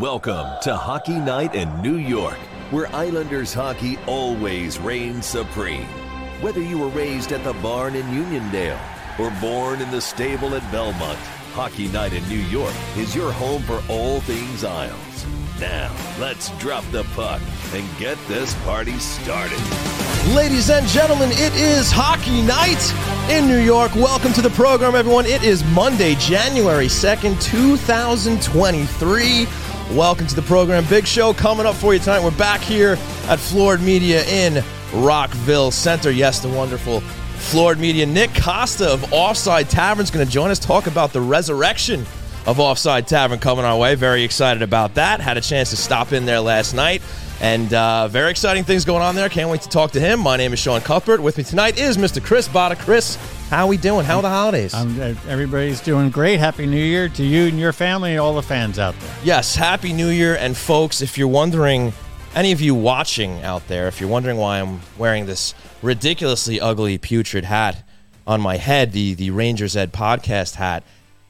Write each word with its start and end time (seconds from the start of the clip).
Welcome 0.00 0.46
to 0.60 0.76
Hockey 0.76 1.18
Night 1.18 1.54
in 1.54 1.80
New 1.80 1.96
York, 1.96 2.36
where 2.70 2.94
Islanders 2.94 3.54
hockey 3.54 3.96
always 4.06 4.78
reigns 4.78 5.24
supreme. 5.24 5.86
Whether 6.42 6.60
you 6.60 6.76
were 6.76 6.88
raised 6.88 7.32
at 7.32 7.42
the 7.44 7.54
barn 7.54 7.94
in 7.94 8.04
Uniondale 8.08 8.78
or 9.18 9.30
born 9.40 9.80
in 9.80 9.90
the 9.90 10.02
stable 10.02 10.54
at 10.54 10.70
Belmont, 10.70 11.18
Hockey 11.54 11.88
Night 11.88 12.12
in 12.12 12.28
New 12.28 12.36
York 12.36 12.74
is 12.98 13.14
your 13.14 13.32
home 13.32 13.62
for 13.62 13.82
all 13.88 14.20
things 14.20 14.64
Isles. 14.64 15.26
Now, 15.58 15.90
let's 16.20 16.50
drop 16.58 16.84
the 16.90 17.04
puck 17.14 17.40
and 17.72 17.98
get 17.98 18.18
this 18.28 18.52
party 18.64 18.98
started. 18.98 19.58
Ladies 20.34 20.68
and 20.68 20.86
gentlemen, 20.88 21.30
it 21.32 21.54
is 21.54 21.90
hockey 21.90 22.42
night 22.42 22.92
in 23.30 23.48
New 23.48 23.64
York. 23.64 23.94
Welcome 23.94 24.34
to 24.34 24.42
the 24.42 24.50
program, 24.50 24.94
everyone. 24.94 25.24
It 25.24 25.42
is 25.42 25.64
Monday, 25.72 26.16
January 26.16 26.88
2nd, 26.88 27.40
2023. 27.40 29.46
Welcome 29.92 30.26
to 30.26 30.34
the 30.34 30.42
program. 30.42 30.84
Big 30.86 31.06
show 31.06 31.32
coming 31.32 31.64
up 31.64 31.76
for 31.76 31.94
you 31.94 32.00
tonight. 32.00 32.22
We're 32.22 32.32
back 32.32 32.60
here 32.60 32.98
at 33.28 33.38
Floored 33.38 33.80
Media 33.80 34.24
in 34.24 34.64
Rockville 34.92 35.70
Center. 35.70 36.10
Yes, 36.10 36.40
the 36.40 36.48
wonderful 36.48 37.00
Floored 37.00 37.78
Media. 37.78 38.04
Nick 38.04 38.34
Costa 38.34 38.88
of 38.92 39.12
Offside 39.12 39.70
Tavern 39.70 40.02
is 40.02 40.10
going 40.10 40.26
to 40.26 40.30
join 40.30 40.50
us, 40.50 40.58
talk 40.58 40.88
about 40.88 41.12
the 41.12 41.20
resurrection 41.20 42.04
of 42.46 42.58
Offside 42.58 43.06
Tavern 43.06 43.38
coming 43.38 43.64
our 43.64 43.78
way. 43.78 43.94
Very 43.94 44.24
excited 44.24 44.60
about 44.60 44.94
that. 44.94 45.20
Had 45.20 45.36
a 45.36 45.40
chance 45.40 45.70
to 45.70 45.76
stop 45.76 46.12
in 46.12 46.26
there 46.26 46.40
last 46.40 46.74
night. 46.74 47.00
And 47.40 47.72
uh, 47.72 48.08
very 48.08 48.32
exciting 48.32 48.64
things 48.64 48.84
going 48.84 49.02
on 49.02 49.14
there. 49.14 49.28
Can't 49.28 49.50
wait 49.50 49.60
to 49.62 49.68
talk 49.68 49.92
to 49.92 50.00
him. 50.00 50.18
My 50.18 50.36
name 50.36 50.52
is 50.52 50.58
Sean 50.58 50.80
Cuthbert. 50.80 51.20
With 51.20 51.38
me 51.38 51.44
tonight 51.44 51.78
is 51.78 51.96
Mr. 51.96 52.22
Chris 52.22 52.48
Botta. 52.48 52.76
Chris, 52.76 53.16
how 53.48 53.66
we 53.68 53.76
doing? 53.76 54.04
How 54.04 54.16
are 54.16 54.22
the 54.22 54.28
holidays? 54.28 54.74
Um, 54.74 54.98
everybody's 55.28 55.80
doing 55.80 56.10
great. 56.10 56.40
Happy 56.40 56.66
New 56.66 56.82
Year 56.82 57.08
to 57.10 57.24
you 57.24 57.46
and 57.46 57.58
your 57.58 57.72
family 57.72 58.12
and 58.12 58.20
all 58.20 58.34
the 58.34 58.42
fans 58.42 58.78
out 58.78 58.98
there. 58.98 59.14
Yes, 59.22 59.54
Happy 59.54 59.92
New 59.92 60.08
Year. 60.08 60.36
And 60.36 60.56
folks, 60.56 61.00
if 61.00 61.16
you're 61.16 61.28
wondering, 61.28 61.92
any 62.34 62.52
of 62.52 62.60
you 62.60 62.74
watching 62.74 63.42
out 63.42 63.66
there, 63.68 63.86
if 63.86 64.00
you're 64.00 64.10
wondering 64.10 64.36
why 64.36 64.60
I'm 64.60 64.80
wearing 64.98 65.26
this 65.26 65.54
ridiculously 65.80 66.60
ugly, 66.60 66.98
putrid 66.98 67.44
hat 67.44 67.84
on 68.26 68.40
my 68.40 68.56
head, 68.56 68.92
the, 68.92 69.14
the 69.14 69.30
Rangers 69.30 69.76
Ed 69.76 69.92
podcast 69.92 70.56
hat, 70.56 70.82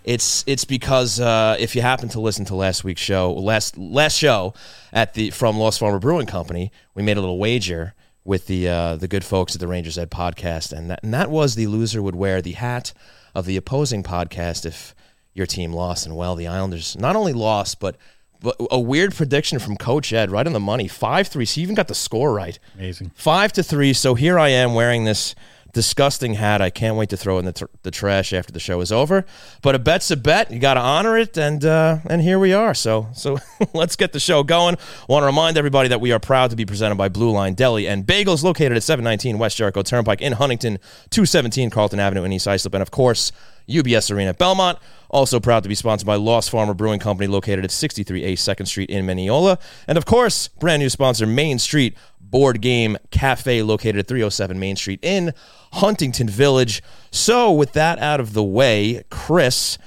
it's 0.02 0.44
it's 0.46 0.64
because 0.64 1.18
uh, 1.18 1.56
if 1.58 1.74
you 1.74 1.82
happen 1.82 2.08
to 2.10 2.20
listen 2.20 2.44
to 2.46 2.54
last 2.54 2.84
week's 2.84 3.00
show, 3.00 3.32
last 3.32 3.76
last 3.76 4.16
show 4.16 4.54
at 4.92 5.14
the 5.14 5.30
from 5.30 5.58
Lost 5.58 5.80
Farmer 5.80 5.98
Brewing 5.98 6.28
Company, 6.28 6.70
we 6.94 7.02
made 7.02 7.16
a 7.16 7.20
little 7.20 7.38
wager 7.38 7.92
with 8.26 8.46
the 8.46 8.68
uh, 8.68 8.96
the 8.96 9.08
good 9.08 9.24
folks 9.24 9.54
at 9.54 9.60
the 9.60 9.68
Rangers 9.68 9.96
Ed 9.96 10.10
podcast, 10.10 10.72
and 10.72 10.90
that 10.90 11.00
and 11.02 11.14
that 11.14 11.30
was 11.30 11.54
the 11.54 11.66
loser 11.68 12.02
would 12.02 12.16
wear 12.16 12.42
the 12.42 12.52
hat 12.52 12.92
of 13.34 13.46
the 13.46 13.56
opposing 13.56 14.02
podcast 14.02 14.66
if 14.66 14.94
your 15.32 15.46
team 15.46 15.72
lost. 15.72 16.04
And 16.06 16.16
well, 16.16 16.34
the 16.34 16.46
Islanders 16.48 16.96
not 16.98 17.16
only 17.16 17.32
lost, 17.32 17.78
but 17.80 17.96
but 18.40 18.56
a 18.70 18.80
weird 18.80 19.14
prediction 19.14 19.58
from 19.58 19.76
Coach 19.76 20.12
Ed, 20.12 20.30
right 20.30 20.46
on 20.46 20.52
the 20.52 20.60
money, 20.60 20.88
five 20.88 21.28
three. 21.28 21.46
He 21.46 21.62
even 21.62 21.74
got 21.74 21.88
the 21.88 21.94
score 21.94 22.32
right. 22.32 22.58
Amazing. 22.74 23.12
Five 23.14 23.52
to 23.54 23.62
three. 23.62 23.92
So 23.92 24.14
here 24.14 24.38
I 24.38 24.48
am 24.48 24.74
wearing 24.74 25.04
this 25.04 25.34
disgusting 25.76 26.32
hat. 26.32 26.62
I 26.62 26.70
can't 26.70 26.96
wait 26.96 27.10
to 27.10 27.18
throw 27.18 27.38
in 27.38 27.44
the, 27.44 27.52
tr- 27.52 27.66
the 27.82 27.90
trash 27.90 28.32
after 28.32 28.50
the 28.50 28.58
show 28.58 28.80
is 28.80 28.90
over. 28.90 29.26
But 29.60 29.74
a 29.74 29.78
bet's 29.78 30.10
a 30.10 30.16
bet. 30.16 30.50
You 30.50 30.58
got 30.58 30.74
to 30.74 30.80
honor 30.80 31.18
it, 31.18 31.36
and 31.36 31.62
uh, 31.66 31.98
and 32.08 32.22
here 32.22 32.38
we 32.38 32.54
are. 32.54 32.72
So 32.72 33.08
so 33.12 33.38
let's 33.74 33.94
get 33.94 34.14
the 34.14 34.18
show 34.18 34.42
going. 34.42 34.78
Want 35.06 35.22
to 35.22 35.26
remind 35.26 35.58
everybody 35.58 35.90
that 35.90 36.00
we 36.00 36.12
are 36.12 36.18
proud 36.18 36.48
to 36.48 36.56
be 36.56 36.64
presented 36.64 36.94
by 36.94 37.10
Blue 37.10 37.30
Line 37.30 37.52
Deli 37.52 37.86
and 37.86 38.06
Bagels, 38.06 38.42
located 38.42 38.72
at 38.72 38.84
719 38.84 39.36
West 39.36 39.58
Jericho 39.58 39.82
Turnpike 39.82 40.22
in 40.22 40.32
Huntington, 40.32 40.78
217 41.10 41.68
Carlton 41.68 42.00
Avenue 42.00 42.24
in 42.24 42.32
East 42.32 42.48
Islip, 42.48 42.72
and 42.72 42.82
of 42.82 42.90
course. 42.90 43.30
UBS 43.68 44.14
Arena 44.14 44.34
Belmont. 44.34 44.78
Also 45.08 45.38
proud 45.38 45.62
to 45.62 45.68
be 45.68 45.74
sponsored 45.74 46.06
by 46.06 46.16
Lost 46.16 46.50
Farmer 46.50 46.74
Brewing 46.74 46.98
Company, 46.98 47.26
located 47.26 47.64
at 47.64 47.70
63A 47.70 48.32
2nd 48.32 48.66
Street 48.66 48.90
in 48.90 49.06
Mineola. 49.06 49.58
And 49.86 49.96
of 49.96 50.04
course, 50.04 50.48
brand 50.48 50.80
new 50.80 50.88
sponsor, 50.88 51.26
Main 51.26 51.58
Street 51.58 51.96
Board 52.20 52.60
Game 52.60 52.96
Cafe, 53.10 53.62
located 53.62 53.98
at 53.98 54.08
307 54.08 54.58
Main 54.58 54.76
Street 54.76 54.98
in 55.02 55.32
Huntington 55.74 56.28
Village. 56.28 56.82
So, 57.10 57.52
with 57.52 57.72
that 57.72 57.98
out 57.98 58.18
of 58.18 58.32
the 58.32 58.42
way, 58.42 59.04
Chris, 59.10 59.78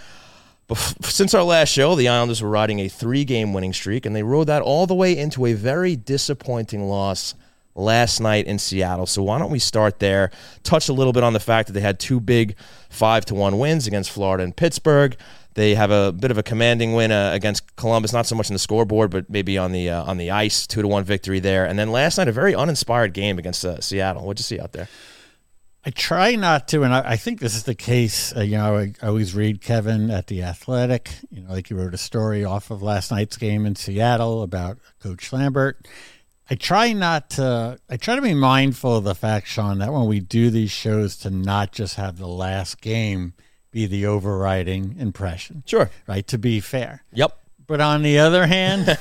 since 1.01 1.33
our 1.33 1.43
last 1.43 1.69
show, 1.69 1.95
the 1.95 2.07
Islanders 2.07 2.41
were 2.41 2.49
riding 2.49 2.79
a 2.79 2.87
three 2.87 3.25
game 3.25 3.53
winning 3.53 3.73
streak, 3.73 4.05
and 4.05 4.15
they 4.15 4.23
rode 4.23 4.47
that 4.47 4.61
all 4.61 4.87
the 4.87 4.95
way 4.95 5.17
into 5.17 5.45
a 5.45 5.53
very 5.53 5.95
disappointing 5.95 6.87
loss 6.87 7.35
last 7.79 8.19
night 8.19 8.45
in 8.45 8.59
Seattle. 8.59 9.05
So 9.05 9.23
why 9.23 9.39
don't 9.39 9.51
we 9.51 9.59
start 9.59 9.99
there? 9.99 10.31
Touch 10.63 10.89
a 10.89 10.93
little 10.93 11.13
bit 11.13 11.23
on 11.23 11.33
the 11.33 11.39
fact 11.39 11.67
that 11.67 11.73
they 11.73 11.81
had 11.81 11.99
two 11.99 12.19
big 12.19 12.55
five 12.89 13.25
to 13.25 13.35
one 13.35 13.57
wins 13.57 13.87
against 13.87 14.11
Florida 14.11 14.43
and 14.43 14.55
Pittsburgh. 14.55 15.17
They 15.55 15.75
have 15.75 15.91
a 15.91 16.11
bit 16.11 16.31
of 16.31 16.37
a 16.37 16.43
commanding 16.43 16.93
win 16.93 17.11
uh, 17.11 17.31
against 17.33 17.75
Columbus, 17.75 18.13
not 18.13 18.25
so 18.25 18.35
much 18.35 18.49
in 18.49 18.53
the 18.53 18.59
scoreboard, 18.59 19.09
but 19.09 19.29
maybe 19.29 19.57
on 19.57 19.71
the 19.71 19.89
uh, 19.89 20.03
on 20.03 20.17
the 20.17 20.31
ice, 20.31 20.67
two 20.67 20.81
to 20.81 20.87
one 20.87 21.03
victory 21.03 21.39
there. 21.39 21.65
And 21.65 21.77
then 21.77 21.91
last 21.91 22.17
night, 22.17 22.27
a 22.27 22.31
very 22.31 22.55
uninspired 22.55 23.13
game 23.13 23.39
against 23.39 23.65
uh, 23.65 23.81
Seattle. 23.81 24.25
What'd 24.25 24.39
you 24.39 24.43
see 24.43 24.59
out 24.59 24.73
there? 24.73 24.87
I 25.85 25.91
try 25.91 26.35
not 26.35 26.67
to, 26.69 26.83
and 26.83 26.93
I, 26.93 27.11
I 27.11 27.15
think 27.15 27.39
this 27.39 27.55
is 27.55 27.63
the 27.63 27.75
case. 27.75 28.35
Uh, 28.35 28.41
you 28.41 28.57
know, 28.57 28.77
I, 28.77 28.93
I, 29.01 29.07
always 29.07 29.33
read 29.33 29.61
Kevin 29.61 30.11
at 30.11 30.27
the 30.27 30.43
Athletic. 30.43 31.09
You 31.31 31.41
know, 31.41 31.51
like 31.51 31.67
he 31.67 31.73
wrote 31.73 31.93
a 31.93 31.97
story 31.97 32.43
off 32.43 32.69
of 32.69 32.83
last 32.83 33.11
night's 33.11 33.37
game 33.37 33.65
in 33.65 33.75
Seattle 33.75 34.43
about 34.43 34.77
Coach 35.01 35.31
Lambert. 35.31 35.87
I 36.49 36.55
try 36.55 36.93
not 36.93 37.29
to. 37.31 37.79
I 37.89 37.97
try 37.97 38.15
to 38.15 38.21
be 38.21 38.33
mindful 38.33 38.97
of 38.97 39.03
the 39.03 39.15
fact, 39.15 39.47
Sean, 39.47 39.79
that 39.79 39.93
when 39.93 40.07
we 40.07 40.19
do 40.19 40.49
these 40.49 40.71
shows, 40.71 41.15
to 41.17 41.29
not 41.29 41.71
just 41.71 41.95
have 41.95 42.17
the 42.17 42.27
last 42.27 42.81
game 42.81 43.33
be 43.71 43.85
the 43.85 44.05
overriding 44.05 44.95
impression. 44.97 45.63
Sure. 45.65 45.91
Right. 46.07 46.25
To 46.27 46.37
be 46.37 46.59
fair. 46.59 47.03
Yep. 47.13 47.37
But 47.67 47.81
on 47.81 48.01
the 48.01 48.17
other 48.17 48.47
hand, 48.47 48.97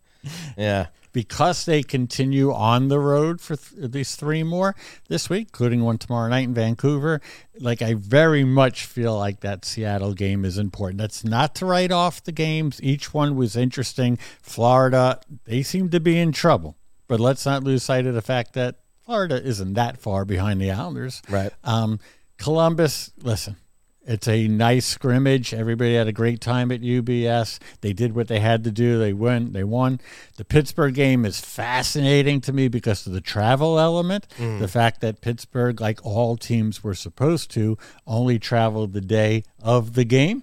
yeah, 0.56 0.86
because 1.12 1.64
they 1.64 1.82
continue 1.82 2.52
on 2.52 2.88
the 2.88 2.98
road 2.98 3.40
for 3.40 3.56
th- 3.56 3.84
at 3.84 3.92
least 3.92 4.18
three 4.18 4.42
more 4.42 4.74
this 5.08 5.28
week, 5.28 5.48
including 5.48 5.82
one 5.82 5.98
tomorrow 5.98 6.28
night 6.28 6.44
in 6.44 6.54
Vancouver. 6.54 7.20
Like 7.58 7.82
I 7.82 7.94
very 7.94 8.44
much 8.44 8.86
feel 8.86 9.16
like 9.16 9.40
that 9.40 9.64
Seattle 9.64 10.14
game 10.14 10.44
is 10.44 10.58
important. 10.58 10.98
That's 10.98 11.24
not 11.24 11.54
to 11.56 11.66
write 11.66 11.92
off 11.92 12.22
the 12.24 12.32
games. 12.32 12.82
Each 12.82 13.12
one 13.12 13.36
was 13.36 13.56
interesting. 13.56 14.18
Florida, 14.40 15.20
they 15.44 15.62
seem 15.62 15.90
to 15.90 16.00
be 16.00 16.18
in 16.18 16.32
trouble, 16.32 16.76
but 17.08 17.20
let's 17.20 17.44
not 17.44 17.62
lose 17.62 17.82
sight 17.82 18.06
of 18.06 18.14
the 18.14 18.22
fact 18.22 18.54
that 18.54 18.80
Florida 19.04 19.42
isn't 19.42 19.74
that 19.74 19.98
far 19.98 20.24
behind 20.24 20.60
the 20.60 20.70
Islanders. 20.70 21.20
Right. 21.28 21.52
Um, 21.64 22.00
Columbus, 22.38 23.12
listen, 23.22 23.56
it's 24.04 24.26
a 24.26 24.48
nice 24.48 24.86
scrimmage. 24.86 25.54
Everybody 25.54 25.94
had 25.94 26.08
a 26.08 26.12
great 26.12 26.40
time 26.40 26.72
at 26.72 26.80
UBS. 26.80 27.58
They 27.82 27.92
did 27.92 28.14
what 28.14 28.28
they 28.28 28.40
had 28.40 28.64
to 28.64 28.70
do. 28.70 28.98
They 28.98 29.12
won. 29.12 29.52
They 29.52 29.64
won. 29.64 30.00
The 30.36 30.44
Pittsburgh 30.44 30.94
game 30.94 31.24
is 31.24 31.40
fascinating 31.40 32.40
to 32.42 32.52
me 32.52 32.68
because 32.68 33.06
of 33.06 33.12
the 33.12 33.20
travel 33.20 33.78
element. 33.78 34.26
Mm. 34.38 34.58
The 34.58 34.68
fact 34.68 35.00
that 35.02 35.20
Pittsburgh, 35.20 35.80
like 35.80 36.04
all 36.04 36.36
teams 36.36 36.82
were 36.82 36.94
supposed 36.94 37.50
to, 37.52 37.78
only 38.06 38.38
traveled 38.38 38.92
the 38.92 39.00
day 39.00 39.44
of 39.62 39.94
the 39.94 40.04
game. 40.04 40.42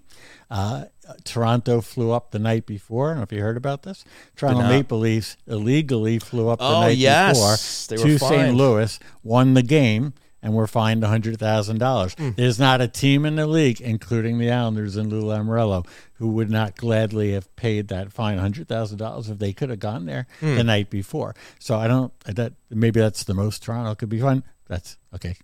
Uh, 0.50 0.86
Toronto 1.24 1.82
flew 1.82 2.12
up 2.12 2.32
the 2.32 2.40
night 2.40 2.66
before. 2.66 3.08
I 3.08 3.10
don't 3.12 3.18
know 3.18 3.24
if 3.24 3.32
you 3.32 3.42
heard 3.42 3.58
about 3.58 3.84
this. 3.84 4.06
Toronto 4.36 4.68
Maple 4.68 5.00
Leafs 5.00 5.38
illegally 5.48 6.18
flew 6.20 6.50
up 6.50 6.60
the 6.60 6.66
oh, 6.66 6.82
night 6.82 6.98
yes. 6.98 7.88
before 7.88 8.06
to 8.06 8.20
St. 8.20 8.56
Louis, 8.56 9.00
won 9.24 9.54
the 9.54 9.64
game 9.64 10.14
and 10.42 10.54
we're 10.54 10.68
fined 10.68 11.04
$100,000. 11.04 11.38
Mm. 11.38 12.36
There's 12.36 12.60
not 12.60 12.82
a 12.82 12.88
team 12.88 13.26
in 13.26 13.36
the 13.36 13.48
league, 13.48 13.82
including 13.82 14.38
the 14.38 14.52
Islanders 14.52 14.96
and 14.96 15.12
Lou 15.12 15.24
Lamoriello, 15.24 15.86
who 16.14 16.30
would 16.30 16.50
not 16.50 16.76
gladly 16.76 17.34
have 17.34 17.54
paid 17.56 17.90
that 17.90 18.14
fine 18.14 18.38
$100,000 18.38 19.30
if 19.30 19.40
they 19.40 19.54
could 19.54 19.70
have 19.70 19.80
gone 19.80 20.06
there 20.06 20.28
mm. 20.42 20.56
the 20.56 20.64
night 20.64 20.90
before. 20.90 21.36
So 21.60 21.78
I 21.78 21.88
don't, 21.88 22.18
that 22.22 22.54
maybe 22.70 23.00
that's 23.00 23.24
the 23.24 23.34
most 23.34 23.64
Toronto 23.64 23.96
could 23.96 24.10
be 24.10 24.22
fine. 24.22 24.44
That's 24.68 24.98
okay. 25.16 25.36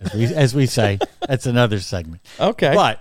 As 0.00 0.14
we, 0.14 0.24
as 0.26 0.54
we 0.54 0.66
say, 0.66 0.98
that's 1.28 1.46
another 1.46 1.80
segment. 1.80 2.22
Okay. 2.38 2.74
But 2.74 3.00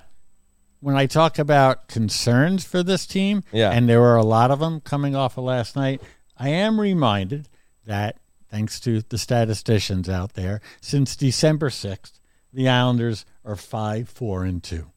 when 0.82 0.96
I 0.96 1.06
talk 1.06 1.40
about 1.40 1.88
concerns 1.88 2.66
for 2.66 2.84
this 2.84 3.06
team, 3.06 3.44
yeah. 3.52 3.72
and 3.72 3.88
there 3.88 4.00
were 4.00 4.16
a 4.16 4.24
lot 4.24 4.52
of 4.52 4.60
them 4.60 4.82
coming 4.82 5.16
off 5.16 5.38
of 5.38 5.46
last 5.46 5.76
night, 5.76 6.02
I 6.38 6.50
am 6.50 6.80
reminded 6.80 7.48
that 7.86 8.18
thanks 8.50 8.80
to 8.82 9.02
the 9.02 9.18
statisticians 9.18 10.10
out 10.10 10.34
there, 10.34 10.62
since 10.82 11.16
December 11.16 11.70
6th, 11.70 12.20
the 12.52 12.68
Islanders 12.68 13.26
are 13.46 13.56
5 13.56 14.10
4 14.10 14.44
and 14.44 14.64
2. 14.64 14.92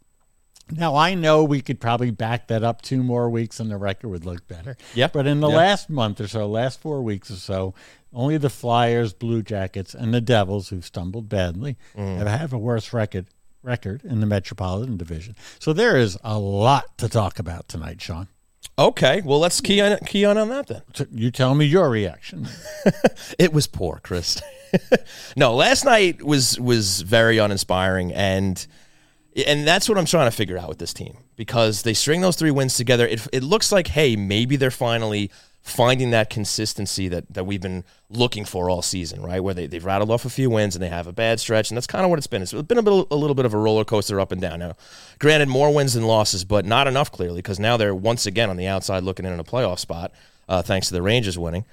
Now, 0.70 0.96
I 0.96 1.14
know 1.14 1.44
we 1.44 1.60
could 1.60 1.80
probably 1.80 2.10
back 2.10 2.48
that 2.48 2.62
up 2.62 2.80
two 2.80 3.02
more 3.02 3.28
weeks 3.28 3.60
and 3.60 3.70
the 3.70 3.76
record 3.76 4.08
would 4.08 4.24
look 4.24 4.46
better. 4.48 4.76
Yep. 4.94 5.12
But 5.12 5.26
in 5.26 5.40
the 5.40 5.48
yep. 5.48 5.56
last 5.56 5.90
month 5.90 6.20
or 6.20 6.28
so, 6.28 6.46
last 6.46 6.80
four 6.80 7.02
weeks 7.02 7.30
or 7.30 7.36
so, 7.36 7.74
only 8.12 8.38
the 8.38 8.48
Flyers, 8.48 9.12
Blue 9.12 9.42
Jackets, 9.42 9.94
and 9.94 10.14
the 10.14 10.20
Devils, 10.20 10.68
who've 10.68 10.84
stumbled 10.84 11.28
badly, 11.28 11.76
mm. 11.96 12.18
have, 12.18 12.26
have 12.26 12.52
a 12.52 12.58
worse 12.58 12.92
record 12.92 13.26
record 13.62 14.02
in 14.04 14.20
the 14.20 14.26
Metropolitan 14.26 14.96
Division. 14.96 15.36
So 15.58 15.72
there 15.72 15.96
is 15.96 16.18
a 16.24 16.38
lot 16.38 16.98
to 16.98 17.08
talk 17.08 17.38
about 17.38 17.68
tonight, 17.68 18.00
Sean. 18.00 18.28
Okay, 18.78 19.20
well 19.24 19.38
let's 19.38 19.60
key 19.60 19.80
on 19.80 19.98
key 19.98 20.24
on 20.24 20.38
on 20.38 20.48
that 20.48 20.66
then. 20.66 20.82
You 21.12 21.30
tell 21.30 21.54
me 21.54 21.66
your 21.66 21.90
reaction. 21.90 22.48
it 23.38 23.52
was 23.52 23.66
poor, 23.66 24.00
Chris. 24.02 24.40
no, 25.36 25.54
last 25.54 25.84
night 25.84 26.22
was 26.22 26.58
was 26.58 27.02
very 27.02 27.38
uninspiring, 27.38 28.12
and 28.12 28.66
And 29.46 29.66
that's 29.66 29.88
what 29.88 29.98
I'm 29.98 30.04
trying 30.06 30.30
to 30.30 30.36
figure 30.36 30.58
out 30.58 30.68
with 30.68 30.78
this 30.78 30.92
team 30.92 31.16
because 31.36 31.82
they 31.82 31.94
string 31.94 32.20
those 32.20 32.36
three 32.36 32.50
wins 32.50 32.76
together. 32.76 33.06
It, 33.06 33.26
it 33.32 33.42
looks 33.42 33.72
like, 33.72 33.88
hey, 33.88 34.16
maybe 34.16 34.56
they're 34.56 34.70
finally 34.70 35.30
finding 35.62 36.10
that 36.10 36.28
consistency 36.28 37.08
that, 37.08 37.32
that 37.32 37.44
we've 37.44 37.60
been 37.60 37.84
looking 38.10 38.44
for 38.44 38.68
all 38.68 38.82
season, 38.82 39.22
right? 39.22 39.40
Where 39.40 39.54
they, 39.54 39.66
they've 39.66 39.84
rattled 39.84 40.10
off 40.10 40.24
a 40.24 40.30
few 40.30 40.50
wins 40.50 40.74
and 40.74 40.82
they 40.82 40.88
have 40.88 41.06
a 41.06 41.12
bad 41.12 41.38
stretch. 41.38 41.70
And 41.70 41.76
that's 41.76 41.86
kind 41.86 42.04
of 42.04 42.10
what 42.10 42.18
it's 42.18 42.26
been. 42.26 42.42
It's 42.42 42.52
been 42.52 42.78
a, 42.78 42.82
bit, 42.82 43.06
a 43.10 43.16
little 43.16 43.34
bit 43.34 43.46
of 43.46 43.54
a 43.54 43.58
roller 43.58 43.84
coaster 43.84 44.20
up 44.20 44.32
and 44.32 44.40
down. 44.40 44.58
Now, 44.58 44.74
granted, 45.20 45.48
more 45.48 45.72
wins 45.72 45.94
than 45.94 46.04
losses, 46.04 46.44
but 46.44 46.64
not 46.64 46.88
enough 46.88 47.12
clearly 47.12 47.38
because 47.38 47.60
now 47.60 47.76
they're 47.76 47.94
once 47.94 48.26
again 48.26 48.50
on 48.50 48.56
the 48.56 48.66
outside 48.66 49.04
looking 49.04 49.24
in 49.24 49.32
on 49.32 49.40
a 49.40 49.44
playoff 49.44 49.78
spot 49.78 50.12
uh, 50.48 50.62
thanks 50.62 50.88
to 50.88 50.94
the 50.94 51.02
Rangers 51.02 51.38
winning 51.38 51.64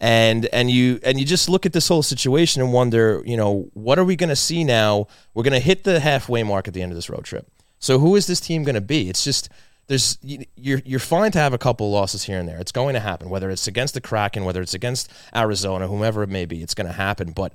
and 0.00 0.46
and 0.46 0.70
you 0.70 0.98
and 1.02 1.18
you 1.18 1.24
just 1.24 1.48
look 1.48 1.64
at 1.64 1.72
this 1.72 1.88
whole 1.88 2.02
situation 2.02 2.60
and 2.60 2.72
wonder, 2.72 3.22
you 3.24 3.36
know, 3.36 3.70
what 3.74 3.98
are 3.98 4.04
we 4.04 4.16
going 4.16 4.28
to 4.28 4.36
see 4.36 4.64
now? 4.64 5.06
We're 5.34 5.44
going 5.44 5.52
to 5.52 5.60
hit 5.60 5.84
the 5.84 6.00
halfway 6.00 6.42
mark 6.42 6.68
at 6.68 6.74
the 6.74 6.82
end 6.82 6.92
of 6.92 6.96
this 6.96 7.08
road 7.08 7.24
trip. 7.24 7.46
So 7.78 7.98
who 7.98 8.16
is 8.16 8.26
this 8.26 8.40
team 8.40 8.64
going 8.64 8.74
to 8.74 8.80
be? 8.80 9.08
It's 9.08 9.24
just 9.24 9.48
there's 9.86 10.18
you're 10.22 10.80
you're 10.84 11.00
fine 11.00 11.32
to 11.32 11.38
have 11.38 11.52
a 11.52 11.58
couple 11.58 11.90
losses 11.90 12.24
here 12.24 12.38
and 12.38 12.48
there. 12.48 12.58
It's 12.58 12.72
going 12.72 12.94
to 12.94 13.00
happen, 13.00 13.28
whether 13.28 13.50
it's 13.50 13.66
against 13.66 13.94
the 13.94 14.00
Kraken, 14.00 14.44
whether 14.44 14.62
it's 14.62 14.74
against 14.74 15.10
Arizona, 15.34 15.88
whomever 15.88 16.22
it 16.22 16.28
may 16.28 16.44
be. 16.44 16.62
It's 16.62 16.74
going 16.74 16.86
to 16.86 16.92
happen, 16.92 17.32
but 17.32 17.52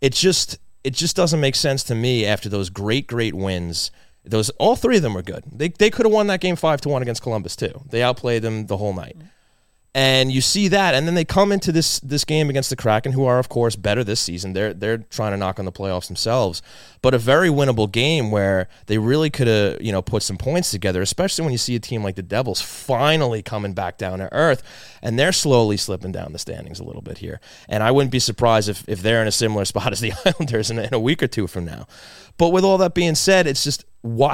it 0.00 0.12
just 0.12 0.58
it 0.84 0.94
just 0.94 1.16
doesn't 1.16 1.40
make 1.40 1.54
sense 1.54 1.82
to 1.84 1.94
me 1.94 2.24
after 2.24 2.48
those 2.48 2.70
great 2.70 3.06
great 3.06 3.34
wins. 3.34 3.90
Those 4.24 4.50
all 4.50 4.76
three 4.76 4.96
of 4.96 5.02
them 5.02 5.14
were 5.14 5.22
good. 5.22 5.44
They 5.52 5.68
they 5.68 5.90
could 5.90 6.06
have 6.06 6.12
won 6.12 6.26
that 6.28 6.40
game 6.40 6.56
five 6.56 6.80
to 6.82 6.88
one 6.88 7.02
against 7.02 7.22
Columbus 7.22 7.56
too. 7.56 7.82
They 7.90 8.02
outplayed 8.02 8.42
them 8.42 8.66
the 8.66 8.78
whole 8.78 8.94
night 8.94 9.16
and 9.96 10.30
you 10.30 10.42
see 10.42 10.68
that, 10.68 10.94
and 10.94 11.06
then 11.06 11.14
they 11.14 11.24
come 11.24 11.50
into 11.50 11.72
this 11.72 12.00
this 12.00 12.26
game 12.26 12.50
against 12.50 12.68
the 12.68 12.76
Kraken, 12.76 13.12
who 13.12 13.24
are 13.24 13.38
of 13.38 13.48
course 13.48 13.76
better 13.76 14.04
this 14.04 14.20
season. 14.20 14.52
They're 14.52 14.74
they're 14.74 14.98
trying 14.98 15.32
to 15.32 15.38
knock 15.38 15.58
on 15.58 15.64
the 15.64 15.72
playoffs 15.72 16.08
themselves, 16.08 16.60
but 17.00 17.14
a 17.14 17.18
very 17.18 17.48
winnable 17.48 17.90
game 17.90 18.30
where 18.30 18.68
they 18.88 18.98
really 18.98 19.30
could 19.30 19.46
have 19.46 19.80
you 19.80 19.92
know 19.92 20.02
put 20.02 20.22
some 20.22 20.36
points 20.36 20.70
together. 20.70 21.00
Especially 21.00 21.44
when 21.44 21.52
you 21.52 21.56
see 21.56 21.74
a 21.76 21.80
team 21.80 22.04
like 22.04 22.14
the 22.14 22.22
Devils 22.22 22.60
finally 22.60 23.40
coming 23.40 23.72
back 23.72 23.96
down 23.96 24.18
to 24.18 24.30
earth, 24.34 24.62
and 25.00 25.18
they're 25.18 25.32
slowly 25.32 25.78
slipping 25.78 26.12
down 26.12 26.34
the 26.34 26.38
standings 26.38 26.78
a 26.78 26.84
little 26.84 27.00
bit 27.00 27.16
here. 27.16 27.40
And 27.66 27.82
I 27.82 27.90
wouldn't 27.90 28.12
be 28.12 28.18
surprised 28.18 28.68
if 28.68 28.86
if 28.86 29.00
they're 29.00 29.22
in 29.22 29.28
a 29.28 29.32
similar 29.32 29.64
spot 29.72 29.92
as 29.92 30.00
the 30.00 30.12
Islanders 30.26 30.70
in, 30.70 30.78
in 30.78 30.92
a 30.92 31.00
week 31.00 31.22
or 31.22 31.26
two 31.26 31.46
from 31.46 31.64
now. 31.64 31.86
But 32.38 32.50
with 32.50 32.64
all 32.64 32.78
that 32.78 32.94
being 32.94 33.14
said, 33.14 33.46
it's 33.46 33.64
just 33.64 33.84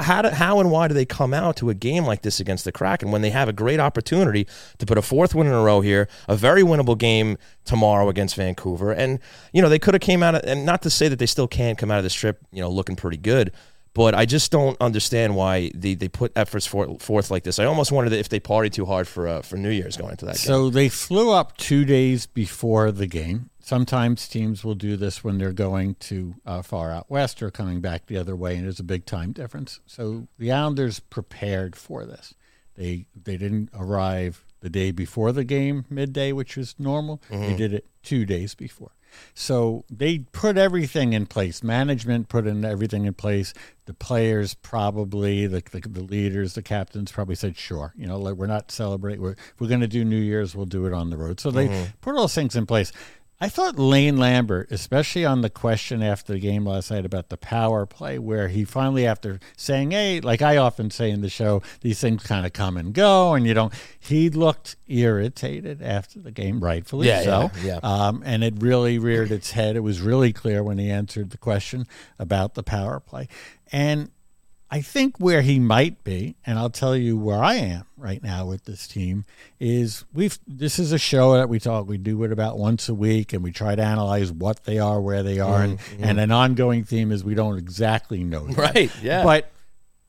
how, 0.01 0.21
do, 0.21 0.29
how 0.29 0.59
and 0.59 0.71
why 0.71 0.87
do 0.87 0.93
they 0.93 1.05
come 1.05 1.33
out 1.33 1.55
to 1.57 1.69
a 1.69 1.73
game 1.73 2.05
like 2.05 2.21
this 2.21 2.39
against 2.39 2.65
the 2.65 2.71
Kraken 2.71 3.11
when 3.11 3.21
they 3.21 3.29
have 3.29 3.47
a 3.47 3.53
great 3.53 3.79
opportunity 3.79 4.47
to 4.77 4.85
put 4.85 4.97
a 4.97 5.01
fourth 5.01 5.33
win 5.33 5.47
in 5.47 5.53
a 5.53 5.61
row 5.61 5.81
here, 5.81 6.07
a 6.27 6.35
very 6.35 6.63
winnable 6.63 6.97
game 6.97 7.37
tomorrow 7.65 8.09
against 8.09 8.35
Vancouver, 8.35 8.91
and 8.91 9.19
you 9.51 9.61
know 9.61 9.69
they 9.69 9.79
could 9.79 9.93
have 9.93 10.01
came 10.01 10.21
out 10.21 10.35
of, 10.35 10.41
and 10.43 10.65
not 10.65 10.81
to 10.83 10.89
say 10.89 11.07
that 11.07 11.17
they 11.17 11.25
still 11.25 11.47
can 11.47 11.75
come 11.75 11.89
out 11.91 11.97
of 11.97 12.03
this 12.03 12.13
trip, 12.13 12.39
you 12.51 12.61
know, 12.61 12.69
looking 12.69 12.95
pretty 12.95 13.17
good. 13.17 13.51
But 13.95 14.15
I 14.15 14.25
just 14.25 14.51
don't 14.51 14.75
understand 14.81 15.35
why 15.35 15.71
they, 15.75 15.93
they 15.93 16.07
put 16.07 16.31
efforts 16.35 16.65
for, 16.65 16.97
forth 16.97 17.29
like 17.29 17.43
this. 17.43 17.59
I 17.59 17.65
almost 17.65 17.91
wondered 17.91 18.13
if 18.13 18.27
they 18.27 18.39
partied 18.39 18.71
too 18.71 18.87
hard 18.87 19.07
for 19.07 19.27
uh, 19.27 19.41
for 19.43 19.55
New 19.55 19.69
Year's 19.69 19.97
going 19.97 20.11
into 20.11 20.25
that. 20.25 20.37
So 20.37 20.65
game. 20.65 20.73
they 20.73 20.89
flew 20.89 21.31
up 21.31 21.57
two 21.57 21.85
days 21.85 22.25
before 22.25 22.91
the 22.91 23.05
game 23.05 23.51
sometimes 23.63 24.27
teams 24.27 24.63
will 24.63 24.75
do 24.75 24.95
this 24.95 25.23
when 25.23 25.37
they're 25.37 25.53
going 25.53 25.95
to 25.95 26.35
uh, 26.45 26.61
far 26.61 26.91
out 26.91 27.09
west 27.09 27.41
or 27.41 27.49
coming 27.49 27.81
back 27.81 28.05
the 28.05 28.17
other 28.17 28.35
way, 28.35 28.55
and 28.55 28.65
there's 28.65 28.79
a 28.79 28.83
big 28.83 29.05
time 29.05 29.31
difference. 29.31 29.79
So 29.87 30.27
the 30.37 30.51
Islanders 30.51 30.99
prepared 30.99 31.75
for 31.75 32.05
this. 32.05 32.35
They 32.75 33.07
they 33.15 33.37
didn't 33.37 33.69
arrive 33.73 34.45
the 34.59 34.69
day 34.69 34.91
before 34.91 35.31
the 35.31 35.43
game, 35.43 35.85
midday, 35.89 36.31
which 36.31 36.57
was 36.57 36.75
normal. 36.77 37.21
Mm-hmm. 37.29 37.41
They 37.41 37.55
did 37.55 37.73
it 37.73 37.87
two 38.03 38.25
days 38.25 38.53
before. 38.53 38.91
So 39.33 39.85
they 39.91 40.19
put 40.19 40.57
everything 40.57 41.13
in 41.13 41.27
place. 41.27 41.61
Management 41.61 42.29
put 42.29 42.47
in 42.47 42.65
everything 42.65 43.05
in 43.05 43.13
place. 43.13 43.53
The 43.85 43.93
players 43.93 44.55
probably, 44.55 45.45
the, 45.45 45.61
the, 45.71 45.81
the 45.81 46.01
leaders, 46.01 46.55
the 46.55 46.63
captains 46.63 47.11
probably 47.11 47.35
said, 47.35 47.55
"Sure, 47.55 47.93
you 47.95 48.07
know, 48.07 48.17
like, 48.17 48.35
we're 48.35 48.47
not 48.47 48.71
celebrating. 48.71 49.21
We're 49.21 49.35
we're 49.59 49.67
going 49.67 49.81
to 49.81 49.87
do 49.87 50.03
New 50.03 50.17
Year's. 50.17 50.55
We'll 50.55 50.65
do 50.65 50.85
it 50.87 50.93
on 50.93 51.11
the 51.11 51.17
road." 51.17 51.39
So 51.39 51.51
they 51.51 51.67
mm-hmm. 51.67 51.91
put 52.01 52.15
all 52.15 52.21
those 52.21 52.33
things 52.33 52.55
in 52.55 52.65
place. 52.65 52.91
I 53.41 53.49
thought 53.49 53.77
Lane 53.77 54.15
Lambert, 54.15 54.71
especially 54.71 55.25
on 55.25 55.41
the 55.41 55.49
question 55.49 56.01
after 56.01 56.31
the 56.31 56.39
game 56.39 56.65
last 56.65 56.89
night 56.91 57.05
about 57.05 57.27
the 57.27 57.35
power 57.35 57.85
play, 57.85 58.17
where 58.17 58.47
he 58.47 58.63
finally, 58.63 59.05
after 59.05 59.39
saying, 59.57 59.91
hey, 59.91 60.21
like 60.21 60.41
I 60.41 60.55
often 60.55 60.89
say 60.89 61.11
in 61.11 61.19
the 61.21 61.29
show, 61.29 61.61
these 61.81 61.99
things 61.99 62.23
kind 62.23 62.45
of 62.45 62.53
come 62.53 62.77
and 62.77 62.93
go, 62.93 63.33
and 63.33 63.45
you 63.45 63.53
don't, 63.53 63.73
he 63.99 64.29
looked 64.29 64.77
irritated 64.87 65.81
after 65.81 66.19
the 66.19 66.31
game, 66.31 66.61
rightfully 66.61 67.07
yeah, 67.07 67.23
so. 67.23 67.51
Yeah, 67.61 67.65
yeah. 67.65 67.79
Um, 67.83 68.23
and 68.25 68.45
it 68.45 68.53
really 68.59 68.97
reared 68.97 69.31
its 69.31 69.51
head. 69.51 69.75
It 69.75 69.81
was 69.81 69.99
really 69.99 70.31
clear 70.31 70.63
when 70.63 70.77
he 70.77 70.89
answered 70.89 71.31
the 71.31 71.37
question 71.37 71.85
about 72.17 72.53
the 72.53 72.63
power 72.63 73.01
play. 73.01 73.27
And 73.73 74.09
I 74.73 74.81
think 74.81 75.19
where 75.19 75.43
he 75.43 75.59
might 75.59 76.03
be, 76.03 76.35
and 76.47 76.57
I'll 76.57 76.71
tell 76.71 76.95
you 76.95 77.15
where 77.15 77.43
I 77.43 77.53
am 77.57 77.85
right 77.95 78.23
now 78.23 78.47
with 78.47 78.65
this 78.65 78.87
team, 78.87 79.23
is 79.59 80.03
we've 80.11 80.39
this 80.47 80.79
is 80.79 80.91
a 80.91 80.97
show 80.97 81.35
that 81.35 81.47
we 81.47 81.59
talk 81.59 81.87
we 81.87 81.99
do 81.99 82.23
it 82.23 82.31
about 82.31 82.57
once 82.57 82.89
a 82.89 82.95
week 82.95 83.33
and 83.33 83.43
we 83.43 83.51
try 83.51 83.75
to 83.75 83.83
analyze 83.83 84.31
what 84.31 84.63
they 84.63 84.79
are, 84.79 84.99
where 84.99 85.21
they 85.21 85.39
are, 85.39 85.67
mm-hmm. 85.67 85.93
and, 86.01 86.03
and 86.03 86.19
an 86.19 86.31
ongoing 86.31 86.83
theme 86.85 87.11
is 87.11 87.23
we 87.23 87.35
don't 87.35 87.59
exactly 87.59 88.23
know. 88.23 88.47
Right. 88.47 88.91
Yeah. 89.03 89.23
But 89.23 89.51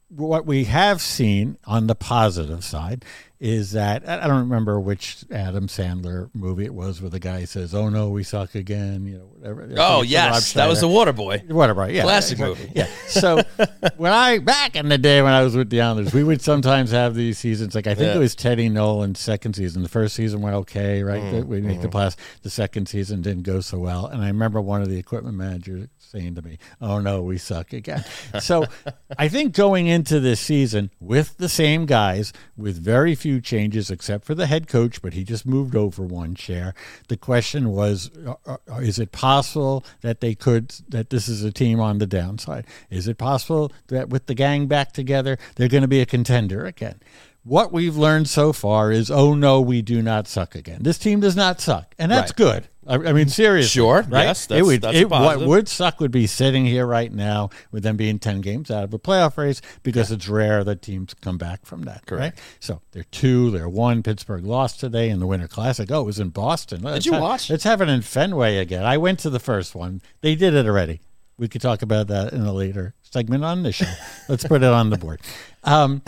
what 0.09 0.47
we 0.47 0.65
have 0.65 1.03
seen 1.03 1.59
on 1.67 1.87
the 1.87 1.95
positive 1.95 2.65
side 2.65 3.05
is 3.41 3.73
that 3.73 4.09
I 4.09 4.27
don't 4.27 4.41
remember 4.41 4.79
which 4.79 5.25
Adam 5.31 5.67
Sandler 5.67 6.31
movie 6.35 6.65
it 6.65 6.75
was 6.75 7.03
where 7.03 7.11
the 7.11 7.19
guy 7.19 7.45
says, 7.45 7.75
"Oh 7.75 7.89
no, 7.89 8.09
we 8.11 8.23
suck 8.23 8.55
again," 8.55 9.07
you 9.07 9.19
know, 9.19 9.25
whatever. 9.25 9.69
Oh 9.77 10.03
yes, 10.03 10.53
that 10.53 10.69
was 10.69 10.81
the 10.81 10.87
Waterboy. 10.87 11.49
Waterboy, 11.49 11.93
yeah, 11.93 12.05
classic 12.05 12.39
movie. 12.39 12.71
Yeah. 12.75 12.87
So 13.09 13.43
when 13.97 14.13
I 14.13 14.39
back 14.39 14.77
in 14.77 14.89
the 14.89 14.99
day 14.99 15.21
when 15.21 15.33
I 15.33 15.43
was 15.43 15.57
with 15.57 15.69
the 15.69 15.81
Islanders, 15.81 16.15
we 16.15 16.23
would 16.23 16.43
sometimes 16.43 16.93
have 16.93 17.15
these 17.15 17.39
seasons. 17.39 17.75
Like 17.75 17.87
I 17.87 17.95
think 17.95 18.09
yeah. 18.09 18.17
it 18.17 18.21
was 18.21 18.35
Teddy 18.37 18.69
Nolan's 18.69 19.19
second 19.19 19.55
season. 19.55 19.83
The 19.83 19.89
first 19.89 20.15
season 20.15 20.41
went 20.41 20.55
okay, 20.57 21.03
right? 21.03 21.21
Mm, 21.21 21.47
we 21.47 21.61
make 21.61 21.81
mm. 21.81 21.83
the 21.83 21.89
playoffs. 21.89 22.17
The 22.43 22.51
second 22.51 22.89
season 22.89 23.21
didn't 23.21 23.43
go 23.43 23.61
so 23.61 23.79
well, 23.79 24.07
and 24.07 24.23
I 24.23 24.29
remember 24.29 24.61
one 24.61 24.81
of 24.81 24.89
the 24.89 24.99
equipment 24.99 25.37
managers 25.37 25.89
saying 25.99 26.37
to 26.37 26.43
me, 26.43 26.59
"Oh 26.81 27.01
no, 27.01 27.23
we 27.23 27.39
suck 27.39 27.73
again." 27.73 28.05
so 28.41 28.65
I 29.19 29.29
think 29.29 29.55
going 29.55 29.89
into 29.89 30.21
this 30.21 30.41
season 30.41 30.91
with 31.01 31.37
the 31.37 31.49
same 31.49 31.85
guys, 31.85 32.33
with 32.57 32.83
very 32.83 33.15
few 33.25 33.41
changes 33.41 33.91
except 33.91 34.23
for 34.23 34.35
the 34.35 34.47
head 34.47 34.69
coach, 34.69 35.01
but 35.01 35.15
he 35.15 35.25
just 35.25 35.47
moved 35.47 35.75
over 35.75 36.03
one 36.03 36.35
chair. 36.35 36.75
The 37.09 37.17
question 37.17 37.71
was, 37.71 38.11
uh, 38.27 38.35
uh, 38.45 38.59
is 38.81 38.99
it 38.99 39.13
possible 39.13 39.83
that 40.03 40.21
they 40.21 40.35
could 40.35 40.75
that 40.91 41.09
this 41.09 41.27
is 41.27 41.43
a 41.43 41.51
team 41.51 41.81
on 41.81 41.97
the 41.97 42.07
downside? 42.07 42.67
Is 42.91 43.09
it 43.09 43.17
possible 43.17 43.73
that 43.87 44.11
with 44.11 44.27
the 44.27 44.35
gang 44.35 44.67
back 44.67 44.93
together, 44.93 45.39
they're 45.57 45.69
going 45.69 45.81
to 45.81 45.89
be 45.89 46.03
a 46.03 46.07
contender 46.07 46.67
again? 46.67 47.01
what 47.47 47.71
we've 47.71 47.97
learned 47.97 48.27
so 48.27 48.55
far 48.55 48.91
is 48.91 49.11
oh 49.11 49.35
no 49.35 49.61
we 49.61 49.83
do 49.83 50.01
not 50.01 50.27
suck 50.27 50.55
again 50.55 50.79
this 50.83 50.97
team 50.97 51.21
does 51.21 51.37
not 51.37 51.61
suck 51.61 51.95
and 51.99 52.11
that's 52.11 52.31
right. 52.31 52.37
good 52.37 52.69
I, 52.87 52.95
I, 52.95 53.13
mean 53.13 53.29
seriously 53.29 53.69
sure 53.69 54.03
right 54.09 54.25
yes 54.25 54.47
that's, 54.47 54.59
it 54.59 54.63
would, 54.63 54.83
that's 54.83 54.97
it, 54.97 55.09
what 55.09 55.41
would 55.41 55.69
suck 55.69 56.01
would 56.01 56.11
be 56.11 56.27
sitting 56.27 56.67
here 56.67 56.87
right 56.87 57.13
now 57.13 57.51
with 57.71 57.83
them 57.83 57.97
being 57.97 58.19
10 58.19 58.41
games 58.41 58.71
out 58.71 58.85
of 58.85 58.95
a 58.95 58.99
playoff 58.99 59.37
race 59.37 59.61
because 59.83 60.11
yeah. 60.11 60.17
it's 60.17 60.29
rare 60.29 60.65
that 60.65 60.83
teams 60.83 61.15
come 61.15 61.39
back 61.39 61.65
from 61.65 61.83
that 61.83 62.07
correct 62.07 62.39
right? 62.39 62.45
so 62.61 62.81
they're 62.93 63.05
two 63.05 63.51
they're 63.51 63.69
one 63.69 64.03
pittsburgh 64.03 64.45
lost 64.45 64.81
today 64.81 65.09
in 65.09 65.21
the 65.21 65.27
winter 65.27 65.49
classic 65.49 65.91
oh 65.91 66.03
it 66.03 66.05
was 66.05 66.21
in 66.21 66.29
boston 66.31 66.83
let's 66.83 67.05
did 67.05 67.07
you 67.07 67.21
watch 67.21 67.51
let's 67.51 67.65
have 67.65 67.81
it 67.81 67.89
in 67.89 68.03
fenway 68.03 68.59
again 68.59 68.85
i 68.85 68.97
went 68.97 69.19
to 69.19 69.31
the 69.31 69.41
first 69.41 69.75
one 69.75 70.01
they 70.21 70.35
did 70.35 70.55
it 70.55 70.67
already 70.67 71.01
we 71.37 71.49
could 71.49 71.61
talk 71.61 71.83
about 71.83 72.07
that 72.09 72.33
in 72.33 72.43
a 72.43 72.53
later 72.53 72.95
segment 73.15 73.45
on 73.45 73.63
the 73.63 73.73
show. 73.73 73.87
Let's 74.29 74.45
put 74.45 74.63
it 74.63 74.73
on 74.73 74.91
the 74.91 74.99
board. 74.99 75.21
Um, 75.63 76.03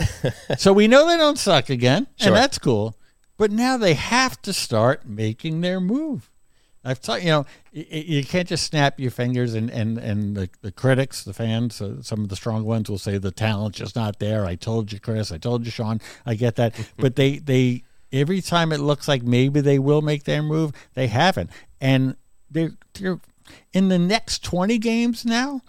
so 0.57 0.73
we 0.73 0.87
know 0.87 1.07
they 1.07 1.17
don't 1.17 1.37
suck 1.37 1.69
again, 1.69 2.07
sure. 2.17 2.27
and 2.27 2.35
that's 2.35 2.59
cool. 2.59 2.95
But 3.37 3.51
now 3.51 3.77
they 3.77 3.93
have 3.93 4.41
to 4.43 4.53
start 4.53 5.07
making 5.07 5.61
their 5.61 5.79
move. 5.79 6.29
I've 6.87 7.01
taught 7.01 7.21
you 7.21 7.29
know 7.29 7.45
you 7.71 8.23
can't 8.23 8.47
just 8.47 8.65
snap 8.65 8.99
your 8.99 9.11
fingers 9.11 9.53
and 9.53 9.69
and 9.69 9.97
and 9.97 10.35
the, 10.35 10.49
the 10.61 10.71
critics, 10.71 11.23
the 11.23 11.33
fans, 11.33 11.81
uh, 11.81 12.01
some 12.01 12.23
of 12.23 12.29
the 12.29 12.35
strong 12.35 12.63
ones 12.63 12.89
will 12.89 12.97
say 12.97 13.17
the 13.17 13.31
talent's 13.31 13.77
just 13.77 13.95
not 13.95 14.19
there. 14.19 14.45
I 14.45 14.55
told 14.55 14.93
you, 14.93 14.99
Chris. 14.99 15.31
I 15.31 15.37
told 15.37 15.65
you, 15.65 15.71
Sean. 15.71 15.99
I 16.25 16.35
get 16.35 16.55
that, 16.55 16.73
but 16.97 17.15
they 17.17 17.39
they 17.39 17.83
every 18.11 18.41
time 18.41 18.71
it 18.71 18.79
looks 18.79 19.07
like 19.07 19.21
maybe 19.21 19.59
they 19.59 19.79
will 19.79 20.01
make 20.01 20.23
their 20.23 20.41
move, 20.41 20.71
they 20.93 21.07
haven't, 21.07 21.49
and 21.81 22.15
they're 22.49 22.77
they're 22.93 23.19
in 23.73 23.89
the 23.89 23.99
next 23.99 24.43
twenty 24.43 24.77
games 24.77 25.25
now 25.25 25.61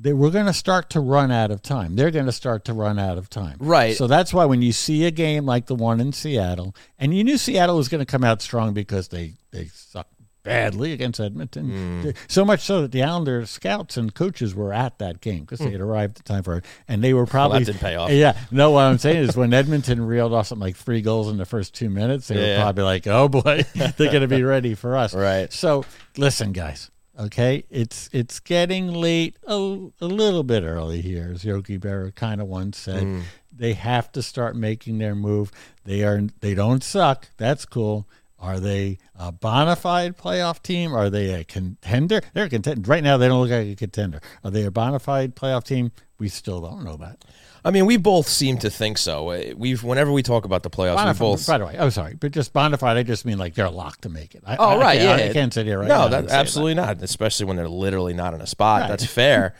they, 0.00 0.12
we're 0.12 0.30
going 0.30 0.46
to 0.46 0.52
start 0.52 0.90
to 0.90 1.00
run 1.00 1.32
out 1.32 1.50
of 1.50 1.60
time. 1.60 1.96
They're 1.96 2.12
going 2.12 2.26
to 2.26 2.32
start 2.32 2.64
to 2.66 2.72
run 2.72 2.98
out 2.98 3.18
of 3.18 3.28
time. 3.28 3.56
Right. 3.58 3.96
So 3.96 4.06
that's 4.06 4.32
why 4.32 4.44
when 4.44 4.62
you 4.62 4.70
see 4.70 5.04
a 5.04 5.10
game 5.10 5.44
like 5.44 5.66
the 5.66 5.74
one 5.74 6.00
in 6.00 6.12
Seattle, 6.12 6.74
and 6.98 7.12
you 7.12 7.24
knew 7.24 7.36
Seattle 7.36 7.76
was 7.76 7.88
going 7.88 7.98
to 7.98 8.06
come 8.06 8.22
out 8.22 8.40
strong 8.40 8.74
because 8.74 9.08
they 9.08 9.34
they 9.50 9.66
sucked 9.66 10.17
badly 10.42 10.92
against 10.92 11.20
Edmonton. 11.20 12.02
Mm. 12.04 12.16
So 12.26 12.44
much 12.44 12.60
so 12.60 12.82
that 12.82 12.92
the 12.92 13.02
Islanders 13.02 13.50
scouts 13.50 13.96
and 13.96 14.14
coaches 14.14 14.54
were 14.54 14.72
at 14.72 14.98
that 14.98 15.20
game 15.20 15.40
because 15.40 15.58
they 15.58 15.70
had 15.70 15.80
arrived 15.80 16.18
at 16.18 16.24
the 16.24 16.32
time 16.32 16.42
for 16.42 16.58
it, 16.58 16.64
and 16.86 17.02
they 17.02 17.14
were 17.14 17.26
probably 17.26 17.56
well, 17.56 17.60
that 17.60 17.66
didn't 17.66 17.80
pay 17.80 17.96
off. 17.96 18.10
Yeah. 18.10 18.38
No, 18.50 18.70
what 18.70 18.82
I'm 18.82 18.98
saying 18.98 19.24
is 19.24 19.36
when 19.36 19.52
Edmonton 19.52 20.06
reeled 20.06 20.32
off 20.32 20.46
something 20.46 20.62
like 20.62 20.76
three 20.76 21.02
goals 21.02 21.28
in 21.28 21.36
the 21.36 21.46
first 21.46 21.74
two 21.74 21.90
minutes, 21.90 22.28
they 22.28 22.40
yeah. 22.40 22.56
were 22.56 22.62
probably 22.62 22.84
like, 22.84 23.06
"Oh 23.06 23.28
boy, 23.28 23.64
they're 23.74 24.10
going 24.10 24.22
to 24.22 24.28
be 24.28 24.42
ready 24.42 24.74
for 24.74 24.96
us." 24.96 25.14
Right. 25.14 25.52
So 25.52 25.84
listen, 26.16 26.52
guys 26.52 26.90
Okay, 27.18 27.64
it's 27.68 28.08
it's 28.12 28.38
getting 28.38 28.92
late, 28.92 29.38
a, 29.44 29.54
a 30.00 30.06
little 30.06 30.44
bit 30.44 30.62
early 30.62 31.00
here, 31.00 31.32
as 31.34 31.44
Yogi 31.44 31.76
Berra 31.76 32.14
kind 32.14 32.40
of 32.40 32.46
once 32.46 32.78
said. 32.78 33.02
Mm. 33.02 33.22
They 33.50 33.72
have 33.72 34.12
to 34.12 34.22
start 34.22 34.54
making 34.54 34.98
their 34.98 35.16
move. 35.16 35.50
They 35.84 36.04
are 36.04 36.22
they 36.40 36.54
don't 36.54 36.84
suck. 36.84 37.28
That's 37.36 37.64
cool. 37.64 38.06
Are 38.40 38.60
they 38.60 38.98
a 39.18 39.32
bona 39.32 39.74
fide 39.74 40.16
playoff 40.16 40.62
team? 40.62 40.94
Are 40.94 41.10
they 41.10 41.40
a 41.40 41.44
contender? 41.44 42.20
They're 42.34 42.44
a 42.44 42.48
contender 42.48 42.88
right 42.88 43.02
now. 43.02 43.16
They 43.16 43.26
don't 43.28 43.40
look 43.40 43.50
like 43.50 43.66
a 43.66 43.74
contender. 43.74 44.20
Are 44.44 44.50
they 44.50 44.64
a 44.64 44.70
bona 44.70 45.00
fide 45.00 45.34
playoff 45.34 45.64
team? 45.64 45.90
We 46.20 46.28
still 46.28 46.60
don't 46.60 46.84
know 46.84 46.96
that. 46.98 47.24
I 47.64 47.70
mean, 47.72 47.86
we 47.86 47.96
both 47.96 48.28
seem 48.28 48.58
to 48.58 48.70
think 48.70 48.96
so. 48.98 49.30
Uh, 49.30 49.52
We've 49.56 49.82
whenever 49.82 50.12
we 50.12 50.22
talk 50.22 50.44
about 50.44 50.62
the 50.62 50.70
playoffs, 50.70 51.04
we 51.04 51.18
both. 51.18 51.46
by 51.46 51.58
the 51.58 51.66
way, 51.66 51.76
I'm 51.78 51.90
sorry, 51.90 52.14
but 52.14 52.30
just 52.30 52.52
bona 52.52 52.76
fide, 52.78 52.96
I 52.96 53.02
just 53.02 53.24
mean 53.24 53.38
like 53.38 53.54
they're 53.54 53.68
locked 53.68 54.02
to 54.02 54.08
make 54.08 54.34
it. 54.36 54.42
I, 54.46 54.56
Oh 54.56 54.68
I, 54.70 54.78
right, 54.78 55.00
I 55.00 55.04
yeah. 55.04 55.30
I 55.30 55.32
can't 55.32 55.52
sit 55.52 55.66
here 55.66 55.80
right 55.80 55.88
no, 55.88 56.02
now. 56.02 56.08
that, 56.08 56.20
say 56.24 56.26
that. 56.28 56.40
absolutely 56.40 56.74
not. 56.74 57.02
Especially 57.02 57.46
when 57.46 57.56
they're 57.56 57.68
literally 57.68 58.14
not 58.14 58.34
in 58.34 58.40
a 58.40 58.46
spot. 58.46 58.82
Right. 58.82 58.88
That's 58.88 59.04
fair. 59.04 59.54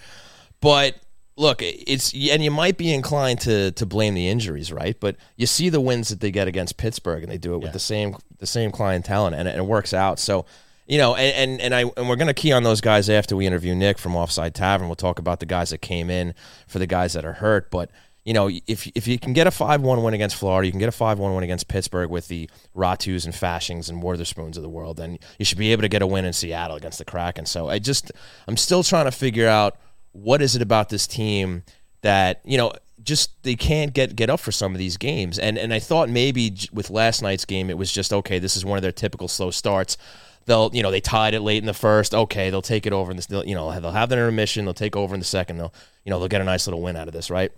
but 0.60 0.94
look, 1.36 1.60
it's 1.62 2.12
and 2.12 2.42
you 2.42 2.50
might 2.50 2.76
be 2.78 2.92
inclined 2.94 3.40
to 3.40 3.72
to 3.72 3.86
blame 3.86 4.14
the 4.14 4.28
injuries, 4.28 4.72
right? 4.72 4.98
But 4.98 5.16
you 5.36 5.46
see 5.46 5.68
the 5.68 5.80
wins 5.80 6.08
that 6.08 6.20
they 6.20 6.30
get 6.30 6.48
against 6.48 6.76
Pittsburgh, 6.76 7.22
and 7.24 7.30
they 7.32 7.38
do 7.38 7.54
it 7.54 7.58
with 7.58 7.72
the 7.72 7.78
same 7.80 8.16
the 8.38 8.46
same 8.46 8.70
clientele, 8.70 9.26
and, 9.26 9.34
and 9.34 9.48
it 9.48 9.64
works 9.64 9.92
out. 9.92 10.18
So. 10.18 10.46
You 10.90 10.96
know, 10.96 11.14
and, 11.14 11.50
and 11.50 11.60
and 11.60 11.74
I 11.74 11.92
and 11.98 12.08
we're 12.08 12.16
gonna 12.16 12.32
key 12.32 12.50
on 12.50 12.62
those 12.62 12.80
guys 12.80 13.10
after 13.10 13.36
we 13.36 13.46
interview 13.46 13.74
Nick 13.74 13.98
from 13.98 14.16
Offside 14.16 14.54
Tavern. 14.54 14.88
We'll 14.88 14.96
talk 14.96 15.18
about 15.18 15.38
the 15.38 15.44
guys 15.44 15.68
that 15.68 15.82
came 15.82 16.08
in 16.08 16.32
for 16.66 16.78
the 16.78 16.86
guys 16.86 17.12
that 17.12 17.26
are 17.26 17.34
hurt. 17.34 17.70
But 17.70 17.90
you 18.28 18.34
know, 18.34 18.50
if 18.66 18.86
if 18.94 19.08
you 19.08 19.18
can 19.18 19.32
get 19.32 19.46
a 19.46 19.50
five 19.50 19.80
one 19.80 20.02
win 20.02 20.12
against 20.12 20.36
Florida, 20.36 20.66
you 20.66 20.70
can 20.70 20.78
get 20.78 20.88
a 20.90 20.92
five 20.92 21.18
one 21.18 21.34
win 21.34 21.44
against 21.44 21.66
Pittsburgh 21.66 22.10
with 22.10 22.28
the 22.28 22.50
Rätys 22.76 23.24
and 23.24 23.32
Faschings 23.32 23.88
and 23.88 24.02
Wotherspoons 24.02 24.58
of 24.58 24.62
the 24.62 24.68
world, 24.68 24.98
then 24.98 25.18
you 25.38 25.46
should 25.46 25.56
be 25.56 25.72
able 25.72 25.80
to 25.80 25.88
get 25.88 26.02
a 26.02 26.06
win 26.06 26.26
in 26.26 26.34
Seattle 26.34 26.76
against 26.76 26.98
the 26.98 27.06
Kraken. 27.06 27.46
So 27.46 27.70
I 27.70 27.78
just 27.78 28.12
I'm 28.46 28.58
still 28.58 28.82
trying 28.82 29.06
to 29.06 29.12
figure 29.12 29.48
out 29.48 29.78
what 30.12 30.42
is 30.42 30.56
it 30.56 30.60
about 30.60 30.90
this 30.90 31.06
team 31.06 31.62
that 32.02 32.42
you 32.44 32.58
know 32.58 32.72
just 33.08 33.42
they 33.42 33.56
can't 33.56 33.92
get 33.92 34.14
get 34.14 34.30
up 34.30 34.38
for 34.38 34.52
some 34.52 34.72
of 34.72 34.78
these 34.78 34.96
games. 34.96 35.38
And 35.38 35.58
and 35.58 35.74
I 35.74 35.80
thought 35.80 36.08
maybe 36.08 36.54
with 36.72 36.90
last 36.90 37.22
night's 37.22 37.44
game 37.44 37.70
it 37.70 37.78
was 37.78 37.90
just 37.90 38.12
okay. 38.12 38.38
This 38.38 38.56
is 38.56 38.64
one 38.64 38.76
of 38.78 38.82
their 38.82 38.92
typical 38.92 39.26
slow 39.26 39.50
starts. 39.50 39.96
They'll 40.44 40.70
you 40.72 40.82
know 40.82 40.90
they 40.90 41.00
tied 41.00 41.34
it 41.34 41.40
late 41.40 41.58
in 41.58 41.66
the 41.66 41.74
first. 41.74 42.14
Okay, 42.14 42.50
they'll 42.50 42.62
take 42.62 42.86
it 42.86 42.92
over 42.92 43.10
in 43.10 43.16
this. 43.16 43.28
You 43.30 43.54
know 43.54 43.80
they'll 43.80 43.90
have 43.90 44.10
their 44.10 44.20
intermission. 44.20 44.64
They'll 44.64 44.74
take 44.74 44.94
over 44.94 45.14
in 45.14 45.20
the 45.20 45.26
second. 45.26 45.56
They'll 45.56 45.74
you 46.04 46.10
know 46.10 46.18
they'll 46.18 46.28
get 46.28 46.40
a 46.40 46.44
nice 46.44 46.66
little 46.66 46.82
win 46.82 46.96
out 46.96 47.08
of 47.08 47.14
this, 47.14 47.30
right? 47.30 47.50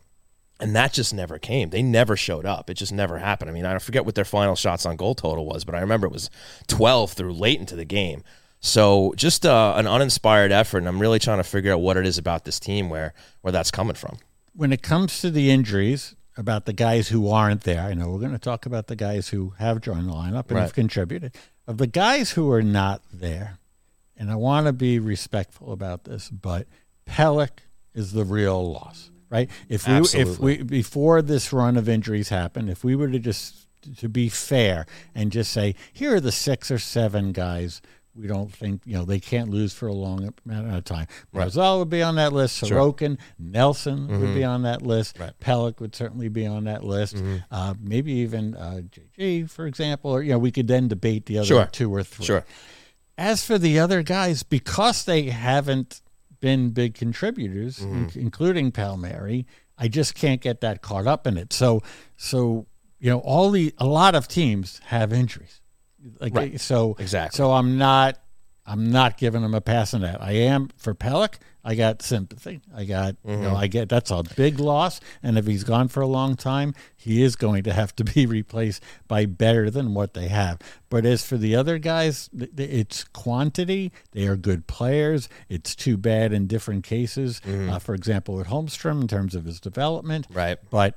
And 0.61 0.77
that 0.77 0.93
just 0.93 1.13
never 1.13 1.39
came. 1.39 1.71
They 1.71 1.83
never 1.83 2.17
showed 2.17 2.45
up. 2.45 2.69
It 2.69 2.75
just 2.75 2.93
never 2.93 3.19
happened. 3.19 3.51
I 3.51 3.55
mean, 3.55 3.65
I 3.65 3.79
forget 3.79 4.05
what 4.05 4.15
their 4.15 4.27
final 4.27 4.55
shots 4.55 4.85
on 4.85 4.97
goal 4.97 5.15
total 5.15 5.47
was, 5.47 5.65
but 5.65 5.75
I 5.75 5.81
remember 5.81 6.07
it 6.07 6.13
was 6.13 6.29
12 6.69 7.13
through 7.13 7.33
late 7.33 7.59
into 7.59 7.77
the 7.77 7.87
game. 7.87 8.23
So 8.61 9.15
just 9.17 9.47
uh, 9.47 9.73
an 9.77 9.87
uninspired 9.87 10.53
effort, 10.53 10.79
and 10.79 10.89
I'm 10.89 11.01
really 11.01 11.19
trying 11.19 11.39
to 11.39 11.45
figure 11.45 11.73
out 11.73 11.81
what 11.81 11.97
it 11.97 12.07
is 12.07 12.19
about 12.19 12.45
this 12.45 12.61
team 12.61 12.91
where 12.91 13.15
where 13.41 13.53
that's 13.53 13.71
coming 13.71 13.97
from. 13.97 14.19
When 14.55 14.73
it 14.73 14.83
comes 14.83 15.21
to 15.21 15.31
the 15.31 15.51
injuries, 15.51 16.15
about 16.37 16.65
the 16.65 16.73
guys 16.73 17.09
who 17.09 17.29
aren't 17.29 17.63
there, 17.63 17.83
I 17.83 17.95
know 17.95 18.11
we're 18.11 18.19
going 18.19 18.33
to 18.33 18.39
talk 18.39 18.65
about 18.67 18.87
the 18.87 18.97
guys 18.97 19.29
who 19.29 19.53
have 19.59 19.81
joined 19.81 20.09
the 20.09 20.13
lineup 20.13 20.47
and 20.49 20.53
Right. 20.53 20.63
have 20.63 20.75
contributed. 20.75 21.35
Of 21.67 21.79
the 21.79 21.87
guys 21.87 22.31
who 22.33 22.51
are 22.51 22.63
not 22.63 23.03
there, 23.13 23.59
and 24.17 24.31
I 24.31 24.37
want 24.37 24.67
to 24.67 24.73
be 24.73 24.99
respectful 24.99 25.73
about 25.73 26.05
this, 26.05 26.31
but 26.31 26.67
Pelech 27.07 27.59
is 27.95 28.13
the 28.13 28.25
real 28.25 28.73
loss, 28.73 29.11
right? 29.29 29.51
If 29.69 29.87
we, 29.87 29.93
if 30.15 30.39
we, 30.39 30.63
before 30.63 31.21
this 31.23 31.53
run 31.53 31.77
of 31.77 31.89
injuries 31.89 32.31
happened, 32.31 32.71
if 32.71 32.83
we 32.83 32.97
were 32.97 33.09
to 33.09 33.19
just 33.19 33.67
to 33.99 34.09
be 34.09 34.29
fair 34.29 34.85
and 35.15 35.33
just 35.33 35.51
say, 35.53 35.75
here 35.93 36.15
are 36.17 36.21
the 36.21 36.33
six 36.33 36.71
or 36.71 36.79
seven 36.79 37.33
guys 37.33 37.81
we 38.15 38.27
don't 38.27 38.53
think 38.53 38.83
you 38.85 38.95
know 38.95 39.05
they 39.05 39.21
can't 39.21 39.49
lose 39.51 39.73
for 39.73 39.87
a 39.87 39.93
long 39.93 40.33
amount 40.45 40.75
of 40.75 40.85
time. 40.85 41.07
Barzal 41.35 41.79
would 41.79 41.91
be 41.91 42.03
on 42.03 42.17
that 42.17 42.33
list. 42.33 42.63
Sorokin, 42.63 43.19
Nelson 43.39 44.09
would 44.21 44.35
be 44.35 44.45
on 44.45 44.63
that 44.63 44.83
list. 44.83 45.15
Mm-hmm. 45.15 45.23
Right. 45.25 45.41
Pelech 45.41 45.81
would 45.81 45.95
certainly 45.95 46.29
be 46.29 46.47
on 46.47 46.65
that 46.65 46.83
list. 46.85 47.17
Mm-hmm. 47.17 47.37
Uh, 47.51 47.75
maybe 47.81 48.13
even 48.15 48.55
uh, 48.57 48.81
JG, 49.19 49.49
for 49.51 49.67
example. 49.67 50.11
Or 50.11 50.23
you 50.23 50.33
know, 50.33 50.39
we 50.39 50.51
could 50.51 50.67
then 50.69 50.89
debate 50.89 51.27
the 51.27 51.39
other 51.39 51.47
Sure. 51.47 51.67
two 51.67 51.95
or 51.95 52.03
three. 52.03 52.27
Sure. 52.27 52.45
As 53.17 53.45
for 53.45 53.59
the 53.59 53.79
other 53.79 54.03
guys, 54.03 54.43
because 54.43 55.05
they 55.05 55.25
haven't 55.25 56.01
been 56.41 56.71
big 56.71 56.95
contributors, 56.95 57.79
Mm-hmm. 57.81 58.19
in- 58.19 58.23
including 58.23 58.73
Palmieri, 58.73 59.47
I 59.79 59.89
just 59.89 60.15
can't 60.15 60.41
get 60.41 60.61
that 60.63 60.83
caught 60.83 61.07
up 61.07 61.27
in 61.27 61.37
it. 61.37 61.53
So, 61.53 61.83
so 62.17 62.67
you 62.99 63.11
know, 63.11 63.19
all 63.21 63.51
the 63.51 63.73
a 63.79 63.87
lot 63.87 64.15
of 64.15 64.27
teams 64.29 64.81
have 64.87 65.13
injuries. 65.13 65.60
Like 66.21 66.35
Right. 66.35 66.61
so, 66.61 66.97
Exactly. 66.99 67.37
So 67.37 67.53
I'm 67.53 67.79
not, 67.79 68.19
I'm 68.67 68.91
not 68.91 69.17
giving 69.19 69.43
them 69.43 69.55
a 69.55 69.61
pass 69.61 69.95
on 69.95 70.03
that. 70.03 70.23
I 70.23 70.33
am 70.33 70.71
for 70.77 70.95
Pelech. 70.95 71.35
I 71.63 71.75
got 71.75 72.01
sympathy. 72.01 72.61
I 72.75 72.85
got, 72.85 73.17
you 73.25 73.33
Mm-hmm. 73.33 73.43
know, 73.43 73.55
I 73.57 73.67
get 73.67 73.89
that's 73.91 74.11
a 74.11 74.23
big 74.37 74.59
loss. 74.61 74.99
And 75.23 75.37
if 75.37 75.47
he's 75.47 75.63
gone 75.65 75.89
for 75.89 76.01
a 76.01 76.07
long 76.07 76.35
time, 76.37 76.75
he 76.97 77.23
is 77.23 77.37
going 77.37 77.65
to 77.65 77.73
have 77.75 77.95
to 77.97 78.05
be 78.05 78.25
replaced 78.39 78.83
by 79.09 79.27
better 79.27 79.71
than 79.71 79.93
what 79.93 80.15
they 80.15 80.29
have. 80.29 80.59
But 80.89 81.05
as 81.05 81.27
for 81.27 81.37
the 81.37 81.55
other 81.57 81.77
guys, 81.79 82.31
it's 82.57 83.05
quantity. 83.05 83.93
They 84.13 84.27
are 84.27 84.37
good 84.37 84.67
players. 84.67 85.29
It's 85.51 85.75
too 85.77 85.97
bad 85.99 86.33
in 86.33 86.47
different 86.47 86.85
cases. 86.85 87.43
Uh, 87.47 87.79
for 87.79 87.95
example, 87.95 88.37
with 88.37 88.47
Holmstrom 88.47 89.03
in 89.03 89.09
terms 89.09 89.35
of 89.35 89.45
his 89.45 89.61
development. 89.61 90.29
Mm-hmm. 90.29 90.39
Right. 90.39 90.59
But 90.71 90.97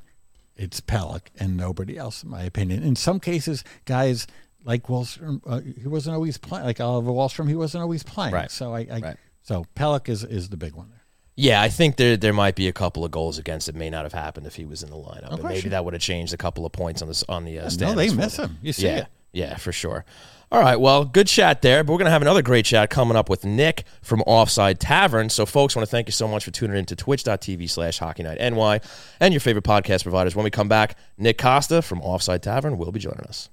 it's 0.55 0.79
Pelech 0.79 1.27
and 1.39 1.57
nobody 1.57 1.97
else, 1.97 2.23
in 2.23 2.29
my 2.29 2.43
opinion. 2.43 2.83
In 2.83 2.95
some 2.95 3.19
cases, 3.19 3.63
guys 3.85 4.27
like 4.65 4.83
Wahlstrom, 4.83 5.41
uh, 5.45 5.59
he 5.81 5.87
wasn't 5.87 6.15
always 6.15 6.37
playing. 6.37 6.65
Like 6.65 6.79
Oliver 6.81 7.11
Wahlstrom, 7.11 7.47
he 7.49 7.55
wasn't 7.55 7.81
always 7.81 8.03
playing. 8.03 8.33
Right. 8.33 8.51
So 8.51 8.73
I, 8.73 8.87
I 8.91 8.99
Right. 8.99 9.17
so 9.41 9.65
Pelech 9.75 10.09
is 10.09 10.23
is 10.23 10.49
the 10.49 10.57
big 10.57 10.73
one 10.73 10.89
there. 10.89 10.99
Yeah, 11.35 11.61
I 11.61 11.69
think 11.69 11.95
there 11.97 12.15
there 12.15 12.33
might 12.33 12.55
be 12.55 12.67
a 12.67 12.73
couple 12.73 13.03
of 13.03 13.11
goals 13.11 13.37
against 13.39 13.65
that 13.65 13.75
may 13.75 13.89
not 13.89 14.03
have 14.03 14.13
happened 14.13 14.45
if 14.45 14.55
he 14.55 14.65
was 14.65 14.83
in 14.83 14.89
the 14.89 14.95
lineup. 14.95 15.31
and 15.33 15.43
maybe 15.43 15.69
that 15.69 15.83
would 15.83 15.93
have 15.93 16.01
changed 16.01 16.33
a 16.33 16.37
couple 16.37 16.65
of 16.65 16.71
points 16.71 17.01
on 17.01 17.07
this 17.07 17.23
on 17.27 17.43
the 17.45 17.59
uh, 17.59 17.69
No, 17.79 17.93
they 17.95 18.13
miss 18.13 18.37
him. 18.37 18.57
You 18.61 18.71
see 18.73 18.85
yeah, 18.85 18.97
it. 18.99 19.07
yeah, 19.31 19.55
for 19.57 19.71
sure. 19.71 20.05
All 20.51 20.59
right, 20.59 20.75
well, 20.79 21.03
good 21.03 21.25
chat 21.25 21.63
there, 21.63 21.83
but 21.83 21.91
we're 21.91 21.97
going 21.97 22.05
to 22.05 22.11
have 22.11 22.21
another 22.21 22.43
great 22.43 22.65
chat 22.65 22.91
coming 22.91 23.17
up 23.17 23.27
with 23.27 23.43
Nick 23.43 23.85
from 24.03 24.21
Offside 24.27 24.79
Tavern. 24.79 25.29
So, 25.29 25.47
folks, 25.47 25.75
I 25.75 25.79
want 25.79 25.89
to 25.89 25.91
thank 25.91 26.07
you 26.07 26.11
so 26.11 26.27
much 26.27 26.45
for 26.45 26.51
tuning 26.51 26.77
in 26.77 26.85
to 26.85 26.95
twitch.tv 26.95 27.67
slash 27.67 27.97
hockey 27.97 28.21
night 28.21 28.37
NY 28.39 28.79
and 29.19 29.33
your 29.33 29.41
favorite 29.41 29.65
podcast 29.65 30.03
providers. 30.03 30.35
When 30.35 30.43
we 30.43 30.51
come 30.51 30.67
back, 30.67 30.95
Nick 31.17 31.39
Costa 31.39 31.81
from 31.81 32.03
Offside 32.03 32.43
Tavern 32.43 32.77
will 32.77 32.91
be 32.91 32.99
joining 32.99 33.21
us. 33.21 33.49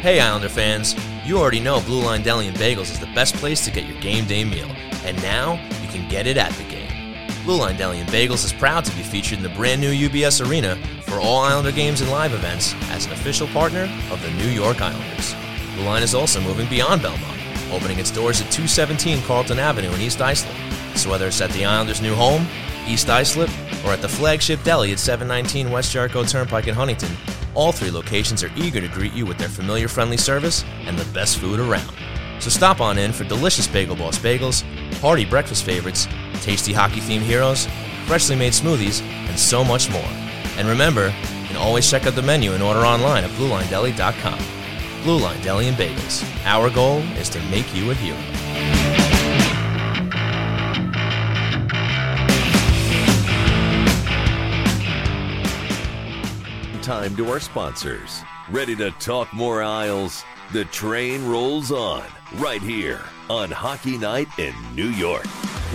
Hey, 0.00 0.18
Islander 0.18 0.48
fans, 0.48 0.96
you 1.26 1.36
already 1.36 1.60
know 1.60 1.82
Blue 1.82 2.02
Line 2.02 2.22
Deli 2.22 2.48
and 2.48 2.56
Bagels 2.56 2.90
is 2.90 2.98
the 2.98 3.12
best 3.14 3.34
place 3.34 3.62
to 3.66 3.70
get 3.70 3.84
your 3.84 4.00
game 4.00 4.24
day 4.24 4.44
meal, 4.44 4.66
and 5.04 5.14
now 5.22 5.62
you 5.82 5.88
can 5.88 6.08
get 6.08 6.26
it 6.26 6.38
at 6.38 6.50
the 6.52 6.64
game. 6.64 7.26
Blue 7.44 7.58
Line 7.58 7.76
Deli 7.76 8.00
and 8.00 8.08
Bagels 8.08 8.42
is 8.42 8.50
proud 8.50 8.82
to 8.86 8.96
be 8.96 9.02
featured 9.02 9.36
in 9.36 9.42
the 9.42 9.50
brand 9.50 9.78
new 9.78 9.92
UBS 9.92 10.48
Arena 10.48 10.76
for 11.02 11.20
all 11.20 11.40
Islander 11.40 11.70
games 11.70 12.00
and 12.00 12.10
live 12.10 12.32
events 12.32 12.74
as 12.84 13.04
an 13.04 13.12
official 13.12 13.46
partner 13.48 13.82
of 14.10 14.22
the 14.22 14.30
New 14.42 14.48
York 14.48 14.80
Islanders. 14.80 15.34
Blue 15.74 15.84
Line 15.84 16.02
is 16.02 16.14
also 16.14 16.40
moving 16.40 16.66
beyond 16.70 17.02
Belmont, 17.02 17.38
opening 17.70 17.98
its 17.98 18.10
doors 18.10 18.40
at 18.40 18.50
217 18.50 19.20
Carlton 19.24 19.58
Avenue 19.58 19.92
in 19.92 20.00
East 20.00 20.22
Islip. 20.22 20.56
So 20.94 21.10
whether 21.10 21.26
it's 21.26 21.42
at 21.42 21.50
the 21.50 21.66
Islanders' 21.66 22.00
new 22.00 22.14
home, 22.14 22.46
East 22.86 23.10
Islip, 23.10 23.50
or 23.84 23.90
at 23.90 24.00
the 24.00 24.08
flagship 24.08 24.62
deli 24.62 24.92
at 24.92 24.98
719 24.98 25.70
West 25.70 25.92
Jericho 25.92 26.24
Turnpike 26.24 26.68
in 26.68 26.74
Huntington, 26.74 27.14
all 27.54 27.72
three 27.72 27.90
locations 27.90 28.42
are 28.42 28.50
eager 28.56 28.80
to 28.80 28.88
greet 28.88 29.12
you 29.12 29.26
with 29.26 29.38
their 29.38 29.48
familiar 29.48 29.88
friendly 29.88 30.16
service 30.16 30.64
and 30.86 30.98
the 30.98 31.12
best 31.12 31.38
food 31.38 31.60
around. 31.60 31.94
So 32.40 32.48
stop 32.50 32.80
on 32.80 32.98
in 32.98 33.12
for 33.12 33.24
delicious 33.24 33.66
Bagel 33.66 33.96
Boss 33.96 34.18
bagels, 34.18 34.62
hearty 35.00 35.24
breakfast 35.24 35.64
favorites, 35.64 36.06
tasty 36.42 36.72
hockey 36.72 37.00
themed 37.00 37.20
heroes, 37.20 37.66
freshly 38.06 38.36
made 38.36 38.52
smoothies, 38.52 39.02
and 39.02 39.38
so 39.38 39.62
much 39.62 39.90
more. 39.90 40.10
And 40.56 40.68
remember, 40.68 41.06
you 41.06 41.46
can 41.46 41.56
always 41.56 41.88
check 41.88 42.06
out 42.06 42.14
the 42.14 42.22
menu 42.22 42.52
and 42.52 42.62
order 42.62 42.80
online 42.80 43.24
at 43.24 43.30
BlueLineDeli.com. 43.30 44.38
Blue 45.02 45.18
Line 45.18 45.40
Deli 45.42 45.68
and 45.68 45.76
Bagels. 45.76 46.24
Our 46.44 46.70
goal 46.70 46.98
is 47.18 47.28
to 47.30 47.40
make 47.50 47.74
you 47.74 47.90
a 47.90 47.94
hero. 47.94 48.79
Time 56.90 57.14
to 57.14 57.30
our 57.30 57.38
sponsors. 57.38 58.24
Ready 58.50 58.74
to 58.74 58.90
talk 58.90 59.32
more 59.32 59.62
aisles? 59.62 60.24
The 60.52 60.64
train 60.64 61.24
rolls 61.24 61.70
on 61.70 62.02
right 62.34 62.60
here 62.60 63.00
on 63.28 63.48
Hockey 63.48 63.96
Night 63.96 64.26
in 64.40 64.52
New 64.74 64.88
York. 64.88 65.24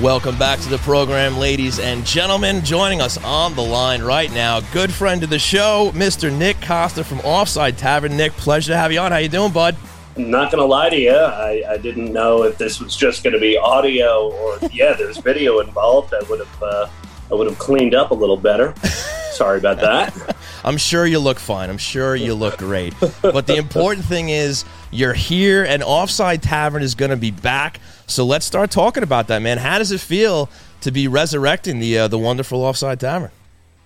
Welcome 0.01 0.38
back 0.38 0.60
to 0.60 0.67
the 0.67 0.77
program, 0.79 1.38
ladies 1.38 1.79
and 1.79 2.05
gentlemen. 2.05 2.65
Joining 2.65 3.00
us 3.00 3.17
on 3.24 3.55
the 3.55 3.62
line 3.62 4.01
right 4.01 4.29
now, 4.34 4.60
good 4.74 4.91
friend 4.91 5.24
of 5.24 5.29
the 5.29 5.39
show, 5.39 5.93
Mr. 5.95 6.38
Nick 6.38 6.60
Costa 6.62 7.01
from 7.01 7.22
Offside 7.22 7.77
Tavern. 7.77 8.17
Nick, 8.17 8.34
pleasure 8.34 8.74
to 8.74 8.77
have 8.77 8.91
you 8.91 9.00
on. 9.00 9.13
How 9.13 9.19
you 9.19 9.29
doing, 9.29 9.53
bud? 9.53 9.77
not 10.17 10.51
gonna 10.51 10.65
lie 10.65 10.89
to 10.89 11.00
you, 11.00 11.15
I, 11.15 11.63
I 11.69 11.77
didn't 11.77 12.12
know 12.12 12.43
if 12.43 12.57
this 12.57 12.81
was 12.81 12.93
just 12.93 13.24
gonna 13.24 13.39
be 13.39 13.57
audio 13.57 14.34
or 14.34 14.60
yeah, 14.74 14.91
there's 14.91 15.19
video 15.19 15.60
involved. 15.60 16.13
I 16.13 16.29
would 16.29 16.39
have 16.39 16.62
uh, 16.62 16.89
I 17.31 17.36
would 17.36 17.48
have 17.48 17.57
cleaned 17.57 17.95
up 17.95 18.12
a 18.12 18.15
little 18.15 18.36
better. 18.36 18.74
Sorry 19.36 19.58
about 19.58 19.80
that. 19.82 20.36
I'm 20.63 20.77
sure 20.77 21.06
you 21.06 21.20
look 21.20 21.39
fine. 21.39 21.70
I'm 21.70 21.77
sure 21.77 22.15
you 22.15 22.34
look 22.34 22.58
great. 22.58 22.94
But 23.22 23.48
the 23.48 23.56
important 23.58 24.06
thing 24.06 24.30
is 24.30 24.65
You're 24.92 25.13
here, 25.13 25.63
and 25.63 25.84
Offside 25.84 26.42
Tavern 26.42 26.82
is 26.82 26.96
going 26.96 27.12
to 27.12 27.18
be 27.18 27.32
back. 27.32 27.80
So 28.08 28.25
let's 28.25 28.46
start 28.46 28.72
talking 28.72 29.04
about 29.04 29.27
that, 29.27 29.42
man. 29.42 29.58
How 29.58 29.77
does 29.77 29.92
it 29.92 30.00
feel 30.00 30.50
to 30.82 30.92
be 30.92 31.08
resurrecting 31.08 31.80
the 31.80 32.00
uh, 32.00 32.08
the 32.08 32.18
wonderful 32.18 32.63
Offside 32.63 33.00
Tavern? 33.00 33.32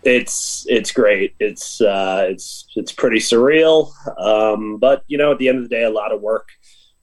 It's 0.03 0.65
it's 0.70 0.91
great. 0.91 1.36
It's 1.39 1.82
uh, 1.82 2.27
it's 2.29 2.68
it's 2.75 2.91
pretty 2.91 3.20
surreal, 3.20 3.91
um, 4.18 4.77
but 4.77 5.03
you 5.08 5.18
know, 5.18 5.32
at 5.32 5.39
the 5.39 5.50
end 5.50 5.58
of 5.58 5.63
the 5.63 5.70
day, 5.70 5.84
a 5.84 5.89
lot 5.89 6.13
of 6.13 6.22
work 6.22 6.48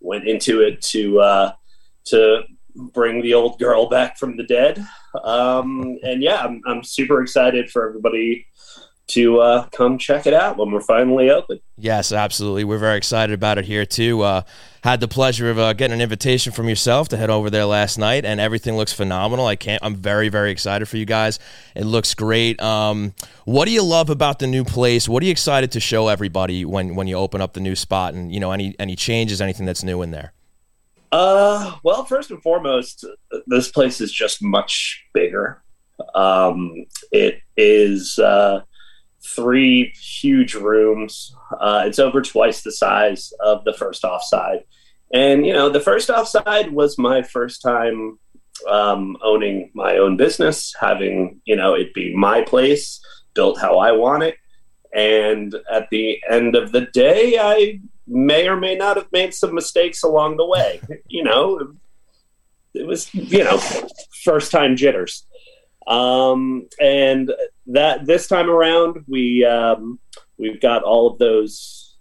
went 0.01 0.27
into 0.27 0.63
it 0.63 0.81
to 0.83 1.21
uh, 1.21 1.53
to 2.07 2.43
bring 2.75 3.23
the 3.23 3.35
old 3.35 3.59
girl 3.59 3.89
back 3.89 4.19
from 4.19 4.37
the 4.37 4.45
dead. 4.45 4.87
Um, 5.25 5.99
and 6.03 6.23
yeah, 6.23 6.43
I'm, 6.43 6.61
I'm 6.67 6.83
super 6.83 7.23
excited 7.23 7.71
for 7.71 7.89
everybody 7.89 8.47
to 9.09 9.39
uh, 9.39 9.69
come 9.69 9.99
check 9.99 10.27
it 10.27 10.35
out 10.35 10.57
when 10.57 10.73
we're 10.73 10.81
finally 10.81 11.31
open. 11.31 11.61
Yes, 11.77 12.11
absolutely. 12.11 12.65
We're 12.65 12.79
very 12.79 12.97
excited 12.97 13.33
about 13.33 13.57
it 13.57 13.65
here 13.65 13.87
too. 13.87 14.23
Uh, 14.23 14.43
had 14.83 15.01
the 15.01 15.09
pleasure 15.09 15.49
of 15.49 15.59
uh, 15.59 15.73
getting 15.75 15.95
an 15.95 16.01
invitation 16.01 16.53
from 16.53 16.69
yourself 16.69 17.09
to 17.09 17.17
head 17.17 17.31
over 17.31 17.49
there 17.51 17.67
last 17.67 17.99
night, 17.99 18.25
and 18.25 18.41
everything 18.41 18.77
looks 18.77 18.93
phenomenal. 18.93 19.47
I 19.47 19.57
can't. 19.57 19.83
I'm 19.85 19.95
very, 19.95 20.29
very 20.29 20.51
excited 20.51 20.89
for 20.89 20.97
you 20.97 21.05
guys. 21.05 21.39
It 21.75 21.85
looks 21.85 22.15
great. 22.15 22.61
Um, 22.61 23.15
what 23.45 23.67
do 23.67 23.73
you 23.73 23.83
love 23.83 24.11
about 24.11 24.39
the 24.39 24.47
new 24.47 24.65
place? 24.65 25.09
What 25.09 25.23
are 25.23 25.27
you 25.27 25.33
excited 25.33 25.73
to 25.73 25.81
show 25.81 26.09
everybody 26.09 26.65
when 26.65 26.97
when 26.97 27.07
you 27.07 27.17
open 27.17 27.41
up 27.41 27.53
the 27.53 27.61
new 27.61 27.77
spot? 27.77 28.15
And 28.15 28.33
you 28.33 28.41
know, 28.41 28.53
any 28.53 28.75
any 28.79 28.97
changes, 28.97 29.41
anything 29.41 29.67
that's 29.67 29.85
new 29.85 30.03
in 30.03 30.11
there? 30.11 30.33
Uh, 31.13 31.77
well, 31.83 32.05
first 32.05 32.31
and 32.31 32.43
foremost, 32.43 33.05
this 33.47 33.71
place 33.71 34.01
is 34.01 34.13
just 34.13 34.43
much 34.43 35.05
bigger. 35.15 35.63
Um, 36.15 36.87
it 37.13 37.41
is. 37.57 38.19
Uh, 38.19 38.63
three 39.35 39.93
huge 40.01 40.55
rooms. 40.55 41.35
Uh, 41.61 41.85
it's 41.87 41.99
over 41.99 42.23
twice 42.23 42.63
the 42.63 42.73
size 42.73 43.33
of 43.41 43.65
the 43.65 43.73
first 43.73 44.05
offside. 44.05 44.65
And, 45.13 45.47
you 45.47 45.53
know, 45.53 45.69
the 45.69 45.81
first 45.81 46.11
offside 46.11 46.73
was 46.73 46.99
my 46.99 47.23
first 47.23 47.63
time 47.63 48.19
um, 48.69 49.17
owning 49.23 49.71
my 49.75 49.99
own 49.99 50.17
business, 50.17 50.75
having, 50.81 51.41
you 51.45 51.57
know, 51.57 51.75
it 51.75 51.95
be 51.95 52.15
my 52.15 52.43
place, 52.43 53.01
built 53.35 53.61
how 53.61 53.79
I 53.79 53.93
want 53.93 54.23
it. 54.23 54.37
And 54.95 55.55
at 55.71 55.89
the 55.91 56.19
end 56.29 56.57
of 56.57 56.73
the 56.73 56.83
day, 56.83 57.39
I 57.39 57.81
may 58.07 58.49
or 58.49 58.57
may 58.57 58.75
not 58.75 58.97
have 58.97 59.11
made 59.13 59.35
some 59.35 59.55
mistakes 59.55 60.03
along 60.03 60.37
the 60.37 60.47
way. 60.47 60.81
you 61.09 61.23
know, 61.23 61.75
it 62.75 62.87
was, 62.87 63.13
you 63.15 63.45
know, 63.45 63.59
first 64.25 64.51
time 64.51 64.77
jitters. 64.77 65.27
Um, 65.87 66.69
and 66.81 67.33
that 67.69 68.07
this 68.07 68.27
time 68.27 68.51
around, 68.51 69.05
we 69.07 69.45
um, 69.45 69.99
we've 70.37 70.61
got 70.61 70.83
all 70.83 71.07
of 71.09 71.19
those 71.19 71.97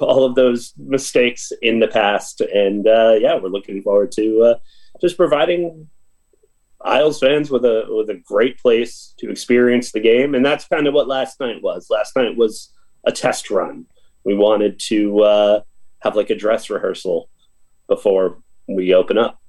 all 0.00 0.24
of 0.24 0.34
those 0.34 0.74
mistakes 0.76 1.52
in 1.62 1.78
the 1.78 1.88
past, 1.88 2.40
and 2.40 2.86
uh, 2.86 3.14
yeah, 3.20 3.38
we're 3.38 3.48
looking 3.48 3.82
forward 3.82 4.12
to 4.12 4.42
uh, 4.42 4.54
just 5.00 5.16
providing 5.16 5.88
Isles 6.82 7.20
fans 7.20 7.50
with 7.50 7.64
a 7.64 7.84
with 7.88 8.10
a 8.10 8.20
great 8.26 8.58
place 8.58 9.14
to 9.18 9.30
experience 9.30 9.92
the 9.92 10.00
game, 10.00 10.34
and 10.34 10.44
that's 10.44 10.66
kind 10.66 10.86
of 10.86 10.94
what 10.94 11.08
last 11.08 11.38
night 11.38 11.62
was. 11.62 11.88
Last 11.90 12.16
night 12.16 12.36
was 12.36 12.72
a 13.06 13.12
test 13.12 13.50
run. 13.50 13.86
We 14.24 14.34
wanted 14.34 14.78
to 14.88 15.20
uh, 15.20 15.60
have 16.00 16.16
like 16.16 16.30
a 16.30 16.34
dress 16.34 16.70
rehearsal 16.70 17.28
before 17.88 18.38
we 18.68 18.94
open 18.94 19.18
up. 19.18 19.40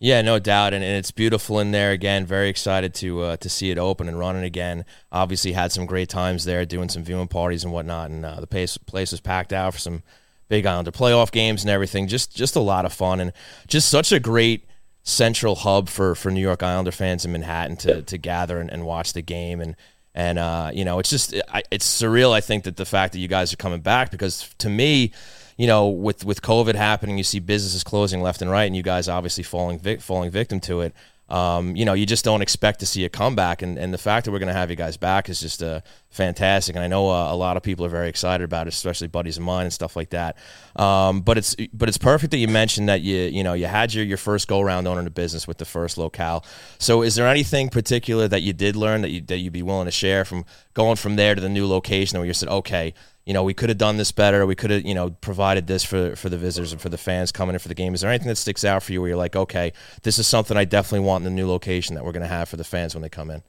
Yeah, 0.00 0.20
no 0.22 0.38
doubt, 0.38 0.74
and, 0.74 0.84
and 0.84 0.96
it's 0.96 1.12
beautiful 1.12 1.60
in 1.60 1.70
there. 1.70 1.92
Again, 1.92 2.26
very 2.26 2.48
excited 2.48 2.94
to 2.96 3.22
uh, 3.22 3.36
to 3.38 3.48
see 3.48 3.70
it 3.70 3.78
open 3.78 4.08
and 4.08 4.18
running 4.18 4.42
again. 4.42 4.84
Obviously, 5.10 5.52
had 5.52 5.72
some 5.72 5.86
great 5.86 6.08
times 6.08 6.44
there, 6.44 6.66
doing 6.66 6.88
some 6.88 7.04
viewing 7.04 7.28
parties 7.28 7.64
and 7.64 7.72
whatnot, 7.72 8.10
and 8.10 8.26
uh, 8.26 8.40
the 8.40 8.46
place 8.46 8.76
place 8.76 9.12
was 9.12 9.20
packed 9.20 9.52
out 9.52 9.72
for 9.72 9.78
some 9.78 10.02
big 10.48 10.66
Islander 10.66 10.90
playoff 10.90 11.30
games 11.30 11.62
and 11.62 11.70
everything. 11.70 12.08
Just 12.08 12.36
just 12.36 12.56
a 12.56 12.60
lot 12.60 12.84
of 12.84 12.92
fun 12.92 13.20
and 13.20 13.32
just 13.66 13.88
such 13.88 14.12
a 14.12 14.20
great 14.20 14.66
central 15.04 15.54
hub 15.54 15.88
for 15.88 16.14
for 16.14 16.30
New 16.30 16.40
York 16.40 16.62
Islander 16.62 16.92
fans 16.92 17.24
in 17.24 17.32
Manhattan 17.32 17.76
to 17.78 18.02
to 18.02 18.18
gather 18.18 18.58
and, 18.58 18.70
and 18.70 18.84
watch 18.84 19.12
the 19.12 19.22
game 19.22 19.60
and. 19.60 19.76
And 20.14 20.38
uh, 20.38 20.70
you 20.72 20.84
know, 20.84 20.98
it's 21.00 21.10
just 21.10 21.34
it's 21.70 22.02
surreal. 22.02 22.32
I 22.32 22.40
think 22.40 22.64
that 22.64 22.76
the 22.76 22.84
fact 22.84 23.12
that 23.14 23.18
you 23.18 23.28
guys 23.28 23.52
are 23.52 23.56
coming 23.56 23.80
back 23.80 24.10
because 24.10 24.48
to 24.58 24.68
me, 24.68 25.12
you 25.56 25.66
know, 25.66 25.88
with 25.88 26.24
with 26.24 26.40
COVID 26.40 26.74
happening, 26.74 27.18
you 27.18 27.24
see 27.24 27.40
businesses 27.40 27.82
closing 27.82 28.22
left 28.22 28.40
and 28.40 28.50
right, 28.50 28.64
and 28.64 28.76
you 28.76 28.82
guys 28.82 29.08
obviously 29.08 29.42
falling 29.42 29.78
vic- 29.78 30.00
falling 30.00 30.30
victim 30.30 30.60
to 30.60 30.82
it. 30.82 30.94
Um, 31.28 31.74
you 31.74 31.84
know, 31.86 31.94
you 31.94 32.04
just 32.04 32.24
don't 32.24 32.42
expect 32.42 32.80
to 32.80 32.86
see 32.86 33.04
a 33.04 33.08
comeback, 33.08 33.62
and, 33.62 33.78
and 33.78 33.94
the 33.94 33.98
fact 33.98 34.26
that 34.26 34.32
we're 34.32 34.38
going 34.38 34.52
to 34.52 34.58
have 34.58 34.68
you 34.70 34.76
guys 34.76 34.96
back 34.98 35.28
is 35.28 35.40
just 35.40 35.62
uh, 35.62 35.80
fantastic. 36.10 36.76
And 36.76 36.84
I 36.84 36.88
know 36.88 37.08
uh, 37.10 37.32
a 37.32 37.36
lot 37.36 37.56
of 37.56 37.62
people 37.62 37.86
are 37.86 37.88
very 37.88 38.08
excited 38.08 38.44
about 38.44 38.66
it, 38.66 38.74
especially 38.74 39.08
buddies 39.08 39.38
of 39.38 39.42
mine 39.42 39.64
and 39.64 39.72
stuff 39.72 39.96
like 39.96 40.10
that. 40.10 40.36
Um, 40.76 41.22
but 41.22 41.38
it's 41.38 41.56
but 41.72 41.88
it's 41.88 41.98
perfect 41.98 42.30
that 42.32 42.38
you 42.38 42.48
mentioned 42.48 42.88
that 42.88 43.00
you 43.00 43.16
you 43.16 43.42
know 43.42 43.54
you 43.54 43.66
had 43.66 43.94
your, 43.94 44.04
your 44.04 44.18
first 44.18 44.48
go 44.48 44.60
around 44.60 44.86
owning 44.86 45.06
a 45.06 45.10
business 45.10 45.48
with 45.48 45.58
the 45.58 45.64
first 45.64 45.96
locale. 45.96 46.44
So 46.78 47.02
is 47.02 47.14
there 47.14 47.26
anything 47.26 47.70
particular 47.70 48.28
that 48.28 48.42
you 48.42 48.52
did 48.52 48.76
learn 48.76 49.00
that 49.00 49.10
you 49.10 49.22
that 49.22 49.38
you'd 49.38 49.52
be 49.52 49.62
willing 49.62 49.86
to 49.86 49.92
share 49.92 50.24
from 50.26 50.44
going 50.74 50.96
from 50.96 51.16
there 51.16 51.34
to 51.34 51.40
the 51.40 51.48
new 51.48 51.66
location 51.66 52.18
where 52.18 52.26
you 52.26 52.34
said, 52.34 52.48
okay, 52.48 52.92
you 53.26 53.32
know, 53.32 53.42
we 53.42 53.54
could 53.54 53.70
have 53.70 53.78
done 53.78 53.96
this 53.96 54.12
better. 54.12 54.44
We 54.44 54.54
could 54.54 54.70
have, 54.70 54.84
you 54.84 54.94
know, 54.94 55.10
provided 55.10 55.66
this 55.66 55.82
for 55.82 56.14
for 56.16 56.28
the 56.28 56.36
visitors 56.36 56.72
and 56.72 56.80
for 56.80 56.88
the 56.88 56.98
fans 56.98 57.32
coming 57.32 57.54
in 57.54 57.58
for 57.58 57.68
the 57.68 57.74
game. 57.74 57.94
Is 57.94 58.02
there 58.02 58.10
anything 58.10 58.28
that 58.28 58.36
sticks 58.36 58.64
out 58.64 58.82
for 58.82 58.92
you 58.92 59.00
where 59.00 59.08
you're 59.08 59.18
like, 59.18 59.34
okay, 59.34 59.72
this 60.02 60.18
is 60.18 60.26
something 60.26 60.56
I 60.56 60.64
definitely 60.64 61.06
want 61.06 61.24
in 61.24 61.34
the 61.34 61.42
new 61.42 61.48
location 61.48 61.94
that 61.94 62.04
we're 62.04 62.12
going 62.12 62.22
to 62.22 62.28
have 62.28 62.48
for 62.48 62.56
the 62.56 62.64
fans 62.64 62.94
when 62.94 63.02
they 63.02 63.08
come 63.08 63.30
in? 63.30 63.42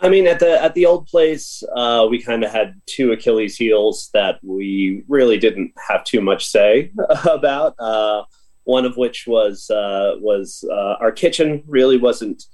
I 0.00 0.10
mean, 0.10 0.26
at 0.26 0.40
the 0.40 0.62
at 0.62 0.74
the 0.74 0.84
old 0.84 1.06
place, 1.06 1.62
uh, 1.74 2.06
we 2.10 2.20
kind 2.20 2.44
of 2.44 2.50
had 2.50 2.80
two 2.84 3.12
Achilles 3.12 3.56
heels 3.56 4.10
that 4.12 4.38
we 4.42 5.02
really 5.08 5.38
didn't 5.38 5.72
have 5.88 6.04
too 6.04 6.20
much 6.20 6.46
say 6.46 6.92
about. 7.24 7.74
Uh, 7.78 8.24
one 8.64 8.84
of 8.84 8.96
which 8.96 9.26
was 9.26 9.70
uh, 9.70 10.16
was 10.18 10.64
uh, 10.70 10.96
our 11.00 11.12
kitchen 11.12 11.62
really 11.66 11.96
wasn't 11.96 12.44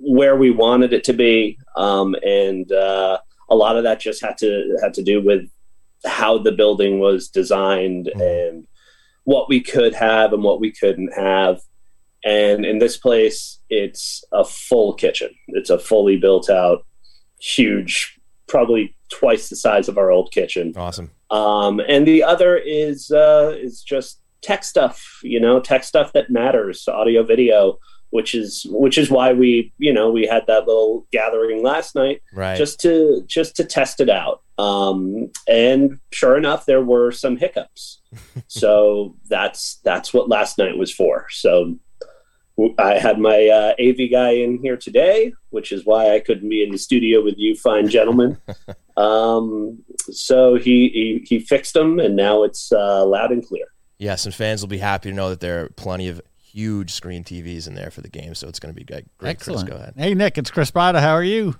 where 0.00 0.36
we 0.36 0.50
wanted 0.50 0.92
it 0.92 1.04
to 1.04 1.12
be, 1.12 1.58
um, 1.76 2.14
and 2.22 2.70
uh, 2.72 3.18
a 3.48 3.56
lot 3.56 3.76
of 3.76 3.84
that 3.84 4.00
just 4.00 4.22
had 4.22 4.38
to 4.38 4.78
had 4.82 4.94
to 4.94 5.02
do 5.02 5.22
with 5.22 5.48
how 6.04 6.38
the 6.38 6.52
building 6.52 7.00
was 7.00 7.28
designed 7.28 8.06
mm-hmm. 8.06 8.20
and 8.20 8.66
what 9.24 9.48
we 9.48 9.60
could 9.60 9.94
have 9.94 10.32
and 10.32 10.42
what 10.42 10.60
we 10.60 10.70
couldn't 10.70 11.12
have. 11.14 11.60
And 12.24 12.64
in 12.64 12.78
this 12.78 12.96
place, 12.96 13.60
it's 13.70 14.24
a 14.32 14.44
full 14.44 14.94
kitchen. 14.94 15.30
It's 15.48 15.70
a 15.70 15.78
fully 15.78 16.16
built 16.16 16.50
out, 16.50 16.84
huge, 17.40 18.18
probably 18.48 18.96
twice 19.10 19.48
the 19.48 19.56
size 19.56 19.88
of 19.88 19.98
our 19.98 20.10
old 20.10 20.32
kitchen. 20.32 20.72
Awesome. 20.76 21.10
Um, 21.30 21.80
and 21.80 22.06
the 22.06 22.22
other 22.22 22.56
is 22.56 23.10
uh, 23.10 23.54
is 23.58 23.82
just 23.82 24.20
tech 24.42 24.64
stuff. 24.64 25.20
You 25.22 25.40
know, 25.40 25.60
tech 25.60 25.84
stuff 25.84 26.12
that 26.12 26.30
matters, 26.30 26.86
audio, 26.88 27.22
video 27.22 27.78
which 28.10 28.34
is 28.34 28.66
which 28.70 28.98
is 28.98 29.10
why 29.10 29.32
we 29.32 29.72
you 29.78 29.92
know 29.92 30.10
we 30.10 30.26
had 30.26 30.46
that 30.46 30.66
little 30.66 31.06
gathering 31.12 31.62
last 31.62 31.94
night 31.94 32.22
right. 32.32 32.56
just 32.56 32.80
to 32.80 33.22
just 33.26 33.56
to 33.56 33.64
test 33.64 34.00
it 34.00 34.10
out 34.10 34.42
um, 34.58 35.30
and 35.46 35.98
sure 36.12 36.36
enough 36.36 36.66
there 36.66 36.82
were 36.82 37.12
some 37.12 37.36
hiccups 37.36 38.00
so 38.48 39.14
that's 39.28 39.80
that's 39.84 40.12
what 40.12 40.28
last 40.28 40.58
night 40.58 40.76
was 40.76 40.92
for 40.92 41.26
so 41.30 41.78
I 42.78 42.98
had 42.98 43.20
my 43.20 43.46
uh, 43.46 43.74
AV 43.80 44.10
guy 44.10 44.30
in 44.30 44.58
here 44.58 44.76
today, 44.76 45.32
which 45.50 45.70
is 45.70 45.86
why 45.86 46.14
I 46.14 46.20
couldn't 46.20 46.48
be 46.48 46.62
in 46.62 46.72
the 46.72 46.78
studio 46.78 47.22
with 47.22 47.36
you, 47.38 47.54
fine 47.54 47.88
gentlemen. 47.88 48.36
um, 48.96 49.78
so 50.10 50.56
he, 50.56 50.88
he, 50.88 51.24
he 51.24 51.38
fixed 51.38 51.74
them, 51.74 52.00
and 52.00 52.16
now 52.16 52.42
it's 52.42 52.72
uh, 52.72 53.06
loud 53.06 53.30
and 53.30 53.46
clear. 53.46 53.66
Yes, 53.98 54.24
and 54.24 54.34
fans 54.34 54.60
will 54.60 54.68
be 54.68 54.78
happy 54.78 55.10
to 55.10 55.14
know 55.14 55.30
that 55.30 55.40
there 55.40 55.64
are 55.64 55.68
plenty 55.70 56.08
of 56.08 56.20
huge 56.58 56.92
screen 56.92 57.22
TVs 57.22 57.68
in 57.68 57.74
there 57.74 57.90
for 57.90 58.00
the 58.00 58.08
game, 58.08 58.34
so 58.34 58.48
it's 58.48 58.58
going 58.58 58.74
to 58.74 58.76
be 58.76 58.84
great. 58.84 59.04
Excellent. 59.22 59.68
Chris, 59.68 59.70
go 59.70 59.80
ahead. 59.80 59.94
Hey, 59.96 60.14
Nick, 60.14 60.38
it's 60.38 60.50
Chris 60.50 60.72
Botta. 60.72 61.00
How 61.00 61.12
are 61.12 61.22
you? 61.22 61.54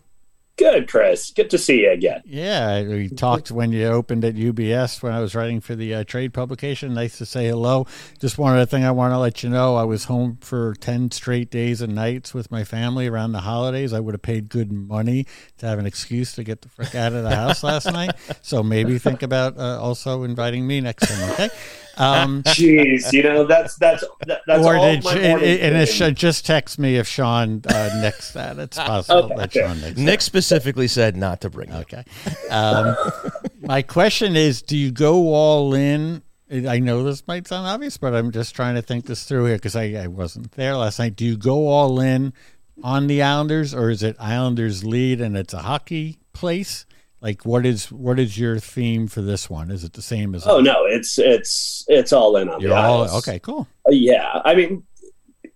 Good, 0.57 0.89
Chris. 0.91 1.31
Good 1.31 1.51
to 1.51 1.59
see 1.59 1.83
you 1.83 1.93
again. 1.93 2.21
Yeah, 2.25 2.83
we 2.83 3.09
talked 3.09 3.53
when 3.53 3.71
you 3.71 3.87
opened 3.87 4.25
at 4.25 4.35
UBS 4.35 5.01
when 5.05 5.13
I 5.13 5.21
was 5.21 5.37
writing 5.37 5.61
for 5.61 5.77
the 5.77 5.95
uh, 5.95 6.03
trade 6.03 6.35
publication. 6.35 6.95
Nice 6.95 7.17
to 7.19 7.27
say 7.27 7.47
hello. 7.47 7.87
Just 8.19 8.39
one 8.39 8.55
other 8.57 8.67
thing 8.67 8.85
I 8.85 8.91
want 8.91 9.13
to 9.13 9.19
let 9.19 9.45
you 9.45 9.51
know 9.51 9.77
I 9.77 9.85
was 9.85 10.07
home 10.07 10.39
for 10.41 10.75
10 10.75 11.13
straight 11.13 11.49
days 11.49 11.81
and 11.81 11.95
nights 11.95 12.35
with 12.35 12.51
my 12.51 12.65
family 12.65 13.07
around 13.07 13.31
the 13.31 13.43
holidays. 13.43 13.93
I 13.93 14.01
would 14.01 14.15
have 14.15 14.23
paid 14.23 14.49
good 14.49 14.73
money 14.73 15.27
to 15.59 15.67
have 15.67 15.79
an 15.79 15.87
excuse 15.87 16.33
to 16.33 16.43
get 16.43 16.63
the 16.63 16.69
frick 16.71 16.97
out 16.97 17.13
of 17.13 17.23
the 17.23 17.37
house 17.37 17.63
last 17.63 17.87
night. 17.87 18.11
So 18.43 18.65
maybe 18.65 18.99
think 18.99 19.23
about 19.23 19.57
uh, 19.59 19.81
also 19.81 20.25
inviting 20.25 20.67
me 20.67 20.81
next 20.81 21.09
time, 21.09 21.31
okay? 21.31 21.51
Um, 21.99 22.43
Jeez, 22.47 23.13
you 23.13 23.23
know 23.23 23.45
that's 23.45 23.77
that's 23.77 24.05
that, 24.27 24.43
that's 24.47 24.65
or 24.65 24.77
all 24.77 24.93
did 24.93 25.05
my 25.05 25.15
and, 25.15 25.43
and 25.43 25.77
it 25.77 26.15
just 26.15 26.47
text 26.47 26.79
me 26.79 26.97
if 26.97 27.09
Sean 27.09 27.63
uh, 27.69 28.01
nicks 28.01 28.33
that. 28.33 28.59
It's 28.59 28.77
possible 28.77 29.25
okay, 29.25 29.37
that 29.37 29.53
Sean 29.53 29.81
nicks 29.81 29.99
Nick 29.99 30.21
that. 30.21 30.25
specifically 30.25 30.89
said 30.89 31.17
not 31.17 31.41
to 31.43 31.51
bring. 31.51 31.73
Okay. 31.73 32.05
Um, 32.51 32.97
my 33.61 33.83
question 33.83 34.37
is: 34.37 34.63
Do 34.63 34.77
you 34.77 34.91
go 34.91 35.35
all 35.35 35.75
in? 35.75 36.23
I 36.51 36.79
know 36.79 37.03
this 37.03 37.27
might 37.27 37.47
sound 37.47 37.67
obvious, 37.67 37.99
but 37.99 38.15
I'm 38.15 38.31
just 38.31 38.55
trying 38.55 38.77
to 38.77 38.83
think 38.83 39.05
this 39.05 39.25
through 39.25 39.47
here 39.47 39.57
because 39.57 39.77
I, 39.77 39.93
I 39.95 40.07
wasn't 40.07 40.53
there 40.53 40.77
last 40.77 40.99
night. 40.99 41.15
Do 41.15 41.27
you 41.27 41.37
go 41.37 41.69
all 41.69 42.01
in 42.01 42.33
on 42.83 43.07
the 43.07 43.23
Islanders, 43.23 43.75
or 43.75 43.91
is 43.91 44.03
it 44.03 44.17
Islanders 44.19 44.85
lead 44.85 45.21
and 45.21 45.37
it's 45.37 45.53
a 45.53 45.59
hockey 45.59 46.19
place? 46.33 46.87
Like, 47.21 47.45
what 47.45 47.67
is 47.67 47.91
what 47.91 48.19
is 48.21 48.39
your 48.39 48.59
theme 48.61 49.09
for 49.09 49.23
this 49.23 49.51
one? 49.51 49.71
Is 49.71 49.83
it 49.85 49.93
the 49.95 50.03
same 50.03 50.35
as? 50.35 50.47
Oh 50.47 50.61
no, 50.61 50.85
it's 50.85 51.19
it's 51.19 51.85
it's 51.89 52.13
all 52.13 52.37
in 52.37 52.49
on 52.49 52.61
You're 52.61 52.71
the 52.71 52.77
all 52.77 53.03
Isles. 53.03 53.15
okay. 53.29 53.39
Cool. 53.41 53.67
Uh, 53.87 53.91
Yeah, 53.93 54.41
I 54.45 54.55
mean, 54.55 54.85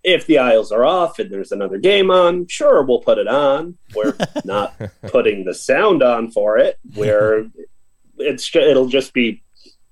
if 0.03 0.25
the 0.25 0.39
aisles 0.39 0.71
are 0.73 0.83
off 0.83 1.19
and 1.19 1.31
there's 1.31 1.53
another 1.53 1.77
game 1.77 2.11
on, 2.11 2.47
sure, 2.47 2.83
we'll 2.83 2.99
put 2.99 3.17
it 3.17 3.27
on. 3.29 3.77
We're 3.95 4.15
not 4.45 4.75
putting 5.07 5.45
the 5.45 5.53
sound 5.53 6.03
on 6.03 6.31
for 6.31 6.57
it. 6.57 6.77
We're 6.95 7.49
it's 8.17 8.53
it'll 8.55 8.89
just 8.89 9.13
be 9.13 9.41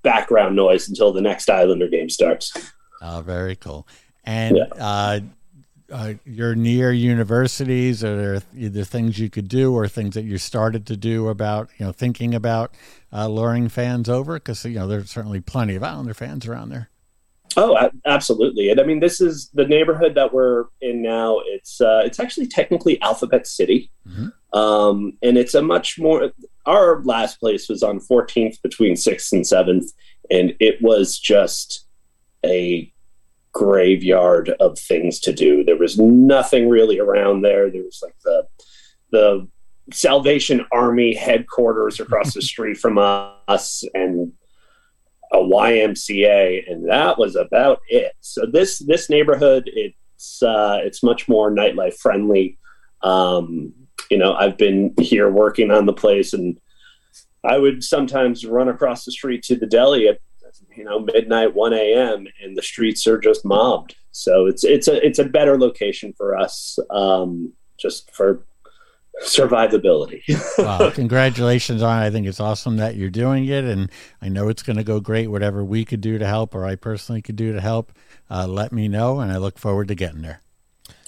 background 0.02 0.54
noise 0.56 0.88
until 0.88 1.12
the 1.12 1.20
next 1.22 1.48
Islander 1.48 1.88
game 1.88 2.10
starts. 2.10 2.52
Oh, 3.00 3.22
very 3.22 3.56
cool. 3.56 3.88
And 4.24 4.58
Yeah. 4.58 4.64
uh, 4.78 5.20
uh, 5.92 6.14
you're 6.24 6.54
near 6.54 6.90
universities. 6.92 8.02
or 8.02 8.16
there 8.16 8.42
either 8.56 8.84
things 8.84 9.18
you 9.18 9.30
could 9.30 9.48
do 9.48 9.74
or 9.74 9.86
things 9.88 10.14
that 10.14 10.24
you 10.24 10.38
started 10.38 10.86
to 10.86 10.96
do 10.96 11.28
about, 11.28 11.68
you 11.78 11.86
know, 11.86 11.92
thinking 11.92 12.34
about 12.34 12.74
uh, 13.12 13.28
luring 13.28 13.68
fans 13.68 14.08
over? 14.08 14.34
Because, 14.34 14.64
you 14.64 14.74
know, 14.78 14.86
there's 14.86 15.10
certainly 15.10 15.40
plenty 15.40 15.74
of 15.74 15.82
Islander 15.82 16.14
fans 16.14 16.46
around 16.46 16.70
there. 16.70 16.88
Oh, 17.56 17.90
absolutely. 18.06 18.70
And 18.70 18.80
I 18.80 18.84
mean, 18.84 19.00
this 19.00 19.20
is 19.20 19.50
the 19.52 19.66
neighborhood 19.66 20.14
that 20.14 20.32
we're 20.32 20.64
in 20.80 21.02
now. 21.02 21.40
It's 21.44 21.80
uh, 21.82 22.02
it's 22.04 22.18
actually 22.18 22.46
technically 22.46 23.00
Alphabet 23.02 23.46
City, 23.46 23.90
Mhm. 24.08 24.32
um, 24.58 25.18
and 25.22 25.36
it's 25.36 25.54
a 25.54 25.60
much 25.60 25.98
more. 25.98 26.32
Our 26.64 27.02
last 27.04 27.40
place 27.40 27.68
was 27.68 27.82
on 27.82 28.00
14th 28.00 28.62
between 28.62 28.96
sixth 28.96 29.32
and 29.34 29.46
seventh, 29.46 29.92
and 30.30 30.54
it 30.60 30.80
was 30.80 31.18
just 31.18 31.84
a 32.44 32.91
graveyard 33.52 34.50
of 34.60 34.78
things 34.78 35.20
to 35.20 35.32
do. 35.32 35.62
There 35.62 35.76
was 35.76 35.98
nothing 35.98 36.68
really 36.68 36.98
around 36.98 37.42
there. 37.42 37.70
There 37.70 37.82
was 37.82 38.00
like 38.02 38.16
the 38.24 38.46
the 39.10 39.48
Salvation 39.92 40.64
Army 40.72 41.14
headquarters 41.14 42.00
across 42.00 42.34
the 42.34 42.42
street 42.52 42.78
from 42.78 42.98
us, 42.98 43.84
and 43.94 44.32
a 45.32 45.38
YMCA, 45.38 46.70
and 46.70 46.88
that 46.88 47.18
was 47.18 47.36
about 47.36 47.80
it. 47.88 48.12
So 48.20 48.46
this 48.46 48.78
this 48.78 49.10
neighborhood, 49.10 49.70
it's 49.72 50.42
uh, 50.42 50.78
it's 50.82 51.02
much 51.02 51.28
more 51.28 51.50
nightlife 51.50 51.96
friendly. 51.96 52.58
Um, 53.02 53.72
you 54.10 54.18
know, 54.18 54.34
I've 54.34 54.58
been 54.58 54.94
here 55.00 55.30
working 55.30 55.70
on 55.70 55.86
the 55.86 55.92
place, 55.92 56.32
and 56.32 56.58
I 57.44 57.58
would 57.58 57.82
sometimes 57.82 58.46
run 58.46 58.68
across 58.68 59.04
the 59.04 59.12
street 59.12 59.42
to 59.44 59.56
the 59.56 59.66
deli 59.66 60.08
at 60.08 60.18
you 60.76 60.84
know 60.84 61.00
midnight, 61.00 61.54
one 61.54 61.72
a.m., 61.72 62.26
and 62.42 62.56
the 62.56 62.62
streets 62.62 63.06
are 63.06 63.18
just 63.18 63.44
mobbed. 63.44 63.96
So 64.10 64.46
it's 64.46 64.64
it's 64.64 64.88
a 64.88 65.04
it's 65.04 65.18
a 65.18 65.24
better 65.24 65.58
location 65.58 66.12
for 66.16 66.36
us, 66.36 66.78
um, 66.90 67.52
just 67.78 68.10
for 68.14 68.44
survivability. 69.22 70.22
Wow, 70.58 70.90
congratulations 70.90 71.82
on 71.82 72.02
it. 72.02 72.06
I 72.06 72.10
think 72.10 72.26
it's 72.26 72.40
awesome 72.40 72.76
that 72.76 72.96
you're 72.96 73.10
doing 73.10 73.46
it, 73.46 73.64
and 73.64 73.90
I 74.20 74.28
know 74.28 74.48
it's 74.48 74.62
going 74.62 74.76
to 74.76 74.84
go 74.84 75.00
great. 75.00 75.30
Whatever 75.30 75.64
we 75.64 75.84
could 75.84 76.00
do 76.00 76.18
to 76.18 76.26
help, 76.26 76.54
or 76.54 76.64
I 76.64 76.76
personally 76.76 77.22
could 77.22 77.36
do 77.36 77.52
to 77.52 77.60
help, 77.60 77.92
uh, 78.30 78.46
let 78.46 78.72
me 78.72 78.88
know, 78.88 79.20
and 79.20 79.32
I 79.32 79.38
look 79.38 79.58
forward 79.58 79.88
to 79.88 79.94
getting 79.94 80.22
there. 80.22 80.42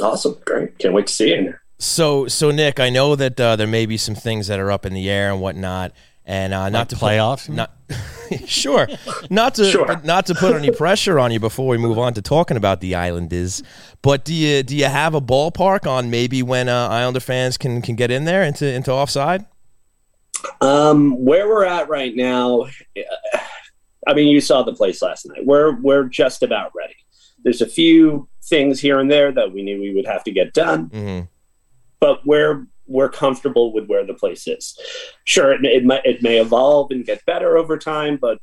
awesome, 0.00 0.36
great, 0.44 0.78
can't 0.78 0.94
wait 0.94 1.06
to 1.06 1.12
see 1.12 1.28
you 1.28 1.36
in 1.36 1.44
there. 1.44 1.62
So, 1.78 2.26
so 2.28 2.50
Nick, 2.50 2.80
I 2.80 2.88
know 2.88 3.16
that 3.16 3.38
uh, 3.38 3.56
there 3.56 3.66
may 3.66 3.84
be 3.84 3.96
some 3.96 4.14
things 4.14 4.46
that 4.46 4.58
are 4.58 4.70
up 4.70 4.86
in 4.86 4.94
the 4.94 5.10
air 5.10 5.30
and 5.30 5.40
whatnot, 5.40 5.92
and 6.26 6.54
uh, 6.54 6.68
not 6.70 6.78
Like 6.78 6.88
to 6.88 6.96
playoffs, 6.96 7.46
Put, 7.46 7.54
not 7.56 7.70
sure, 8.46 8.88
not 9.30 9.54
to 9.56 9.70
Sure. 9.70 10.00
not 10.04 10.26
to 10.26 10.34
put 10.34 10.54
any 10.56 10.70
pressure 10.76 11.18
on 11.18 11.30
you 11.32 11.38
before 11.40 11.68
we 11.68 11.76
move 11.78 11.98
on 11.98 12.14
to 12.14 12.22
talking 12.22 12.56
about 12.56 12.80
the 12.80 12.94
Islanders. 12.94 13.62
But 14.02 14.24
do 14.24 14.32
you 14.34 14.62
do 14.62 14.76
you 14.76 14.86
have 14.86 15.14
a 15.14 15.20
ballpark 15.20 15.86
on 15.86 16.10
maybe 16.10 16.42
when 16.42 16.68
uh, 16.68 16.88
Islander 16.88 17.20
fans 17.20 17.56
can 17.58 17.82
can 17.82 17.94
get 17.96 18.10
in 18.10 18.24
there 18.24 18.42
into 18.42 18.66
into 18.66 18.90
offside? 18.92 19.44
Um, 20.60 21.24
where 21.24 21.48
we're 21.48 21.64
at 21.64 21.88
right 21.88 22.14
now, 22.14 22.62
uh, 22.62 23.38
I 24.06 24.12
mean, 24.14 24.28
you 24.28 24.40
saw 24.40 24.62
the 24.62 24.74
place 24.74 25.00
last 25.02 25.26
night. 25.26 25.44
We're 25.46 25.72
we're 25.80 26.04
just 26.04 26.42
about 26.42 26.72
ready. 26.74 26.94
There's 27.42 27.60
a 27.62 27.66
few 27.68 28.28
things 28.42 28.80
here 28.80 28.98
and 28.98 29.10
there 29.10 29.32
that 29.32 29.52
we 29.52 29.62
knew 29.62 29.80
we 29.80 29.94
would 29.94 30.06
have 30.06 30.24
to 30.24 30.30
get 30.30 30.52
done, 30.54 30.86
hmm 30.86 31.20
but 32.00 32.26
we're 32.26 32.66
we're 32.86 33.08
comfortable 33.08 33.72
with 33.72 33.86
where 33.86 34.04
the 34.06 34.14
place 34.14 34.46
is. 34.46 34.78
Sure, 35.24 35.52
it, 35.52 35.64
it 35.64 35.84
might 35.84 36.04
it 36.04 36.22
may 36.22 36.38
evolve 36.40 36.90
and 36.90 37.04
get 37.04 37.24
better 37.26 37.56
over 37.56 37.78
time, 37.78 38.18
but 38.20 38.38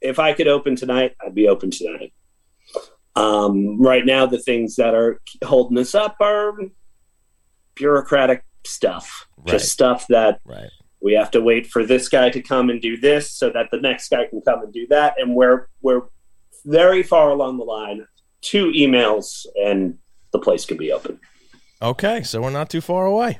if 0.00 0.18
I 0.18 0.32
could 0.32 0.48
open 0.48 0.76
tonight, 0.76 1.16
I'd 1.24 1.34
be 1.34 1.48
open 1.48 1.70
tonight. 1.70 2.12
Um, 3.16 3.80
right 3.82 4.06
now, 4.06 4.26
the 4.26 4.38
things 4.38 4.76
that 4.76 4.94
are 4.94 5.20
holding 5.42 5.78
us 5.78 5.94
up 5.94 6.16
are 6.20 6.56
bureaucratic 7.74 8.44
stuff, 8.64 9.26
Right. 9.36 9.48
just 9.52 9.72
stuff 9.72 10.06
that 10.08 10.40
Right. 10.44 10.70
we 11.00 11.14
have 11.14 11.30
to 11.32 11.40
wait 11.40 11.66
for 11.66 11.84
this 11.84 12.08
guy 12.08 12.30
to 12.30 12.40
come 12.42 12.70
and 12.70 12.80
do 12.80 12.96
this 12.96 13.32
so 13.32 13.50
that 13.50 13.70
the 13.70 13.80
next 13.80 14.08
guy 14.10 14.26
can 14.26 14.40
come 14.42 14.62
and 14.62 14.72
do 14.72 14.86
that 14.88 15.14
and 15.20 15.34
we're 15.34 15.68
we're 15.80 16.02
very 16.64 17.02
far 17.02 17.30
along 17.30 17.56
the 17.56 17.64
line 17.64 18.06
two 18.40 18.66
emails 18.72 19.46
and 19.64 19.96
the 20.32 20.38
place 20.40 20.64
can 20.66 20.76
be 20.76 20.90
open 20.92 21.18
Okay, 21.80 22.22
so 22.22 22.42
we're 22.42 22.50
not 22.50 22.70
too 22.70 22.80
far 22.80 23.06
away. 23.06 23.38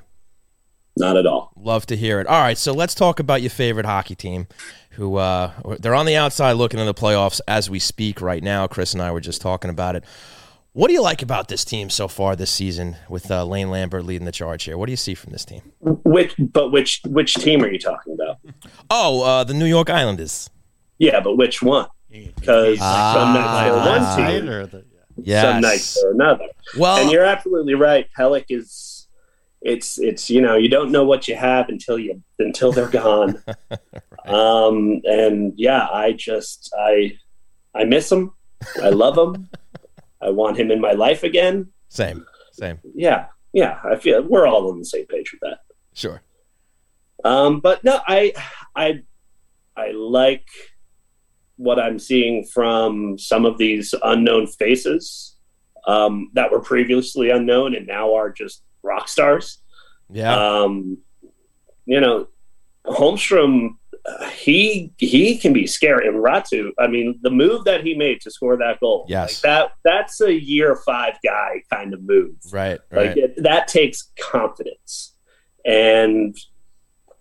not 0.96 1.16
at 1.16 1.27
all 1.27 1.53
Love 1.57 1.87
to 1.87 1.96
hear 1.96 2.20
it. 2.20 2.27
All 2.27 2.40
right, 2.40 2.59
so 2.59 2.72
let's 2.72 2.94
talk 2.94 3.18
about 3.20 3.40
your 3.42 3.51
favorite 3.51 3.87
hockey 3.87 4.14
team, 4.14 4.46
who 4.92 5.16
uh, 5.16 5.53
they're 5.81 5.94
on 5.94 6.07
the 6.07 6.16
outside 6.16 6.53
looking 6.53 6.79
in 6.81 6.87
the 6.87 6.94
playoffs 6.94 7.40
as 7.48 7.68
we 7.68 7.79
speak 7.79 8.20
right 8.20 8.42
now. 8.42 8.66
Chris 8.66 8.92
and 8.94 9.03
I 9.03 9.11
were 9.12 9.20
just 9.20 9.40
talking 9.40 9.70
about 9.70 9.96
it. 9.96 10.05
What 10.72 10.87
do 10.88 10.92
you 10.94 11.03
like 11.03 11.22
about 11.22 11.48
this 11.48 11.64
team 11.64 11.90
so 11.90 12.07
far 12.07 12.37
this 12.37 12.51
season 12.53 12.96
with 13.09 13.31
uh, 13.31 13.44
Lane 13.44 13.70
Lambert 13.70 14.05
leading 14.05 14.27
the 14.27 14.33
charge 14.33 14.64
here? 14.64 14.79
What 14.79 14.87
do 14.87 14.92
you 14.92 14.96
see 14.96 15.14
from 15.14 15.33
this 15.33 15.44
team? 15.44 15.62
which 15.81 16.35
but 16.38 16.70
which 16.70 17.01
which 17.07 17.35
team 17.35 17.62
are 17.64 17.70
you 17.72 17.79
talking 17.81 18.14
about 18.14 18.37
Oh, 18.90 19.22
uh, 19.24 19.44
the 19.44 19.55
New 19.55 19.64
York 19.66 19.90
Islanders. 19.90 20.48
yeah 20.98 21.18
but 21.20 21.37
which 21.37 21.62
one 21.62 21.87
because 22.11 22.79
some 22.79 23.35
nights 23.35 23.64
they're 23.64 24.27
one 24.27 24.40
team 24.40 24.48
or 24.48 24.66
the, 24.66 24.85
Yes. 25.25 25.43
some 25.45 25.61
nights 25.61 26.01
they're 26.03 26.13
another. 26.13 26.47
Well, 26.77 26.99
and 26.99 27.11
you're 27.11 27.25
absolutely 27.25 27.75
right. 27.75 28.07
Pelech 28.19 28.47
is 28.51 29.07
it's 29.61 29.99
it's 29.99 30.31
you 30.31 30.41
know 30.41 30.57
you 30.57 30.69
don't 30.69 30.93
know 30.93 31.05
what 31.05 31.27
you 31.27 31.35
have 31.35 31.69
until 31.69 31.99
you 31.99 32.23
until 32.39 32.73
they're 32.73 32.89
gone. 32.91 33.43
Um 34.25 35.01
and 35.05 35.55
yeah 35.57 35.89
i 35.91 36.13
just 36.13 36.71
i 36.79 37.17
i 37.75 37.85
miss 37.85 38.13
him. 38.13 38.33
I 38.83 38.91
love 38.91 39.17
him. 39.17 39.49
I 40.21 40.29
want 40.29 40.59
him 40.59 40.71
in 40.71 40.83
my 40.83 40.93
life 40.93 41.23
again. 41.23 41.69
Same, 41.89 42.27
same. 42.53 42.79
yeah 42.95 43.27
yeah 43.55 43.79
i 43.91 43.97
feel 43.97 44.21
we're 44.23 44.47
all 44.47 44.71
on 44.71 44.79
the 44.79 44.85
same 44.85 45.07
page 45.07 45.33
with 45.33 45.41
that. 45.41 45.61
Sure. 45.95 46.21
um 47.25 47.61
but 47.61 47.83
no 47.85 48.01
i 48.07 48.35
i 48.77 49.01
i 49.77 49.93
like 49.93 50.47
what 51.59 51.79
i'm 51.79 51.99
seeing 51.99 52.44
from 52.44 53.16
some 53.18 53.44
of 53.44 53.59
these 53.59 53.94
unknown 54.03 54.47
faces 54.47 55.37
um 55.87 56.31
that 56.35 56.51
were 56.51 56.61
previously 56.61 57.31
unknown 57.31 57.75
and 57.77 57.87
now 57.87 58.14
are 58.14 58.31
just 58.33 58.62
rock 58.83 59.07
stars 59.09 59.61
Yeah. 60.11 60.35
um, 60.35 60.99
you 61.85 62.01
know, 62.01 62.29
Holmstrom, 62.87 63.77
uh, 64.07 64.29
he 64.31 64.92
he 64.99 65.37
can 65.38 65.53
be 65.53 65.66
scary. 65.66 66.07
And 66.09 66.16
Räty, 66.25 66.71
I 66.79 66.87
mean, 66.87 67.18
the 67.23 67.31
move 67.31 67.64
that 67.64 67.83
he 67.85 67.94
made 67.94 68.21
to 68.23 68.31
score 68.31 68.57
that 68.57 68.81
goal, 68.81 69.05
Yes. 69.09 69.29
like 69.29 69.42
that 69.51 69.73
that's 69.85 70.21
a 70.21 70.33
year 70.33 70.77
five 70.87 71.14
guy 71.25 71.62
kind 71.73 71.92
of 71.94 72.01
move. 72.03 72.35
right. 72.53 72.79
Right. 72.90 73.09
Like 73.09 73.16
it, 73.16 73.42
that 73.42 73.68
takes 73.68 74.11
confidence, 74.21 75.14
and 75.64 76.35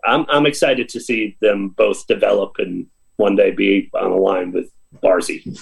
I'm 0.06 0.26
I'm 0.30 0.46
excited 0.46 0.88
to 0.90 1.00
see 1.00 1.38
them 1.42 1.70
both 1.70 2.08
develop 2.08 2.56
and 2.60 2.88
one 3.18 3.36
day 3.36 3.52
be 3.52 3.90
on 3.94 4.12
a 4.12 4.16
line 4.16 4.52
with 4.52 4.70
Barzy. 5.04 5.60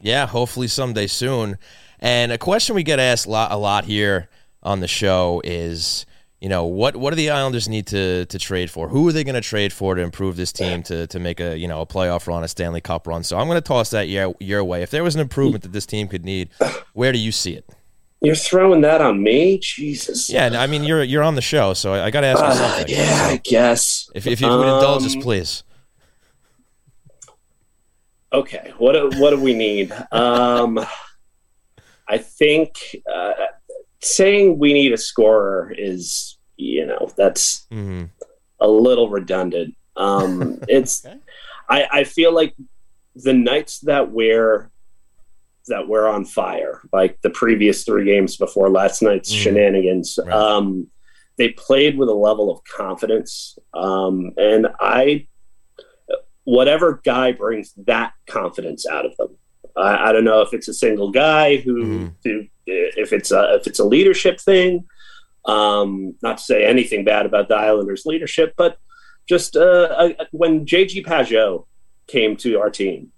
Yeah, 0.00 0.26
hopefully 0.26 0.68
someday 0.68 1.06
soon. 1.06 1.58
And 1.98 2.30
a 2.30 2.38
question 2.38 2.74
we 2.76 2.82
get 2.82 2.98
asked 3.00 3.26
a 3.26 3.30
lot, 3.30 3.50
a 3.50 3.56
lot 3.56 3.84
here 3.86 4.28
on 4.62 4.80
the 4.80 4.88
show 4.88 5.40
is, 5.44 6.04
you 6.40 6.48
know, 6.50 6.64
what 6.66 6.94
what 6.96 7.10
do 7.10 7.16
the 7.16 7.30
Islanders 7.30 7.68
need 7.68 7.86
to 7.88 8.26
to 8.26 8.38
trade 8.38 8.70
for? 8.70 8.88
Who 8.88 9.08
are 9.08 9.12
they 9.12 9.24
going 9.24 9.34
to 9.34 9.40
trade 9.40 9.72
for 9.72 9.94
to 9.94 10.02
improve 10.02 10.36
this 10.36 10.52
team 10.52 10.82
to 10.84 11.06
to 11.06 11.18
make 11.18 11.40
a 11.40 11.58
you 11.58 11.66
know 11.66 11.80
a 11.80 11.86
playoff 11.86 12.26
run, 12.26 12.44
a 12.44 12.48
Stanley 12.48 12.82
Cup 12.82 13.06
run? 13.06 13.22
So 13.24 13.38
I'm 13.38 13.46
going 13.46 13.56
to 13.56 13.66
toss 13.66 13.90
that 13.90 14.08
your 14.08 14.34
your 14.38 14.62
way. 14.62 14.82
If 14.82 14.90
there 14.90 15.02
was 15.02 15.14
an 15.14 15.22
improvement 15.22 15.62
that 15.62 15.72
this 15.72 15.86
team 15.86 16.06
could 16.08 16.24
need, 16.24 16.50
where 16.92 17.12
do 17.12 17.18
you 17.18 17.32
see 17.32 17.54
it? 17.54 17.64
You're 18.20 18.34
throwing 18.34 18.82
that 18.82 19.00
on 19.00 19.22
me, 19.22 19.58
Jesus. 19.58 20.28
Yeah, 20.28 20.50
I 20.60 20.66
mean 20.66 20.84
you're 20.84 21.02
you're 21.02 21.22
on 21.22 21.34
the 21.36 21.42
show, 21.42 21.72
so 21.72 21.94
I, 21.94 22.10
got 22.10 22.20
to 22.20 22.26
ask 22.26 22.40
you 22.40 22.46
Uh, 22.46 22.54
something. 22.54 22.94
yeah, 22.94 23.28
I 23.30 23.40
guess. 23.42 24.10
If 24.14 24.26
if 24.26 24.40
you 24.42 24.48
would 24.48 24.60
indulge 24.74 25.04
us, 25.04 25.14
Um, 25.14 25.22
please. 25.22 25.62
Okay, 28.32 28.72
what 28.78 28.92
do, 28.92 29.10
what 29.20 29.30
do 29.30 29.40
we 29.40 29.54
need? 29.54 29.92
Um, 30.12 30.78
I 32.08 32.18
think 32.18 32.72
uh, 33.12 33.32
saying 34.02 34.58
we 34.58 34.72
need 34.72 34.92
a 34.92 34.96
scorer 34.98 35.72
is, 35.76 36.38
you 36.56 36.86
know, 36.86 37.10
that's 37.16 37.66
hmm 37.70 38.04
a 38.60 38.66
little 38.68 39.10
redundant. 39.10 39.74
Um, 39.96 40.60
it's 40.68 41.04
Okay. 41.04 41.18
I, 41.68 41.86
I 41.92 42.04
feel 42.04 42.34
like 42.34 42.54
the 43.14 43.32
nights 43.34 43.80
that 43.80 44.10
we're 44.10 44.70
that 45.68 45.88
we're 45.88 46.06
on 46.06 46.24
fire, 46.24 46.80
like 46.92 47.18
the 47.22 47.30
previous 47.30 47.82
three 47.84 48.04
games 48.04 48.36
before 48.36 48.70
last 48.70 49.02
night's 49.02 49.32
Mhm. 49.32 49.38
shenanigans, 49.42 50.18
Right. 50.24 50.32
um, 50.32 50.86
they 51.38 51.48
played 51.50 51.98
with 51.98 52.08
a 52.08 52.14
level 52.14 52.50
of 52.52 52.60
confidence, 52.64 53.58
um, 53.74 54.30
and 54.36 54.68
I, 54.80 55.26
whatever 56.46 57.00
guy 57.04 57.32
brings 57.32 57.74
that 57.86 58.12
confidence 58.26 58.86
out 58.86 59.04
of 59.04 59.14
them. 59.18 59.36
I, 59.76 60.08
I 60.08 60.12
don't 60.12 60.24
know 60.24 60.40
if 60.40 60.54
it's 60.54 60.68
a 60.68 60.72
single 60.74 61.10
guy 61.10 61.56
who, 61.56 61.74
Mhm. 61.84 62.12
who 62.24 62.44
if 62.66 63.12
it's 63.12 63.30
a 63.30 63.56
if 63.60 63.66
it's 63.66 63.78
a 63.78 63.84
leadership 63.84 64.40
thing. 64.40 64.86
Um, 65.44 66.16
not 66.22 66.38
to 66.38 66.42
say 66.44 66.64
anything 66.64 67.04
bad 67.04 67.24
about 67.26 67.48
the 67.48 67.54
Islanders' 67.54 68.04
leadership, 68.06 68.54
but 68.56 68.78
just 69.28 69.56
uh, 69.56 69.60
uh, 70.18 70.24
when 70.32 70.66
JG 70.66 71.04
Pageau 71.04 71.66
came 72.08 72.36
to 72.38 72.58
our 72.58 72.70
team, 72.70 73.12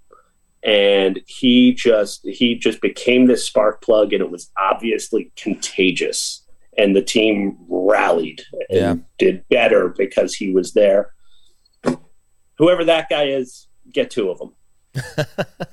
and 0.63 1.21
he 1.27 1.73
just 1.73 2.27
he 2.27 2.55
just 2.57 2.81
became 2.83 3.27
this 3.27 3.45
spark 3.45 3.81
plug, 3.83 4.13
and 4.13 4.21
it 4.23 4.31
was 4.31 4.51
obviously 4.59 5.33
contagious, 5.37 6.45
and 6.77 6.95
the 6.97 7.03
team 7.03 7.57
rallied 7.69 8.43
and 8.69 8.79
Yeah. 8.79 8.95
did 9.19 9.45
better 9.49 9.89
because 9.97 10.35
he 10.35 10.51
was 10.53 10.73
there. 10.75 11.13
Whoever 12.59 12.85
that 12.85 13.09
guy 13.09 13.29
is, 13.29 13.69
get 13.93 14.11
two 14.11 14.31
of 14.31 14.39
them. 14.39 14.55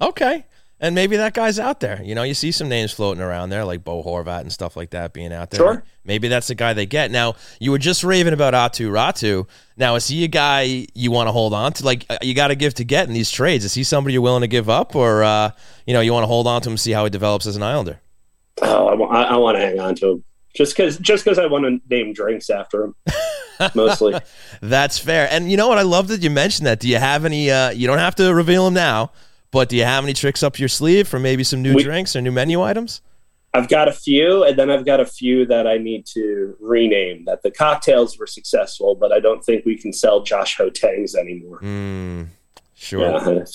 Okay. 0.00 0.44
And 0.78 0.94
maybe 0.94 1.16
that 1.16 1.32
guy's 1.32 1.58
out 1.58 1.80
there. 1.80 2.02
You 2.02 2.14
know, 2.14 2.22
you 2.22 2.34
see 2.34 2.52
some 2.52 2.68
names 2.68 2.92
floating 2.92 3.22
around 3.22 3.48
there, 3.48 3.64
like 3.64 3.82
Bo 3.82 4.02
Horvat 4.02 4.42
and 4.42 4.52
stuff 4.52 4.76
like 4.76 4.90
that 4.90 5.14
being 5.14 5.32
out 5.32 5.50
there. 5.50 5.58
Sure. 5.58 5.84
Maybe 6.04 6.28
that's 6.28 6.48
the 6.48 6.54
guy 6.54 6.74
they 6.74 6.84
get. 6.84 7.10
Now, 7.10 7.36
you 7.58 7.70
were 7.70 7.78
just 7.78 8.04
raving 8.04 8.34
about 8.34 8.52
Aatu 8.52 8.90
Räty. 8.90 9.46
Now, 9.78 9.94
is 9.94 10.06
he 10.06 10.22
a 10.24 10.28
guy 10.28 10.86
you 10.94 11.10
want 11.10 11.28
to 11.28 11.32
hold 11.32 11.54
on 11.54 11.72
to? 11.74 11.84
Like, 11.84 12.04
uh, 12.10 12.18
you 12.20 12.34
got 12.34 12.48
to 12.48 12.54
give 12.56 12.74
to 12.74 12.84
get 12.84 13.08
in 13.08 13.14
these 13.14 13.30
trades. 13.30 13.64
Is 13.64 13.72
he 13.72 13.84
somebody 13.84 14.12
you're 14.12 14.22
willing 14.22 14.42
to 14.42 14.48
give 14.48 14.68
up, 14.68 14.94
or 14.94 15.24
uh, 15.24 15.52
you 15.86 15.94
know, 15.94 16.00
you 16.00 16.12
want 16.12 16.24
to 16.24 16.28
hold 16.28 16.46
on 16.46 16.60
to 16.60 16.70
him, 16.70 16.76
see 16.76 16.92
how 16.92 17.04
he 17.04 17.10
develops 17.10 17.46
as 17.46 17.56
an 17.56 17.62
Islander? 17.62 18.00
Oh, 18.60 18.88
I, 18.88 19.22
I, 19.22 19.22
I 19.22 19.36
want 19.36 19.56
to 19.56 19.62
hang 19.62 19.80
on 19.80 19.94
to 19.96 20.10
him 20.10 20.24
just 20.56 20.76
because 20.76 20.98
just 20.98 21.24
because 21.24 21.38
I 21.38 21.46
want 21.46 21.64
to 21.64 21.80
name 21.94 22.12
drinks 22.12 22.50
after 22.50 22.84
him, 22.84 22.94
mostly. 23.74 24.14
That's 24.62 24.98
fair. 24.98 25.28
And 25.30 25.50
you 25.50 25.56
know 25.56 25.68
what? 25.68 25.78
I 25.78 25.82
love 25.82 26.08
that 26.08 26.22
you 26.22 26.30
mentioned 26.30 26.66
that. 26.66 26.80
Do 26.80 26.88
you 26.88 26.96
have 26.98 27.24
any? 27.24 27.50
Uh, 27.50 27.70
you 27.70 27.86
don't 27.86 27.98
have 27.98 28.14
to 28.16 28.34
reveal 28.34 28.64
them 28.64 28.74
now, 28.74 29.12
but 29.50 29.68
do 29.68 29.76
you 29.76 29.84
have 29.84 30.02
any 30.04 30.12
tricks 30.14 30.42
up 30.42 30.58
your 30.58 30.68
sleeve 30.68 31.06
for 31.08 31.18
maybe 31.18 31.44
some 31.44 31.62
new 31.62 31.74
We- 31.74 31.82
drinks 31.82 32.16
or 32.16 32.20
new 32.22 32.32
menu 32.32 32.62
items? 32.62 33.02
I've 33.54 33.68
got 33.68 33.88
a 33.88 33.92
few, 33.92 34.44
and 34.44 34.58
then 34.58 34.68
I've 34.70 34.84
got 34.84 35.00
a 35.00 35.06
few 35.06 35.46
that 35.46 35.66
I 35.66 35.78
need 35.78 36.04
to 36.08 36.54
rename. 36.60 37.24
That 37.24 37.40
the 37.42 37.50
cocktails 37.50 38.18
were 38.18 38.26
successful, 38.26 38.94
but 38.94 39.12
I 39.12 39.20
don't 39.20 39.42
think 39.42 39.64
we 39.64 39.78
can 39.78 39.94
sell 39.94 40.20
Josh 40.22 40.58
Ho-Sangs 40.58 41.14
anymore. 41.14 41.60
Mm, 41.62 42.26
sure. 42.74 43.00
Yeah, 43.00 43.12
I, 43.16 43.30
I 43.30 43.30
And 43.30 43.46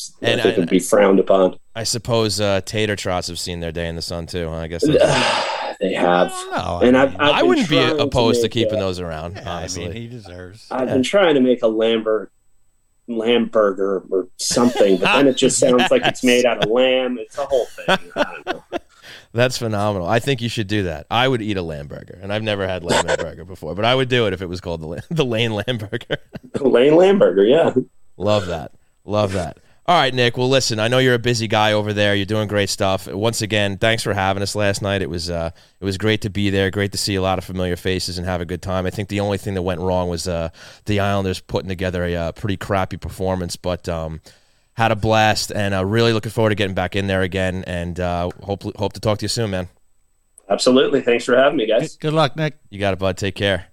think 0.41 0.45
I- 0.45 0.49
it'd 0.49 0.69
be 0.69 0.79
frowned 0.79 1.19
upon. 1.19 1.57
I 1.75 1.83
suppose 1.83 2.41
uh, 2.41 2.61
tater 2.61 2.95
trots 2.95 3.27
have 3.27 3.37
seen 3.37 3.59
their 3.59 3.71
day 3.71 3.87
in 3.87 3.95
the 3.95 4.01
sun 4.01 4.25
too. 4.25 4.47
huh? 4.49 4.55
I 4.55 4.67
guess 4.67 4.83
they 5.81 5.93
have, 5.93 6.29
No, 6.51 6.79
and 6.83 6.95
I 6.95 7.03
I've, 7.03 7.15
I've 7.15 7.19
I 7.35 7.43
wouldn't 7.43 7.67
be 7.69 7.77
opposed 7.79 8.39
to, 8.41 8.45
make, 8.45 8.51
keeping 8.51 8.77
uh, 8.77 8.81
those 8.81 8.99
around. 8.99 9.35
yeah, 9.35 9.51
I 9.53 9.67
mean, 9.75 9.91
he 9.91 10.07
deserves. 10.07 10.67
I've 10.71 10.87
Yeah. 10.87 10.93
been 10.93 11.03
trying 11.03 11.35
to 11.35 11.41
make 11.41 11.63
a 11.63 11.67
Lambert 11.67 12.31
lamb 13.07 13.47
burger 13.47 14.03
or 14.09 14.27
something, 14.37 14.97
but 14.97 15.13
then 15.13 15.27
it 15.27 15.35
just 15.37 15.57
sounds 15.59 15.89
like 15.91 16.05
it's 16.05 16.23
made 16.23 16.45
out 16.45 16.63
of 16.63 16.69
lamb. 16.69 17.17
It's 17.19 17.37
a 17.37 17.45
whole 17.45 17.65
thing. 17.65 17.97
I 18.15 18.23
don't 18.23 18.45
know. 18.45 18.63
that's 19.33 19.57
phenomenal. 19.57 20.07
I 20.07 20.19
think 20.19 20.41
you 20.41 20.49
should 20.49 20.67
do 20.67 20.83
that. 20.83 21.07
I 21.09 21.27
would 21.27 21.41
eat 21.41 21.57
a 21.57 21.61
lamb 21.63 21.87
burger, 21.87 22.19
and 22.21 22.31
I've 22.31 22.43
never 22.43 22.67
had 22.67 22.83
lamb 22.83 23.05
burger 23.17 23.43
before, 23.43 23.75
but 23.75 23.83
I 23.85 23.95
would 23.95 24.07
do 24.07 24.27
it 24.27 24.33
if 24.33 24.41
it 24.41 24.47
was 24.47 24.61
called 24.61 24.81
the 24.81 25.03
the 25.13 25.25
Lane 25.25 25.51
Lamb 25.53 25.77
Burger. 25.77 26.17
Lane 26.59 26.93
Lamburger, 26.93 27.49
yeah. 27.49 27.73
Love 28.17 28.45
that. 28.47 28.73
Love 29.03 29.33
that. 29.33 29.57
All 29.87 29.97
right, 29.97 30.13
Nick. 30.13 30.37
Well, 30.37 30.47
listen, 30.47 30.79
I 30.79 30.87
know 30.87 30.99
you're 30.99 31.15
a 31.15 31.19
busy 31.19 31.47
guy 31.47 31.73
over 31.73 31.91
there. 31.91 32.13
You're 32.13 32.25
doing 32.25 32.47
great 32.47 32.69
stuff. 32.69 33.07
Once 33.07 33.41
again, 33.41 33.79
thanks 33.79 34.03
for 34.03 34.13
having 34.13 34.43
us 34.43 34.55
last 34.55 34.81
night. 34.81 35.01
It 35.01 35.09
was 35.09 35.29
uh, 35.29 35.49
it 35.79 35.85
was 35.85 35.97
great 35.97 36.21
to 36.21 36.29
be 36.29 36.51
there. 36.51 36.69
Great 36.69 36.91
to 36.91 36.99
see 36.99 37.15
a 37.15 37.21
lot 37.21 37.39
of 37.39 37.43
familiar 37.43 37.75
faces 37.75 38.19
and 38.19 38.27
have 38.27 38.41
a 38.41 38.45
good 38.45 38.61
time. 38.61 38.85
I 38.85 38.91
think 38.91 39.09
the 39.09 39.19
only 39.19 39.39
thing 39.39 39.55
that 39.55 39.63
went 39.63 39.81
wrong 39.81 40.07
was 40.07 40.27
uh, 40.27 40.49
the 40.85 40.99
Islanders 40.99 41.39
putting 41.39 41.67
together 41.67 42.05
a 42.05 42.15
uh, 42.15 42.31
pretty 42.31 42.57
crappy 42.57 42.97
performance, 42.97 43.55
but 43.55 43.89
um, 43.89 44.21
had 44.73 44.91
a 44.91 44.95
blast 44.95 45.51
and 45.51 45.73
uh, 45.73 45.83
really 45.83 46.13
looking 46.13 46.31
forward 46.31 46.49
to 46.51 46.55
getting 46.55 46.75
back 46.75 46.95
in 46.95 47.07
there 47.07 47.23
again. 47.23 47.63
And 47.65 47.99
uh, 47.99 48.29
hope 48.43 48.63
hope 48.77 48.93
to 48.93 48.99
talk 48.99 49.17
to 49.17 49.23
you 49.23 49.29
soon, 49.29 49.49
man. 49.49 49.67
Absolutely. 50.47 51.01
Thanks 51.01 51.25
for 51.25 51.35
having 51.35 51.57
me, 51.57 51.65
guys. 51.65 51.97
Good 51.97 52.13
luck, 52.13 52.35
Nick. 52.35 52.59
You 52.69 52.79
got 52.79 52.93
it, 52.93 52.99
bud. 52.99 53.17
Take 53.17 53.35
care. 53.35 53.67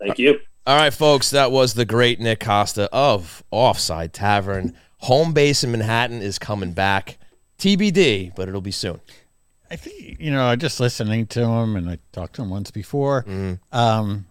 Thank 0.00 0.18
you. 0.18 0.40
All 0.66 0.76
right, 0.76 0.92
folks, 0.92 1.30
that 1.30 1.50
was 1.50 1.74
the 1.74 1.84
great 1.84 2.20
Nick 2.20 2.40
Costa 2.40 2.88
of 2.92 3.42
Offside 3.50 4.12
Tavern. 4.12 4.76
Home 5.02 5.32
base 5.32 5.64
in 5.64 5.72
Manhattan 5.72 6.22
is 6.22 6.38
coming 6.38 6.72
back. 6.72 7.18
TBD, 7.58 8.34
but 8.34 8.48
it'll 8.48 8.60
be 8.60 8.70
soon. 8.72 9.00
I 9.70 9.76
think 9.76 10.20
you 10.20 10.30
know, 10.30 10.44
I 10.44 10.56
just 10.56 10.80
listening 10.80 11.26
to 11.28 11.44
him, 11.44 11.76
and 11.76 11.88
I 11.88 11.98
talked 12.12 12.34
to 12.36 12.42
him 12.42 12.50
once 12.50 12.70
before. 12.70 13.22
Mm-hmm. 13.22 13.76
Um, 13.76 14.26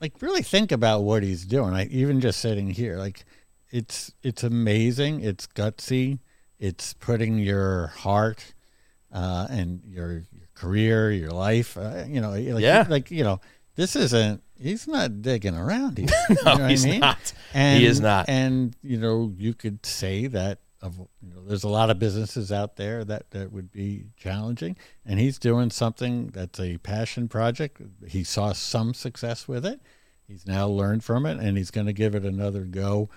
like 0.00 0.14
really 0.20 0.42
think 0.42 0.72
about 0.72 1.02
what 1.02 1.22
he's 1.22 1.44
doing. 1.44 1.72
Like 1.72 1.90
even 1.90 2.20
just 2.20 2.40
sitting 2.40 2.70
here, 2.70 2.96
like 2.96 3.24
it's 3.70 4.12
it's 4.22 4.42
amazing. 4.44 5.20
It's 5.20 5.46
gutsy. 5.46 6.18
It's 6.58 6.94
putting 6.94 7.38
your 7.38 7.88
heart 7.88 8.54
uh, 9.12 9.46
and 9.48 9.80
your, 9.86 10.12
your 10.32 10.48
career, 10.54 11.12
your 11.12 11.30
life. 11.30 11.76
Uh, 11.78 12.04
you 12.08 12.20
know, 12.20 12.30
like, 12.30 12.62
Yeah. 12.62 12.84
like 12.88 13.10
you 13.10 13.22
know, 13.24 13.40
this 13.78 13.94
isn't. 13.94 14.42
He's 14.60 14.88
not 14.88 15.22
digging 15.22 15.54
around 15.54 15.98
here. 15.98 16.08
You 16.28 16.34
know 16.34 16.52
what 16.52 16.60
I 16.62 16.68
he's 16.70 16.84
mean? 16.84 16.98
not. 16.98 17.32
And, 17.54 17.78
He 17.80 17.86
is 17.86 18.00
not. 18.00 18.28
And 18.28 18.74
you 18.82 18.98
know, 18.98 19.32
you 19.38 19.54
could 19.54 19.86
say 19.86 20.26
that 20.26 20.58
of 20.82 20.98
you 20.98 21.32
know, 21.32 21.44
there's 21.46 21.62
a 21.62 21.68
lot 21.68 21.88
of 21.88 22.00
businesses 22.00 22.50
out 22.50 22.74
there 22.74 23.04
that 23.04 23.30
that 23.30 23.52
would 23.52 23.70
be 23.70 24.06
challenging, 24.16 24.76
and 25.06 25.20
he's 25.20 25.38
doing 25.38 25.70
something 25.70 26.26
that's 26.34 26.58
a 26.58 26.78
passion 26.78 27.28
project. 27.28 27.80
He 28.08 28.24
saw 28.24 28.52
some 28.52 28.94
success 28.94 29.46
with 29.46 29.64
it. 29.64 29.80
He's 30.26 30.44
now 30.44 30.66
learned 30.66 31.04
from 31.04 31.24
it, 31.24 31.38
and 31.38 31.56
he's 31.56 31.70
going 31.70 31.86
to 31.86 31.92
give 31.92 32.16
it 32.16 32.24
another 32.24 32.62
go. 32.64 33.08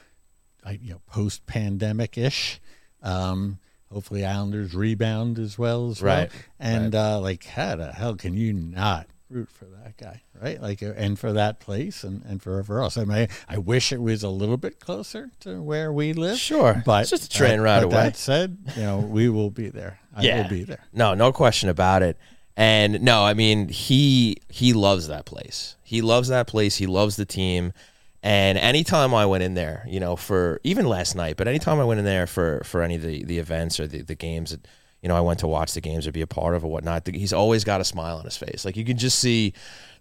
I, 0.63 0.77
you 0.79 0.91
know, 0.91 1.01
post 1.07 1.47
pandemic 1.47 2.19
ish. 2.19 2.61
Um, 3.01 3.57
hopefully, 3.91 4.23
Islanders 4.23 4.75
rebound 4.75 5.39
as 5.39 5.57
well 5.57 5.89
as 5.89 6.03
well. 6.03 6.19
Right, 6.19 6.31
And 6.59 6.93
uh, 6.93 7.19
like, 7.19 7.45
how 7.45 7.77
the 7.77 7.91
hell 7.91 8.15
can 8.15 8.35
you 8.37 8.53
not 8.53 9.07
root 9.31 9.49
for 9.49 9.65
that 9.65 9.97
guy, 9.97 10.21
right? 10.41 10.61
Like, 10.61 10.81
uh, 10.83 10.93
and 10.97 11.17
for 11.19 11.33
that 11.33 11.59
place, 11.59 12.03
and 12.03 12.23
and 12.25 12.41
for 12.41 12.59
everywhere 12.59 12.83
else. 12.83 12.97
I 12.97 13.05
mean, 13.05 13.27
I 13.47 13.57
wish 13.57 13.91
it 13.91 14.01
was 14.01 14.23
a 14.23 14.29
little 14.29 14.57
bit 14.57 14.79
closer 14.79 15.29
to 15.41 15.61
where 15.61 15.91
we 15.93 16.13
live. 16.13 16.37
Sure. 16.37 16.81
but 16.85 17.01
It's 17.01 17.09
just 17.11 17.33
a 17.33 17.37
train 17.37 17.57
that- 17.57 17.63
ride 17.63 17.83
away. 17.83 17.93
That 17.95 18.17
said, 18.17 18.57
you 18.75 18.81
know, 18.83 18.99
we 18.99 19.29
will 19.29 19.49
be 19.51 19.69
there. 19.69 19.99
I 20.15 20.23
Yeah. 20.23 20.41
will 20.41 20.49
be 20.49 20.63
there. 20.63 20.83
No, 20.93 21.13
no 21.13 21.31
question 21.31 21.69
about 21.69 22.01
it. 22.03 22.17
And 22.57 23.01
no, 23.01 23.23
I 23.23 23.33
mean 23.33 23.69
he 23.69 24.37
he 24.49 24.73
loves 24.73 25.07
that 25.07 25.25
place. 25.25 25.75
He 25.83 26.01
loves 26.01 26.27
that 26.27 26.47
place. 26.47 26.75
He 26.77 26.85
loves 26.87 27.15
the 27.15 27.25
team. 27.25 27.71
And 28.23 28.57
anytime 28.57 29.15
I 29.15 29.25
went 29.25 29.41
in 29.43 29.55
there, 29.55 29.83
you 29.87 29.99
know, 29.99 30.15
for 30.15 30.59
even 30.63 30.85
last 30.85 31.15
night, 31.15 31.37
but 31.37 31.47
anytime 31.47 31.79
I 31.79 31.85
went 31.85 31.99
in 31.99 32.05
there 32.05 32.27
for 32.27 32.61
for 32.65 32.81
any 32.83 32.95
of 32.95 33.01
the, 33.01 33.23
the 33.23 33.39
events 33.39 33.79
or 33.79 33.87
the, 33.87 34.01
the 34.03 34.15
games 34.15 34.51
that 34.51 34.67
you 35.01 35.07
know 35.09 35.15
I 35.15 35.21
went 35.21 35.39
to 35.39 35.47
watch 35.47 35.73
the 35.73 35.81
games 35.81 36.05
or 36.05 36.11
be 36.11 36.21
a 36.21 36.27
part 36.27 36.53
of 36.53 36.63
or 36.63 36.67
whatnot, 36.69 37.07
he's 37.07 37.33
always 37.33 37.63
got 37.63 37.81
a 37.81 37.85
smile 37.85 38.17
on 38.17 38.25
his 38.25 38.37
face. 38.37 38.63
Like 38.65 38.75
you 38.77 38.85
can 38.85 38.97
just 38.97 39.17
see 39.17 39.53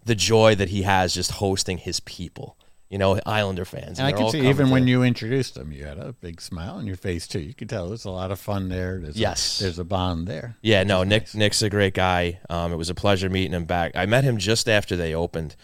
the 0.03 0.15
joy 0.15 0.55
that 0.55 0.69
he 0.69 0.83
has 0.83 1.13
just 1.13 1.31
hosting 1.31 1.77
his 1.77 1.99
people. 1.99 2.57
You 2.89 2.97
know, 2.97 3.21
Islander 3.25 3.63
fans. 3.63 3.99
And 3.99 4.07
I 4.07 4.11
can 4.11 4.29
see 4.29 4.49
even 4.49 4.69
when 4.69 4.85
you 4.85 5.01
introduced 5.01 5.55
him, 5.55 5.71
you 5.71 5.85
had 5.85 5.97
a 5.97 6.11
big 6.11 6.41
smile 6.41 6.73
on 6.75 6.85
your 6.85 6.97
face 6.97 7.25
too. 7.25 7.39
You 7.39 7.53
could 7.53 7.69
tell 7.69 7.87
there's 7.87 8.03
a 8.03 8.11
lot 8.11 8.31
of 8.31 8.39
fun 8.39 8.67
there. 8.67 8.99
There's 9.01 9.15
Yes. 9.15 9.61
a, 9.61 9.63
there's 9.63 9.79
a 9.79 9.85
bond 9.85 10.27
there. 10.27 10.57
Yeah, 10.61 10.83
no, 10.83 11.05
Nick 11.05 11.33
Nick's 11.33 11.61
a 11.61 11.69
great 11.69 11.93
guy. 11.93 12.41
Um, 12.49 12.73
it 12.73 12.75
was 12.75 12.89
a 12.89 12.93
pleasure 12.93 13.29
meeting 13.29 13.53
him 13.53 13.63
back. 13.63 13.93
I 13.95 14.05
met 14.07 14.25
him 14.25 14.37
just 14.37 14.67
after 14.67 14.97
they 14.97 15.15
opened. 15.15 15.55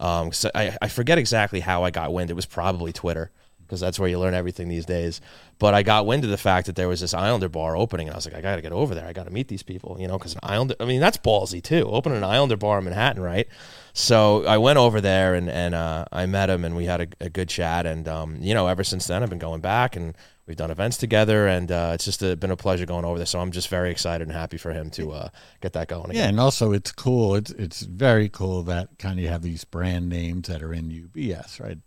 Um, 0.00 0.32
so 0.32 0.50
I, 0.56 0.76
I 0.82 0.88
forget 0.88 1.18
exactly 1.18 1.60
how 1.60 1.84
I 1.84 1.90
got 1.92 2.12
wind. 2.12 2.30
It 2.30 2.34
was 2.34 2.46
probably 2.46 2.92
Twitter 2.92 3.30
because 3.72 3.80
that's 3.80 3.98
where 3.98 4.06
you 4.06 4.18
learn 4.18 4.34
everything 4.34 4.68
these 4.68 4.84
days. 4.84 5.22
But 5.58 5.72
I 5.72 5.82
got 5.82 6.04
wind 6.04 6.24
of 6.24 6.30
the 6.30 6.36
fact 6.36 6.66
that 6.66 6.76
there 6.76 6.88
was 6.88 7.00
this 7.00 7.14
Islander 7.14 7.48
bar 7.48 7.74
opening, 7.74 8.08
and 8.08 8.14
I 8.14 8.18
was 8.18 8.26
like, 8.26 8.34
I 8.34 8.42
got 8.42 8.56
to 8.56 8.60
get 8.60 8.70
over 8.72 8.94
there. 8.94 9.06
I 9.06 9.14
got 9.14 9.24
to 9.24 9.30
meet 9.32 9.48
these 9.48 9.62
people, 9.62 9.96
you 9.98 10.06
know, 10.06 10.18
because 10.18 10.34
an 10.34 10.40
Islander. 10.42 10.74
I 10.78 10.84
mean, 10.84 11.00
that's 11.00 11.16
ballsy 11.16 11.62
too. 11.62 11.88
Opening 11.88 12.18
an 12.18 12.24
Islander 12.24 12.58
bar 12.58 12.76
in 12.80 12.84
Manhattan, 12.84 13.22
right? 13.22 13.48
So 13.94 14.44
I 14.44 14.58
went 14.58 14.78
over 14.78 15.00
there 15.00 15.34
and 15.34 15.48
and 15.48 15.74
uh, 15.74 16.04
I 16.12 16.26
met 16.26 16.50
him, 16.50 16.66
and 16.66 16.76
we 16.76 16.84
had 16.84 17.00
a, 17.00 17.06
a 17.24 17.30
good 17.30 17.48
chat. 17.48 17.86
And 17.86 18.06
um, 18.08 18.36
you 18.42 18.52
know, 18.52 18.66
ever 18.66 18.84
since 18.84 19.06
then, 19.06 19.22
I've 19.22 19.30
been 19.30 19.38
going 19.38 19.62
back 19.62 19.96
and. 19.96 20.14
We've 20.44 20.56
done 20.56 20.72
events 20.72 20.96
together, 20.96 21.46
and 21.46 21.70
uh, 21.70 21.92
it's 21.94 22.04
just 22.04 22.20
a, 22.20 22.36
been 22.36 22.50
a 22.50 22.56
pleasure 22.56 22.84
going 22.84 23.04
over 23.04 23.16
there. 23.16 23.26
So 23.26 23.38
I'm 23.38 23.52
just 23.52 23.68
very 23.68 23.92
excited 23.92 24.26
and 24.26 24.36
happy 24.36 24.56
for 24.58 24.72
him 24.72 24.90
to 24.90 25.12
uh, 25.12 25.28
get 25.60 25.72
that 25.74 25.86
going 25.86 26.06
Yeah, 26.10 26.22
again. 26.22 26.28
and 26.30 26.40
also 26.40 26.72
it's 26.72 26.90
cool. 26.90 27.36
It's 27.36 27.52
it's 27.52 27.82
very 27.82 28.28
cool 28.28 28.64
that 28.64 28.98
kind 28.98 29.20
of 29.20 29.22
you 29.22 29.28
have 29.28 29.42
these 29.42 29.62
brand 29.64 30.08
names 30.08 30.48
that 30.48 30.60
are 30.60 30.72
in 30.74 30.90
UBS, 30.90 31.60
right? 31.60 31.78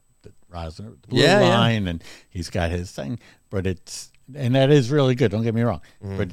Rosner, 0.56 0.96
the 1.02 1.08
blue 1.08 1.22
Yeah, 1.22 1.42
yeah. 1.42 1.50
line, 1.58 1.88
and 1.88 2.04
he's 2.30 2.50
got 2.50 2.72
his 2.72 2.92
thing. 2.92 3.20
But 3.50 3.68
it's 3.68 4.12
and 4.34 4.56
that 4.56 4.72
is 4.72 4.90
really 4.90 5.14
good. 5.16 5.30
Don't 5.32 5.44
get 5.44 5.54
me 5.54 5.62
wrong. 5.62 5.82
Mm-hmm. 6.04 6.18
But 6.18 6.30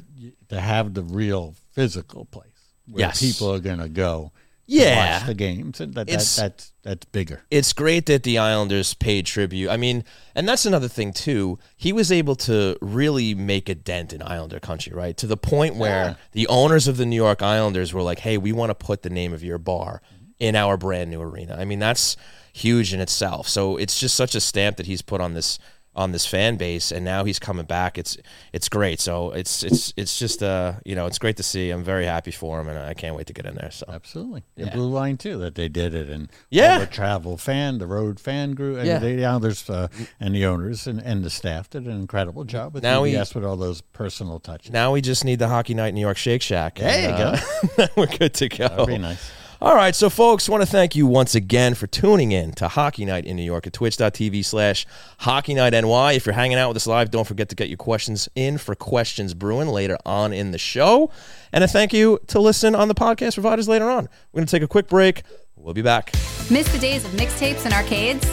to 0.49 0.59
have 0.59 0.93
the 0.93 1.03
real 1.03 1.55
physical 1.73 2.25
place 2.25 2.47
where 2.87 3.01
Yes. 3.07 3.19
people 3.21 3.53
are 3.53 3.59
going 3.59 3.77
to 3.79 3.87
go, 3.89 4.31
Yeah. 4.65 5.19
watch 5.19 5.27
the 5.27 5.33
games, 5.35 5.79
and 5.79 5.93
that, 5.93 6.07
that 6.07 6.13
It's- 6.13 6.35
that's 6.35 6.71
that's 6.81 7.05
bigger. 7.05 7.43
it's 7.51 7.71
great 7.71 8.07
that 8.07 8.23
the 8.23 8.37
Islanders 8.39 8.93
paid 8.95 9.25
tribute. 9.27 9.69
I 9.69 9.77
mean, 9.77 10.03
and 10.35 10.49
that's 10.49 10.65
another 10.65 10.87
thing 10.87 11.13
too. 11.13 11.59
He 11.77 11.93
was 11.93 12.11
able 12.11 12.35
to 12.37 12.77
really 12.81 13.35
make 13.35 13.69
a 13.69 13.75
dent 13.75 14.11
in 14.11 14.21
Islander 14.23 14.59
country, 14.59 14.91
right? 14.93 15.15
To 15.17 15.27
the 15.27 15.37
point 15.37 15.75
where 15.75 16.03
Yeah. 16.05 16.13
the 16.31 16.47
owners 16.47 16.87
of 16.87 16.97
the 16.97 17.05
New 17.05 17.15
York 17.15 17.41
Islanders 17.43 17.93
were 17.93 18.01
like, 18.01 18.19
"Hey, 18.19 18.37
we 18.39 18.51
want 18.51 18.71
to 18.71 18.75
put 18.75 19.03
the 19.03 19.09
name 19.11 19.33
of 19.33 19.43
your 19.43 19.59
bar 19.59 20.01
in 20.39 20.55
our 20.55 20.77
brand 20.77 21.11
new 21.11 21.21
arena. 21.21 21.55
I 21.59 21.63
mean, 21.63 21.79
that's 21.79 22.17
huge 22.53 22.93
in 22.93 22.99
itself. 23.01 23.47
So 23.49 23.75
it's 23.77 23.99
just 23.99 24.15
such 24.15 24.35
a 24.35 24.39
stamp 24.41 24.77
that 24.77 24.85
he's 24.85 25.01
put 25.01 25.19
on 25.19 25.33
this 25.33 25.59
on 25.95 26.11
this 26.11 26.25
fan 26.25 26.55
base, 26.55 26.91
and 26.91 27.05
now 27.05 27.23
he's 27.23 27.37
coming 27.37 27.65
back. 27.67 27.99
It's 27.99 28.17
it's 28.51 28.67
great. 28.67 28.99
So 28.99 29.29
it's 29.29 29.61
it's 29.63 29.93
it's 29.95 30.17
just 30.17 30.41
uh 30.41 30.73
you 30.85 30.95
know 30.95 31.05
it's 31.05 31.19
great 31.19 31.37
to 31.37 31.43
see. 31.43 31.69
I'm 31.69 31.83
very 31.83 32.05
happy 32.05 32.31
for 32.31 32.59
him, 32.59 32.67
and 32.67 32.79
I 32.79 32.95
can't 32.95 33.15
wait 33.15 33.27
to 33.27 33.33
get 33.33 33.45
in 33.45 33.53
there. 33.53 33.69
So 33.69 33.85
Absolutely. 33.87 34.43
Yeah. 34.55 34.63
And 34.65 34.73
Blue 34.73 34.89
Line 34.89 35.17
too, 35.17 35.37
that 35.37 35.53
they 35.53 35.67
did 35.69 35.93
it 35.93 36.09
and 36.09 36.31
Yeah. 36.49 36.79
the 36.79 36.87
travel 36.87 37.37
fan, 37.37 37.77
the 37.77 37.85
road 37.85 38.19
fan 38.19 38.53
group 38.53 38.79
and 38.79 38.87
Yeah. 38.87 38.97
they, 38.97 39.15
the 39.17 39.25
others 39.25 39.69
uh, 39.69 39.87
and 40.19 40.33
the 40.33 40.47
owners 40.47 40.87
and, 40.87 40.99
and 40.99 41.23
the 41.23 41.29
staff 41.29 41.69
did 41.69 41.85
an 41.85 41.91
incredible 41.91 42.43
job 42.43 42.73
with 42.73 42.81
Now 42.81 43.03
we- 43.03 43.13
UBS 43.13 43.35
with 43.35 43.45
all 43.45 43.55
those 43.55 43.81
personal 43.81 44.39
touches. 44.39 44.71
now 44.71 44.91
we 44.93 44.99
just 44.99 45.23
need 45.23 45.37
the 45.37 45.47
Hockey 45.49 45.75
Night 45.75 45.93
New 45.93 46.01
York 46.01 46.17
Shake 46.17 46.41
Shack. 46.41 46.79
There 46.79 46.89
and, 47.11 47.39
you 47.77 47.83
uh, 47.83 47.87
we're 47.95 48.07
good 48.07 48.33
to 48.33 48.49
go. 48.49 48.67
That'd 48.67 48.87
be 48.87 48.97
nice. 48.97 49.29
All 49.63 49.75
right, 49.75 49.95
so 49.95 50.09
folks, 50.09 50.49
want 50.49 50.61
to 50.61 50.67
thank 50.67 50.93
you 50.93 51.07
once 51.07 51.35
again 51.35 51.73
for 51.73 51.87
tuning 51.87 52.33
in 52.33 52.51
to 52.55 52.67
Hockey 52.67 53.05
Night 53.05 53.23
in 53.23 53.37
New 53.37 53.43
York 53.43 53.65
at 53.65 53.71
twitch.tv 53.71 54.43
slash 54.43 54.85
Hockey 55.19 55.53
Night 55.53 55.71
NY. 55.71 56.11
If 56.11 56.25
you're 56.25 56.33
hanging 56.33 56.57
out 56.57 56.67
with 56.67 56.75
us 56.75 56.85
live, 56.85 57.11
don't 57.11 57.25
forget 57.25 57.47
to 57.47 57.55
get 57.55 57.69
your 57.69 57.77
questions 57.77 58.27
in 58.35 58.57
for 58.57 58.75
Questions 58.75 59.33
Brewing 59.33 59.69
later 59.69 59.97
on 60.05 60.33
in 60.33 60.51
the 60.51 60.57
show. 60.57 61.09
And 61.53 61.63
a 61.63 61.67
thank 61.69 61.93
you 61.93 62.19
to 62.27 62.41
listen 62.41 62.75
on 62.75 62.89
the 62.89 62.93
podcast 62.93 63.35
providers 63.35 63.69
later 63.69 63.89
on. 63.89 64.09
We're 64.33 64.39
going 64.39 64.47
to 64.47 64.51
take 64.51 64.63
a 64.63 64.67
quick 64.67 64.89
break. 64.89 65.23
We'll 65.55 65.73
be 65.73 65.81
back. 65.81 66.11
Miss 66.51 66.69
the 66.69 66.77
days 66.77 67.05
of 67.05 67.11
mixtapes 67.11 67.63
and 67.63 67.73
arcades? 67.73 68.29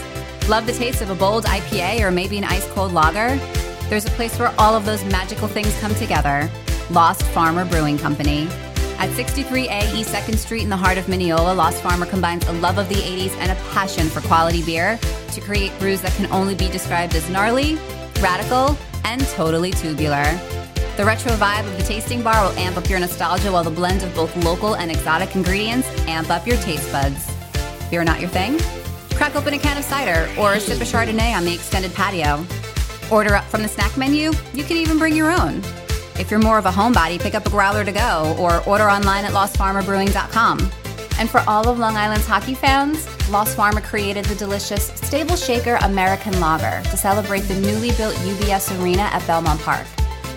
Love 0.49 0.67
the 0.67 0.73
taste 0.73 1.01
of 1.01 1.11
a 1.11 1.15
bold 1.15 1.45
IPA 1.45 2.01
or 2.01 2.11
maybe 2.11 2.39
an 2.39 2.45
ice 2.45 2.67
cold 2.73 2.93
lager? 2.93 3.37
There's 3.89 4.05
a 4.05 4.11
place 4.11 4.37
where 4.37 4.53
all 4.59 4.75
of 4.75 4.85
those 4.85 5.05
magical 5.05 5.47
things 5.47 5.79
come 5.79 5.95
together 5.95 6.51
Lost 6.91 7.23
Farmer 7.23 7.65
Brewing 7.65 7.99
Company. 7.99 8.49
At 9.01 9.09
63A 9.13 9.95
East 9.95 10.13
2nd 10.13 10.37
Street 10.37 10.63
in 10.63 10.69
the 10.69 10.77
heart 10.77 10.99
of 10.99 11.09
Mineola, 11.09 11.55
Lost 11.55 11.83
Farmer 11.83 12.05
combines 12.05 12.47
a 12.47 12.53
love 12.53 12.77
of 12.77 12.87
the 12.91 12.97
80s 12.97 13.35
and 13.39 13.51
a 13.51 13.55
passion 13.73 14.07
for 14.11 14.21
quality 14.21 14.63
beer 14.63 14.99
to 15.33 15.41
create 15.41 15.73
brews 15.79 16.03
that 16.03 16.13
can 16.17 16.31
only 16.31 16.55
be 16.55 16.69
described 16.69 17.15
as 17.15 17.27
gnarly, 17.31 17.79
radical, 18.21 18.77
and 19.05 19.23
totally 19.29 19.71
tubular. 19.71 20.25
The 20.99 21.05
retro 21.07 21.33
vibe 21.33 21.67
of 21.67 21.79
the 21.79 21.83
tasting 21.85 22.21
bar 22.21 22.43
will 22.43 22.59
amp 22.59 22.77
up 22.77 22.91
your 22.91 23.01
nostalgia 23.01 23.51
while 23.51 23.65
the 23.65 23.71
blend 23.71 24.03
of 24.03 24.15
both 24.15 24.37
local 24.45 24.77
and 24.77 24.91
exotic 24.91 25.35
ingredients 25.35 25.89
amp 26.01 26.29
up 26.29 26.47
your 26.47 26.59
taste 26.59 26.93
buds. 26.93 27.35
Beer 27.91 28.05
not 28.05 28.21
your 28.21 28.29
thing? 28.29 28.59
Crack 29.17 29.35
open 29.35 29.55
a 29.55 29.59
can 29.59 29.79
of 29.79 29.85
cider 29.85 30.31
or 30.39 30.61
sip 30.61 30.79
a 30.79 30.85
Chardonnay 30.85 31.35
on 31.35 31.47
the 31.47 31.55
extended 31.55 31.95
patio. 31.95 32.45
Order 33.11 33.37
up 33.37 33.45
from 33.45 33.63
the 33.63 33.69
snack 33.69 33.97
menu. 33.97 34.31
You 34.53 34.63
can 34.63 34.77
even 34.77 34.99
bring 34.99 35.17
your 35.17 35.31
own. 35.31 35.63
If 36.21 36.31
you're 36.31 36.39
more 36.39 36.59
of 36.59 36.67
a 36.67 36.71
homebody, 36.71 37.19
pick 37.19 37.35
up 37.35 37.47
a 37.47 37.51
growler 37.51 37.83
to 37.83 37.93
go 37.93 38.37
or 38.39 38.63
order 38.69 38.91
online 38.91 39.25
at 39.25 39.33
lostfarmerbrewing.com. 39.33 40.71
And 41.19 41.31
for 41.31 41.43
all 41.49 41.67
of 41.67 41.79
Long 41.79 41.97
Island's 41.97 42.27
hockey 42.27 42.55
fans, 42.55 43.09
Lost 43.31 43.57
Farmer 43.57 43.81
created 43.81 44.27
the 44.27 44.35
delicious 44.35 44.89
Stable 44.89 45.35
Shaker 45.35 45.79
American 45.81 46.39
Lager 46.39 46.83
to 46.91 46.97
celebrate 46.99 47.41
the 47.41 47.59
newly 47.61 47.93
built 47.93 48.15
UBS 48.17 48.79
Arena 48.83 49.03
at 49.03 49.27
Belmont 49.27 49.61
Park. 49.63 49.87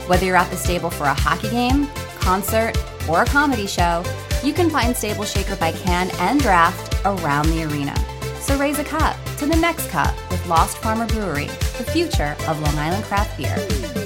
Whether 0.07 0.25
you're 0.25 0.37
at 0.37 0.49
the 0.49 0.55
stable 0.55 0.89
for 0.89 1.03
a 1.03 1.13
hockey 1.13 1.49
game, 1.49 1.87
concert, 2.19 2.77
or 3.09 3.23
a 3.23 3.25
comedy 3.25 3.67
show, 3.67 4.05
you 4.41 4.53
can 4.53 4.69
find 4.69 4.95
Stable 4.95 5.25
Shaker 5.25 5.57
by 5.57 5.73
can 5.73 6.09
and 6.11 6.39
draft 6.39 6.95
around 7.03 7.49
the 7.49 7.63
arena. 7.65 7.93
So 8.39 8.57
raise 8.57 8.79
a 8.79 8.85
cup 8.85 9.17
to 9.37 9.45
the 9.45 9.57
next 9.57 9.89
cup 9.89 10.15
with 10.31 10.45
Lost 10.47 10.77
Farmer 10.77 11.07
Brewery, 11.07 11.47
the 11.77 11.89
future 11.91 12.37
of 12.47 12.61
Long 12.61 12.77
Island 12.77 13.03
craft 13.03 13.37
beer. 13.37 14.02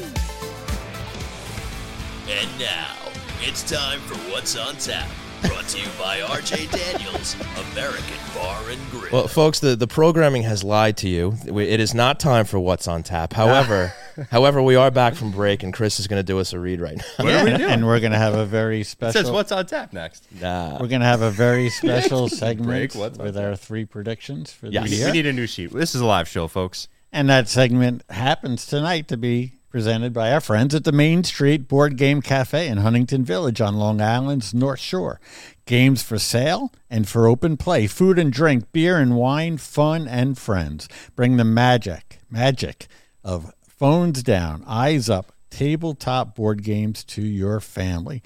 And 2.57 2.65
now, 2.65 2.95
it's 3.41 3.69
time 3.69 3.99
for 4.01 4.15
What's 4.31 4.57
on 4.57 4.75
Tap. 4.77 5.07
Brought 5.43 5.67
to 5.67 5.79
you 5.79 5.85
by 5.99 6.19
RJ 6.21 6.71
Daniels, 6.71 7.35
American 7.71 8.17
Bar 8.33 8.69
and 8.71 8.79
Grill. 8.89 9.11
Well, 9.11 9.27
folks, 9.27 9.59
the, 9.59 9.75
the 9.75 9.85
programming 9.85 10.41
has 10.43 10.63
lied 10.63 10.97
to 10.97 11.09
you. 11.09 11.35
It 11.45 11.79
is 11.79 11.93
not 11.93 12.19
time 12.19 12.45
for 12.45 12.59
What's 12.59 12.87
on 12.87 13.03
Tap. 13.03 13.33
However, 13.33 13.93
however, 14.31 14.61
we 14.63 14.75
are 14.75 14.89
back 14.89 15.13
from 15.13 15.31
break, 15.31 15.61
and 15.61 15.71
Chris 15.71 15.99
is 15.99 16.07
going 16.07 16.19
to 16.19 16.23
do 16.23 16.39
us 16.39 16.53
a 16.53 16.59
read 16.59 16.81
right 16.81 16.97
now. 16.97 17.03
What 17.25 17.33
are 17.33 17.43
we 17.45 17.49
doing? 17.57 17.61
And 17.69 17.85
we're 17.85 17.99
going 17.99 18.13
to 18.13 18.17
have 18.17 18.33
a 18.33 18.45
very 18.45 18.81
It 18.81 18.85
special 18.85 19.21
says 19.21 19.29
what's 19.31 19.51
on 19.51 19.65
tap 19.67 19.93
next. 19.93 20.27
Nah. 20.41 20.73
We're 20.79 20.87
going 20.87 21.01
to 21.01 21.07
have 21.07 21.21
a 21.21 21.29
very 21.31 21.69
special 21.71 22.27
segment 22.27 22.67
Break, 22.67 22.95
what's 22.95 23.19
with 23.19 23.37
our 23.37 23.55
three 23.55 23.85
predictions 23.85 24.51
for 24.51 24.67
Yes. 24.67 24.85
the 24.85 24.95
We 24.95 24.97
year. 24.97 25.11
need 25.11 25.25
a 25.27 25.33
new 25.33 25.45
sheet. 25.47 25.71
This 25.71 25.93
is 25.93 26.01
a 26.01 26.05
live 26.05 26.27
show, 26.27 26.47
folks. 26.47 26.87
And 27.13 27.29
that 27.29 27.47
segment 27.47 28.03
happens 28.09 28.65
tonight 28.65 29.07
to 29.09 29.17
be 29.17 29.53
presented 29.77 30.11
by 30.11 30.31
our 30.31 30.41
friends 30.41 30.73
at 30.73 30.85
the 30.85 30.91
Main 30.91 31.23
Street 31.23 31.67
Board 31.67 31.97
Game 31.97 32.19
Cafe 32.19 32.67
in 32.67 32.79
Huntington 32.79 33.23
Village 33.23 33.61
on 33.61 33.75
Long 33.75 34.01
Island's 34.01 34.51
North 34.51 34.79
Shore. 34.79 35.21
Games 35.67 36.01
for 36.01 36.17
sale 36.17 36.71
and 36.89 37.07
for 37.07 37.27
open 37.27 37.57
play, 37.57 37.85
food 37.85 38.17
and 38.17 38.33
drink, 38.33 38.71
beer 38.71 38.97
and 38.97 39.15
wine, 39.15 39.57
fun 39.57 40.07
and 40.07 40.35
friends. 40.35 40.89
Bring 41.15 41.37
the 41.37 41.43
magic, 41.43 42.17
magic 42.27 42.87
of 43.23 43.53
phones 43.61 44.23
down, 44.23 44.63
eyes 44.65 45.11
up, 45.11 45.31
tabletop 45.51 46.33
board 46.33 46.63
games 46.63 47.03
to 47.03 47.21
your 47.21 47.59
family. 47.59 48.23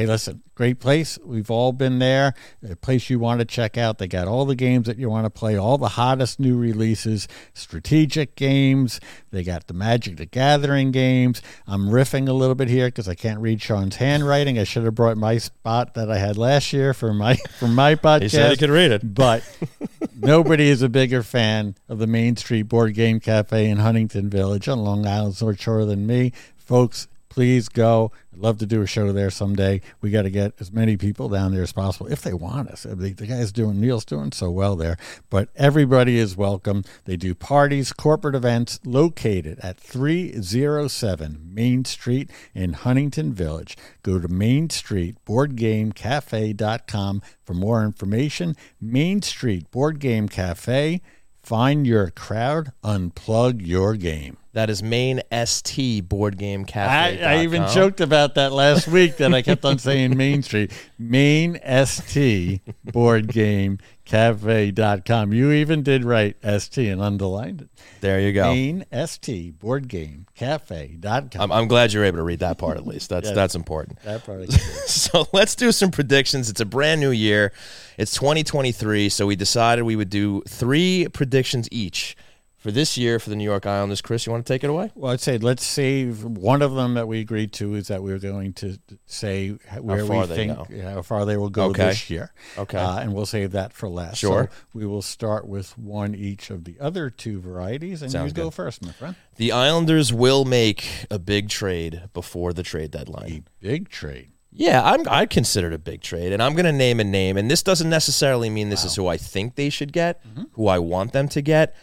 Hey, 0.00 0.06
listen, 0.06 0.42
great 0.54 0.80
place. 0.80 1.18
We've 1.22 1.50
all 1.50 1.74
been 1.74 1.98
there. 1.98 2.32
A 2.66 2.74
place 2.74 3.10
you 3.10 3.18
want 3.18 3.40
to 3.40 3.44
check 3.44 3.76
out. 3.76 3.98
They 3.98 4.08
got 4.08 4.28
all 4.28 4.46
the 4.46 4.54
games 4.54 4.86
that 4.86 4.96
you 4.96 5.10
want 5.10 5.26
to 5.26 5.30
play, 5.30 5.58
all 5.58 5.76
the 5.76 5.88
hottest 5.88 6.40
new 6.40 6.56
releases, 6.56 7.28
strategic 7.52 8.34
games. 8.34 8.98
They 9.30 9.42
got 9.42 9.66
the 9.66 9.74
Magic 9.74 10.16
the 10.16 10.24
Gathering 10.24 10.90
games. 10.90 11.42
I'm 11.66 11.90
riffing 11.90 12.30
a 12.30 12.32
little 12.32 12.54
bit 12.54 12.68
here 12.68 12.86
because 12.86 13.10
I 13.10 13.14
can't 13.14 13.40
read 13.40 13.60
Sean's 13.60 13.96
handwriting. 13.96 14.58
I 14.58 14.64
should 14.64 14.84
have 14.84 14.94
brought 14.94 15.18
my 15.18 15.36
spot 15.36 15.92
that 15.96 16.10
I 16.10 16.16
had 16.16 16.38
last 16.38 16.72
year 16.72 16.94
for 16.94 17.12
my 17.12 17.34
for 17.58 17.68
my 17.68 17.94
podcast. 17.94 18.22
He 18.22 18.28
said 18.30 18.50
he 18.52 18.56
could 18.56 18.70
read 18.70 18.90
it. 18.90 19.14
But 19.14 19.44
nobody 20.16 20.70
is 20.70 20.80
a 20.80 20.88
bigger 20.88 21.22
fan 21.22 21.74
of 21.90 21.98
the 21.98 22.06
Main 22.06 22.36
Street 22.36 22.62
Board 22.62 22.94
Game 22.94 23.20
Cafe 23.20 23.68
in 23.68 23.76
Huntington 23.76 24.30
Village 24.30 24.66
on 24.66 24.78
Long 24.78 25.06
Island's 25.06 25.42
North 25.42 25.60
Shore 25.60 25.84
than 25.84 26.06
me. 26.06 26.32
Folks, 26.56 27.06
please 27.30 27.68
go. 27.70 28.12
I'd 28.32 28.40
love 28.40 28.58
to 28.58 28.66
do 28.66 28.82
a 28.82 28.86
show 28.86 29.12
there 29.12 29.30
someday. 29.30 29.80
We 30.02 30.10
got 30.10 30.22
to 30.22 30.30
get 30.30 30.52
as 30.60 30.70
many 30.70 30.96
people 30.96 31.30
down 31.30 31.54
there 31.54 31.62
as 31.62 31.72
possible 31.72 32.08
if 32.08 32.20
they 32.20 32.34
want 32.34 32.68
us. 32.68 32.84
Mean, 32.84 33.14
the 33.14 33.26
guy's 33.26 33.52
doing, 33.52 33.80
Neil's 33.80 34.04
doing 34.04 34.32
so 34.32 34.50
well 34.50 34.76
there. 34.76 34.98
But 35.30 35.48
everybody 35.56 36.18
is 36.18 36.36
welcome. 36.36 36.84
They 37.06 37.16
do 37.16 37.34
parties, 37.34 37.92
corporate 37.92 38.34
events 38.34 38.78
located 38.84 39.58
at 39.60 39.80
307 39.80 41.50
Main 41.54 41.84
Street 41.84 42.30
in 42.54 42.74
Huntington 42.74 43.32
Village. 43.32 43.76
Go 44.02 44.18
to 44.18 44.28
Main 44.28 44.68
Street 44.68 45.16
BoardGameCafe.com 45.24 47.22
for 47.44 47.54
more 47.54 47.84
information. 47.84 48.56
Main 48.80 49.22
Street 49.22 49.70
Board 49.70 49.98
Game 50.00 50.28
Cafe. 50.28 51.00
Find 51.42 51.86
your 51.86 52.10
crowd, 52.10 52.72
unplug 52.84 53.66
your 53.66 53.96
game. 53.96 54.36
That 54.52 54.68
is 54.68 54.82
main 54.82 55.22
ST 55.32 56.08
board 56.08 56.36
game 56.36 56.62
I, 56.62 56.70
cafe. 56.70 57.22
I 57.22 57.42
even 57.42 57.68
joked 57.68 58.00
about 58.00 58.34
that 58.34 58.52
last 58.52 58.88
week 58.88 59.16
that 59.18 59.32
I 59.32 59.42
kept 59.42 59.64
on 59.64 59.78
saying 59.78 60.16
Main 60.16 60.42
Street. 60.42 60.72
Main 60.98 61.58
ST 61.64 62.60
board 62.84 63.28
game 63.28 63.78
cafe.com. 64.10 65.32
You 65.32 65.52
even 65.52 65.82
did 65.82 66.04
write 66.04 66.36
ST 66.42 66.78
and 66.88 67.00
underlined 67.00 67.62
it. 67.62 67.68
There 68.00 68.20
you 68.20 68.32
go. 68.32 68.52
Main 68.52 68.84
ST 69.06 69.58
board 69.58 69.86
game 69.86 70.26
cafe.com. 70.34 71.40
I'm, 71.40 71.52
I'm 71.52 71.68
glad 71.68 71.92
you're 71.92 72.04
able 72.04 72.18
to 72.18 72.24
read 72.24 72.40
that 72.40 72.58
part 72.58 72.76
at 72.76 72.86
least. 72.86 73.08
That's 73.08 73.20
Yes. 73.30 73.34
that's 73.34 73.54
important. 73.54 74.00
that 74.02 74.24
part 74.24 74.50
so 74.86 75.26
let's 75.32 75.54
do 75.54 75.70
some 75.70 75.90
predictions. 75.90 76.50
It's 76.50 76.60
a 76.60 76.64
brand 76.64 77.00
new 77.00 77.10
year. 77.12 77.52
It's 77.98 78.12
2023, 78.14 79.10
so 79.10 79.26
we 79.26 79.36
decided 79.36 79.82
we 79.82 79.94
would 79.94 80.10
do 80.10 80.42
three 80.48 81.06
predictions 81.12 81.68
each 81.70 82.16
for 82.60 82.70
this 82.70 82.96
year 82.96 83.18
for 83.18 83.30
the 83.30 83.36
New 83.36 83.44
York 83.44 83.66
Islanders. 83.66 84.00
Chris, 84.00 84.26
you 84.26 84.32
want 84.32 84.46
to 84.46 84.52
take 84.52 84.62
it 84.62 84.70
away? 84.70 84.92
Well, 84.94 85.10
I'd 85.12 85.20
say 85.20 85.38
let's 85.38 85.64
save 85.66 86.22
one 86.24 86.62
of 86.62 86.74
them 86.74 86.94
that 86.94 87.08
we 87.08 87.18
agreed 87.20 87.52
to 87.54 87.74
is 87.74 87.88
that 87.88 88.02
we're 88.02 88.18
going 88.18 88.52
to 88.54 88.78
say 89.06 89.48
where 89.80 90.04
we 90.06 90.26
think 90.26 90.54
go. 90.54 90.66
yeah, 90.70 90.92
how 90.92 91.02
far 91.02 91.24
they 91.24 91.36
will 91.36 91.48
go 91.50 91.64
Okay. 91.70 91.86
this 91.86 92.08
year. 92.10 92.32
Okay. 92.58 92.78
uh, 92.78 92.98
and 92.98 93.12
we'll 93.14 93.26
save 93.26 93.52
that 93.52 93.72
for 93.72 93.88
last. 93.88 94.18
Sure. 94.18 94.50
So 94.52 94.56
we 94.74 94.86
will 94.86 95.02
start 95.02 95.48
with 95.48 95.76
one 95.76 96.14
each 96.14 96.50
of 96.50 96.64
the 96.64 96.76
other 96.78 97.10
two 97.10 97.40
varieties, 97.40 98.02
and 98.02 98.12
Sounds 98.12 98.30
you 98.30 98.34
go 98.36 98.44
good. 98.44 98.54
first, 98.54 98.84
my 98.84 98.92
friend. 98.92 99.16
The 99.36 99.52
Islanders 99.52 100.12
will 100.12 100.44
make 100.44 101.06
a 101.10 101.18
big 101.18 101.48
trade 101.48 102.02
before 102.12 102.52
the 102.52 102.62
trade 102.62 102.90
deadline. 102.92 103.30
A 103.32 103.42
big 103.66 103.88
trade. 103.88 104.32
Yeah, 104.52 104.82
I'm, 104.84 105.08
I 105.08 105.26
consider 105.26 105.68
it 105.68 105.72
a 105.74 105.78
big 105.78 106.00
trade, 106.02 106.32
and 106.32 106.42
I'm 106.42 106.54
going 106.54 106.64
to 106.66 106.72
name 106.72 106.98
a 106.98 107.04
name. 107.04 107.36
And 107.36 107.48
this 107.48 107.62
doesn't 107.62 107.88
necessarily 107.88 108.50
mean 108.50 108.68
this 108.68 108.84
is 108.84 108.96
who 108.96 109.06
I 109.06 109.16
think 109.16 109.54
they 109.54 109.70
should 109.70 109.92
get, 109.92 110.20
who 110.54 110.66
I 110.66 110.80
want 110.80 111.12
them 111.12 111.28
to 111.28 111.40
get, 111.40 111.76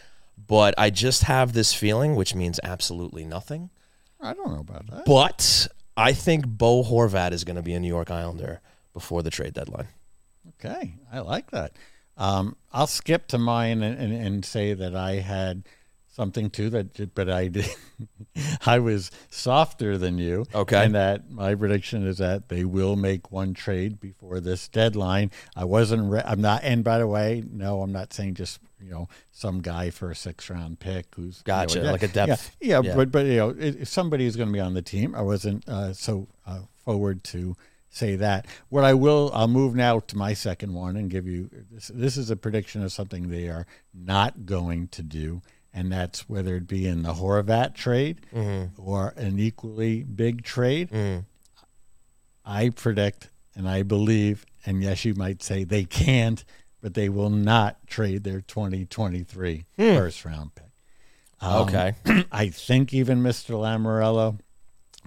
but 0.46 0.74
I 0.78 0.90
just 0.90 1.24
have 1.24 1.52
this 1.52 1.74
feeling, 1.74 2.14
which 2.14 2.34
means 2.34 2.60
absolutely 2.62 3.24
nothing. 3.24 3.70
I 4.20 4.34
don't 4.34 4.52
know 4.52 4.60
about 4.60 4.86
that. 4.90 5.04
But 5.04 5.68
I 5.96 6.12
think 6.12 6.46
Bo 6.46 6.82
Horvat 6.82 7.32
is 7.32 7.44
going 7.44 7.56
to 7.56 7.62
be 7.62 7.74
a 7.74 7.80
New 7.80 7.88
York 7.88 8.10
Islander 8.10 8.60
before 8.92 9.22
the 9.22 9.30
trade 9.30 9.54
deadline. 9.54 9.88
Okay, 10.60 10.94
I 11.12 11.20
like 11.20 11.50
that. 11.50 11.72
Um, 12.16 12.56
I'll 12.72 12.88
skip 12.88 13.28
to 13.28 13.38
mine 13.38 13.82
and, 13.82 13.98
and, 13.98 14.12
and 14.12 14.44
say 14.44 14.74
that 14.74 14.94
I 14.96 15.16
had 15.16 15.64
something 16.18 16.50
too 16.50 16.68
that, 16.70 17.14
but 17.14 17.30
I 17.30 17.46
did. 17.48 17.68
I 18.66 18.80
was 18.80 19.10
softer 19.30 19.96
than 19.96 20.18
you. 20.18 20.46
Okay. 20.52 20.84
And 20.84 20.94
that 20.96 21.30
my 21.30 21.54
prediction 21.54 22.06
is 22.06 22.18
that 22.18 22.48
they 22.48 22.64
will 22.64 22.96
make 22.96 23.30
one 23.30 23.54
trade 23.54 24.00
before 24.00 24.40
this 24.40 24.66
deadline. 24.68 25.30
I 25.56 25.64
wasn't. 25.64 26.10
Re- 26.10 26.22
I'm 26.24 26.40
not. 26.40 26.64
And 26.64 26.82
by 26.82 26.98
the 26.98 27.06
way, 27.06 27.44
no, 27.48 27.82
I'm 27.82 27.92
not 27.92 28.12
saying 28.12 28.34
just 28.34 28.58
you 28.80 28.90
know 28.90 29.08
some 29.30 29.60
guy 29.60 29.90
for 29.90 30.10
a 30.10 30.16
six 30.16 30.50
round 30.50 30.80
pick 30.80 31.06
who's 31.14 31.42
you 31.46 31.52
know, 31.52 31.60
Gotcha, 31.60 31.82
like 31.82 32.02
a 32.02 32.08
depth. 32.08 32.56
Yeah, 32.60 32.80
Yeah. 32.82 32.96
but 32.96 33.12
but 33.12 33.26
you 33.26 33.36
know 33.36 33.54
if 33.56 33.88
somebody 33.88 34.26
is 34.26 34.34
going 34.36 34.48
to 34.48 34.52
be 34.52 34.60
on 34.60 34.74
the 34.74 34.82
team, 34.82 35.14
I 35.14 35.22
wasn't 35.22 35.68
uh, 35.68 35.92
so 35.92 36.26
uh, 36.46 36.60
forward 36.84 37.22
to 37.24 37.56
say 37.90 38.16
that. 38.16 38.46
What 38.68 38.84
I 38.84 38.94
will, 38.94 39.30
I'll 39.32 39.48
move 39.48 39.74
now 39.74 40.00
to 40.00 40.16
my 40.16 40.34
second 40.34 40.74
one 40.74 40.96
and 40.96 41.08
give 41.10 41.26
you 41.26 41.48
this. 41.70 41.90
This 41.94 42.16
is 42.16 42.30
a 42.30 42.36
prediction 42.36 42.82
of 42.82 42.92
something 42.92 43.28
they 43.30 43.48
are 43.48 43.66
not 43.94 44.44
going 44.46 44.88
to 44.88 45.02
do, 45.02 45.42
and 45.78 45.92
that's 45.92 46.28
whether 46.28 46.56
it 46.56 46.66
be 46.66 46.86
in 46.88 47.02
the 47.02 47.12
Horvat 47.14 47.74
trade 47.74 48.20
Mm-hmm. 48.34 48.80
or 48.80 49.14
an 49.16 49.38
equally 49.38 50.02
big 50.02 50.42
trade. 50.42 50.88
I 52.44 52.70
predict 52.70 53.28
and 53.54 53.68
I 53.68 53.82
believe, 53.82 54.44
and 54.66 54.82
yes, 54.82 55.04
you 55.04 55.14
might 55.14 55.42
say 55.42 55.64
they 55.64 55.84
can't, 55.84 56.44
but 56.80 56.94
they 56.94 57.08
will 57.08 57.30
not 57.30 57.86
trade 57.86 58.24
their 58.24 58.40
2023 58.40 59.66
first 59.76 60.24
round 60.24 60.54
pick. 60.54 60.64
Um, 61.40 61.62
Okay. 61.68 61.94
I 62.32 62.48
think 62.48 62.92
even 62.94 63.22
Mr. 63.22 63.50
Lamoriello 63.54 64.38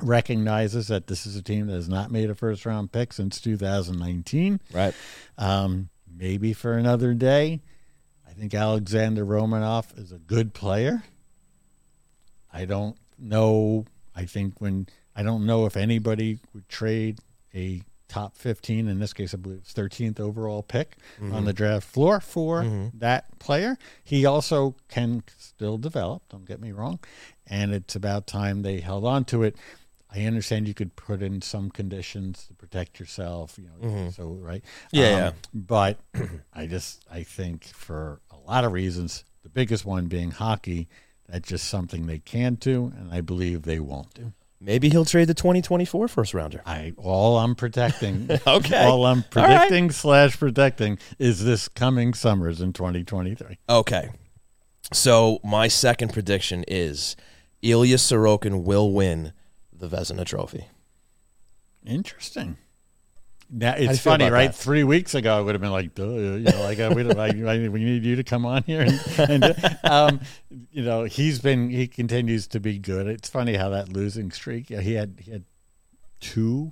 recognizes 0.01 0.87
that 0.87 1.07
this 1.07 1.25
is 1.25 1.35
a 1.35 1.41
team 1.41 1.67
that 1.67 1.73
has 1.73 1.89
not 1.89 2.11
made 2.11 2.29
a 2.29 2.35
first 2.35 2.65
round 2.65 2.91
pick 2.91 3.13
since 3.13 3.39
2019. 3.41 4.59
right. 4.73 4.93
Um, 5.37 5.89
maybe 6.13 6.53
for 6.53 6.77
another 6.77 7.13
day. 7.13 7.61
I 8.31 8.33
think 8.33 8.53
Alexander 8.53 9.25
Romanov 9.25 9.97
is 9.99 10.11
a 10.11 10.17
good 10.17 10.53
player. 10.53 11.03
I 12.51 12.65
don't 12.65 12.97
know. 13.19 13.85
I 14.15 14.25
think 14.25 14.61
when 14.61 14.87
I 15.15 15.23
don't 15.23 15.45
know 15.45 15.65
if 15.65 15.75
anybody 15.75 16.39
would 16.53 16.69
trade 16.69 17.19
a 17.53 17.81
top 18.07 18.35
15, 18.37 18.87
in 18.87 18.99
this 18.99 19.13
case, 19.13 19.33
I 19.33 19.37
believe 19.37 19.59
it's 19.59 19.73
13th 19.73 20.19
overall 20.19 20.63
pick 20.63 20.95
on 21.21 21.29
the 21.29 21.51
mm-hmm. 21.51 21.51
draft 21.51 21.87
floor 21.87 22.19
for 22.19 22.61
mm-hmm. 22.61 22.97
that 22.99 23.37
player. 23.39 23.77
He 24.03 24.25
also 24.25 24.75
can 24.89 25.23
still 25.37 25.77
develop, 25.77 26.23
don't 26.29 26.45
get 26.45 26.61
me 26.61 26.71
wrong. 26.71 26.99
And 27.47 27.73
it's 27.73 27.95
about 27.95 28.27
time 28.27 28.61
they 28.61 28.79
held 28.79 29.05
on 29.05 29.25
to 29.25 29.43
it. 29.43 29.55
I 30.13 30.25
understand 30.25 30.67
you 30.67 30.73
could 30.73 30.95
put 30.95 31.21
in 31.21 31.41
some 31.41 31.69
conditions 31.69 32.45
to 32.47 32.53
protect 32.53 32.99
yourself, 32.99 33.57
you 33.57 33.69
know, 33.87 34.09
so 34.09 34.27
right. 34.29 34.63
Yeah, 34.91 35.05
Um, 35.07 35.11
yeah. 35.19 35.31
But 35.53 35.99
I 36.53 36.67
just 36.67 37.05
I 37.11 37.23
think 37.23 37.63
for 37.65 38.19
a 38.29 38.37
lot 38.49 38.65
of 38.65 38.71
reasons, 38.73 39.23
the 39.43 39.49
biggest 39.49 39.85
one 39.85 40.07
being 40.07 40.31
hockey, 40.31 40.87
that's 41.29 41.47
just 41.47 41.67
something 41.67 42.07
they 42.07 42.19
can't 42.19 42.59
do, 42.59 42.91
and 42.97 43.13
I 43.13 43.21
believe 43.21 43.61
they 43.61 43.79
won't 43.79 44.13
do. 44.13 44.33
Maybe 44.63 44.89
he'll 44.89 45.05
trade 45.05 45.25
the 45.29 45.33
2024 45.33 46.07
first 46.07 46.33
rounder. 46.35 46.61
I 46.67 46.93
all 46.97 47.39
I'm 47.39 47.55
protecting, 47.55 48.29
Okay. 48.45 48.85
all 48.85 49.05
I'm 49.05 49.23
All 49.35 49.43
right. 49.43 49.57
predicting 49.57 49.89
slash 49.91 50.37
protecting 50.37 50.99
is 51.17 51.43
this 51.43 51.67
coming 51.67 52.13
summers 52.13 52.59
in 52.61 52.73
2023. 52.73 53.57
Okay. 53.69 54.09
So 54.93 55.39
my 55.43 55.67
second 55.67 56.11
prediction 56.13 56.63
is 56.67 57.15
Ilya 57.61 57.95
Sorokin 57.95 58.63
will 58.63 58.91
win 58.91 59.33
the 59.81 59.87
Vezina 59.87 60.25
Trophy. 60.25 60.67
Interesting. 61.85 62.57
Now 63.53 63.73
it's 63.75 63.99
funny, 63.99 64.29
right? 64.29 64.47
that? 64.47 64.55
Three 64.55 64.85
weeks 64.85 65.13
ago, 65.13 65.37
I 65.37 65.41
would 65.41 65.55
have 65.55 65.61
been 65.61 65.71
like, 65.71 65.93
Duh, 65.93 66.05
you 66.05 66.39
know, 66.39 66.61
like 66.61 66.79
uh, 66.79 66.93
we, 66.95 67.03
like, 67.03 67.35
we 67.35 67.83
need 67.83 68.05
you 68.05 68.15
to 68.15 68.23
come 68.23 68.45
on 68.45 68.63
here, 68.63 68.81
and, 68.81 69.01
and 69.17 69.77
um, 69.83 70.21
you 70.71 70.83
know, 70.83 71.03
he's 71.03 71.39
been 71.39 71.69
he 71.69 71.87
continues 71.87 72.47
to 72.47 72.61
be 72.61 72.79
good. 72.79 73.07
It's 73.07 73.27
funny 73.27 73.55
how 73.55 73.67
that 73.69 73.89
losing 73.89 74.31
streak. 74.31 74.69
He 74.69 74.93
had 74.93 75.19
he 75.21 75.31
had 75.31 75.43
two 76.21 76.71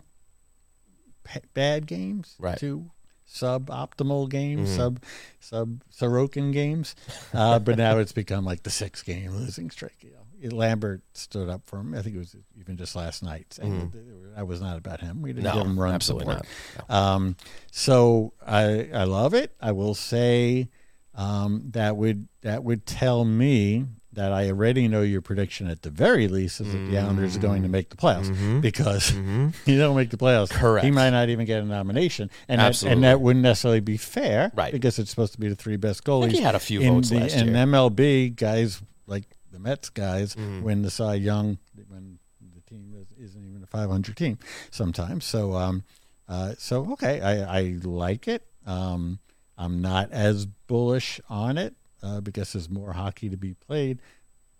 bad 1.54 1.86
games, 1.86 2.36
Right. 2.40 2.58
Two 2.58 2.92
suboptimal 3.30 4.30
games, 4.30 4.70
Mhm. 4.70 4.76
sub 4.76 5.04
sub 5.42 5.84
Sorokin 5.92 6.54
games, 6.54 6.96
uh, 7.34 7.60
but 7.60 7.78
now 7.78 7.98
it's 7.98 8.14
become 8.14 8.46
like 8.46 8.64
the 8.64 8.70
six 8.70 9.04
game 9.04 9.32
losing 9.32 9.70
streak. 9.70 9.98
You 10.02 10.12
know, 10.12 10.26
Lambert 10.44 11.02
stood 11.14 11.50
up 11.50 11.62
for 11.66 11.80
him. 11.80 11.94
I 11.94 12.02
think 12.02 12.16
it 12.16 12.20
was 12.20 12.36
even 12.60 12.78
just 12.78 12.96
last 12.96 13.24
night. 13.24 13.58
that 13.62 14.34
that 14.36 14.48
was 14.48 14.62
not 14.62 14.78
about 14.78 15.02
him. 15.02 15.22
We 15.22 15.34
didn't 15.34 15.46
Mm-hmm. 15.48 15.58
No, 15.58 15.64
give 15.64 15.72
him 15.72 15.80
run 15.80 15.94
absolutely 15.96 16.34
support. 16.34 16.48
not. 16.90 16.96
Um, 16.96 17.36
so 17.72 18.34
I 18.46 18.90
I 18.94 19.04
love 19.04 19.34
it. 19.34 19.56
I 19.62 19.72
will 19.72 19.96
say 19.96 20.70
um, 21.16 21.64
that 21.72 21.98
would 21.98 22.28
that 22.42 22.64
would 22.64 22.86
tell 22.86 23.26
me 23.26 23.86
that 24.14 24.34
I 24.34 24.48
already 24.48 24.88
know 24.88 25.02
your 25.04 25.22
prediction 25.22 25.68
at 25.70 25.84
the 25.84 25.90
very 25.92 26.28
least 26.28 26.60
is 26.62 26.72
that 26.72 26.78
the 26.90 26.98
Islanders 26.98 27.38
are 27.38 27.40
going 27.40 27.62
to 27.62 27.70
make 27.70 27.90
the 27.90 27.96
playoffs 27.96 28.60
because 28.60 29.12
you 29.66 29.78
don't 29.78 29.96
make 29.96 30.10
the 30.10 30.18
playoffs. 30.18 30.50
Mm-hmm. 30.50 30.60
Correct. 30.62 30.86
He 30.86 30.92
might 30.92 31.12
not 31.12 31.30
even 31.30 31.46
get 31.46 31.62
a 31.62 31.66
nomination, 31.66 32.30
and 32.48 32.60
that, 32.60 32.82
and 32.84 33.04
that 33.04 33.22
wouldn't 33.22 33.44
necessarily 33.44 33.80
be 33.82 33.98
fair, 33.98 34.52
Right. 34.56 34.72
Because 34.74 34.98
it's 35.00 35.10
supposed 35.12 35.34
to 35.34 35.40
be 35.40 35.48
the 35.48 35.56
three 35.56 35.78
best 35.78 36.04
goalies. 36.04 36.32
he 36.32 36.42
had 36.42 36.56
a 36.56 36.60
few 36.60 36.82
in 36.82 36.96
votes 36.96 37.10
the, 37.12 37.20
last 37.20 37.36
in 37.36 37.48
year. 37.48 37.56
MLB. 37.56 38.36
Guys 38.36 38.82
like 39.06 39.26
the 39.52 39.60
Mets 39.60 39.90
guys 39.90 40.36
Mm-hmm. 40.36 40.64
win 40.64 40.82
the 40.82 40.92
Cy 40.92 41.16
Young 41.16 41.58
when 41.88 42.20
the 42.54 42.62
team 42.62 42.94
is, 42.96 43.12
isn't 43.32 43.44
even 43.46 43.64
a 43.64 43.68
500 43.68 44.16
team 44.16 44.38
sometimes. 44.72 45.26
So, 45.26 45.54
um, 45.56 45.84
uh, 46.28 46.54
so 46.58 46.92
okay, 46.94 47.22
I, 47.22 47.60
I 47.60 47.76
like 47.84 48.28
it. 48.28 48.46
Um, 48.66 49.20
I'm 49.58 49.82
not 49.82 50.12
as 50.12 50.46
bullish 50.46 51.20
on 51.30 51.58
it 51.58 51.76
uh, 52.04 52.22
because 52.22 52.54
there's 52.54 52.70
more 52.70 52.94
hockey 52.94 53.30
to 53.30 53.38
be 53.38 53.54
played. 53.56 54.00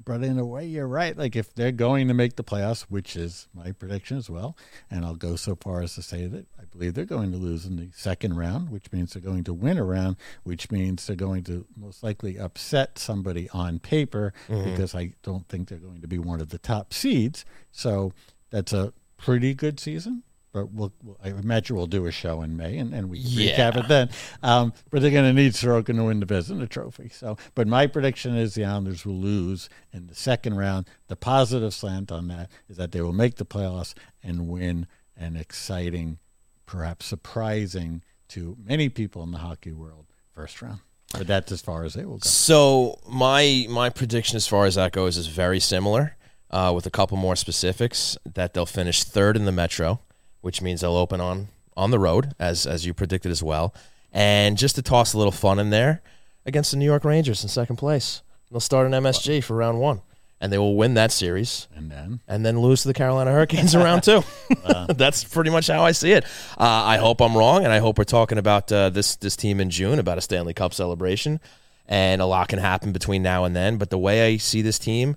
But 0.04 0.24
in 0.24 0.40
a 0.40 0.46
way, 0.46 0.66
you're 0.66 0.88
right. 0.88 1.18
Like 1.18 1.36
if 1.36 1.54
they're 1.54 1.72
going 1.72 2.08
to 2.08 2.14
make 2.14 2.36
the 2.36 2.44
playoffs, 2.44 2.84
which 2.84 3.16
is 3.16 3.48
my 3.54 3.72
prediction 3.72 4.18
as 4.18 4.30
well, 4.30 4.58
and 4.90 5.04
I'll 5.06 5.16
go 5.16 5.36
so 5.36 5.56
far 5.56 5.82
as 5.82 5.96
to 5.96 6.02
say 6.02 6.26
that 6.28 6.48
I 6.60 6.64
believe 6.72 6.94
they're 6.94 7.06
going 7.06 7.32
to 7.32 7.38
lose 7.38 7.66
in 7.66 7.76
the 7.76 7.90
second 7.94 8.38
round, 8.38 8.70
which 8.70 8.92
means 8.92 9.14
they're 9.14 9.22
going 9.22 9.44
to 9.44 9.54
win 9.54 9.78
a 9.78 9.84
round, 9.84 10.16
which 10.44 10.72
means 10.72 11.06
they're 11.06 11.16
going 11.16 11.44
to 11.44 11.66
most 11.76 12.02
likely 12.02 12.38
upset 12.38 12.98
somebody 12.98 13.50
on 13.50 13.80
paper 13.80 14.34
mm-hmm. 14.48 14.72
because 14.72 14.96
I 14.96 15.14
don't 15.22 15.48
think 15.48 15.68
they're 15.68 15.78
going 15.78 16.02
to 16.02 16.08
be 16.08 16.20
one 16.20 16.42
of 16.42 16.50
the 16.50 16.60
top 16.60 16.94
seeds. 16.94 17.44
So 17.72 18.14
that's 18.50 18.74
a 18.74 18.94
pretty 19.18 19.54
good 19.54 19.80
season. 19.80 20.24
But 20.52 20.72
we'll, 20.72 20.92
we'll, 21.04 21.18
I 21.24 21.30
imagine 21.30 21.76
we'll 21.76 21.88
do 21.88 22.08
a 22.08 22.12
show 22.12 22.42
in 22.42 22.58
May 22.58 22.78
and, 22.80 22.94
and 22.94 23.10
we 23.10 23.22
can 23.22 23.32
recap 23.32 23.78
it 23.78 23.88
then. 23.88 24.10
Um, 24.42 24.74
but 24.90 25.02
they're 25.02 25.12
going 25.12 25.26
to 25.26 25.42
need 25.42 25.54
Sorokin 25.54 25.98
to 25.98 26.06
win 26.06 26.20
the 26.20 26.26
Vezina 26.26 26.68
Trophy. 26.68 27.10
So, 27.10 27.38
but 27.54 27.68
my 27.68 27.86
prediction 27.86 28.36
is 28.36 28.56
the 28.56 28.66
Islanders 28.66 29.06
will 29.06 29.20
lose 29.20 29.70
in 29.94 30.08
the 30.08 30.16
second 30.16 30.58
round. 30.58 30.88
The 31.08 31.16
positive 31.16 31.74
slant 31.74 32.12
on 32.12 32.28
that 32.30 32.50
is 32.68 32.78
that 32.78 32.92
they 32.92 33.02
will 33.02 33.14
make 33.14 33.36
the 33.36 33.46
playoffs 33.46 33.94
and 34.24 34.48
win 34.48 34.88
an 35.16 35.36
exciting, 35.36 36.18
perhaps 36.66 37.06
surprising 37.06 38.02
to 38.30 38.58
many 38.64 38.90
people 38.90 39.22
in 39.24 39.32
the 39.32 39.40
hockey 39.40 39.72
world 39.72 40.06
first 40.34 40.62
round. 40.62 40.80
But 41.12 41.28
that's 41.28 41.52
as 41.52 41.62
far 41.62 41.84
as 41.84 41.94
they 41.96 42.06
will 42.06 42.18
go. 42.18 42.28
So 42.28 43.00
my 43.08 43.66
my 43.70 43.90
prediction 43.90 44.36
as 44.38 44.48
far 44.48 44.66
as 44.66 44.76
that 44.76 44.92
goes 44.92 45.18
is 45.18 45.28
very 45.28 45.60
similar, 45.60 46.16
uh, 46.52 46.72
with 46.76 46.86
a 46.86 46.92
couple 46.92 47.18
more 47.18 47.36
specifics. 47.36 48.18
That 48.26 48.54
they'll 48.54 48.68
finish 48.68 49.04
third 49.04 49.36
in 49.36 49.46
the 49.46 49.52
Metro, 49.52 50.02
which 50.42 50.62
means 50.62 50.82
they'll 50.82 50.96
open 50.96 51.22
on 51.22 51.48
on 51.76 51.92
the 51.92 52.00
road, 52.00 52.34
as 52.40 52.66
as 52.68 52.86
you 52.86 52.94
predicted 52.94 53.32
as 53.32 53.42
well. 53.42 53.74
And 54.12 54.58
just 54.58 54.76
to 54.76 54.82
toss 54.82 55.14
a 55.14 55.18
little 55.18 55.32
fun 55.32 55.60
in 55.60 55.70
there, 55.70 56.02
against 56.46 56.72
the 56.72 56.78
New 56.78 56.86
York 56.86 57.06
Rangers 57.06 57.44
in 57.44 57.50
second 57.50 57.78
place, 57.78 58.22
they'll 58.52 58.60
start 58.60 58.88
an 58.88 58.94
MSG 58.94 59.44
for 59.44 59.56
round 59.56 59.80
one, 59.80 60.02
and 60.42 60.52
they 60.52 60.58
will 60.58 60.76
win 60.76 60.96
that 60.96 61.12
series 61.12 61.68
And 61.76 61.92
then 61.92 62.20
and 62.28 62.46
then 62.46 62.60
lose 62.60 62.82
to 62.82 62.88
the 62.88 62.94
Carolina 62.94 63.32
Hurricanes 63.32 63.76
in 63.76 63.82
round 63.82 64.04
two. 64.04 64.24
That's 64.90 65.24
pretty 65.24 65.52
much 65.52 65.68
how 65.68 65.84
I 65.84 65.92
see 65.92 66.12
it. 66.12 66.24
Uh, 66.58 66.64
I 66.66 66.98
hope 66.98 67.22
I'm 67.22 67.38
wrong, 67.38 67.64
and 67.64 67.72
I 67.72 67.80
hope 67.80 67.98
we're 67.98 68.04
talking 68.04 68.38
about 68.38 68.72
uh, 68.72 68.90
this 68.90 69.16
this 69.16 69.36
team 69.36 69.60
in 69.60 69.70
June 69.70 70.00
about 70.00 70.18
a 70.18 70.22
Stanley 70.22 70.54
Cup 70.54 70.74
celebration, 70.74 71.40
and 71.88 72.22
a 72.22 72.26
lot 72.26 72.48
can 72.48 72.60
happen 72.60 72.92
between 72.92 73.22
now 73.24 73.46
and 73.46 73.56
then. 73.56 73.78
But 73.78 73.90
the 73.90 73.98
way 74.00 74.28
I 74.34 74.38
see 74.38 74.62
this 74.62 74.80
team, 74.80 75.16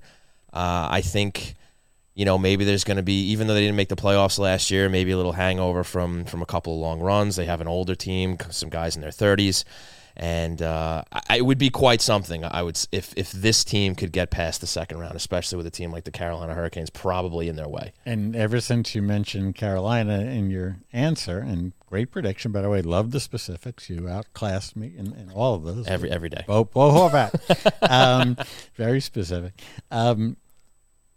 uh, 0.53 0.89
I 0.91 1.01
think. 1.01 1.55
You 2.15 2.25
know, 2.27 2.37
maybe 2.37 2.65
there's 2.65 2.85
going 2.85 2.99
to 2.99 3.03
be, 3.03 3.31
even 3.31 3.47
though 3.47 3.55
they 3.55 3.63
didn't 3.63 3.77
make 3.77 3.89
the 3.89 3.97
playoffs 3.97 4.39
last 4.39 4.71
year, 4.71 4.89
maybe 4.89 5.13
a 5.13 5.17
little 5.17 5.33
hangover 5.33 5.83
from 5.83 6.25
from 6.27 6.43
a 6.43 6.47
couple 6.47 6.75
of 6.75 6.81
long 6.81 7.01
runs. 7.01 7.37
They 7.37 7.47
have 7.47 7.61
an 7.61 7.69
older 7.69 7.95
team, 7.95 8.37
some 8.51 8.69
guys 8.69 8.97
in 8.97 9.03
their 9.03 9.11
30s, 9.11 9.65
and 10.17 10.61
uh, 10.61 11.05
I, 11.11 11.39
it 11.39 11.47
would 11.47 11.59
be 11.59 11.71
quite 11.71 12.01
something. 12.03 12.45
I 12.45 12.63
would 12.63 12.79
if 12.93 13.15
if 13.17 13.33
this 13.33 13.65
team 13.65 13.95
could 13.95 14.13
get 14.13 14.31
past 14.31 14.61
the 14.61 14.67
second 14.67 14.99
round, 14.99 15.17
especially 15.17 15.57
with 15.57 15.67
a 15.67 15.71
team 15.71 15.91
like 15.91 16.05
the 16.05 16.11
Carolina 16.11 16.55
Hurricanes, 16.55 16.91
probably 16.91 17.49
in 17.49 17.57
their 17.57 17.69
way. 17.69 17.93
And 18.05 18.37
ever 18.37 18.61
since 18.61 18.95
you 18.95 19.01
mentioned 19.03 19.55
Carolina 19.55 20.21
in 20.21 20.51
your 20.51 20.79
answer, 20.93 21.39
and 21.39 21.73
great 21.87 22.11
prediction, 22.11 22.53
by 22.53 22.63
the 22.63 22.69
way, 22.69 22.83
love 22.83 23.11
the 23.13 23.21
specifics. 23.21 23.89
You 23.89 24.09
outclassed 24.09 24.77
me 24.77 24.93
in, 24.97 25.13
in 25.15 25.31
all 25.31 25.55
of 25.55 25.65
those. 25.65 25.87
Every 25.89 26.11
every 26.11 26.29
day. 26.29 26.45
Bo, 26.47 26.65
Bo 26.65 26.91
Horvat. 26.91 27.91
um, 27.91 28.37
very 28.75 29.01
specific. 29.01 29.61
Um, 29.91 30.37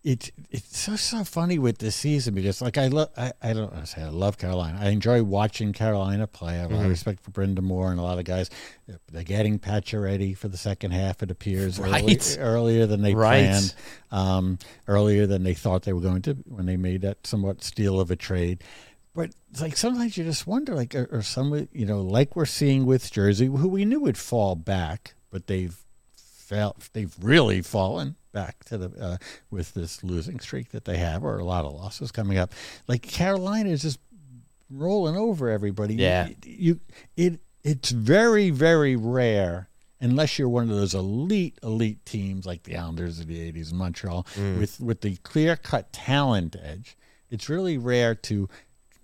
it's 0.05 0.31
it's 0.51 0.77
so 0.77 0.95
so 0.95 1.23
funny 1.23 1.57
with 1.57 1.79
this 1.79 1.95
season 1.95 2.35
because 2.35 2.61
like 2.61 2.77
I 2.77 2.87
love 2.87 3.09
I, 3.17 3.33
I 3.41 3.53
don't 3.53 3.85
say 3.87 4.03
I 4.03 4.09
love 4.09 4.37
Carolina. 4.37 4.77
I 4.79 4.89
enjoy 4.89 5.23
watching 5.23 5.73
Carolina 5.73 6.27
play. 6.27 6.53
I 6.53 6.57
have 6.57 6.69
a 6.71 6.75
Mm-hmm. 6.75 6.83
of 6.83 6.89
respect 6.91 7.19
for 7.23 7.31
Brind'Amour 7.31 7.89
and 7.89 7.99
a 7.99 8.03
lot 8.03 8.19
of 8.19 8.25
guys. 8.25 8.51
They're 9.11 9.23
getting 9.23 9.57
Pacioretty 9.57 10.37
for 10.37 10.47
the 10.47 10.57
second 10.57 10.91
half. 10.91 11.23
It 11.23 11.31
appears 11.31 11.79
early- 11.79 11.89
Right. 11.91 12.37
earlier 12.39 12.85
than 12.85 13.01
they 13.01 13.15
Right. 13.15 13.45
planned, 13.47 13.73
um, 14.11 14.59
earlier 14.87 15.25
than 15.25 15.43
they 15.43 15.55
thought 15.55 15.81
they 15.83 15.93
were 15.93 16.01
going 16.01 16.21
to 16.21 16.35
when 16.47 16.67
they 16.67 16.77
made 16.77 17.01
that 17.01 17.25
somewhat 17.25 17.63
steal 17.63 17.99
of 17.99 18.11
a 18.11 18.15
trade. 18.15 18.63
But 19.15 19.31
it's 19.49 19.61
like 19.61 19.75
sometimes 19.75 20.17
you 20.17 20.23
just 20.23 20.45
wonder, 20.45 20.75
like, 20.75 20.93
or, 20.93 21.07
or 21.11 21.21
some, 21.23 21.67
you 21.73 21.85
know, 21.87 22.01
like 22.01 22.35
we're 22.35 22.45
seeing 22.45 22.85
with 22.85 23.11
Jersey, 23.11 23.47
who 23.47 23.67
we 23.69 23.85
knew 23.85 24.01
would 24.01 24.17
fall 24.19 24.55
back, 24.55 25.15
but 25.31 25.47
they've 25.47 25.75
felt 26.15 26.89
they've 26.93 27.15
really 27.21 27.61
fallen 27.63 28.17
back 28.35 28.65
to 28.65 28.77
the 28.77 29.03
uh, 29.03 29.17
with 29.49 29.73
this 29.73 30.03
losing 30.03 30.39
streak 30.39 30.69
that 30.73 30.85
they 30.85 30.97
have, 30.97 31.23
or 31.23 31.39
a 31.39 31.43
lot 31.43 31.65
of 31.65 31.73
losses 31.73 32.11
coming 32.11 32.37
up. 32.37 32.51
Like 32.87 33.01
Carolina 33.01 33.69
is 33.69 33.81
just 33.81 33.97
rolling 34.69 35.15
over 35.15 35.49
everybody. 35.49 35.95
Yeah. 35.95 36.27
you, 36.27 36.35
you 36.45 36.79
it 37.15 37.39
it's 37.63 37.89
very 37.89 38.51
very 38.51 38.95
rare. 38.95 39.69
Unless 40.01 40.37
you're 40.37 40.49
one 40.49 40.69
of 40.69 40.75
those 40.75 40.93
elite, 40.93 41.57
elite 41.63 42.05
teams 42.05 42.45
like 42.45 42.63
the 42.63 42.75
Islanders 42.75 43.19
of 43.19 43.27
the 43.27 43.51
'80s 43.51 43.71
in 43.71 43.77
Montreal, 43.77 44.27
with 44.59 44.79
with 44.79 45.01
the 45.01 45.15
clear 45.17 45.55
cut 45.55 45.91
talent 45.93 46.55
edge, 46.61 46.97
it's 47.31 47.49
really 47.49 47.77
rare 47.77 48.13
to 48.13 48.49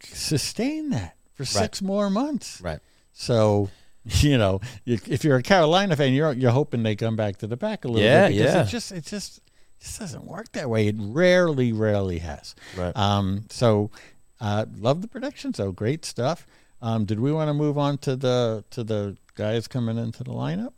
sustain 0.04 0.90
that 0.90 1.16
for 1.34 1.46
six 1.46 1.82
more 1.82 2.10
months. 2.10 2.60
Right. 2.62 2.80
So, 3.14 3.70
you 4.22 4.38
know, 4.38 4.60
if 4.86 5.24
you're 5.24 5.38
a 5.38 5.43
Carolina 5.43 5.95
fan, 5.95 6.14
you're 6.14 6.34
you're 6.34 6.52
hoping 6.52 6.84
they 6.84 6.95
come 6.95 7.16
back 7.16 7.38
to 7.38 7.47
the 7.47 7.58
back 7.58 7.86
a 7.86 7.88
little 7.88 8.04
Yeah, 8.04 8.28
bit 8.30 8.38
because 8.38 8.54
yeah. 8.56 8.62
it 8.64 8.68
just 8.68 8.91
it 8.91 9.06
just 9.06 9.39
just 9.80 9.99
doesn't 9.99 10.26
work 10.26 10.52
that 10.54 10.70
way. 10.70 10.88
It 10.88 10.95
rarely, 10.99 11.72
rarely 11.74 12.20
has. 12.20 12.56
Right. 12.78 12.95
Um. 12.95 13.45
So, 13.49 13.91
uh, 14.39 14.66
love 14.78 15.02
the 15.02 15.08
predictions 15.08 15.58
though. 15.58 15.72
Great 15.72 16.04
stuff. 16.06 16.45
Um. 16.82 17.06
Did 17.06 17.20
we 17.20 17.32
want 17.32 17.49
to 17.49 17.54
move 17.54 17.78
on 17.78 17.97
to 17.99 18.16
the 18.16 18.64
to 18.72 18.84
the 18.84 19.18
guys 19.36 19.68
coming 19.68 19.97
into 19.97 20.24
the 20.24 20.32
lineup, 20.32 20.74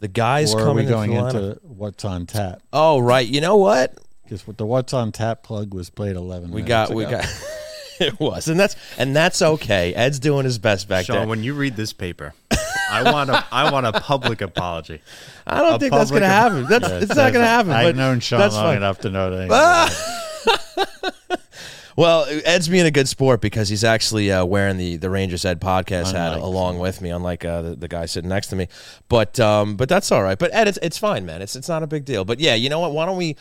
The 0.00 0.08
guys 0.08 0.52
or 0.54 0.60
are 0.60 0.64
coming 0.64 0.86
we 0.86 0.90
going 0.90 1.12
into, 1.12 1.50
into 1.50 1.60
what's 1.62 2.04
on 2.04 2.26
tap? 2.26 2.62
Oh, 2.72 2.98
right. 2.98 3.26
You 3.26 3.40
know 3.40 3.56
what? 3.56 3.96
Because 4.24 4.42
the 4.56 4.66
what's 4.66 4.92
on 4.92 5.12
tap 5.12 5.42
plug 5.42 5.72
was 5.74 5.90
played 5.90 6.16
eleven. 6.16 6.50
We 6.50 6.62
got 6.62 6.92
we 6.94 7.04
got 7.04 7.24
it 8.06 8.18
was. 8.18 8.48
And 8.48 8.58
that's 8.58 8.76
and 8.98 9.14
that's 9.14 9.42
okay. 9.42 9.94
Ed's 9.94 10.18
doing 10.18 10.44
his 10.44 10.58
best 10.58 10.88
back 10.88 11.06
Sean, 11.06 11.16
there. 11.16 11.26
when 11.28 11.42
you 11.42 11.54
read 11.54 11.76
this 11.76 11.92
paper, 11.92 12.34
I 12.90 13.12
want 13.12 13.30
a 13.30 13.44
I 13.52 13.70
want 13.70 13.86
a 13.86 13.92
public 13.92 14.40
apology. 14.40 15.00
I 15.46 15.58
don't 15.62 15.74
a 15.74 15.78
think 15.78 15.92
that's 15.92 16.10
going 16.10 16.22
to 16.22 16.28
public- 16.28 16.68
happen. 16.68 16.80
That's 16.80 16.88
Yeah, 16.92 16.98
it's 17.00 17.14
not 17.16 17.32
going 17.32 17.44
to 17.44 17.48
happen. 17.48 17.72
I've 17.72 17.96
known 17.96 18.20
Sean 18.20 18.40
that's 18.40 18.54
long 18.54 18.64
fine. 18.64 18.76
enough 18.78 18.98
to 19.00 19.10
know 19.10 19.30
that. 19.48 20.16
Well, 21.96 22.24
Ed's 22.46 22.66
being 22.68 22.86
a 22.86 22.90
good 22.90 23.08
sport 23.08 23.42
because 23.42 23.68
he's 23.68 23.84
actually 23.84 24.32
uh, 24.32 24.42
wearing 24.46 24.78
the 24.78 24.96
the 24.96 25.10
Rangers 25.10 25.44
Ed 25.44 25.60
podcast 25.60 26.12
hat 26.12 26.38
along 26.38 26.78
with 26.78 27.02
me, 27.02 27.10
unlike 27.10 27.44
uh, 27.44 27.60
the, 27.60 27.76
the 27.76 27.88
guy 27.88 28.06
sitting 28.06 28.30
next 28.30 28.46
to 28.48 28.56
me. 28.56 28.68
But 29.10 29.38
um, 29.38 29.76
but 29.76 29.90
that's 29.90 30.10
all 30.10 30.22
right. 30.22 30.38
But 30.38 30.54
Ed, 30.54 30.66
it's 30.66 30.78
it's 30.80 30.96
fine, 30.96 31.26
man. 31.26 31.42
It's 31.42 31.56
it's 31.56 31.68
not 31.68 31.82
a 31.82 31.86
big 31.86 32.06
deal. 32.06 32.24
But 32.24 32.40
yeah, 32.40 32.54
you 32.54 32.70
know 32.70 32.78
what? 32.80 32.92
Why 32.92 33.04
don't 33.04 33.18
we? 33.18 33.36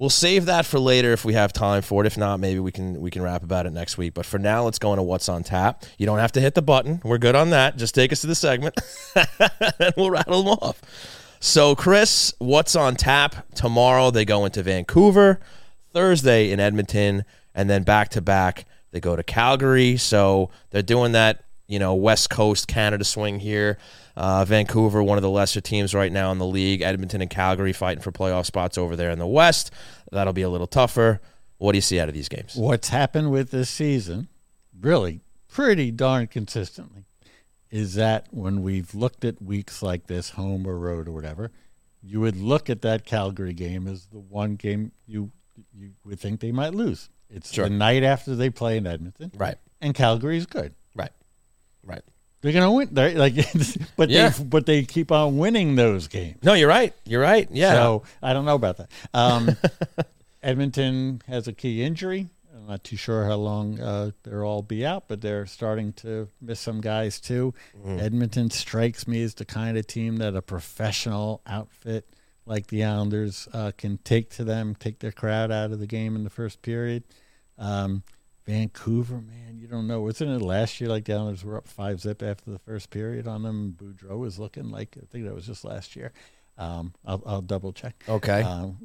We'll 0.00 0.08
save 0.08 0.46
that 0.46 0.64
for 0.64 0.80
later 0.80 1.12
if 1.12 1.26
we 1.26 1.34
have 1.34 1.52
time 1.52 1.82
for 1.82 2.02
it. 2.02 2.06
If 2.06 2.16
not, 2.16 2.40
maybe 2.40 2.58
we 2.58 2.72
can 2.72 3.02
we 3.02 3.10
can 3.10 3.20
rap 3.20 3.42
about 3.42 3.66
it 3.66 3.72
next 3.74 3.98
week. 3.98 4.14
But 4.14 4.24
for 4.24 4.38
now, 4.38 4.64
let's 4.64 4.78
go 4.78 4.94
into 4.94 5.02
what's 5.02 5.28
on 5.28 5.42
tap. 5.42 5.84
You 5.98 6.06
don't 6.06 6.18
have 6.18 6.32
to 6.32 6.40
hit 6.40 6.54
the 6.54 6.62
button. 6.62 7.02
We're 7.04 7.18
good 7.18 7.36
on 7.36 7.50
that. 7.50 7.76
Just 7.76 7.94
take 7.94 8.10
us 8.10 8.22
to 8.22 8.26
the 8.26 8.34
segment, 8.34 8.80
and 9.78 9.92
we'll 9.98 10.10
rattle 10.10 10.42
them 10.42 10.54
off. 10.62 10.80
So, 11.38 11.74
Chris, 11.74 12.32
what's 12.38 12.74
on 12.76 12.96
tap 12.96 13.46
tomorrow? 13.54 14.10
They 14.10 14.24
go 14.24 14.46
into 14.46 14.62
Vancouver, 14.62 15.38
Thursday 15.92 16.50
in 16.50 16.60
Edmonton, 16.60 17.26
and 17.54 17.68
then 17.68 17.82
back 17.82 18.08
to 18.10 18.22
back 18.22 18.64
they 18.92 19.00
go 19.00 19.16
to 19.16 19.22
Calgary. 19.22 19.98
So 19.98 20.48
they're 20.70 20.82
doing 20.82 21.12
that, 21.12 21.44
you 21.66 21.78
know, 21.78 21.94
West 21.94 22.30
Coast 22.30 22.68
Canada 22.68 23.04
swing 23.04 23.38
here. 23.38 23.76
Uh, 24.20 24.44
Vancouver, 24.44 25.02
one 25.02 25.16
of 25.16 25.22
the 25.22 25.30
lesser 25.30 25.62
teams 25.62 25.94
right 25.94 26.12
now 26.12 26.30
in 26.30 26.36
the 26.36 26.46
league. 26.46 26.82
Edmonton 26.82 27.22
and 27.22 27.30
Calgary 27.30 27.72
fighting 27.72 28.02
for 28.02 28.12
playoff 28.12 28.44
spots 28.44 28.76
over 28.76 28.94
there 28.94 29.10
in 29.10 29.18
the 29.18 29.26
West. 29.26 29.70
That'll 30.12 30.34
be 30.34 30.42
a 30.42 30.50
little 30.50 30.66
tougher. 30.66 31.22
What 31.56 31.72
do 31.72 31.78
you 31.78 31.82
see 31.82 31.98
out 31.98 32.08
of 32.08 32.14
these 32.14 32.28
games? 32.28 32.54
what's 32.54 32.90
happened 32.90 33.30
with 33.30 33.50
this 33.50 33.70
season, 33.70 34.28
really 34.78 35.22
pretty 35.48 35.90
darn 35.90 36.26
consistently, 36.26 37.04
is 37.70 37.94
that 37.94 38.26
when 38.30 38.62
we've 38.62 38.94
looked 38.94 39.24
at 39.24 39.40
weeks 39.40 39.82
like 39.82 40.06
this, 40.06 40.30
home 40.30 40.66
or 40.66 40.78
road 40.78 41.08
or 41.08 41.12
whatever, 41.12 41.50
you 42.02 42.20
would 42.20 42.36
look 42.36 42.68
at 42.68 42.82
that 42.82 43.06
Calgary 43.06 43.54
game 43.54 43.86
as 43.88 44.06
the 44.06 44.18
one 44.20 44.56
game 44.56 44.92
you 45.06 45.30
you 45.74 45.92
would 46.04 46.20
think 46.20 46.40
they 46.40 46.52
might 46.52 46.74
lose. 46.74 47.08
It's 47.30 47.52
Sure. 47.52 47.68
the 47.68 47.74
night 47.74 48.02
after 48.02 48.34
they 48.36 48.50
play 48.50 48.76
in 48.76 48.86
Edmonton, 48.86 49.32
Right, 49.36 49.56
and 49.80 49.94
Calgary's 49.94 50.44
good. 50.46 50.74
right, 50.94 51.12
right. 51.84 52.02
They're 52.42 52.52
gonna 52.52 52.72
win. 52.72 52.88
They're 52.92 53.12
like, 53.18 53.34
but 53.96 54.08
Yeah. 54.10 54.30
they 54.30 54.44
but 54.44 54.66
they 54.66 54.82
keep 54.84 55.12
on 55.12 55.36
winning 55.38 55.76
those 55.76 56.08
games. 56.08 56.38
No, 56.42 56.54
you're 56.54 56.68
right. 56.68 56.94
You're 57.04 57.20
right. 57.22 57.48
Yeah. 57.50 57.72
So 57.74 58.02
I 58.22 58.32
don't 58.32 58.44
know 58.46 58.54
about 58.54 58.78
that. 58.78 58.90
Um, 59.12 59.56
Edmonton 60.42 61.22
has 61.26 61.46
a 61.48 61.52
key 61.52 61.82
injury. 61.82 62.28
I'm 62.56 62.66
not 62.66 62.84
too 62.84 62.96
sure 62.96 63.24
how 63.26 63.34
long 63.36 63.80
uh, 63.80 64.12
they'll 64.22 64.42
all 64.42 64.62
be 64.62 64.86
out, 64.86 65.04
but 65.08 65.20
they're 65.20 65.46
starting 65.46 65.92
to 65.94 66.28
miss 66.40 66.60
some 66.60 66.80
guys 66.80 67.20
too. 67.20 67.52
Edmonton 67.86 68.50
strikes 68.50 69.06
me 69.06 69.22
as 69.22 69.34
the 69.34 69.44
kind 69.44 69.76
of 69.76 69.86
team 69.86 70.16
that 70.18 70.34
a 70.36 70.42
professional 70.42 71.42
outfit 71.46 72.06
like 72.46 72.68
the 72.68 72.84
Islanders 72.84 73.48
uh, 73.52 73.72
can 73.76 73.98
take 73.98 74.30
to 74.30 74.44
them, 74.44 74.74
take 74.74 74.98
their 75.00 75.12
crowd 75.12 75.50
out 75.52 75.72
of 75.72 75.78
the 75.78 75.86
game 75.86 76.16
in 76.16 76.24
the 76.24 76.30
first 76.30 76.62
period. 76.62 77.04
Um, 77.58 78.02
Vancouver, 78.50 79.20
man, 79.20 79.58
you 79.58 79.66
don't 79.68 79.86
know. 79.86 80.00
Wasn't 80.00 80.30
it 80.30 80.42
last 80.44 80.80
year 80.80 80.90
like 80.90 81.04
the 81.04 81.14
Islanders 81.14 81.44
were 81.44 81.56
up 81.56 81.68
five 81.68 82.00
zip 82.00 82.22
after 82.22 82.50
the 82.50 82.58
first 82.58 82.90
period 82.90 83.28
on 83.28 83.42
them? 83.42 83.76
Boudreau 83.80 84.18
was 84.18 84.38
looking 84.38 84.70
like 84.70 84.96
I 85.00 85.06
think 85.06 85.24
that 85.24 85.34
was 85.34 85.46
just 85.46 85.64
last 85.64 85.94
year. 85.96 86.12
Um, 86.58 86.92
I'll, 87.06 87.22
I'll 87.24 87.40
double 87.42 87.72
check. 87.72 88.02
Okay. 88.08 88.42
Um, 88.42 88.76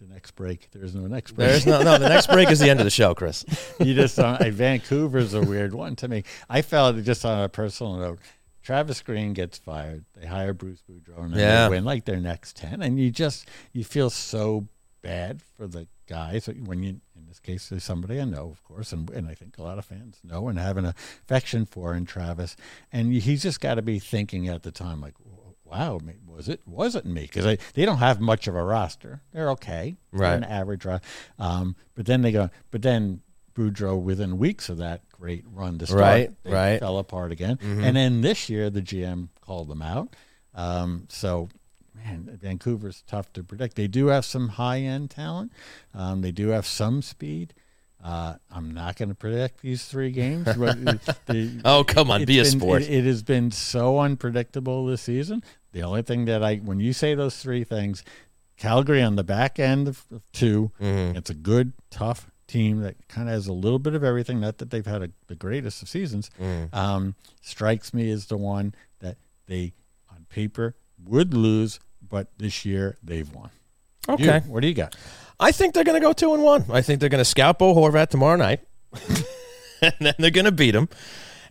the 0.00 0.06
next 0.06 0.32
break. 0.32 0.68
There's 0.70 0.94
no 0.94 1.06
next 1.08 1.32
break. 1.32 1.48
There's 1.48 1.66
no 1.66 1.82
no. 1.82 1.98
The 1.98 2.08
next 2.08 2.28
break 2.28 2.50
is 2.50 2.60
the 2.60 2.70
end 2.70 2.78
of 2.80 2.84
the 2.84 2.90
show, 2.90 3.14
Chris. 3.14 3.44
you 3.80 3.94
just 3.94 4.18
uh, 4.18 4.38
Vancouver's 4.50 5.34
a 5.34 5.40
weird 5.40 5.74
one 5.74 5.96
to 5.96 6.06
me. 6.08 6.22
I 6.48 6.62
felt 6.62 6.96
it 6.96 7.02
just 7.02 7.24
on 7.24 7.42
a 7.42 7.48
personal 7.48 7.96
note. 7.96 8.18
Travis 8.62 9.00
Green 9.00 9.32
gets 9.32 9.56
fired. 9.56 10.04
They 10.14 10.26
hire 10.26 10.52
Bruce 10.52 10.82
Boudreau 10.88 11.24
and 11.24 11.34
Yeah. 11.34 11.64
they 11.64 11.70
win 11.76 11.84
like 11.84 12.04
their 12.04 12.20
next 12.20 12.56
ten, 12.56 12.82
and 12.82 12.98
you 13.00 13.10
just 13.10 13.48
you 13.72 13.82
feel 13.82 14.10
so 14.10 14.68
bad 15.02 15.40
for 15.56 15.66
the 15.66 15.86
guys 16.08 16.46
when 16.64 16.82
you. 16.82 17.00
In 17.16 17.26
this 17.26 17.40
case, 17.40 17.68
there's 17.68 17.84
somebody 17.84 18.20
I 18.20 18.24
know, 18.24 18.48
of 18.50 18.62
course, 18.64 18.92
and, 18.92 19.10
and 19.10 19.28
I 19.28 19.34
think 19.34 19.58
a 19.58 19.62
lot 19.62 19.78
of 19.78 19.84
fans 19.84 20.18
know 20.24 20.48
and 20.48 20.58
have 20.58 20.76
an 20.76 20.86
affection 20.86 21.66
for 21.66 21.94
in 21.94 22.06
Travis, 22.06 22.56
and 22.92 23.12
he's 23.12 23.42
just 23.42 23.60
got 23.60 23.74
to 23.74 23.82
be 23.82 23.98
thinking 23.98 24.48
at 24.48 24.62
the 24.62 24.70
time 24.72 25.00
like. 25.00 25.14
Wow, 25.64 26.00
was 26.26 26.48
it 26.48 26.62
wasn't 26.66 27.04
me 27.04 27.20
because 27.30 27.44
they 27.74 27.84
don't 27.84 27.98
have 27.98 28.20
much 28.22 28.48
of 28.48 28.54
a 28.54 28.62
roster. 28.64 29.20
They're 29.34 29.50
okay, 29.50 29.98
They're 30.14 30.20
Right. 30.22 30.32
an 30.36 30.44
average 30.44 30.86
roster. 30.86 31.06
Um, 31.38 31.76
but 31.94 32.06
then 32.06 32.22
they 32.22 32.32
go, 32.32 32.48
but 32.70 32.80
then 32.80 33.20
Boudreau 33.54 34.00
within 34.00 34.38
weeks 34.38 34.70
of 34.70 34.78
that 34.78 35.06
great 35.10 35.44
run 35.46 35.76
to 35.80 35.86
start, 35.86 36.00
Right, 36.00 36.30
they 36.42 36.50
right. 36.52 36.68
Mm-hmm. 36.76 36.78
fell 36.78 36.96
apart 36.96 37.32
again. 37.32 37.58
And 37.60 37.94
then 37.94 38.22
this 38.22 38.48
year, 38.48 38.70
the 38.70 38.80
GM 38.80 39.28
called 39.42 39.68
them 39.68 39.82
out. 39.82 40.16
Um, 40.54 41.04
so, 41.10 41.50
man, 42.04 42.38
Vancouver's 42.40 43.02
tough 43.06 43.32
to 43.34 43.42
predict. 43.42 43.76
They 43.76 43.86
do 43.88 44.06
have 44.06 44.24
some 44.24 44.48
high 44.50 44.80
end 44.80 45.10
talent. 45.10 45.52
Um, 45.94 46.20
they 46.22 46.32
do 46.32 46.48
have 46.48 46.66
some 46.66 47.02
speed. 47.02 47.54
Uh, 48.02 48.34
I'm 48.50 48.70
not 48.72 48.96
going 48.96 49.08
to 49.08 49.14
predict 49.14 49.60
these 49.60 49.84
three 49.86 50.10
games. 50.12 50.44
but 50.44 50.56
the- 51.26 51.60
Oh, 51.64 51.82
come 51.84 52.10
on, 52.10 52.24
be 52.24 52.38
a 52.38 52.44
sport. 52.44 52.82
It, 52.82 52.90
it 52.90 53.04
has 53.04 53.22
been 53.22 53.50
so 53.50 53.98
unpredictable 53.98 54.86
this 54.86 55.02
season. 55.02 55.42
The 55.72 55.82
only 55.82 56.02
thing 56.02 56.24
that 56.26 56.42
I, 56.44 56.56
when 56.56 56.78
you 56.80 56.92
say 56.92 57.14
those 57.14 57.36
three 57.42 57.64
things, 57.64 58.04
Calgary 58.56 59.02
on 59.02 59.16
the 59.16 59.24
back 59.24 59.58
end 59.58 59.88
of, 59.88 60.04
of 60.12 60.22
2 60.32 60.70
Mm-hmm. 60.80 61.16
it's 61.16 61.30
a 61.30 61.34
good, 61.34 61.72
tough 61.90 62.30
team 62.46 62.80
that 62.80 62.96
kind 63.08 63.28
of 63.28 63.34
has 63.34 63.46
a 63.46 63.52
little 63.52 63.78
bit 63.78 63.94
of 63.94 64.02
everything. 64.02 64.40
Not 64.40 64.58
that 64.58 64.70
they've 64.70 64.86
had 64.86 65.02
a, 65.02 65.10
the 65.26 65.34
greatest 65.34 65.82
of 65.82 65.88
seasons. 65.88 66.30
Mm. 66.40 66.72
Um, 66.74 67.14
strikes 67.42 67.92
me 67.92 68.10
as 68.10 68.26
the 68.26 68.36
one 68.38 68.74
that 69.00 69.16
they, 69.46 69.74
on 70.10 70.24
paper, 70.30 70.74
would 71.04 71.34
lose, 71.34 71.78
but 72.08 72.28
this 72.38 72.64
year 72.64 72.96
they've 73.02 73.30
won. 73.32 73.50
You, 74.08 74.14
Okay. 74.14 74.40
what 74.46 74.60
do 74.60 74.68
you 74.68 74.74
got? 74.74 74.96
I 75.38 75.52
think 75.52 75.74
they're 75.74 75.84
going 75.84 76.00
to 76.00 76.06
go 76.06 76.12
two 76.12 76.34
and 76.34 76.42
one. 76.42 76.64
I 76.70 76.80
think 76.82 77.00
they're 77.00 77.08
going 77.08 77.20
to 77.20 77.24
scout 77.24 77.58
Bo 77.58 77.74
Horvat 77.74 78.08
tomorrow 78.08 78.36
night, 78.36 78.60
and 79.82 79.94
then 80.00 80.14
they're 80.18 80.30
going 80.30 80.46
to 80.46 80.52
beat 80.52 80.74
him, 80.74 80.88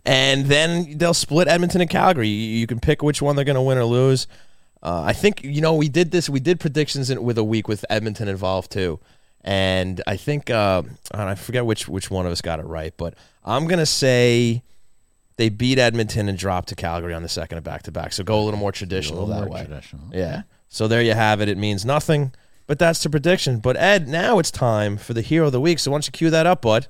and 0.06 0.46
then 0.48 0.98
they'll 0.98 1.14
split 1.14 1.48
Edmonton 1.48 1.82
and 1.82 1.90
Calgary. 1.90 2.28
You, 2.28 2.58
you 2.60 2.68
can 2.68 2.80
pick 2.80 3.02
which 3.02 3.22
one 3.22 3.36
they're 3.36 3.46
going 3.46 3.56
to 3.56 3.62
win 3.62 3.78
or 3.78 3.86
lose. 3.86 4.28
Uh, 4.84 5.04
I 5.06 5.14
think 5.14 5.44
you 5.44 5.62
know 5.62 5.76
we 5.76 5.88
did 5.90 6.12
this. 6.12 6.30
We 6.30 6.40
did 6.40 6.60
predictions 6.60 7.10
in, 7.10 7.24
with 7.24 7.38
a 7.38 7.44
week 7.44 7.68
with 7.68 7.86
Edmonton 7.90 8.28
involved 8.28 8.72
too, 8.72 9.00
and 9.42 10.02
I 10.06 10.18
think 10.18 10.50
uh, 10.50 10.84
I 11.12 11.36
forget 11.36 11.66
which 11.66 11.88
which 11.88 12.12
one 12.12 12.26
of 12.26 12.32
us 12.32 12.42
got 12.42 12.60
it 12.60 12.66
right, 12.66 12.94
but 12.98 13.14
I'm 13.46 13.68
going 13.68 13.80
to 13.80 13.86
say. 13.86 14.64
They 15.38 15.50
beat 15.50 15.78
Edmonton 15.80 16.28
and 16.28 16.38
dropped 16.38 16.70
to 16.70 16.76
Calgary 16.76 17.14
on 17.14 17.24
the 17.24 17.30
second 17.30 17.58
of 17.60 17.64
back 17.64 17.84
to 17.84 17.92
back. 17.92 18.12
So 18.14 18.24
go 18.24 18.40
a 18.42 18.44
little 18.44 18.60
more 18.60 18.72
traditional 18.72 19.20
little 19.26 19.36
that 19.36 19.46
more 19.48 19.54
way. 19.56 19.66
traditional. 19.66 20.06
Yeah. 20.12 20.42
So 20.68 20.88
there 20.88 21.02
you 21.02 21.14
have 21.14 21.40
it. 21.42 21.48
It 21.48 21.58
means 21.58 21.86
nothing. 21.86 22.34
but 22.66 22.80
that's 22.80 23.02
the 23.02 23.10
prediction. 23.10 23.60
But 23.60 23.78
Ed, 23.78 24.08
now 24.08 24.40
it's 24.40 24.52
time 24.52 24.98
for 24.98 25.14
the 25.14 25.22
hero 25.22 25.46
of 25.48 25.52
the 25.54 25.62
week. 25.62 25.80
So 25.80 25.92
why 25.92 25.96
don't 25.96 26.08
you 26.08 26.12
cue 26.12 26.30
that 26.32 26.46
up, 26.46 26.64
bud? 26.64 26.88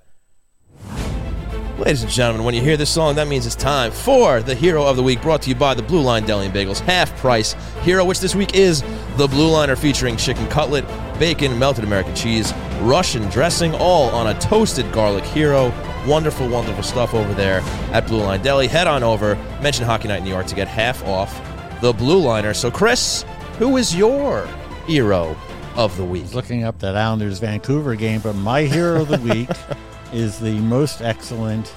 Ladies 1.77 2.01
and 2.01 2.11
gentlemen, 2.11 2.43
when 2.43 2.55
you 2.55 2.61
hear 2.61 2.75
this 2.75 2.89
song, 2.89 3.13
that 3.15 3.27
means 3.27 3.45
it's 3.45 3.53
time 3.53 3.91
for 3.91 4.41
the 4.41 4.55
Hero 4.55 4.83
of 4.83 4.95
the 4.95 5.03
Week, 5.03 5.21
brought 5.21 5.43
to 5.43 5.49
you 5.49 5.55
by 5.55 5.75
the 5.75 5.83
Blue 5.83 6.01
Line 6.01 6.25
Deli 6.25 6.47
and 6.47 6.55
Bagels 6.55 6.79
half 6.79 7.15
price 7.17 7.53
hero, 7.83 8.03
which 8.03 8.19
this 8.19 8.33
week 8.33 8.55
is 8.55 8.81
the 9.17 9.27
Blue 9.27 9.51
Liner 9.51 9.75
featuring 9.75 10.17
chicken 10.17 10.47
cutlet, 10.47 10.83
bacon, 11.19 11.57
melted 11.59 11.83
American 11.83 12.15
cheese, 12.15 12.51
Russian 12.81 13.29
dressing, 13.29 13.75
all 13.75 14.09
on 14.09 14.25
a 14.25 14.39
toasted 14.39 14.91
garlic 14.91 15.23
hero. 15.25 15.69
Wonderful, 16.07 16.47
wonderful 16.47 16.83
stuff 16.83 17.13
over 17.13 17.33
there 17.33 17.59
at 17.91 18.07
Blue 18.07 18.21
Line 18.23 18.41
Deli. 18.41 18.67
Head 18.67 18.87
on 18.87 19.03
over, 19.03 19.35
mention 19.61 19.85
Hockey 19.85 20.07
Night 20.07 20.19
in 20.19 20.23
New 20.23 20.29
York 20.29 20.47
to 20.47 20.55
get 20.55 20.67
half 20.67 21.03
off 21.05 21.37
the 21.81 21.91
Blue 21.91 22.19
Liner. 22.19 22.53
So, 22.53 22.71
Chris, 22.71 23.25
who 23.59 23.75
is 23.77 23.93
your 23.95 24.47
hero 24.85 25.35
of 25.75 25.95
the 25.97 26.05
week? 26.05 26.33
looking 26.33 26.63
up 26.63 26.79
that 26.79 26.95
Islanders 26.95 27.39
Vancouver 27.39 27.95
game, 27.95 28.21
but 28.21 28.33
my 28.33 28.61
hero 28.63 29.01
of 29.01 29.09
the 29.09 29.17
week 29.19 29.49
is 30.13 30.39
the 30.39 30.53
most 30.59 31.01
excellent 31.01 31.73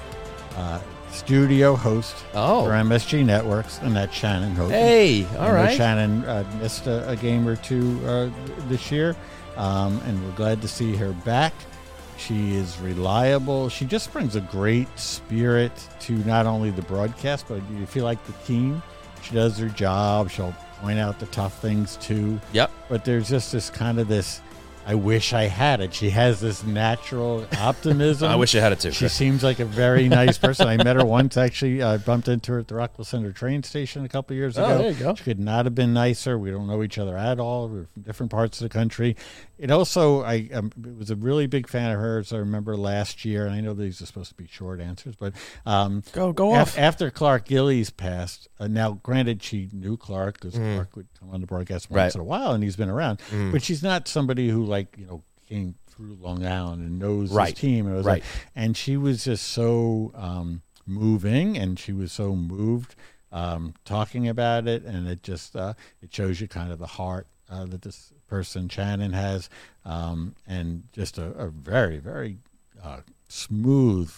uh, 0.55 0.79
studio 1.11 1.75
host 1.75 2.15
Oh. 2.33 2.63
for 2.63 2.69
MSG 2.71 3.25
Networks, 3.25 3.79
and 3.79 3.93
that's 3.95 4.15
Shannon 4.15 4.55
Hogan. 4.55 4.71
Hey, 4.71 5.25
all 5.37 5.51
right. 5.51 5.75
Shannon 5.75 6.23
uh, 6.23 6.49
missed 6.61 6.87
a, 6.87 7.07
a 7.09 7.17
game 7.17 7.45
or 7.45 7.57
two 7.57 7.99
uh, 8.07 8.29
this 8.69 8.91
year, 8.93 9.13
um, 9.57 10.01
and 10.05 10.23
we're 10.25 10.35
glad 10.37 10.61
to 10.61 10.69
see 10.69 10.95
her 10.95 11.11
back. 11.25 11.53
She 12.27 12.55
is 12.55 12.77
reliable. 12.79 13.67
She 13.69 13.85
just 13.85 14.13
brings 14.13 14.35
a 14.35 14.41
great 14.41 14.87
spirit 14.99 15.71
to 16.01 16.13
not 16.19 16.45
only 16.45 16.69
the 16.69 16.83
broadcast, 16.83 17.45
but 17.47 17.61
you 17.71 17.85
feel 17.87 18.05
like 18.05 18.23
the 18.25 18.33
team. 18.45 18.83
She 19.23 19.33
does 19.33 19.57
her 19.57 19.69
job. 19.69 20.29
She'll 20.29 20.55
point 20.81 20.99
out 20.99 21.19
the 21.19 21.25
tough 21.27 21.59
things 21.61 21.97
too. 21.97 22.39
Yep. 22.53 22.71
But 22.89 23.05
there's 23.05 23.27
just 23.27 23.51
this 23.51 23.69
kind 23.69 23.99
of 23.99 24.07
this. 24.07 24.41
I 24.85 24.95
wish 24.95 25.31
I 25.33 25.43
had 25.43 25.79
it. 25.79 25.93
She 25.93 26.09
has 26.09 26.41
this 26.41 26.63
natural 26.63 27.45
optimism. 27.59 28.29
I 28.31 28.35
wish 28.35 28.55
I 28.55 28.59
had 28.59 28.71
it 28.71 28.79
too. 28.79 28.91
She 28.91 28.99
Chris. 28.99 29.13
seems 29.13 29.43
like 29.43 29.59
a 29.59 29.65
very 29.65 30.09
nice 30.09 30.37
person. 30.37 30.67
I 30.67 30.77
met 30.77 30.95
her 30.95 31.05
once 31.05 31.37
actually. 31.37 31.83
I 31.83 31.97
bumped 31.97 32.27
into 32.27 32.53
her 32.53 32.59
at 32.59 32.67
the 32.67 32.75
Rockville 32.75 33.05
Centre 33.05 33.31
train 33.31 33.61
station 33.63 34.03
a 34.05 34.09
couple 34.09 34.33
of 34.33 34.37
years 34.37 34.57
Oh, 34.57 34.65
ago. 34.65 34.77
there 34.79 34.91
you 34.91 34.97
go. 34.97 35.15
She 35.15 35.23
could 35.23 35.39
not 35.39 35.65
have 35.65 35.75
been 35.75 35.93
nicer. 35.93 36.37
We 36.37 36.49
don't 36.51 36.67
know 36.67 36.81
each 36.83 36.97
other 36.97 37.15
at 37.17 37.39
all. 37.39 37.67
We're 37.69 37.85
from 37.85 38.01
different 38.01 38.31
parts 38.31 38.59
of 38.59 38.65
the 38.69 38.73
country. 38.73 39.15
It 39.59 39.69
also, 39.69 40.23
I 40.23 40.49
um, 40.53 40.71
was 40.97 41.11
a 41.11 41.15
really 41.15 41.45
big 41.45 41.67
fan 41.69 41.91
of 41.91 41.99
hers. 41.99 42.33
I 42.33 42.37
remember 42.37 42.75
last 42.75 43.23
year, 43.23 43.45
and 43.45 43.53
I 43.53 43.61
know 43.61 43.75
these 43.75 44.01
are 44.01 44.07
supposed 44.07 44.29
to 44.29 44.35
be 44.35 44.47
short 44.47 44.81
answers, 44.81 45.15
but 45.15 45.33
um, 45.67 46.01
Go- 46.13 46.33
go 46.33 46.55
af- 46.55 46.61
off. 46.61 46.77
After 46.79 47.11
Clark 47.11 47.45
Gillies 47.45 47.91
passed, 47.91 48.47
uh, 48.59 48.65
now 48.67 48.93
granted, 49.03 49.43
she 49.43 49.69
knew 49.71 49.97
Clark 49.97 50.39
because 50.41 50.55
Clark 50.57 50.95
would 50.95 51.05
come 51.19 51.29
on 51.29 51.41
the 51.41 51.47
broadcast 51.47 51.91
once 51.91 51.97
Mm. 51.99 52.01
Right. 52.01 52.11
Mm. 52.11 52.15
in 52.15 52.21
a 52.21 52.23
while, 52.23 52.51
and 52.53 52.63
he's 52.63 52.75
been 52.75 52.89
around. 52.89 53.19
But 53.51 53.61
she's 53.61 53.83
not 53.83 54.07
somebody 54.07 54.49
who 54.49 54.65
like 54.71 54.95
you 54.97 55.05
know 55.05 55.21
came 55.47 55.75
through 55.87 56.17
Long 56.21 56.45
Island 56.45 56.81
and 56.81 56.97
knows 56.97 57.31
Right. 57.31 57.49
his 57.49 57.59
team. 57.59 57.85
And 57.85 57.95
was 57.97 58.05
Right. 58.05 58.23
like, 58.23 58.29
and 58.55 58.75
she 58.75 58.95
was 58.97 59.25
just 59.25 59.45
so 59.49 60.11
um, 60.15 60.61
moving, 60.87 61.57
and 61.57 61.77
she 61.77 61.91
was 61.93 62.11
so 62.13 62.35
moved 62.35 62.95
um, 63.33 63.73
talking 63.85 64.27
about 64.27 64.67
it, 64.67 64.83
and 64.83 65.07
it 65.07 65.21
just 65.23 65.55
uh, 65.55 65.73
it 66.01 66.13
shows 66.13 66.41
you 66.41 66.47
kind 66.47 66.71
of 66.71 66.79
the 66.79 66.87
heart 66.87 67.27
uh, 67.49 67.65
that 67.65 67.81
this 67.81 68.13
person 68.27 68.69
Shannon 68.69 69.13
has, 69.13 69.49
um, 69.85 70.35
and 70.47 70.83
just 70.93 71.17
a, 71.17 71.27
a 71.33 71.49
very 71.49 71.97
very 71.97 72.37
uh, 72.81 73.01
smooth. 73.27 74.11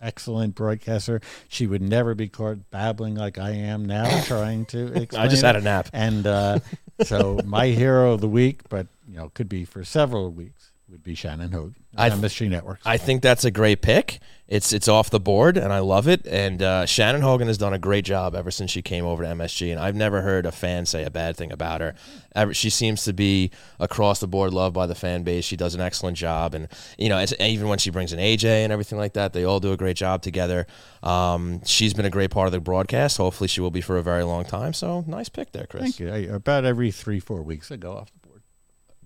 Excellent 0.00 0.54
broadcaster. 0.54 1.20
She 1.48 1.66
would 1.66 1.82
never 1.82 2.14
be 2.14 2.28
caught 2.28 2.70
babbling 2.70 3.14
like 3.16 3.38
I 3.38 3.50
am 3.50 3.84
now, 3.84 4.22
trying 4.24 4.64
to. 4.66 4.86
Explain 5.02 5.22
I 5.22 5.28
just 5.28 5.42
had 5.42 5.56
a 5.56 5.60
nap. 5.60 5.88
And 5.92 6.26
uh, 6.26 6.60
so 7.02 7.38
my 7.44 7.66
hero 7.66 8.12
of 8.12 8.20
the 8.20 8.28
week, 8.28 8.62
but 8.68 8.86
you 9.08 9.16
know, 9.16 9.30
could 9.34 9.48
be 9.48 9.64
for 9.64 9.84
several 9.84 10.30
weeks, 10.30 10.69
would 10.90 11.02
be 11.02 11.14
Shannon 11.14 11.52
Hogan 11.52 11.76
I- 11.96 12.10
on 12.10 12.20
MSG 12.20 12.48
Networks. 12.48 12.82
I 12.84 12.96
think 12.96 13.22
that's 13.22 13.44
a 13.44 13.50
great 13.50 13.80
pick. 13.82 14.20
It's 14.48 14.72
it's 14.72 14.88
off 14.88 15.10
the 15.10 15.20
board, 15.20 15.56
and 15.56 15.72
I 15.72 15.78
love 15.78 16.08
it. 16.08 16.26
And 16.26 16.60
uh, 16.60 16.84
Shannon 16.84 17.22
Hogan 17.22 17.46
has 17.46 17.56
done 17.56 17.72
a 17.72 17.78
great 17.78 18.04
job 18.04 18.34
ever 18.34 18.50
since 18.50 18.72
she 18.72 18.82
came 18.82 19.04
over 19.04 19.22
to 19.22 19.28
MSG, 19.28 19.70
and 19.70 19.78
I've 19.78 19.94
never 19.94 20.22
heard 20.22 20.44
a 20.44 20.50
fan 20.50 20.86
say 20.86 21.04
a 21.04 21.10
bad 21.10 21.36
thing 21.36 21.52
about 21.52 21.80
her. 21.80 21.94
Ever, 22.34 22.52
she 22.52 22.68
seems 22.68 23.04
to 23.04 23.12
be 23.12 23.52
across 23.78 24.18
the 24.18 24.26
board 24.26 24.52
loved 24.52 24.74
by 24.74 24.88
the 24.88 24.96
fan 24.96 25.22
base. 25.22 25.44
She 25.44 25.56
does 25.56 25.76
an 25.76 25.80
excellent 25.80 26.16
job, 26.16 26.54
and 26.54 26.66
you 26.98 27.08
know, 27.08 27.18
it's, 27.18 27.32
even 27.38 27.68
when 27.68 27.78
she 27.78 27.90
brings 27.90 28.12
in 28.12 28.18
AJ 28.18 28.44
and 28.64 28.72
everything 28.72 28.98
like 28.98 29.12
that, 29.12 29.32
they 29.32 29.44
all 29.44 29.60
do 29.60 29.72
a 29.72 29.76
great 29.76 29.96
job 29.96 30.20
together. 30.20 30.66
Um, 31.04 31.64
she's 31.64 31.94
been 31.94 32.06
a 32.06 32.10
great 32.10 32.32
part 32.32 32.46
of 32.46 32.52
the 32.52 32.58
broadcast. 32.58 33.18
Hopefully, 33.18 33.46
she 33.46 33.60
will 33.60 33.70
be 33.70 33.80
for 33.80 33.98
a 33.98 34.02
very 34.02 34.24
long 34.24 34.44
time. 34.44 34.72
So, 34.72 35.04
nice 35.06 35.28
pick 35.28 35.52
there, 35.52 35.66
Chris. 35.66 35.82
Thank 35.82 36.00
you. 36.00 36.12
I, 36.12 36.18
about 36.34 36.64
every 36.64 36.90
three, 36.90 37.20
four 37.20 37.42
weeks, 37.42 37.70
I 37.70 37.76
go 37.76 37.92
off 37.92 38.10
the 38.20 38.26
board. 38.28 38.42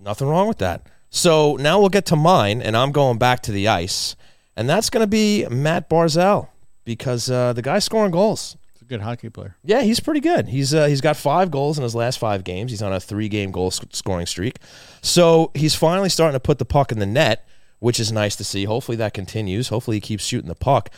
Nothing 0.01 0.29
wrong 0.29 0.49
with 0.49 0.59
that. 0.59 0.87
So 1.15 1.55
now 1.61 1.79
we'll 1.79 1.91
get 1.91 2.07
to 2.07 2.17
mine, 2.17 2.61
and 2.61 2.77
I'm 2.77 2.91
going 2.91 3.19
back 3.19 3.41
to 3.45 3.53
the 3.53 3.69
ice, 3.69 4.17
and 4.57 4.69
that's 4.69 4.91
going 4.91 5.05
to 5.05 5.07
be 5.07 5.47
Matt 5.49 5.89
Barzal 5.89 6.49
because 6.85 7.31
uh, 7.31 7.53
the 7.53 7.63
guy's 7.63 7.85
scoring 7.85 8.11
goals. 8.11 8.57
He's 8.73 8.83
a 8.83 8.85
good 8.85 9.01
hockey 9.01 9.31
player. 9.31 9.55
Yeah, 9.63 9.83
he's 9.83 10.01
pretty 10.01 10.19
good. 10.19 10.49
He's 10.49 10.75
uh, 10.75 10.87
he's 10.87 11.01
got 11.01 11.17
five 11.17 11.53
goals 11.53 11.79
in 11.79 11.85
his 11.85 11.95
last 11.95 12.19
five 12.19 12.43
games. 12.43 12.73
He's 12.73 12.83
on 12.83 12.93
a 12.93 12.99
three 12.99 13.29
game 13.29 13.53
goal 13.53 13.71
sc- 13.71 13.95
scoring 13.95 14.27
streak. 14.27 14.59
So 15.03 15.53
he's 15.55 15.77
finally 15.77 16.09
starting 16.09 16.35
to 16.35 16.41
put 16.41 16.59
the 16.59 16.65
puck 16.65 16.91
in 16.91 16.99
the 16.99 17.07
net, 17.07 17.47
which 17.79 18.01
is 18.01 18.11
nice 18.11 18.35
to 18.35 18.43
see. 18.43 18.65
Hopefully 18.65 18.97
that 18.97 19.15
continues. 19.15 19.69
Hopefully 19.69 19.99
he 19.99 20.01
keeps 20.01 20.25
shooting 20.25 20.49
the 20.49 20.57
puck. 20.57 20.91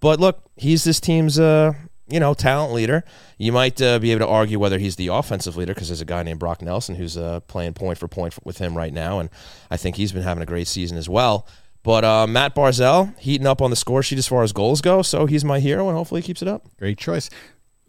But 0.00 0.20
look, 0.20 0.42
he's 0.54 0.84
this 0.84 1.00
team's 1.00 1.40
uh, 1.40 1.72
you 2.12 2.20
know 2.20 2.34
talent 2.34 2.72
leader. 2.72 3.04
You 3.38 3.52
might 3.52 3.80
uh, 3.80 3.98
be 3.98 4.12
able 4.12 4.26
to 4.26 4.28
argue 4.28 4.58
whether 4.58 4.78
he's 4.78 4.96
the 4.96 5.08
offensive 5.08 5.56
leader 5.56 5.74
because 5.74 5.88
there's 5.88 6.00
a 6.00 6.06
guy 6.06 6.22
named 6.22 6.38
Brock 6.38 6.62
Nelson 6.62 6.94
who's 6.94 7.16
uh, 7.16 7.40
playing 7.40 7.74
point 7.74 7.98
for 7.98 8.08
point 8.08 8.34
with 8.44 8.58
him 8.58 8.76
right 8.76 8.92
now, 8.92 9.18
and 9.18 9.30
I 9.70 9.76
think 9.76 9.96
he's 9.96 10.12
been 10.12 10.22
having 10.22 10.42
a 10.42 10.46
great 10.46 10.68
season 10.68 10.96
as 10.98 11.08
well. 11.08 11.46
But 11.82 12.04
uh, 12.04 12.26
Matt 12.26 12.54
Barzal 12.54 13.18
heating 13.18 13.46
up 13.46 13.60
on 13.60 13.70
the 13.70 13.76
score 13.76 14.02
sheet 14.02 14.18
as 14.18 14.28
far 14.28 14.42
as 14.42 14.52
goals 14.52 14.80
go, 14.80 15.02
so 15.02 15.26
he's 15.26 15.44
my 15.44 15.58
hero, 15.58 15.88
and 15.88 15.96
hopefully 15.96 16.20
he 16.20 16.26
keeps 16.26 16.42
it 16.42 16.48
up. 16.48 16.68
Great 16.78 16.98
choice. 16.98 17.28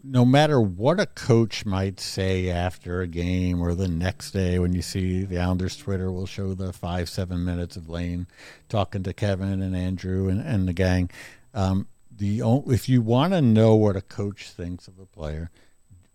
No 0.06 0.24
matter 0.24 0.60
what 0.60 1.00
a 1.00 1.06
coach 1.06 1.64
might 1.64 1.98
say 1.98 2.50
after 2.50 3.00
a 3.00 3.06
game 3.06 3.62
or 3.62 3.74
the 3.74 3.88
next 3.88 4.32
day, 4.32 4.58
when 4.58 4.74
you 4.74 4.82
see 4.82 5.24
the 5.24 5.38
Islanders 5.38 5.76
Twitter 5.76 6.12
will 6.12 6.26
show 6.26 6.52
the 6.52 6.72
five, 6.74 7.08
seven 7.08 7.44
minutes 7.44 7.76
of 7.76 7.88
Lane 7.88 8.26
talking 8.68 9.02
to 9.04 9.14
Kevin 9.14 9.62
and 9.62 9.74
Andrew 9.74 10.28
and, 10.28 10.40
and 10.40 10.68
the 10.68 10.74
gang. 10.74 11.10
Um, 11.54 11.86
the 12.16 12.42
if 12.68 12.88
you 12.88 13.02
want 13.02 13.32
to 13.32 13.42
know 13.42 13.74
what 13.74 13.96
a 13.96 14.00
coach 14.00 14.50
thinks 14.50 14.88
of 14.88 14.98
a 14.98 15.06
player, 15.06 15.50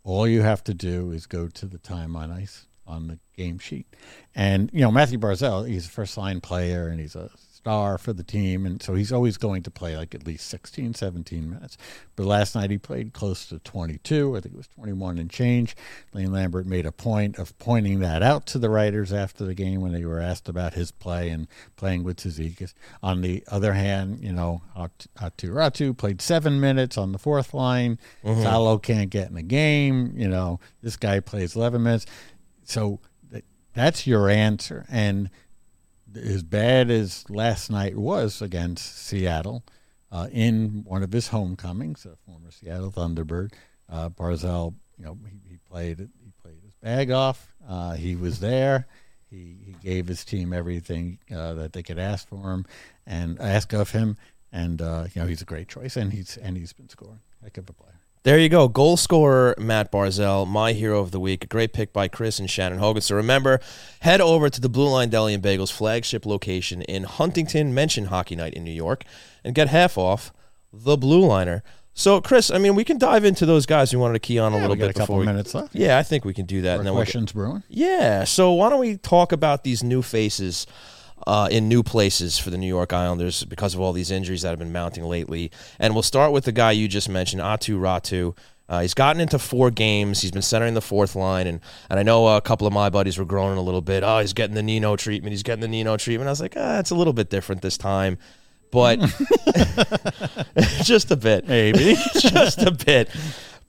all 0.04 0.28
you 0.28 0.41
have 0.41 0.64
to 0.66 0.74
do 0.74 1.12
is 1.12 1.26
go 1.26 1.47
to 1.47 1.66
the 1.66 1.78
time 1.78 2.16
on 2.16 2.32
ice 2.32 2.66
on 2.88 3.08
the 3.08 3.20
game 3.38 3.60
sheet. 3.60 3.86
And, 4.34 4.70
you 4.74 4.82
know, 4.82 4.91
Matthew 4.91 5.20
Barzal, 5.20 5.68
he's 5.68 5.86
a 5.86 5.89
first 5.89 6.18
line 6.18 6.41
player 6.41 6.88
and 6.88 7.00
he's 7.00 7.16
a 7.16 7.30
star 7.60 7.97
for 7.97 8.14
the 8.14 8.24
team. 8.24 8.66
And 8.66 8.82
so 8.82 8.95
he's 8.95 9.12
always 9.12 9.38
going 9.38 9.64
to 9.64 9.72
play 9.72 9.97
like 9.97 10.16
at 10.16 10.26
least 10.26 10.47
16, 10.47 10.93
17 10.93 11.49
minutes. 11.49 11.78
But 12.16 12.26
last 12.26 12.55
night 12.55 12.72
he 12.72 12.78
played 12.78 13.12
close 13.12 13.45
to 13.47 13.60
22. 13.60 14.38
I 14.38 14.39
think 14.39 14.55
it 14.55 14.57
was 14.57 14.70
21 14.70 15.18
and 15.18 15.30
change. 15.30 15.76
Lane 16.14 16.32
Lambert 16.32 16.66
made 16.66 16.86
a 16.86 16.91
point 16.91 17.38
of 17.38 17.57
pointing 17.60 17.99
that 17.99 18.24
out 18.24 18.45
to 18.47 18.60
the 18.60 18.70
writers 18.70 19.12
after 19.12 19.43
the 19.43 19.53
game 19.53 19.82
when 19.82 19.91
they 19.91 20.05
were 20.05 20.22
asked 20.22 20.47
about 20.47 20.74
his 20.74 20.91
play 20.91 21.30
and 21.30 21.47
playing 21.76 22.03
with 22.03 22.18
Cizikas. 22.18 22.74
On 23.03 23.22
the 23.22 23.43
other 23.47 23.74
hand, 23.74 24.24
you 24.24 24.32
know, 24.32 24.62
At- 24.78 25.07
Aatu 25.18 25.49
Räty 25.49 25.95
played 25.97 26.22
seven 26.22 26.62
minutes 26.62 26.97
on 26.97 27.12
the 27.12 27.20
fourth 27.20 27.53
line. 27.53 27.99
Mm-hmm. 28.24 28.41
Salo 28.41 28.78
can't 28.78 29.10
get 29.10 29.28
in 29.28 29.36
the 29.36 29.43
game. 29.43 30.14
You 30.16 30.30
know, 30.30 30.62
this 30.82 30.95
guy 30.95 31.20
plays 31.20 31.57
11 31.57 31.84
minutes. 31.84 32.05
So 32.64 32.99
that's 33.74 34.07
your 34.07 34.30
answer. 34.30 34.86
And 34.89 35.30
as 36.16 36.43
bad 36.43 36.89
as 36.89 37.30
last 37.30 37.70
night 37.70 37.95
was 37.95 38.41
against 38.41 38.97
Seattle, 38.97 39.64
uh, 40.12 40.28
in 40.32 40.84
one 40.86 41.03
of 41.03 41.12
his 41.12 41.28
homecomings, 41.28 42.05
a 42.05 42.16
former 42.26 42.51
Seattle 42.51 42.91
Thunderbird, 42.91 43.53
uh, 43.89 44.10
Barzal, 44.10 44.74
you 44.97 45.05
know, 45.05 45.18
he, 45.26 45.51
he 45.51 45.57
played. 45.57 45.99
He 45.99 46.32
played 46.41 46.62
his 46.64 46.74
bag 46.76 47.12
off. 47.12 47.53
Uh, 47.68 47.93
he 47.93 48.16
was 48.16 48.39
there. 48.39 48.88
He 49.30 49.57
he 49.66 49.76
gave 49.82 50.07
his 50.07 50.26
team 50.26 50.53
everything 50.53 51.20
uh, 51.34 51.53
that 51.53 51.74
they 51.74 51.84
could 51.84 51.99
ask 51.99 52.28
for 52.28 52.51
him 52.51 52.66
and 53.05 53.39
ask 53.39 53.74
of 53.74 53.91
him. 53.91 54.18
And 54.51 54.82
uh, 54.82 55.05
you 55.14 55.22
know, 55.22 55.28
he's 55.28 55.41
a 55.41 55.45
great 55.45 55.68
choice, 55.68 55.95
and 55.95 56.12
he's 56.12 56.38
and 56.38 56.57
he's 56.57 56.74
been 56.74 56.89
scoring. 56.89 57.22
Heck 57.43 57.57
of 57.57 57.70
a 57.70 57.74
player. 57.74 57.99
There 58.24 58.38
you 58.38 58.50
go. 58.50 58.68
Goal 58.68 58.98
scorer 58.98 59.56
Matt 59.58 59.92
Barzal, 59.94 60.46
my 60.46 60.74
hero 60.74 61.00
of 61.00 61.12
the 61.12 61.22
week. 61.22 61.46
A 61.46 61.48
great 61.48 61.72
pick 61.72 61.94
by 61.94 62.10
Chris 62.10 62.38
and 62.38 62.50
Shannon 62.50 62.80
Hogan. 62.80 63.02
So 63.02 63.16
remember, 63.16 63.62
head 64.02 64.20
over 64.20 64.50
to 64.50 64.60
the 64.60 64.68
Blue 64.68 64.90
Line 64.90 65.10
Deli 65.10 65.34
and 65.34 65.42
Bagels 65.42 65.72
flagship 65.72 66.26
location 66.26 66.82
in 66.82 67.04
Huntington, 67.06 67.74
mention 67.74 68.06
Hockey 68.06 68.36
Night 68.36 68.54
in 68.56 68.66
New 68.66 68.74
York, 68.74 69.06
and 69.44 69.56
get 69.56 69.70
half 69.70 69.98
off 69.98 70.34
the 70.74 70.98
Blue 70.98 71.26
Liner. 71.26 71.64
So, 71.94 72.20
Chris, 72.22 72.52
I 72.52 72.58
mean, 72.60 72.76
we 72.76 72.84
can 72.84 72.98
dive 72.98 73.24
into 73.24 73.46
those 73.46 73.66
guys 73.66 73.94
we 73.94 74.00
wanted 74.00 74.14
to 74.14 74.20
key 74.20 74.38
on 74.38 74.52
a 74.54 74.58
little 74.58 74.76
bit 74.76 74.90
a 74.90 74.94
couple 74.94 75.16
before 75.16 75.20
we. 75.22 75.26
minutes 75.26 75.54
left. 75.54 75.74
Yeah, 75.74 75.98
I 75.98 76.04
think 76.04 76.24
we 76.26 76.34
can 76.34 76.46
do 76.46 76.62
that. 76.62 76.78
Then 76.78 76.86
we'll 76.86 76.94
get- 76.96 76.98
questions 77.08 77.32
brewing. 77.32 77.64
yeah. 77.70 78.26
So 78.26 78.52
why 78.54 78.70
don't 78.70 78.80
we 78.80 78.98
talk 78.98 79.32
about 79.32 79.64
these 79.64 79.82
new 79.82 80.02
faces 80.02 80.68
uh, 81.28 81.48
in 81.52 81.68
new 81.68 81.84
places 81.84 82.38
for 82.38 82.50
the 82.50 82.58
New 82.58 82.68
York 82.68 82.94
Islanders 82.94 83.44
because 83.44 83.74
of 83.74 83.80
all 83.80 83.94
these 83.94 84.12
injuries 84.12 84.42
that 84.42 84.50
have 84.50 84.60
been 84.60 84.72
mounting 84.72 85.04
lately? 85.04 85.52
And 85.80 85.94
we'll 85.94 86.04
start 86.04 86.32
with 86.32 86.46
the 86.46 86.52
guy 86.52 86.72
you 86.72 86.88
just 86.88 87.10
mentioned, 87.10 87.42
Aatu 87.42 87.80
Räty. 87.80 88.36
Uh, 88.68 88.82
he's 88.82 88.94
gotten 88.94 89.20
into 89.20 89.40
four 89.40 89.72
games. 89.72 90.22
He's 90.22 90.30
been 90.32 90.44
centering 90.44 90.76
the 90.76 90.82
fourth 90.82 91.16
line, 91.16 91.48
and 91.48 91.60
and 91.90 92.00
I 92.00 92.04
know 92.04 92.28
a 92.28 92.42
couple 92.42 92.68
of 92.68 92.74
my 92.74 92.90
buddies 92.92 93.18
were 93.18 93.26
groaning 93.26 93.58
a 93.58 93.64
little 93.64 93.82
bit. 93.82 94.04
Oh, 94.04 94.20
he's 94.20 94.34
getting 94.34 94.54
the 94.56 94.62
Nino 94.62 94.96
treatment. 94.96 95.32
He's 95.32 95.42
getting 95.42 95.62
the 95.62 95.68
Nino 95.68 95.98
treatment. 95.98 96.28
I 96.28 96.32
was 96.32 96.40
like, 96.40 96.54
ah, 96.56 96.78
it's 96.78 96.92
a 96.92 96.96
little 96.96 97.14
bit 97.14 97.32
different 97.32 97.64
this 97.64 97.80
time, 97.80 98.20
but 98.70 99.00
just 100.84 101.10
a 101.10 101.16
bit, 101.16 101.48
Maybe. 101.48 101.96
just 102.20 102.62
a 102.62 102.70
bit. 102.70 103.10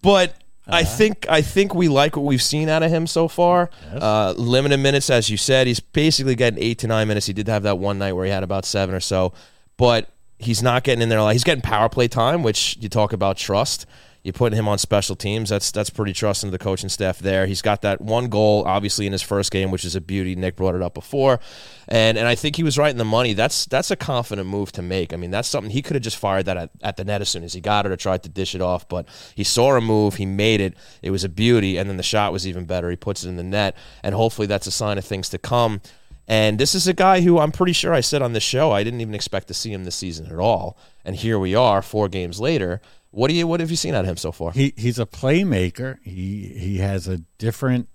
But 0.02 0.34
I 0.72 0.84
think 0.84 1.26
I 1.28 1.42
think 1.42 1.74
we 1.74 1.88
like 1.88 2.16
what 2.16 2.24
we've 2.24 2.42
seen 2.42 2.68
out 2.68 2.82
of 2.82 2.90
him 2.90 3.06
so 3.06 3.28
far. 3.28 3.70
Uh, 3.92 4.34
limited 4.36 4.78
minutes, 4.78 5.10
as 5.10 5.28
you 5.30 5.36
said, 5.36 5.66
he's 5.66 5.80
basically 5.80 6.34
getting 6.34 6.62
eight 6.62 6.78
to 6.78 6.86
nine 6.86 7.08
minutes. 7.08 7.26
He 7.26 7.32
did 7.32 7.48
have 7.48 7.62
that 7.64 7.78
one 7.78 7.98
night 7.98 8.12
where 8.12 8.24
he 8.24 8.30
had 8.30 8.42
about 8.42 8.64
seven 8.64 8.94
or 8.94 9.00
so, 9.00 9.32
but 9.76 10.08
he's 10.38 10.62
not 10.62 10.84
getting 10.84 11.02
in 11.02 11.08
there. 11.08 11.18
a 11.18 11.22
lot. 11.22 11.32
He's 11.32 11.44
getting 11.44 11.62
power 11.62 11.88
play 11.88 12.08
time, 12.08 12.42
which 12.42 12.76
you 12.80 12.88
talk 12.88 13.12
about 13.12 13.36
trust. 13.36 13.86
You 14.22 14.34
putting 14.34 14.58
him 14.58 14.68
on 14.68 14.76
special 14.76 15.16
teams. 15.16 15.48
That's 15.48 15.70
that's 15.70 15.88
pretty 15.88 16.12
trusting 16.12 16.50
the 16.50 16.58
coaching 16.58 16.90
staff 16.90 17.18
there. 17.20 17.46
He's 17.46 17.62
got 17.62 17.80
that 17.82 18.02
one 18.02 18.28
goal, 18.28 18.64
obviously 18.66 19.06
in 19.06 19.12
his 19.12 19.22
first 19.22 19.50
game, 19.50 19.70
which 19.70 19.84
is 19.84 19.96
a 19.96 20.00
beauty. 20.00 20.36
Nick 20.36 20.56
brought 20.56 20.74
it 20.74 20.82
up 20.82 20.92
before, 20.92 21.40
and 21.88 22.18
and 22.18 22.28
I 22.28 22.34
think 22.34 22.56
he 22.56 22.62
was 22.62 22.76
right 22.76 22.90
in 22.90 22.98
the 22.98 23.04
money. 23.04 23.32
That's 23.32 23.64
that's 23.64 23.90
a 23.90 23.96
confident 23.96 24.46
move 24.46 24.72
to 24.72 24.82
make. 24.82 25.14
I 25.14 25.16
mean, 25.16 25.30
that's 25.30 25.48
something 25.48 25.70
he 25.70 25.80
could 25.80 25.94
have 25.94 26.02
just 26.02 26.18
fired 26.18 26.44
that 26.44 26.58
at, 26.58 26.70
at 26.82 26.96
the 26.98 27.04
net 27.04 27.22
as 27.22 27.30
soon 27.30 27.44
as 27.44 27.54
he 27.54 27.62
got 27.62 27.86
it 27.86 27.92
or 27.92 27.96
tried 27.96 28.22
to 28.24 28.28
dish 28.28 28.54
it 28.54 28.60
off, 28.60 28.86
but 28.90 29.08
he 29.34 29.42
saw 29.42 29.74
a 29.74 29.80
move, 29.80 30.16
he 30.16 30.26
made 30.26 30.60
it. 30.60 30.74
It 31.00 31.12
was 31.12 31.24
a 31.24 31.28
beauty, 31.30 31.78
and 31.78 31.88
then 31.88 31.96
the 31.96 32.02
shot 32.02 32.30
was 32.30 32.46
even 32.46 32.66
better. 32.66 32.90
He 32.90 32.96
puts 32.96 33.24
it 33.24 33.28
in 33.30 33.36
the 33.36 33.42
net, 33.42 33.74
and 34.02 34.14
hopefully 34.14 34.46
that's 34.46 34.66
a 34.66 34.70
sign 34.70 34.98
of 34.98 35.04
things 35.04 35.30
to 35.30 35.38
come. 35.38 35.80
And 36.28 36.60
this 36.60 36.76
is 36.76 36.86
a 36.86 36.92
guy 36.92 37.22
who 37.22 37.40
I'm 37.40 37.50
pretty 37.50 37.72
sure 37.72 37.92
I 37.92 38.02
said 38.02 38.22
on 38.22 38.34
the 38.34 38.40
show 38.40 38.70
I 38.70 38.84
didn't 38.84 39.00
even 39.00 39.16
expect 39.16 39.48
to 39.48 39.54
see 39.54 39.72
him 39.72 39.82
this 39.82 39.96
season 39.96 40.26
at 40.26 40.38
all. 40.38 40.78
And 41.04 41.16
here 41.16 41.40
we 41.40 41.56
are, 41.56 41.82
four 41.82 42.08
games 42.08 42.38
later. 42.38 42.80
What 43.10 43.28
do 43.28 43.34
you 43.34 43.46
what 43.46 43.60
have 43.60 43.70
you 43.70 43.76
seen 43.76 43.94
out 43.94 44.04
of 44.04 44.10
him 44.10 44.16
so 44.16 44.32
far? 44.32 44.52
he 44.52 44.72
he's 44.76 44.98
a 44.98 45.06
playmaker. 45.06 45.98
He 46.02 46.52
he 46.56 46.78
has 46.78 47.08
a 47.08 47.18
different 47.38 47.88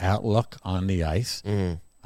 outlook 0.00 0.56
on 0.62 0.86
the 0.86 1.04
ice. 1.04 1.42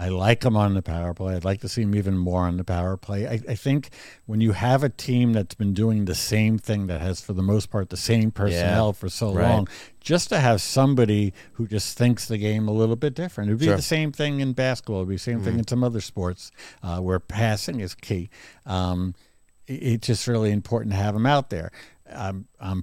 I 0.03 0.09
like 0.09 0.45
him 0.45 0.57
on 0.57 0.73
the 0.73 0.81
power 0.81 1.13
play. 1.13 1.35
I'd 1.37 1.45
like 1.45 1.61
to 1.61 1.69
see 1.69 1.83
him 1.83 1.95
even 1.95 2.17
more 2.17 2.47
on 2.47 2.57
the 2.57 2.65
power 2.65 2.97
play. 2.97 3.27
I, 3.29 3.33
I 3.47 3.55
think 3.55 3.91
when 4.25 4.41
you 4.41 4.53
have 4.53 4.83
a 4.83 4.89
team 4.89 5.35
that's 5.35 5.55
been 5.55 5.75
doing 5.75 6.07
the 6.07 6.15
same 6.15 6.57
thing 6.57 6.87
that 6.87 7.03
has, 7.03 7.21
for 7.21 7.35
the 7.35 7.43
most 7.43 7.69
part, 7.71 7.91
the 7.91 7.99
same 7.99 8.31
personnel 8.31 8.95
for 8.95 9.11
so 9.11 9.35
right. 9.35 9.47
long, 9.47 9.69
just 10.01 10.31
to 10.31 10.39
have 10.41 10.63
somebody 10.63 11.35
who 11.55 11.67
just 11.67 11.99
thinks 11.99 12.27
the 12.29 12.39
game 12.39 12.67
a 12.67 12.73
little 12.73 12.97
bit 12.97 13.13
different. 13.13 13.51
It 13.51 13.53
would 13.55 13.61
be 13.61 13.67
Sure. 13.67 13.77
the 13.77 13.83
same 13.83 14.11
thing 14.11 14.41
in 14.41 14.55
basketball. 14.55 14.97
It 14.97 15.01
would 15.01 15.09
be 15.11 15.15
the 15.17 15.19
same 15.19 15.43
thing 15.43 15.59
in 15.59 15.67
some 15.67 15.85
other 15.85 16.01
sports 16.01 16.51
uh, 16.83 17.01
where 17.01 17.21
passing 17.21 17.81
is 17.81 17.95
key. 17.95 18.31
Um, 18.65 19.15
it- 19.67 19.83
it's 19.83 20.07
just 20.07 20.27
really 20.27 20.51
important 20.51 20.93
to 20.93 20.97
have 20.97 21.15
him 21.15 21.27
out 21.27 21.51
there. 21.51 21.73
Um, 22.13 22.47
I'm 22.61 22.83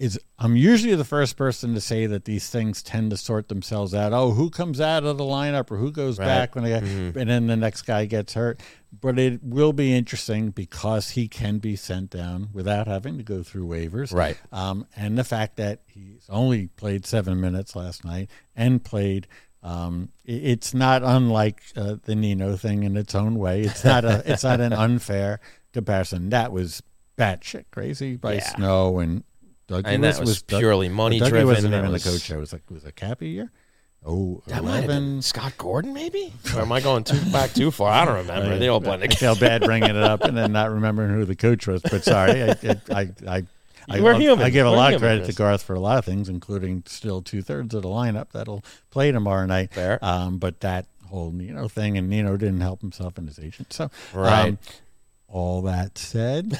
is 0.00 0.18
I'm 0.38 0.56
usually 0.56 0.94
the 0.94 1.04
first 1.04 1.36
person 1.36 1.74
to 1.74 1.80
say 1.80 2.06
that 2.06 2.24
these 2.24 2.48
things 2.48 2.82
tend 2.82 3.10
to 3.10 3.18
sort 3.18 3.48
themselves 3.48 3.94
out. 3.94 4.14
Oh, 4.14 4.30
who 4.30 4.48
comes 4.48 4.80
out 4.80 5.04
of 5.04 5.18
the 5.18 5.24
lineup 5.24 5.70
or 5.70 5.76
who 5.76 5.92
goes 5.92 6.16
back 6.16 6.54
when 6.54 6.64
they 6.64 6.72
and 6.72 7.14
then 7.14 7.46
the 7.46 7.56
next 7.56 7.82
guy 7.82 8.06
gets 8.06 8.32
hurt. 8.32 8.60
But 8.98 9.18
it 9.18 9.44
will 9.44 9.74
be 9.74 9.94
interesting 9.94 10.50
because 10.50 11.10
he 11.10 11.28
can 11.28 11.58
be 11.58 11.76
sent 11.76 12.08
down 12.08 12.48
without 12.54 12.86
having 12.86 13.18
to 13.18 13.22
go 13.22 13.42
through 13.42 13.66
waivers. 13.66 14.12
Right. 14.12 14.38
Um, 14.50 14.86
and 14.96 15.18
the 15.18 15.22
fact 15.22 15.56
that 15.56 15.82
he's 15.86 16.24
only 16.30 16.68
played 16.68 17.04
seven 17.04 17.38
minutes 17.38 17.76
last 17.76 18.02
night 18.04 18.30
and 18.56 18.82
played. 18.82 19.28
Um, 19.62 20.08
it's 20.24 20.72
not 20.72 21.02
unlike 21.02 21.60
uh, 21.76 21.96
the 22.02 22.14
Nino 22.14 22.56
thing 22.56 22.84
in 22.84 22.96
its 22.96 23.14
own 23.14 23.34
way. 23.34 23.60
It's 23.60 23.84
not 23.84 24.06
a. 24.06 24.22
it's 24.24 24.42
not 24.42 24.58
an 24.58 24.72
unfair 24.86 25.40
comparison. 25.74 26.30
That 26.30 26.50
was 26.50 26.82
batshit 27.20 27.64
crazy 27.70 28.16
by 28.16 28.34
Yeah. 28.34 28.54
Snow 28.56 28.98
and 28.98 29.24
Dougie 29.68 29.82
And 29.84 30.02
that 30.04 30.18
was 30.20 30.42
Doug- 30.42 30.58
purely 30.60 30.88
money 30.88 31.20
Dougie 31.20 31.28
driven. 31.28 31.46
wasn't 31.48 31.74
even 31.74 31.92
was- 31.92 32.02
the 32.04 32.10
coach. 32.10 32.32
I 32.32 32.36
was 32.36 32.52
like, 32.52 32.62
was 32.70 32.84
it 32.84 32.96
Cappy 32.96 33.28
year? 33.30 33.50
Oh, 34.04 34.42
That 34.46 34.64
might 34.64 34.76
have 34.76 34.86
been 34.86 34.96
11. 34.96 35.22
Scott 35.22 35.52
Gordon, 35.58 35.92
maybe? 35.92 36.32
Or 36.56 36.62
am 36.62 36.72
I 36.72 36.80
going 36.80 37.04
too 37.04 37.20
back 37.30 37.52
too 37.52 37.70
far? 37.70 37.90
I 37.92 38.06
don't 38.06 38.16
remember. 38.16 38.58
They 38.58 38.68
all 38.68 38.80
blend 38.80 39.02
I 39.02 39.08
together. 39.08 39.34
feel 39.36 39.48
bad 39.48 39.62
bringing 39.62 39.90
it 39.90 39.96
up 39.96 40.22
and 40.24 40.34
then 40.36 40.52
not 40.52 40.70
remembering 40.72 41.10
who 41.10 41.26
the 41.26 41.36
coach 41.36 41.66
was. 41.66 41.82
But 41.82 42.02
sorry, 42.04 42.42
I, 42.42 42.56
I, 42.90 43.10
I, 43.28 43.42
I, 43.90 44.00
We're 44.00 44.14
I, 44.14 44.18
human. 44.18 44.42
I 44.46 44.48
give 44.48 44.66
a 44.66 44.70
We're 44.70 44.76
lot 44.78 44.94
of 44.94 45.02
credit 45.02 45.26
to 45.26 45.34
Garth 45.34 45.62
for 45.62 45.74
a 45.74 45.80
lot 45.80 45.98
of 45.98 46.06
things, 46.06 46.30
including 46.30 46.84
still 46.86 47.20
two 47.20 47.42
thirds 47.42 47.74
of 47.74 47.82
the 47.82 47.88
lineup 47.90 48.30
that'll 48.32 48.64
play 48.90 49.12
tomorrow 49.12 49.44
night. 49.44 49.74
Fair. 49.74 49.98
Um, 50.02 50.38
but 50.38 50.60
that 50.60 50.86
whole 51.08 51.30
Nino 51.30 51.68
thing, 51.68 51.98
and 51.98 52.08
Nino 52.08 52.38
didn't 52.38 52.62
help 52.62 52.80
himself 52.80 53.18
and 53.18 53.28
his 53.28 53.38
agent. 53.38 53.70
So, 53.74 53.90
Right. 54.14 54.48
um, 54.48 54.58
all 55.30 55.62
that 55.62 55.96
said, 55.96 56.58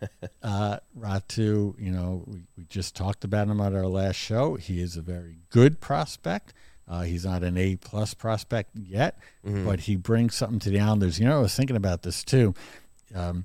uh, 0.42 0.78
Räty, 0.98 1.74
you 1.78 1.90
know, 1.90 2.22
we, 2.26 2.44
we 2.56 2.64
just 2.64 2.94
talked 2.94 3.24
about 3.24 3.48
him 3.48 3.60
at 3.60 3.74
our 3.74 3.86
last 3.86 4.16
show. 4.16 4.54
He 4.54 4.80
is 4.80 4.96
a 4.96 5.02
very 5.02 5.38
good 5.50 5.80
prospect. 5.80 6.54
Uh, 6.88 7.02
he's 7.02 7.24
not 7.24 7.42
an 7.42 7.56
A 7.56 7.76
plus 7.76 8.14
prospect 8.14 8.70
yet, 8.76 9.18
but 9.44 9.80
he 9.80 9.96
brings 9.96 10.34
something 10.34 10.58
to 10.60 10.70
the 10.70 10.78
Islanders. 10.80 11.18
You 11.18 11.26
know, 11.26 11.38
I 11.38 11.42
was 11.42 11.54
thinking 11.54 11.76
about 11.76 12.02
this 12.02 12.22
too. 12.22 12.54
Um, 13.14 13.44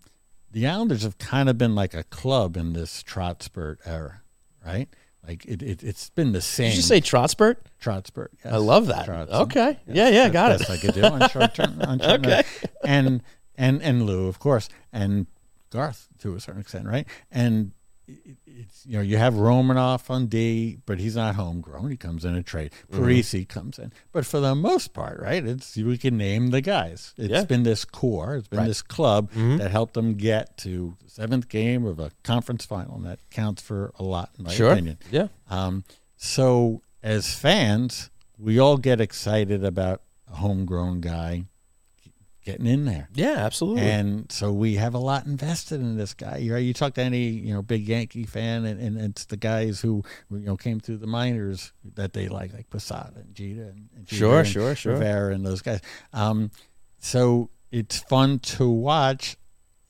the 0.52 0.68
Islanders 0.68 1.04
have 1.04 1.18
kind 1.18 1.50
of 1.50 1.58
been 1.58 1.76
like 1.76 1.94
a 1.94 2.04
club 2.04 2.58
in 2.58 2.74
this 2.74 3.04
Trotspurt 3.04 3.78
era, 3.86 4.22
right? 4.66 4.90
Like 5.28 5.46
it, 5.46 5.62
it, 5.62 5.84
it's 5.84 6.10
been 6.10 6.32
the 6.32 6.42
same. 6.42 6.70
Did 6.70 6.78
you 6.78 6.82
say 6.84 7.02
Trotspurt? 7.02 7.58
Trotspurt? 7.82 8.30
Yes. 8.44 8.54
I 8.54 8.58
love 8.58 8.88
that. 8.88 9.08
Trotson. 9.08 9.30
Okay. 9.42 9.78
Yeah, 9.86 10.10
yeah, 10.10 10.30
got 10.30 10.54
it. 10.54 10.70
I 10.70 10.78
could 10.78 10.94
do 10.94 11.04
on 11.04 11.28
short 11.30 11.54
term. 11.54 11.82
On 11.82 12.00
short 12.00 12.26
Okay. 12.26 12.44
And 12.84 13.22
and 13.58 13.82
and 13.82 14.06
Lou, 14.06 14.28
of 14.28 14.40
course, 14.40 14.70
and 14.94 15.28
Garth 15.70 16.08
to 16.20 16.36
a 16.36 16.40
certain 16.40 16.62
extent, 16.62 16.86
right? 16.88 17.08
And 17.32 17.72
it, 18.08 18.38
it's 18.46 18.86
you 18.86 18.96
know 18.98 19.02
you 19.04 19.18
have 19.18 19.34
Romanov 19.34 20.10
on 20.10 20.28
D, 20.28 20.78
but 20.86 20.98
he's 21.00 21.16
not 21.18 21.36
homegrown. 21.36 21.90
He 21.92 21.98
comes 21.98 22.24
in 22.24 22.36
a 22.36 22.42
trade. 22.44 22.72
Mm-hmm. 22.92 23.04
Parise 23.04 23.48
comes 23.50 23.78
in, 23.78 23.92
but 24.14 24.26
for 24.26 24.40
the 24.40 24.56
most 24.56 24.94
part, 24.94 25.20
right? 25.20 25.46
It's 25.46 25.76
we 25.76 25.98
can 25.98 26.16
name 26.18 26.52
the 26.52 26.62
guys. 26.62 27.14
It's 27.18 27.30
Yeah. 27.30 27.44
been 27.44 27.64
this 27.64 27.84
core. 27.84 28.38
It's 28.38 28.48
been 28.48 28.60
Right. 28.60 28.64
Mm-hmm. 28.64 28.70
this 28.70 28.82
club 28.82 29.32
that 29.34 29.72
helped 29.72 29.94
them 29.96 30.14
get 30.16 30.58
to 30.60 30.96
the 31.04 31.10
seventh 31.10 31.50
game 31.50 31.86
of 31.86 32.00
a 32.00 32.12
conference 32.24 32.66
final, 32.66 32.96
and 32.96 33.06
that 33.06 33.20
counts 33.30 33.62
for 33.62 33.92
a 34.00 34.04
lot, 34.04 34.30
in 34.38 34.46
my 34.46 34.54
Sure. 34.54 34.72
opinion. 34.72 35.00
Yeah. 35.12 35.28
Um, 35.50 35.84
so 36.16 36.82
as 37.04 37.34
fans, 37.36 38.10
we 38.40 38.58
all 38.58 38.78
get 38.78 39.02
excited 39.02 39.64
about 39.66 40.02
a 40.32 40.36
homegrown 40.38 41.02
guy 41.02 41.46
getting 42.48 42.66
in 42.66 42.86
there. 42.86 43.10
Yeah, 43.14 43.36
absolutely. 43.40 43.82
And 43.82 44.32
so 44.32 44.54
we 44.54 44.76
have 44.76 44.94
a 44.94 45.00
lot 45.00 45.26
invested 45.26 45.82
in 45.82 45.98
this 45.98 46.14
guy. 46.14 46.38
You 46.38 46.56
you 46.56 46.74
talk 46.74 46.94
to 46.94 47.02
any 47.02 47.28
you 47.28 47.54
know 47.54 47.62
big 47.62 47.86
Yankee 47.88 48.24
fan, 48.24 48.66
and, 48.66 48.80
and 48.80 48.98
it's 48.98 49.26
the 49.26 49.36
guys 49.36 49.82
who 49.82 50.02
you 50.32 50.40
know 50.40 50.56
came 50.56 50.80
through 50.80 50.98
the 50.98 51.08
minors 51.08 51.74
that 51.96 52.14
they 52.14 52.30
like, 52.30 52.54
like 52.54 52.70
Posada 52.70 53.12
and 53.18 53.36
Jeter 53.36 53.64
and, 53.64 53.90
and 53.96 54.06
Jeter 54.06 54.20
Sure, 54.20 54.40
and 54.40 54.48
sure, 54.48 54.76
sure. 54.76 54.94
Rivera 54.94 55.34
and 55.36 55.46
those 55.46 55.62
guys. 55.62 55.82
Um, 56.14 56.52
so 57.00 57.50
it's 57.70 58.00
fun 58.00 58.40
to 58.40 58.70
watch. 58.70 59.36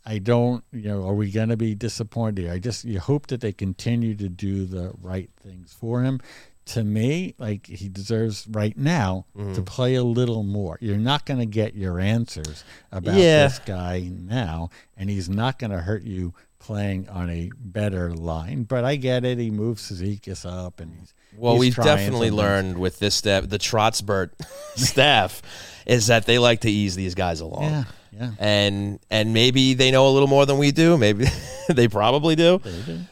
I 0.03 0.17
don't, 0.17 0.63
you 0.71 0.87
know, 0.87 1.07
are 1.07 1.13
we 1.13 1.29
going 1.29 1.49
to 1.49 1.57
be 1.57 1.75
disappointed? 1.75 2.49
I 2.49 2.57
just 2.57 2.85
you 2.85 2.99
hope 2.99 3.27
that 3.27 3.41
they 3.41 3.51
continue 3.51 4.15
to 4.15 4.29
do 4.29 4.65
the 4.65 4.93
right 4.99 5.29
things 5.43 5.73
for 5.73 6.01
him. 6.01 6.21
To 6.67 6.83
me, 6.83 7.33
like 7.37 7.65
he 7.67 7.87
deserves 7.89 8.45
right 8.49 8.77
now 8.77 9.25
Mm-hmm. 9.37 9.53
to 9.53 9.61
play 9.61 9.95
a 9.95 10.03
little 10.03 10.43
more. 10.43 10.77
You're 10.81 10.97
not 10.97 11.25
going 11.25 11.39
to 11.39 11.45
get 11.45 11.75
your 11.75 11.99
answers 11.99 12.63
about 12.91 13.15
Yeah. 13.15 13.47
this 13.47 13.59
guy 13.59 14.09
now, 14.13 14.69
and 14.97 15.09
he's 15.09 15.29
not 15.29 15.59
going 15.59 15.71
to 15.71 15.77
hurt 15.79 16.03
you 16.03 16.33
playing 16.59 17.07
on 17.07 17.29
a 17.29 17.49
better 17.57 18.11
line. 18.13 18.63
But 18.63 18.83
I 18.83 18.95
get 18.97 19.23
it. 19.23 19.37
He 19.37 19.49
moves 19.51 19.89
Cizikas 19.89 20.45
up, 20.45 20.79
and 20.81 20.93
he's 20.99 21.13
Well, 21.37 21.53
he's 21.53 21.59
we've 21.77 21.85
definitely 21.85 22.31
learned 22.31 22.77
with 22.77 22.99
this 22.99 23.15
step, 23.15 23.45
the 23.47 23.59
Trotsbert 23.59 24.31
staff, 24.75 25.41
is 25.85 26.07
that 26.07 26.25
they 26.25 26.37
like 26.39 26.61
to 26.61 26.69
ease 26.71 26.95
these 26.95 27.15
guys 27.15 27.39
along. 27.39 27.63
Yeah, 27.63 27.83
yeah. 28.19 28.31
And 28.39 28.99
and 29.09 29.33
maybe 29.33 29.73
they 29.73 29.91
know 29.91 30.07
a 30.07 30.11
little 30.11 30.27
more 30.27 30.45
than 30.45 30.57
we 30.57 30.71
do. 30.71 30.97
Maybe 30.97 31.25
they 31.69 31.87
probably 31.87 32.35
do. 32.35 32.61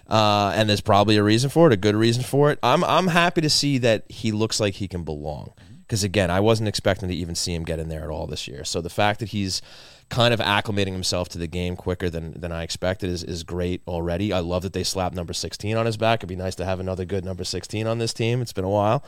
Uh, 0.07 0.53
and 0.55 0.69
there's 0.69 0.81
probably 0.81 1.17
a 1.17 1.23
reason 1.23 1.49
for 1.49 1.67
it, 1.67 1.73
a 1.73 1.77
good 1.77 1.95
reason 1.95 2.23
for 2.23 2.51
it. 2.51 2.59
I'm 2.63 2.83
I'm 2.83 3.07
happy 3.07 3.41
to 3.41 3.49
see 3.49 3.77
that 3.79 4.05
he 4.09 4.31
looks 4.31 4.59
like 4.59 4.75
he 4.75 4.87
can 4.87 5.03
belong. 5.03 5.53
Because 5.81 6.03
again, 6.03 6.31
I 6.31 6.39
wasn't 6.39 6.67
expecting 6.67 7.09
to 7.09 7.15
even 7.15 7.35
see 7.35 7.53
him 7.53 7.63
get 7.63 7.77
in 7.77 7.89
there 7.89 8.03
at 8.03 8.09
all 8.09 8.25
this 8.25 8.47
year. 8.47 8.63
So 8.63 8.81
the 8.81 8.89
fact 8.89 9.19
that 9.19 9.29
he's 9.29 9.61
kind 10.09 10.33
of 10.33 10.39
acclimating 10.39 10.93
himself 10.93 11.29
to 11.29 11.37
the 11.37 11.47
game 11.47 11.75
quicker 11.75 12.09
than 12.09 12.39
than 12.39 12.51
I 12.51 12.63
expected 12.63 13.09
is, 13.09 13.23
is 13.23 13.43
great 13.43 13.81
already. 13.87 14.33
I 14.33 14.39
love 14.39 14.63
that 14.63 14.73
they 14.73 14.83
slapped 14.83 15.15
number 15.15 15.33
16 15.33 15.77
on 15.77 15.85
his 15.85 15.97
back. 15.97 16.19
It'd 16.19 16.29
be 16.29 16.35
nice 16.35 16.55
to 16.55 16.65
have 16.65 16.79
another 16.79 17.05
good 17.05 17.23
number 17.23 17.43
16 17.43 17.85
on 17.85 17.99
this 17.99 18.13
team. 18.13 18.41
It's 18.41 18.53
been 18.53 18.65
a 18.65 18.69
while. 18.69 19.03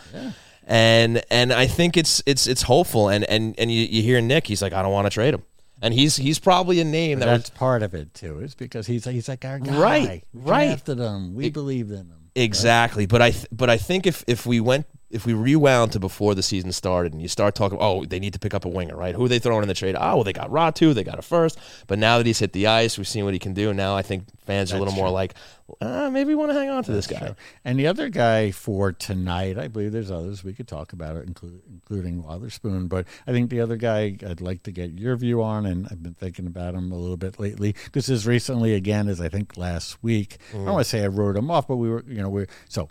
And 0.65 1.23
and 1.31 1.53
I 1.53 1.65
think 1.65 1.97
it's 1.97 2.21
it's 2.25 2.45
it's 2.45 2.63
hopeful 2.63 3.09
and 3.09 3.23
and 3.25 3.55
and 3.57 3.71
you, 3.71 3.81
you 3.81 4.03
hear 4.03 4.19
Nick, 4.21 4.47
he's 4.47 4.61
like 4.61 4.73
I 4.73 4.81
don't 4.81 4.91
want 4.91 5.05
to 5.05 5.11
trade 5.11 5.33
him. 5.33 5.43
And 5.81 5.93
he's 5.93 6.15
he's 6.17 6.39
probably 6.39 6.79
a 6.79 6.83
name 6.83 7.19
that 7.19 7.25
That's 7.25 7.51
was 7.51 7.57
part 7.57 7.83
of 7.83 7.93
it 7.93 8.13
too. 8.13 8.39
It's 8.39 8.55
because 8.55 8.87
he's 8.87 9.05
he's 9.05 9.29
like 9.29 9.45
our 9.45 9.59
guy. 9.59 9.79
Right, 9.79 10.23
We 10.33 10.41
right. 10.41 10.65
Drafted 10.67 10.99
him. 10.99 11.35
We 11.35 11.49
believed 11.49 11.91
in 11.91 11.97
him. 11.97 12.31
Exactly, 12.35 13.05
but 13.05 13.21
I 13.21 13.31
th- 13.31 13.47
but 13.51 13.69
I 13.69 13.77
think 13.77 14.05
if 14.07 14.23
if 14.27 14.45
we 14.45 14.59
went 14.59 14.85
if 15.09 15.25
we 15.25 15.33
rewound 15.33 15.93
to 15.93 15.99
before 15.99 16.35
the 16.35 16.43
season 16.43 16.71
started 16.71 17.13
and 17.13 17.21
you 17.21 17.27
start 17.27 17.55
talking, 17.55 17.77
oh, 17.79 18.03
they 18.05 18.19
need 18.19 18.33
to 18.33 18.39
pick 18.39 18.53
up 18.53 18.65
a 18.65 18.69
winger, 18.69 18.95
right? 18.95 19.15
Who 19.15 19.25
are 19.25 19.29
they 19.29 19.39
throwing 19.39 19.61
in 19.61 19.67
the 19.67 19.73
trade? 19.73 19.95
Oh, 19.97 20.15
well, 20.15 20.23
they 20.23 20.33
got 20.33 20.49
Räty, 20.49 20.93
they 20.93 21.03
got 21.03 21.17
a 21.17 21.21
first. 21.21 21.57
But 21.87 21.97
now 21.97 22.17
that 22.17 22.25
he's 22.25 22.39
hit 22.39 22.51
the 22.53 22.67
ice, 22.67 22.97
we've 22.97 23.07
seen 23.07 23.23
what 23.23 23.33
he 23.33 23.39
can 23.39 23.53
do. 23.53 23.69
And 23.69 23.77
now 23.77 23.95
I 23.95 24.01
think 24.01 24.25
fans 24.45 24.73
are 24.73 24.75
a 24.75 24.79
little 24.79 24.93
more 24.93 25.09
like, 25.09 25.33
uh, 25.81 26.09
maybe 26.09 26.29
we 26.29 26.35
want 26.35 26.51
to 26.51 26.57
hang 26.57 26.69
on 26.69 26.83
to 26.83 26.91
this 26.91 27.07
guy. 27.07 27.35
And 27.63 27.79
the 27.79 27.87
other 27.87 28.09
guy 28.09 28.51
for 28.51 28.91
tonight, 28.91 29.57
I 29.57 29.67
believe 29.67 29.91
there's 29.91 30.11
others 30.11 30.43
we 30.43 30.53
could 30.53 30.67
talk 30.67 30.93
about 30.93 31.15
it, 31.15 31.25
include, 31.25 31.61
including 31.69 32.23
Wotherspoon. 32.23 32.87
But 32.87 33.05
I 33.25 33.31
think 33.31 33.49
the 33.49 33.61
other 33.61 33.77
guy 33.77 34.17
I'd 34.25 34.41
like 34.41 34.63
to 34.63 34.71
get 34.71 34.99
your 34.99 35.15
view 35.15 35.41
on, 35.41 35.65
and 35.65 35.87
I've 35.89 36.03
been 36.03 36.13
thinking 36.15 36.47
about 36.47 36.73
him 36.73 36.91
a 36.91 36.97
little 36.97 37.17
bit 37.17 37.39
lately 37.39 37.75
This 37.93 38.09
is 38.09 38.27
recently 38.27 38.73
again 38.73 39.07
as 39.07 39.21
I 39.21 39.29
think 39.29 39.57
last 39.57 40.01
week. 40.03 40.37
I 40.53 40.57
don't 40.57 40.65
want 40.65 40.79
to 40.79 40.89
say 40.89 41.03
I 41.03 41.07
wrote 41.07 41.35
him 41.35 41.49
off, 41.49 41.67
but 41.67 41.77
we 41.77 41.89
were, 41.89 42.03
you 42.07 42.21
know, 42.21 42.29
we're 42.29 42.47
so 42.69 42.89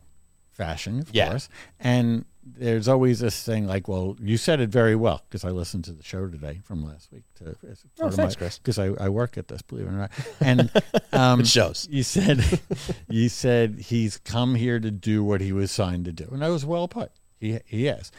fashion, 0.56 1.00
of 1.00 1.10
Yeah. 1.14 1.30
course, 1.30 1.48
and. 1.80 2.24
There's 2.48 2.86
always 2.86 3.18
this 3.18 3.42
thing 3.42 3.66
like, 3.66 3.88
well, 3.88 4.16
you 4.22 4.36
said 4.36 4.60
it 4.60 4.68
very 4.70 4.94
well 4.94 5.20
because 5.28 5.44
I 5.44 5.50
listened 5.50 5.82
to 5.86 5.92
the 5.92 6.04
show 6.04 6.28
today 6.28 6.60
from 6.62 6.86
last 6.86 7.10
week. 7.10 7.24
To, 7.40 7.56
as 7.68 7.84
Oh, 8.00 8.08
thanks, 8.08 8.36
my- 8.36 8.38
Chris. 8.38 8.58
Because 8.58 8.78
I, 8.78 8.90
I 9.00 9.08
work 9.08 9.36
at 9.36 9.48
this, 9.48 9.62
believe 9.62 9.86
it 9.86 9.88
or 9.88 9.92
not. 9.94 10.12
And 10.40 10.70
um, 11.12 11.40
It 11.40 11.48
shows. 11.48 11.88
you 11.90 12.04
said 12.04 12.60
you 13.08 13.28
said 13.28 13.80
he's 13.80 14.18
come 14.18 14.54
here 14.54 14.78
to 14.78 14.92
do 14.92 15.24
what 15.24 15.40
he 15.40 15.50
was 15.52 15.72
signed 15.72 16.04
to 16.04 16.12
do, 16.12 16.28
and 16.30 16.40
that 16.40 16.46
was 16.46 16.64
well 16.64 16.86
put. 16.86 17.10
He 17.40 17.58
he 17.66 17.86
has. 17.86 18.12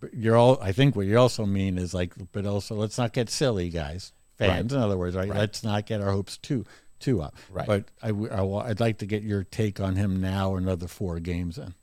But 0.00 0.14
you're 0.14 0.36
all. 0.38 0.58
I 0.62 0.72
think 0.72 0.96
what 0.96 1.04
you 1.04 1.18
also 1.18 1.44
mean 1.44 1.76
is 1.76 1.92
like, 1.92 2.14
but 2.32 2.46
also 2.46 2.76
let's 2.76 2.96
not 2.96 3.12
get 3.12 3.28
silly, 3.28 3.68
guys, 3.68 4.14
fans. 4.38 4.72
In 4.72 4.80
other 4.80 4.96
words, 4.96 5.14
right? 5.16 5.28
Let's 5.28 5.62
not 5.62 5.84
get 5.84 6.00
our 6.00 6.12
hopes 6.12 6.38
too 6.38 6.64
too 7.00 7.20
up. 7.22 7.34
Right. 7.50 7.66
But 7.66 7.84
I, 8.02 8.12
wa- 8.12 8.60
I'd 8.64 8.80
like 8.80 8.98
to 8.98 9.06
get 9.06 9.22
your 9.22 9.44
take 9.44 9.80
on 9.80 9.96
him 9.96 10.20
now. 10.20 10.56
Another 10.56 10.86
four 10.88 11.20
games 11.20 11.58
in. 11.58 11.74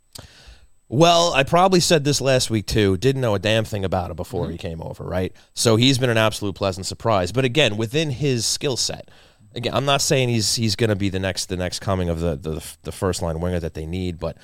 Well, 0.89 1.33
I 1.33 1.43
probably 1.43 1.79
said 1.79 2.03
this 2.03 2.21
last 2.21 2.49
week 2.49 2.67
too. 2.67 2.97
Didn't 2.97 3.21
know 3.21 3.33
a 3.35 3.39
damn 3.39 3.65
thing 3.65 3.83
about 3.85 4.11
him 4.11 4.15
before 4.15 4.43
Mm-hmm. 4.43 4.51
he 4.51 4.57
came 4.57 4.81
over, 4.81 5.03
right? 5.03 5.33
So 5.55 5.75
he's 5.75 5.97
been 5.97 6.09
an 6.09 6.17
absolute 6.17 6.55
pleasant 6.55 6.85
surprise. 6.85 7.31
But 7.31 7.45
again, 7.45 7.77
within 7.77 8.11
his 8.11 8.45
skill 8.45 8.77
set, 8.77 9.09
again, 9.55 9.73
I'm 9.73 9.85
not 9.85 10.01
saying 10.01 10.29
he's 10.29 10.55
he's 10.55 10.75
going 10.75 10.89
to 10.89 10.95
be 10.95 11.09
the 11.09 11.19
next 11.19 11.45
the 11.47 11.57
next 11.57 11.79
coming 11.79 12.09
of 12.09 12.19
the, 12.19 12.35
the 12.35 12.63
the 12.83 12.91
first 12.91 13.21
line 13.21 13.39
winger 13.39 13.59
that 13.59 13.73
they 13.73 13.85
need, 13.87 14.19
but 14.19 14.37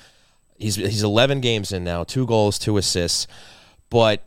he's 0.56 0.74
he's 0.76 1.02
11 1.04 1.40
games 1.40 1.70
in 1.72 1.84
now, 1.84 2.02
two 2.04 2.26
goals, 2.26 2.58
two 2.58 2.76
assists, 2.78 3.26
but 3.90 4.26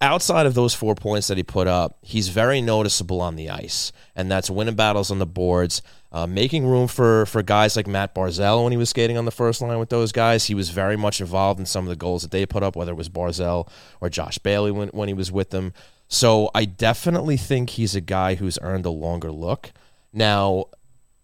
outside 0.00 0.46
of 0.46 0.54
those 0.54 0.74
four 0.74 0.94
points 0.94 1.28
that 1.28 1.36
he 1.36 1.42
put 1.42 1.66
up, 1.66 1.98
he's 2.02 2.28
very 2.28 2.60
noticeable 2.60 3.20
on 3.20 3.36
the 3.36 3.50
ice, 3.50 3.92
and 4.16 4.30
that's 4.30 4.50
winning 4.50 4.74
battles 4.74 5.10
on 5.10 5.18
the 5.18 5.26
boards, 5.26 5.82
uh, 6.12 6.26
making 6.26 6.66
room 6.66 6.88
for 6.88 7.26
for 7.26 7.42
guys 7.42 7.76
like 7.76 7.86
Matt 7.86 8.14
Barzal 8.14 8.62
when 8.62 8.72
he 8.72 8.78
was 8.78 8.90
skating 8.90 9.18
on 9.18 9.24
the 9.24 9.30
first 9.30 9.60
line 9.60 9.78
with 9.78 9.90
those 9.90 10.12
guys. 10.12 10.46
He 10.46 10.54
was 10.54 10.70
very 10.70 10.96
much 10.96 11.20
involved 11.20 11.60
in 11.60 11.66
some 11.66 11.84
of 11.84 11.90
the 11.90 11.96
goals 11.96 12.22
that 12.22 12.30
they 12.30 12.46
put 12.46 12.62
up, 12.62 12.76
whether 12.76 12.92
it 12.92 12.96
was 12.96 13.08
Barzal 13.08 13.68
or 14.00 14.08
Josh 14.08 14.38
Bailey 14.38 14.70
when 14.70 14.88
when 14.88 15.08
he 15.08 15.14
was 15.14 15.30
with 15.30 15.50
them. 15.50 15.72
So 16.08 16.50
I 16.54 16.64
definitely 16.64 17.36
think 17.36 17.70
he's 17.70 17.94
a 17.94 18.00
guy 18.00 18.34
who's 18.34 18.58
earned 18.62 18.86
a 18.86 18.90
longer 18.90 19.30
look. 19.30 19.72
Now, 20.12 20.66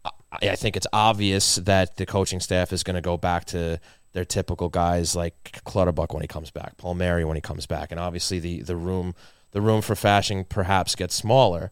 I 0.05 0.51
I 0.51 0.55
think 0.57 0.77
it's 0.77 0.87
obvious 0.93 1.57
that 1.57 1.97
the 1.97 2.05
coaching 2.05 2.41
staff 2.41 2.73
is 2.73 2.83
going 2.83 2.95
to 2.97 3.01
go 3.01 3.17
back 3.17 3.47
to 3.47 3.81
their 4.17 4.25
typical 4.25 4.71
guys 4.71 5.15
like 5.15 5.61
Clutterbuck 5.67 6.15
when 6.15 6.23
he 6.23 6.27
comes 6.27 6.51
back, 6.51 6.79
Palmieri 6.79 7.23
when 7.23 7.37
he 7.37 7.43
comes 7.43 7.67
back, 7.67 7.91
and 7.91 8.01
obviously 8.01 8.39
the 8.39 8.63
the 8.63 8.75
room 8.75 9.15
the 9.53 9.61
room 9.61 9.83
for 9.83 9.95
Fasching 9.95 10.49
perhaps 10.49 10.95
gets 10.95 11.15
smaller. 11.15 11.71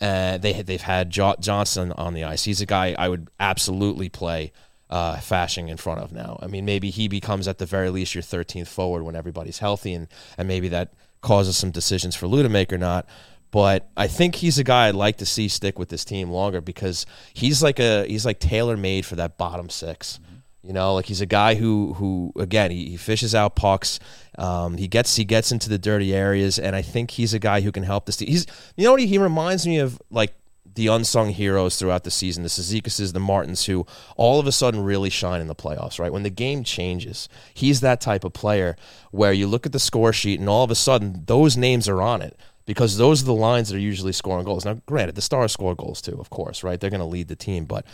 Uh, 0.00 0.38
they 0.38 0.62
they've 0.62 0.80
had 0.80 1.10
jo- 1.10 1.36
Johnston 1.38 1.92
on 1.92 2.14
the 2.14 2.24
ice. 2.24 2.44
He's 2.44 2.62
a 2.62 2.66
guy 2.66 2.96
I 2.98 3.10
would 3.10 3.28
absolutely 3.38 4.08
play 4.08 4.52
uh, 4.88 5.16
Fasching 5.16 5.68
in 5.68 5.76
front 5.76 6.00
of 6.00 6.12
now. 6.12 6.38
I 6.42 6.46
mean, 6.46 6.64
maybe 6.64 6.88
he 6.88 7.08
becomes 7.08 7.46
at 7.46 7.58
the 7.58 7.66
very 7.66 7.90
least 7.90 8.14
your 8.14 8.22
13th 8.22 8.68
forward 8.68 9.02
when 9.02 9.14
everybody's 9.14 9.58
healthy, 9.58 9.92
and 9.92 10.08
and 10.38 10.48
maybe 10.48 10.68
that 10.68 10.94
causes 11.20 11.58
some 11.58 11.70
decisions 11.72 12.16
for 12.16 12.26
Lou 12.26 12.42
to 12.42 12.48
make 12.48 12.72
or 12.72 12.78
not. 12.78 13.06
But 13.50 13.90
I 13.98 14.08
think 14.08 14.36
he's 14.36 14.58
a 14.58 14.64
guy 14.64 14.88
I'd 14.88 14.94
like 14.94 15.18
to 15.18 15.26
see 15.26 15.46
stick 15.48 15.78
with 15.78 15.90
this 15.90 16.06
team 16.06 16.30
longer 16.30 16.62
because 16.62 17.04
he's 17.34 17.62
like 17.62 17.78
a 17.78 18.06
he's 18.06 18.24
like 18.24 18.38
tailor 18.38 18.78
made 18.78 19.04
for 19.04 19.16
that 19.16 19.36
bottom 19.36 19.68
6 19.68 20.20
You 20.62 20.72
know, 20.72 20.94
like 20.94 21.06
he's 21.06 21.20
a 21.20 21.26
guy 21.26 21.56
who 21.56 21.94
who 21.94 22.32
again 22.36 22.70
he, 22.70 22.90
he 22.90 22.96
fishes 22.96 23.34
out 23.34 23.56
pucks. 23.56 23.98
Um, 24.38 24.76
he 24.76 24.86
gets 24.86 25.16
he 25.16 25.24
gets 25.24 25.50
into 25.50 25.68
the 25.68 25.78
dirty 25.78 26.14
areas, 26.14 26.58
and 26.58 26.76
I 26.76 26.82
think 26.82 27.12
he's 27.12 27.34
a 27.34 27.40
guy 27.40 27.62
who 27.62 27.72
can 27.72 27.82
help 27.82 28.06
this 28.06 28.16
team. 28.16 28.28
He's 28.28 28.46
you 28.76 28.84
know 28.84 28.92
what 28.92 29.00
he, 29.00 29.06
he 29.06 29.18
reminds 29.18 29.66
me 29.66 29.78
of 29.78 30.00
like 30.10 30.34
the 30.74 30.86
unsung 30.86 31.30
heroes 31.30 31.76
throughout 31.76 32.04
the 32.04 32.10
season, 32.10 32.42
the 32.42 32.48
Cizikas, 32.48 33.12
the 33.12 33.20
Martins, 33.20 33.66
who 33.66 33.86
all 34.16 34.40
of 34.40 34.46
a 34.46 34.52
sudden 34.52 34.82
really 34.82 35.10
shine 35.10 35.40
in 35.40 35.46
the 35.46 35.54
playoffs, 35.54 35.98
right? 35.98 36.12
When 36.12 36.22
the 36.22 36.30
game 36.30 36.64
changes, 36.64 37.28
he's 37.52 37.80
that 37.80 38.00
type 38.00 38.24
of 38.24 38.32
player 38.32 38.76
where 39.10 39.32
you 39.32 39.46
look 39.46 39.66
at 39.66 39.72
the 39.72 39.78
score 39.78 40.12
sheet 40.12 40.40
and 40.40 40.48
all 40.48 40.64
of 40.64 40.70
a 40.70 40.76
sudden 40.76 41.24
those 41.26 41.56
names 41.56 41.88
are 41.88 42.00
on 42.00 42.22
it 42.22 42.38
because 42.64 42.96
those 42.96 43.22
are 43.22 43.26
the 43.26 43.34
lines 43.34 43.68
that 43.68 43.76
are 43.76 43.80
usually 43.80 44.12
scoring 44.12 44.44
goals. 44.44 44.64
Now, 44.64 44.80
granted, 44.86 45.14
the 45.14 45.22
Stars 45.22 45.52
score 45.52 45.74
goals 45.74 46.00
too, 46.00 46.18
of 46.18 46.30
course, 46.30 46.62
right? 46.62 46.80
They're 46.80 46.90
going 46.90 47.00
to 47.00 47.06
lead 47.06 47.28
the 47.28 47.36
team, 47.36 47.64
but 47.64 47.84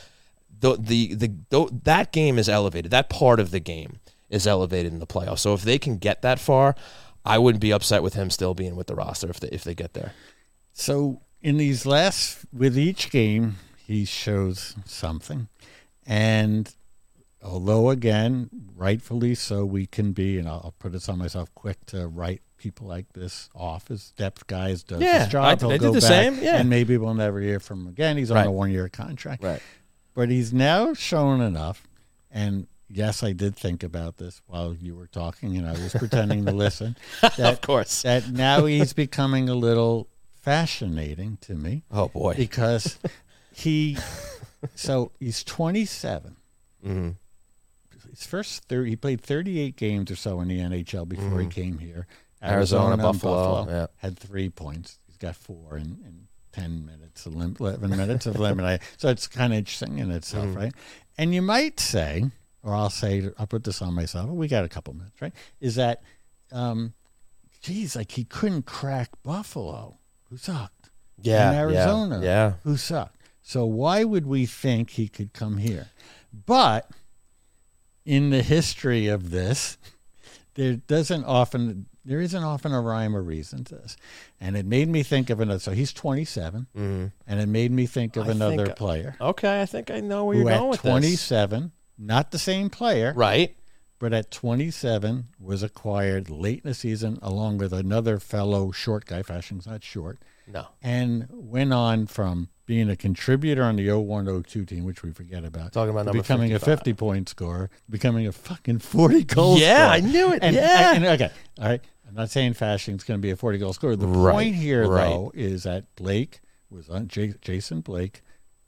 the, 0.61 0.77
the, 0.77 1.15
the, 1.15 1.33
the, 1.51 1.81
that 1.85 2.13
game 2.13 2.39
is 2.39 2.49
elevated. 2.49 2.91
That 2.91 3.09
part 3.09 3.41
of 3.41 3.51
the 3.51 3.61
game 3.61 3.99
is 4.31 4.47
elevated 4.47 4.93
in 4.93 4.99
the 4.99 5.07
playoffs. 5.07 5.39
So 5.41 5.55
if 5.55 5.63
they 5.63 5.79
can 5.79 5.97
get 5.99 6.23
that 6.23 6.39
far, 6.39 6.75
I 7.25 7.39
wouldn't 7.39 7.61
be 7.61 7.73
upset 7.73 8.03
with 8.03 8.15
him 8.15 8.31
still 8.31 8.55
being 8.55 8.77
with 8.77 8.87
the 8.87 8.95
roster 8.95 9.29
if 9.31 9.41
they, 9.41 9.49
if 9.49 9.65
they 9.65 9.75
get 9.75 9.95
there. 9.95 10.13
So 10.73 11.23
in 11.43 11.57
these 11.57 11.87
last, 11.87 12.45
with 12.53 12.79
each 12.79 13.11
game, 13.11 13.57
he 13.87 14.05
shows 14.05 14.75
something, 14.85 15.49
and 16.07 16.75
although 17.43 17.91
again, 17.91 18.51
rightfully 18.77 19.35
so, 19.35 19.65
we 19.65 19.87
can 19.87 20.13
be, 20.13 20.39
and 20.39 20.49
I'll, 20.49 20.61
I'll 20.65 20.75
put 20.79 20.93
this 20.93 21.09
on 21.09 21.19
myself, 21.19 21.55
quick 21.55 21.85
to 21.87 22.07
write 22.09 22.43
people 22.59 22.87
like 22.87 23.13
this 23.13 23.49
off 23.55 23.91
as 23.91 24.11
depth 24.17 24.47
guys 24.47 24.83
does 24.83 25.01
Yeah, 25.01 25.21
his 25.21 25.29
job. 25.29 25.45
I- 25.45 25.57
He'll 25.61 25.71
I 25.71 25.79
did 25.79 25.93
the 25.93 26.01
same, 26.01 26.39
yeah. 26.43 26.57
and 26.57 26.69
maybe 26.69 26.97
we'll 26.97 27.15
never 27.15 27.41
hear 27.41 27.61
from 27.61 27.83
him 27.83 27.89
again. 27.89 28.17
He's 28.17 28.31
on 28.31 28.37
Right. 28.37 28.47
a 28.47 28.51
one-year 28.51 28.89
contract, 28.89 29.43
Right. 29.43 29.63
But 30.19 30.29
he's 30.31 30.53
now 30.53 30.95
shown 30.95 31.41
enough. 31.41 31.87
And 32.31 32.67
yes, 32.91 33.23
I 33.23 33.33
did 33.33 33.55
think 33.55 33.85
about 33.85 34.17
this 34.17 34.43
while 34.49 34.75
you 34.75 34.97
were 34.97 35.07
talking, 35.07 35.57
and 35.57 35.65
I 35.67 35.73
was 35.73 35.93
pretending 35.93 36.45
to 36.47 36.53
listen. 36.53 36.97
That, 37.21 37.39
Of 37.53 37.61
course. 37.61 38.03
that 38.03 38.29
now 38.31 38.65
he's 38.67 38.93
becoming 38.93 39.49
a 39.49 39.55
little 39.55 40.09
fascinating 40.41 41.39
to 41.43 41.55
me 41.55 41.85
Oh 41.91 42.09
boy. 42.09 42.35
because 42.35 42.99
he 43.53 43.97
so 44.75 45.13
he's 45.21 45.45
27 45.45 46.37
hmm 46.83 47.11
his 48.11 48.25
first 48.27 48.65
30 48.65 48.91
he 48.91 48.97
played 48.97 49.21
38 49.21 49.77
games 49.77 50.11
or 50.11 50.17
so 50.17 50.41
in 50.41 50.49
the 50.49 50.59
nhl 50.59 51.07
before 51.09 51.41
he 51.41 51.47
came 51.47 51.79
here 51.79 52.07
Mm-hmm. 52.43 52.55
Arizona, 52.55 52.93
and 52.93 53.03
Buffalo, 53.03 53.67
yeah. 53.69 53.87
had 53.97 54.17
three 54.17 54.49
points 54.49 54.99
he's 55.07 55.17
got 55.17 55.35
four 55.35 55.77
in, 55.77 55.99
in 56.07 56.28
10 56.53 56.85
minutes 56.87 57.27
11 57.27 57.57
11 57.61 57.91
minutes 57.91 58.27
of 58.27 58.39
limit 58.39 58.81
so 58.97 59.09
it's 59.09 59.27
kind 59.27 59.53
of 59.53 59.59
interesting 59.59 59.99
in 59.99 60.11
itself 60.11 60.47
Mm-hmm. 60.47 60.57
right 60.59 60.73
and 61.17 61.35
you 61.35 61.43
might 61.43 61.79
say 61.81 62.25
or 62.63 62.75
i'll 62.75 62.91
say 62.91 63.29
i'll 63.39 63.47
put 63.47 63.65
this 63.65 63.81
on 63.83 63.95
myself 63.95 64.29
we 64.31 64.49
got 64.49 64.65
a 64.65 64.69
couple 64.69 64.95
minutes 64.95 65.21
right 65.21 65.33
is 65.61 65.75
that 65.77 66.03
um 66.53 66.95
geez 67.61 67.97
like 67.97 68.13
he 68.13 68.25
couldn't 68.25 68.67
crack 68.67 69.11
buffalo 69.23 69.99
who 70.31 70.37
sucked 70.37 70.91
Yeah. 71.23 71.49
in 71.49 71.55
yeah, 71.55 71.61
Arizona, 71.61 72.21
Yeah. 72.23 72.53
who 72.65 72.77
sucked. 72.77 73.17
So 73.43 73.65
why 73.65 74.05
would 74.05 74.27
we 74.27 74.45
think 74.47 74.91
he 74.91 75.09
could 75.09 75.33
come 75.33 75.57
here? 75.57 75.89
But 76.47 76.89
in 78.05 78.29
the 78.31 78.43
history 78.43 79.09
of 79.09 79.31
this, 79.31 79.79
there 80.55 80.75
doesn't 80.77 81.25
often 81.25 81.87
there 82.09 82.21
isn't 82.21 82.43
often 82.43 82.73
a 82.73 82.81
rhyme 82.81 83.15
or 83.15 83.23
reason 83.23 83.65
to 83.65 83.75
this, 83.77 83.97
and 84.41 84.57
it 84.57 84.65
made 84.67 84.89
me 84.89 85.03
think 85.03 85.31
of 85.31 85.41
another. 85.41 85.59
So 85.61 85.73
he's 85.73 85.93
27, 85.93 86.67
and 86.75 87.13
it 87.29 87.47
made 87.49 87.71
me 87.71 87.87
think 87.87 88.17
of 88.17 88.23
Mm-hmm. 88.27 88.31
I 88.43 88.47
another 88.47 88.65
think- 88.67 88.77
player 88.79 89.17
Okay, 89.21 89.61
I 89.63 89.67
think 89.67 89.91
I 89.91 90.01
know 90.01 90.25
where 90.25 90.37
you're 90.37 90.45
going 90.45 90.57
at 90.57 90.69
with 90.69 90.83
this. 90.83 90.91
27, 90.91 91.73
not 91.99 92.31
the 92.31 92.39
same 92.39 92.71
player, 92.71 93.13
Right. 93.15 93.57
but 93.99 94.13
at 94.13 94.31
27 94.31 95.29
was 95.39 95.63
acquired 95.63 96.31
late 96.31 96.63
in 96.65 96.71
the 96.71 96.75
season 96.75 97.19
along 97.23 97.59
with 97.59 97.73
another 97.73 98.19
fellow 98.19 98.71
short 98.73 99.05
guy. 99.05 99.23
Fasching's 99.23 99.67
not 99.67 99.83
short 99.85 100.19
No. 100.47 100.67
and 100.83 101.27
went 101.31 101.73
on 101.73 102.07
from 102.07 102.49
being 102.67 102.91
a 102.91 102.97
contributor 102.97 103.63
on 103.65 103.77
the 103.77 103.89
0102 103.91 104.65
team, 104.67 104.85
which 104.85 105.03
we 105.03 105.11
forget 105.11 105.43
about, 105.43 105.73
Talking 105.73 105.89
about 105.91 106.05
number 106.05 106.21
becoming 106.21 106.51
55. 106.51 106.69
a 106.73 106.77
50 106.77 106.93
point 106.95 107.29
scorer, 107.31 107.71
becoming 107.89 108.27
a 108.27 108.33
fucking 108.33 108.79
40 108.81 109.25
goal 109.25 109.59
Yeah, 109.59 109.77
scorer. 109.87 109.95
I 109.97 110.01
knew 110.01 110.33
it. 110.35 110.39
And, 110.43 110.55
Yeah. 110.55 110.95
and- 110.95 111.05
okay, 111.07 111.31
all 111.59 111.67
right. 111.67 111.81
I'm 112.09 112.15
not 112.15 112.31
saying 112.31 112.55
Fasching's 112.55 113.05
going 113.05 113.19
to 113.19 113.23
be 113.23 113.31
a 113.31 113.37
40 113.37 113.59
goal 113.59 113.73
scorer. 113.75 113.95
The 113.97 114.07
Right, 114.07 114.33
point 114.33 114.55
here, 114.55 114.87
right. 114.89 115.05
though, 115.11 115.31
is 115.35 115.65
that 115.65 115.95
Blake 115.95 116.41
was 116.71 116.89
on 116.89 117.07
J- 117.09 117.35
Jason 117.43 117.81
Blake. 117.83 118.23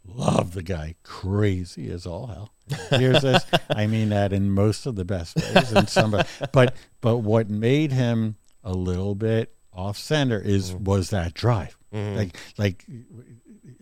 Love 0.06 0.52
the 0.54 0.62
guy, 0.62 0.94
crazy 1.02 1.90
as 1.90 2.06
all 2.06 2.26
hell. 2.26 2.54
Here's 2.90 3.22
this. 3.22 3.44
I 3.70 3.86
mean 3.86 4.08
that 4.10 4.32
in 4.32 4.50
most 4.50 4.86
of 4.86 4.94
the 4.96 5.04
best 5.04 5.36
ways. 5.36 5.72
And 5.72 5.88
some, 5.88 6.14
but 6.52 6.74
but 7.00 7.18
what 7.18 7.50
made 7.50 7.92
him 7.92 8.36
a 8.64 8.72
little 8.72 9.14
bit 9.14 9.54
off 9.72 9.96
center 9.98 10.38
is 10.40 10.72
Mm-hmm. 10.72 10.84
was 10.84 11.10
that 11.10 11.34
drive. 11.34 11.76
Like 11.92 12.36
like 12.56 12.84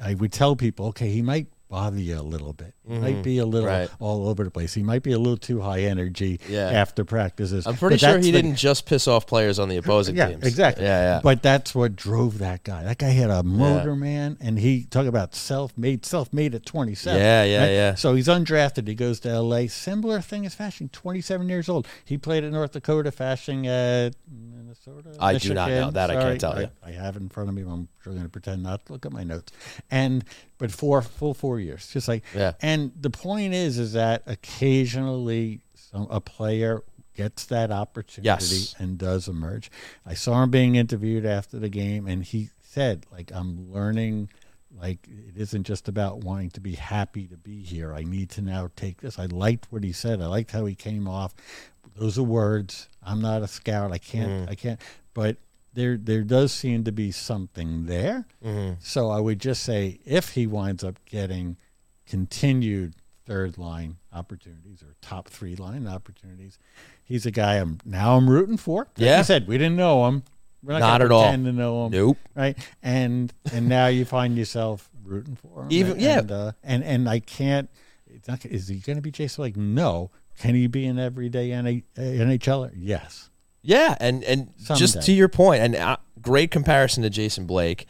I 0.02 0.14
would 0.14 0.32
tell 0.32 0.56
people, 0.56 0.86
okay, 0.86 1.10
he 1.10 1.22
might 1.22 1.46
bother 1.68 1.98
you 2.00 2.18
a 2.18 2.22
little 2.22 2.52
bit. 2.52 2.74
He 2.88 2.98
might 2.98 3.22
be 3.22 3.38
a 3.38 3.44
little 3.44 3.68
Mm-hmm. 3.68 3.80
Right. 3.80 3.90
all 4.00 4.28
over 4.28 4.44
the 4.44 4.50
place. 4.50 4.72
He 4.72 4.82
might 4.82 5.02
be 5.02 5.12
a 5.12 5.18
little 5.18 5.36
too 5.36 5.60
high 5.60 5.80
energy 5.80 6.40
Yeah. 6.48 6.70
after 6.70 7.04
practices. 7.04 7.66
I'm 7.66 7.76
pretty 7.76 7.98
sure 7.98 8.16
he 8.18 8.30
the- 8.30 8.40
didn't 8.40 8.54
just 8.56 8.86
piss 8.86 9.06
off 9.06 9.26
players 9.26 9.58
on 9.58 9.68
the 9.68 9.76
opposing 9.76 10.16
yeah, 10.16 10.28
teams. 10.30 10.44
exactly. 10.46 10.84
Yeah, 10.84 11.16
yeah. 11.16 11.20
But 11.22 11.42
that's 11.42 11.74
what 11.74 11.94
drove 11.96 12.38
that 12.38 12.64
guy. 12.64 12.84
That 12.84 12.96
guy 12.98 13.08
had 13.10 13.28
a 13.30 13.42
motor, 13.42 13.94
man, 13.94 14.38
and 14.40 14.58
he 14.58 14.84
talk 14.84 15.06
about 15.06 15.34
self-made, 15.34 16.06
self-made 16.06 16.54
at 16.54 16.64
27. 16.64 17.20
Yeah, 17.20 17.44
yeah, 17.44 17.66
yeah. 17.68 17.94
So 17.96 18.14
he's 18.14 18.28
undrafted. 18.28 18.88
He 18.88 18.94
goes 18.94 19.20
to 19.20 19.28
L.A. 19.28 19.66
Similar 19.68 20.20
thing 20.22 20.46
as 20.46 20.56
Fasching, 20.56 20.90
27 20.90 21.48
years 21.48 21.68
old. 21.68 21.86
He 22.04 22.16
played 22.16 22.44
at 22.44 22.52
North 22.52 22.72
Dakota, 22.72 23.10
Fasching 23.10 23.66
at 23.66 24.14
Minnesota. 24.68 25.16
I 25.18 25.38
do 25.38 25.54
not 25.54 25.68
know. 25.68 25.74
Michigan. 25.74 25.94
That 25.94 26.10
I 26.10 26.14
can't 26.14 26.22
Sorry, 26.22 26.38
tell 26.38 26.60
you. 26.62 26.70
I, 26.84 26.88
I 26.90 26.92
have 26.92 27.16
it 27.16 27.22
in 27.22 27.28
front 27.28 27.48
of 27.48 27.54
me. 27.54 27.62
I'm 27.62 27.88
sure 28.02 28.12
going 28.12 28.24
to 28.24 28.28
pretend 28.28 28.62
not 28.62 28.84
to 28.86 28.92
look 28.92 29.06
at 29.06 29.12
my 29.12 29.24
notes. 29.24 29.52
And 29.90 30.24
but 30.58 30.70
four 30.70 31.00
full 31.02 31.34
four 31.34 31.58
years, 31.60 31.88
just 31.92 32.08
like 32.08 32.22
Yeah. 32.34 32.52
and 32.60 32.92
the 33.00 33.10
point 33.10 33.54
is, 33.54 33.78
is 33.78 33.92
that 33.94 34.22
occasionally 34.26 35.60
some, 35.74 36.06
a 36.10 36.20
player 36.20 36.82
gets 37.16 37.46
that 37.46 37.70
opportunity 37.70 38.26
Yes. 38.26 38.74
and 38.78 38.98
does 38.98 39.26
emerge. 39.28 39.70
I 40.06 40.14
saw 40.14 40.42
him 40.42 40.50
being 40.50 40.76
interviewed 40.76 41.24
after 41.26 41.58
the 41.58 41.68
game, 41.68 42.06
and 42.06 42.22
he 42.24 42.50
said, 42.62 43.06
"Like 43.10 43.30
I'm 43.34 43.72
learning." 43.72 44.28
Like 44.78 45.08
it 45.08 45.36
isn't 45.40 45.64
just 45.64 45.88
about 45.88 46.22
wanting 46.22 46.50
to 46.50 46.60
be 46.60 46.74
happy 46.74 47.26
to 47.28 47.36
be 47.38 47.62
here. 47.62 47.94
I 47.94 48.04
need 48.04 48.28
to 48.30 48.42
now 48.42 48.70
take 48.76 49.00
this. 49.00 49.18
I 49.18 49.24
liked 49.24 49.72
what 49.72 49.82
he 49.82 49.92
said. 49.92 50.20
I 50.20 50.26
liked 50.26 50.50
how 50.52 50.66
he 50.66 50.74
came 50.76 51.08
off. 51.08 51.34
Those 51.98 52.18
are 52.18 52.22
words. 52.22 52.88
I'm 53.02 53.20
not 53.20 53.42
a 53.42 53.48
scout. 53.48 53.92
I 53.92 53.98
can't. 53.98 54.48
I 54.48 54.54
can't. 54.54 54.80
But 55.14 55.36
there, 55.74 55.96
there 55.96 56.22
does 56.22 56.52
seem 56.52 56.84
to 56.84 56.92
be 56.92 57.10
something 57.10 57.86
there. 57.86 58.26
So 58.80 59.10
I 59.10 59.20
would 59.20 59.40
just 59.40 59.62
say 59.62 60.00
if 60.04 60.30
he 60.30 60.46
winds 60.46 60.82
up 60.84 60.98
getting 61.06 61.56
continued 62.06 62.94
third 63.26 63.58
line 63.58 63.96
opportunities 64.12 64.82
or 64.82 64.94
top 65.02 65.28
three 65.28 65.54
line 65.56 65.86
opportunities, 65.86 66.58
he's 67.04 67.26
a 67.26 67.30
guy 67.30 67.54
I'm 67.56 67.78
now 67.84 68.16
I'm 68.16 68.28
rooting 68.28 68.56
for. 68.56 68.82
Like 68.82 68.88
Yeah. 68.96 69.18
you 69.18 69.24
said 69.24 69.46
we 69.46 69.58
didn't 69.58 69.76
know 69.76 70.06
him. 70.08 70.22
We're 70.62 70.72
not, 70.74 70.80
Not 70.80 71.02
at 71.02 71.12
all. 71.12 71.30
to 71.30 71.36
know 71.38 71.86
him. 71.86 71.92
Nope. 71.92 72.18
Right. 72.34 72.56
And 72.82 73.32
and 73.52 73.68
now 73.68 73.86
you 73.86 74.04
find 74.04 74.36
yourself 74.36 74.88
rooting 75.04 75.36
for 75.36 75.62
him. 75.62 75.68
Even- 75.70 75.92
and, 75.92 76.00
yeah. 76.00 76.18
And, 76.20 76.30
uh, 76.32 76.52
and 76.64 76.82
and 76.84 77.08
I 77.08 77.20
can't. 77.20 77.68
It's 78.06 78.26
not. 78.26 78.44
Is 78.46 78.68
he 78.68 78.76
going 78.76 78.96
to 78.96 79.02
be 79.02 79.10
Jason? 79.10 79.44
Like 79.44 79.56
no. 79.56 80.10
Can 80.38 80.54
he 80.54 80.66
be 80.66 80.86
an 80.86 80.98
everyday 80.98 81.50
NHLer? 81.50 82.68
Uh, 82.68 82.70
yes. 82.76 83.30
Yeah, 83.62 83.96
and 84.00 84.22
and 84.24 84.52
just 84.76 85.02
to 85.02 85.12
your 85.12 85.28
point, 85.28 85.62
and 85.62 85.76
uh, 85.76 85.96
great 86.22 86.50
comparison 86.50 87.02
to 87.02 87.10
Jason 87.10 87.46
Blake. 87.46 87.86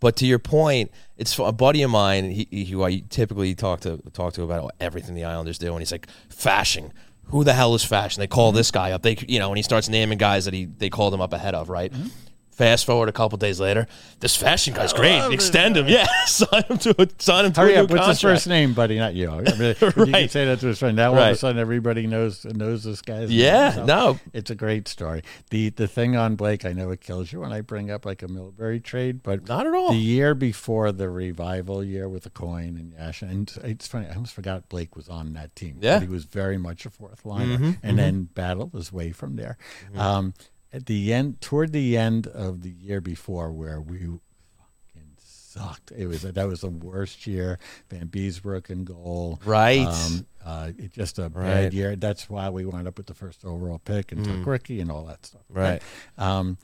But 0.00 0.16
to 0.16 0.26
your 0.26 0.40
point, 0.40 0.90
it's 1.16 1.38
a 1.38 1.52
buddy 1.52 1.80
of 1.82 1.90
mine 1.90 2.32
he, 2.32 2.48
he, 2.50 2.64
who 2.64 2.82
I 2.82 3.04
typically 3.08 3.54
talk 3.54 3.80
to 3.80 3.98
talk 4.12 4.32
to 4.34 4.42
about 4.42 4.72
everything 4.80 5.14
the 5.14 5.24
Islanders 5.24 5.58
do, 5.58 5.70
and 5.70 5.78
he's 5.78 5.92
like, 5.92 6.08
"Fasching, 6.28 6.90
who 7.26 7.44
the 7.44 7.52
hell 7.52 7.72
is 7.76 7.84
Fasching?" 7.84 8.16
They 8.16 8.26
call 8.26 8.50
mm-hmm. 8.50 8.56
this 8.56 8.72
guy 8.72 8.90
up. 8.90 9.02
They 9.02 9.16
you 9.28 9.38
know, 9.38 9.50
and 9.50 9.56
he 9.56 9.62
starts 9.62 9.88
naming 9.88 10.18
guys 10.18 10.44
that 10.46 10.54
he 10.54 10.64
they 10.64 10.90
called 10.90 11.14
him 11.14 11.20
up 11.20 11.32
ahead 11.32 11.54
of, 11.54 11.68
right? 11.68 11.92
Mm-hmm. 11.92 12.08
Fast 12.52 12.84
forward 12.84 13.08
a 13.08 13.12
couple 13.12 13.38
days 13.38 13.58
later, 13.58 13.86
this 14.20 14.40
Fasching 14.40 14.74
guy's 14.74 14.92
great. 14.92 15.32
Extend 15.32 15.76
him, 15.76 15.88
yeah. 15.88 16.06
sign 16.26 16.62
him 16.64 16.76
to 16.78 17.02
a 17.02 17.08
sign 17.18 17.46
him 17.46 17.52
to 17.52 17.60
Hurry 17.60 17.72
a 17.72 17.76
new 17.78 17.82
up! 17.84 17.90
What's 17.90 18.06
his 18.06 18.18
contract. 18.20 18.20
first 18.40 18.46
name, 18.46 18.74
buddy? 18.74 18.98
Not 18.98 19.14
you. 19.14 19.30
I 19.30 19.36
mean, 19.40 19.44
if 19.60 19.80
You 19.82 19.90
can 19.92 20.12
Right. 20.12 20.30
say 20.30 20.44
that 20.44 20.60
to 20.60 20.66
his 20.66 20.78
friend. 20.78 20.94
Now 20.96 21.08
all 21.12 21.18
of 21.18 21.18
a 21.18 21.26
Right. 21.28 21.38
sudden, 21.38 21.58
everybody 21.58 22.06
knows 22.06 22.44
knows 22.44 22.84
this 22.84 23.00
guy's 23.00 23.30
name. 23.30 23.38
Yeah, 23.38 23.72
So 23.72 23.84
no. 23.86 24.20
it's 24.34 24.50
a 24.50 24.54
great 24.54 24.86
story. 24.86 25.22
the 25.50 25.70
The 25.70 25.88
thing 25.88 26.14
on 26.14 26.36
Blake, 26.36 26.64
I 26.66 26.72
know 26.72 26.90
it 26.90 27.00
kills 27.00 27.32
you 27.32 27.40
when 27.40 27.52
I 27.52 27.62
bring 27.62 27.90
up 27.90 28.04
like 28.04 28.22
a 28.22 28.26
Milbury 28.28 28.82
trade, 28.82 29.22
but 29.22 29.48
Not 29.48 29.66
at 29.66 29.72
all. 29.74 29.90
The 29.92 29.96
year 29.98 30.34
before 30.34 30.92
the 30.92 31.08
revival 31.08 31.82
year 31.82 32.06
with 32.08 32.24
the 32.24 32.30
coin 32.30 32.76
and 32.76 32.92
Yash, 32.92 33.22
and 33.22 33.50
it's 33.64 33.86
funny. 33.88 34.08
I 34.08 34.14
almost 34.14 34.34
forgot 34.34 34.68
Blake 34.68 34.94
was 34.94 35.08
on 35.08 35.32
that 35.32 35.56
team. 35.56 35.78
Yeah. 35.80 35.92
Mm-hmm, 35.92 35.98
but 36.00 36.08
he 36.08 36.12
was 36.14 36.24
very 36.26 36.58
much 36.58 36.84
a 36.84 36.90
fourth 36.90 37.24
liner, 37.24 37.76
and 37.82 37.98
then 37.98 38.24
battled 38.34 38.72
his 38.74 38.92
way 38.92 39.10
from 39.10 39.36
there. 39.36 39.56
Um, 39.96 40.34
at 40.72 40.86
the 40.86 41.12
end, 41.12 41.40
toward 41.40 41.72
the 41.72 41.96
end 41.96 42.26
of 42.26 42.62
the 42.62 42.70
year 42.70 43.00
before, 43.00 43.50
where 43.52 43.80
we 43.80 43.98
fucking 43.98 45.16
sucked. 45.18 45.92
It 45.96 46.06
was 46.06 46.22
that 46.22 46.46
was 46.48 46.62
the 46.62 46.70
worst 46.70 47.26
year. 47.26 47.58
Vanbiesbrouck 47.90 48.70
in 48.70 48.84
goal. 48.84 49.40
Right. 49.44 49.86
Um, 49.86 50.26
uh, 50.44 50.70
it 50.78 50.92
just 50.92 51.18
a 51.18 51.22
Right. 51.24 51.32
bad 51.32 51.74
year. 51.74 51.94
That's 51.96 52.28
why 52.30 52.48
we 52.50 52.64
wound 52.64 52.88
up 52.88 52.96
with 52.96 53.06
the 53.06 53.14
first 53.14 53.44
overall 53.44 53.78
pick 53.78 54.12
and 54.12 54.24
took 54.24 54.46
Ricky 54.46 54.80
and 54.80 54.90
all 54.90 55.04
that 55.04 55.26
stuff. 55.26 55.42
Mm. 55.52 55.56
Right. 55.56 55.82
Um, 56.18 56.58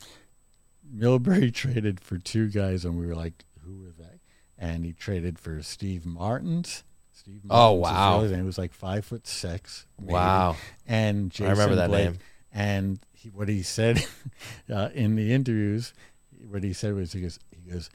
Milbury 0.94 1.52
traded 1.54 2.00
for 2.00 2.18
two 2.18 2.48
guys, 2.48 2.84
and 2.84 2.98
we 2.98 3.06
were 3.06 3.14
like, 3.14 3.44
"Who 3.64 3.84
are 3.86 3.90
they?" 3.92 4.20
And 4.59 4.84
he 4.84 4.92
traded 4.92 5.38
for 5.38 5.62
Steve 5.62 6.04
Martins. 6.06 6.82
Steve 7.12 7.42
Oh, 7.50 7.80
Martins 7.80 8.24
is 8.24 8.30
wow. 8.30 8.34
and 8.34 8.36
he 8.36 8.46
was 8.46 8.59
like 8.59 8.72
five 8.72 9.04
foot 9.04 9.26
six. 9.26 9.86
maybe. 10.00 10.12
Wow. 10.14 10.56
And 10.86 11.30
Jason 11.30 11.46
I 11.46 11.50
remember 11.50 11.74
that 11.76 11.88
Blake, 11.90 12.04
name. 12.04 12.18
And 12.52 12.98
he, 13.18 13.30
what 13.30 13.48
he 13.48 13.62
said 13.62 14.04
uh, 14.72 14.90
in 14.94 15.16
the 15.16 15.32
interviews, 15.32 15.92
what 16.48 16.62
he 16.62 16.72
said 16.72 16.94
was, 16.94 17.12
he 17.12 17.20
goes, 17.20 17.38
he 17.50 17.70
goes, 17.70 17.90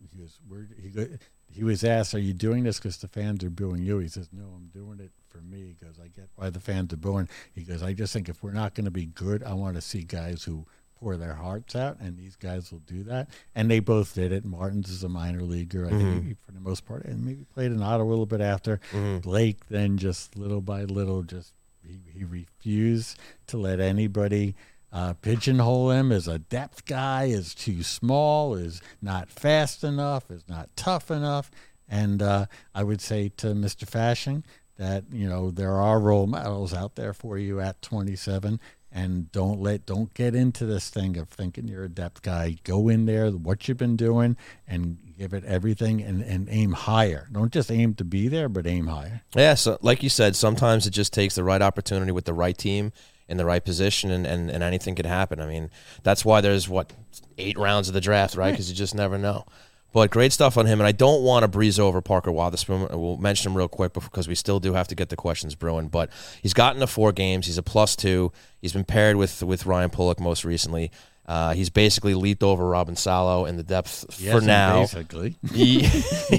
he 0.00 0.18
goes, 0.18 0.38
where, 0.48 0.66
he 0.80 0.88
go, 0.88 1.06
he 1.52 1.64
was 1.64 1.84
asked, 1.84 2.14
"Are 2.14 2.18
you 2.18 2.32
doing 2.32 2.64
this 2.64 2.78
because 2.78 2.96
the 2.96 3.08
fans 3.08 3.44
are 3.44 3.50
booing 3.50 3.82
you?" 3.82 3.98
He 3.98 4.08
says, 4.08 4.30
"No, 4.32 4.44
I'm 4.56 4.70
doing 4.72 5.00
it 5.00 5.10
for 5.28 5.38
me." 5.38 5.76
He 5.78 5.86
goes, 5.86 5.98
"I 6.02 6.08
get 6.08 6.28
why 6.34 6.50
the 6.50 6.60
fans 6.60 6.92
are 6.92 6.96
booing." 6.96 7.28
He 7.54 7.62
goes, 7.62 7.82
"I 7.82 7.92
just 7.92 8.12
think 8.12 8.28
if 8.28 8.42
we're 8.42 8.52
not 8.52 8.74
going 8.74 8.86
to 8.86 8.90
be 8.90 9.06
good, 9.06 9.42
I 9.42 9.54
want 9.54 9.76
to 9.76 9.82
see 9.82 10.02
guys 10.02 10.44
who 10.44 10.66
pour 10.96 11.16
their 11.16 11.34
hearts 11.34 11.76
out, 11.76 11.98
and 12.00 12.16
these 12.16 12.36
guys 12.36 12.72
will 12.72 12.80
do 12.80 13.02
that." 13.04 13.28
And 13.54 13.70
they 13.70 13.80
both 13.80 14.14
did 14.14 14.32
it. 14.32 14.44
Martins 14.44 14.88
is 14.88 15.04
a 15.04 15.08
minor 15.08 15.42
leaguer, 15.42 15.86
I 15.86 15.90
think, 15.90 16.24
he, 16.24 16.34
for 16.34 16.52
the 16.52 16.60
most 16.60 16.86
part, 16.86 17.04
and 17.04 17.24
maybe 17.24 17.44
played 17.44 17.70
in 17.72 17.82
Ottawa 17.82 18.08
a 18.08 18.10
little 18.10 18.26
bit 18.26 18.40
after. 18.40 18.80
Blake 19.20 19.68
then 19.68 19.98
just 19.98 20.36
little 20.36 20.62
by 20.62 20.84
little, 20.84 21.22
just 21.22 21.52
he, 21.92 22.18
he 22.18 22.24
refused 22.24 23.18
to 23.48 23.56
let 23.56 23.80
anybody 23.80 24.54
uh, 24.92 25.14
pigeonhole 25.14 25.90
him 25.90 26.12
as 26.12 26.28
a 26.28 26.38
depth 26.38 26.84
guy, 26.84 27.24
is 27.24 27.54
too 27.54 27.82
small, 27.82 28.54
is 28.54 28.82
not 29.00 29.30
fast 29.30 29.82
enough, 29.82 30.30
is 30.30 30.44
not 30.48 30.68
tough 30.76 31.10
enough. 31.10 31.50
And 31.88 32.22
uh, 32.22 32.46
I 32.74 32.82
would 32.82 33.00
say 33.00 33.30
to 33.38 33.48
Mr. 33.48 33.84
Fasching 33.84 34.44
that 34.78 35.04
you 35.12 35.28
know 35.28 35.50
there 35.50 35.76
are 35.76 36.00
role 36.00 36.26
models 36.26 36.74
out 36.74 36.94
there 36.94 37.12
for 37.12 37.38
you 37.38 37.60
at 37.60 37.80
27, 37.82 38.60
and 38.90 39.32
don't 39.32 39.60
let 39.60 39.86
don't 39.86 40.12
get 40.14 40.34
into 40.34 40.66
this 40.66 40.90
thing 40.90 41.16
of 41.16 41.28
thinking 41.28 41.68
you're 41.68 41.84
a 41.84 41.88
depth 41.88 42.22
guy. 42.22 42.56
Go 42.64 42.88
in 42.88 43.06
there, 43.06 43.30
what 43.30 43.68
you've 43.68 43.78
been 43.78 43.96
doing, 43.96 44.36
and 44.66 44.98
give 45.22 45.32
it 45.32 45.44
everything, 45.44 46.02
and, 46.02 46.20
and 46.22 46.48
aim 46.50 46.72
higher. 46.72 47.28
Don't 47.30 47.52
just 47.52 47.70
aim 47.70 47.94
to 47.94 48.04
be 48.04 48.26
there, 48.26 48.48
but 48.48 48.66
aim 48.66 48.88
higher. 48.88 49.22
Yeah, 49.36 49.54
so 49.54 49.78
like 49.80 50.02
you 50.02 50.08
said, 50.08 50.34
sometimes 50.34 50.84
it 50.84 50.90
just 50.90 51.12
takes 51.12 51.36
the 51.36 51.44
right 51.44 51.62
opportunity 51.62 52.10
with 52.10 52.24
the 52.24 52.34
right 52.34 52.58
team 52.58 52.92
in 53.28 53.36
the 53.36 53.44
right 53.44 53.64
position, 53.64 54.10
and, 54.10 54.26
and, 54.26 54.50
and 54.50 54.64
anything 54.64 54.96
could 54.96 55.06
happen. 55.06 55.40
I 55.40 55.46
mean, 55.46 55.70
that's 56.02 56.24
why 56.24 56.40
there's 56.40 56.68
what 56.68 56.92
eight 57.38 57.56
rounds 57.56 57.86
of 57.86 57.94
the 57.94 58.00
draft, 58.00 58.34
right? 58.34 58.50
Because 58.50 58.68
you 58.68 58.74
just 58.74 58.96
never 58.96 59.16
know. 59.16 59.46
But 59.92 60.10
great 60.10 60.32
stuff 60.32 60.56
on 60.56 60.66
him, 60.66 60.80
and 60.80 60.88
I 60.88 60.92
don't 60.92 61.22
want 61.22 61.44
to 61.44 61.48
breeze 61.48 61.78
over 61.78 62.00
Parker 62.00 62.32
Wotherspoon. 62.32 62.88
We'll 62.90 63.18
mention 63.18 63.52
him 63.52 63.56
real 63.56 63.68
quick 63.68 63.92
because 63.92 64.26
we 64.26 64.34
still 64.34 64.58
do 64.58 64.72
have 64.72 64.88
to 64.88 64.94
get 64.94 65.10
the 65.10 65.16
questions 65.16 65.54
brewing. 65.54 65.88
But 65.88 66.10
he's 66.42 66.54
gotten 66.54 66.80
to 66.80 66.86
four 66.86 67.12
games. 67.12 67.46
He's 67.46 67.58
a 67.58 67.62
plus 67.62 67.94
two. 67.94 68.32
He's 68.60 68.72
been 68.72 68.84
paired 68.84 69.16
with 69.16 69.42
with 69.42 69.66
Ryan 69.66 69.90
Pulock 69.90 70.18
most 70.18 70.44
recently. 70.44 70.90
Uh, 71.24 71.54
he's 71.54 71.70
basically 71.70 72.14
leaped 72.14 72.42
over 72.42 72.66
Robin 72.66 72.96
Salo 72.96 73.44
in 73.46 73.56
the 73.56 73.62
depth 73.62 74.12
for 74.12 74.40
now. 74.40 74.80
basically. 74.80 75.36
He- 75.54 75.88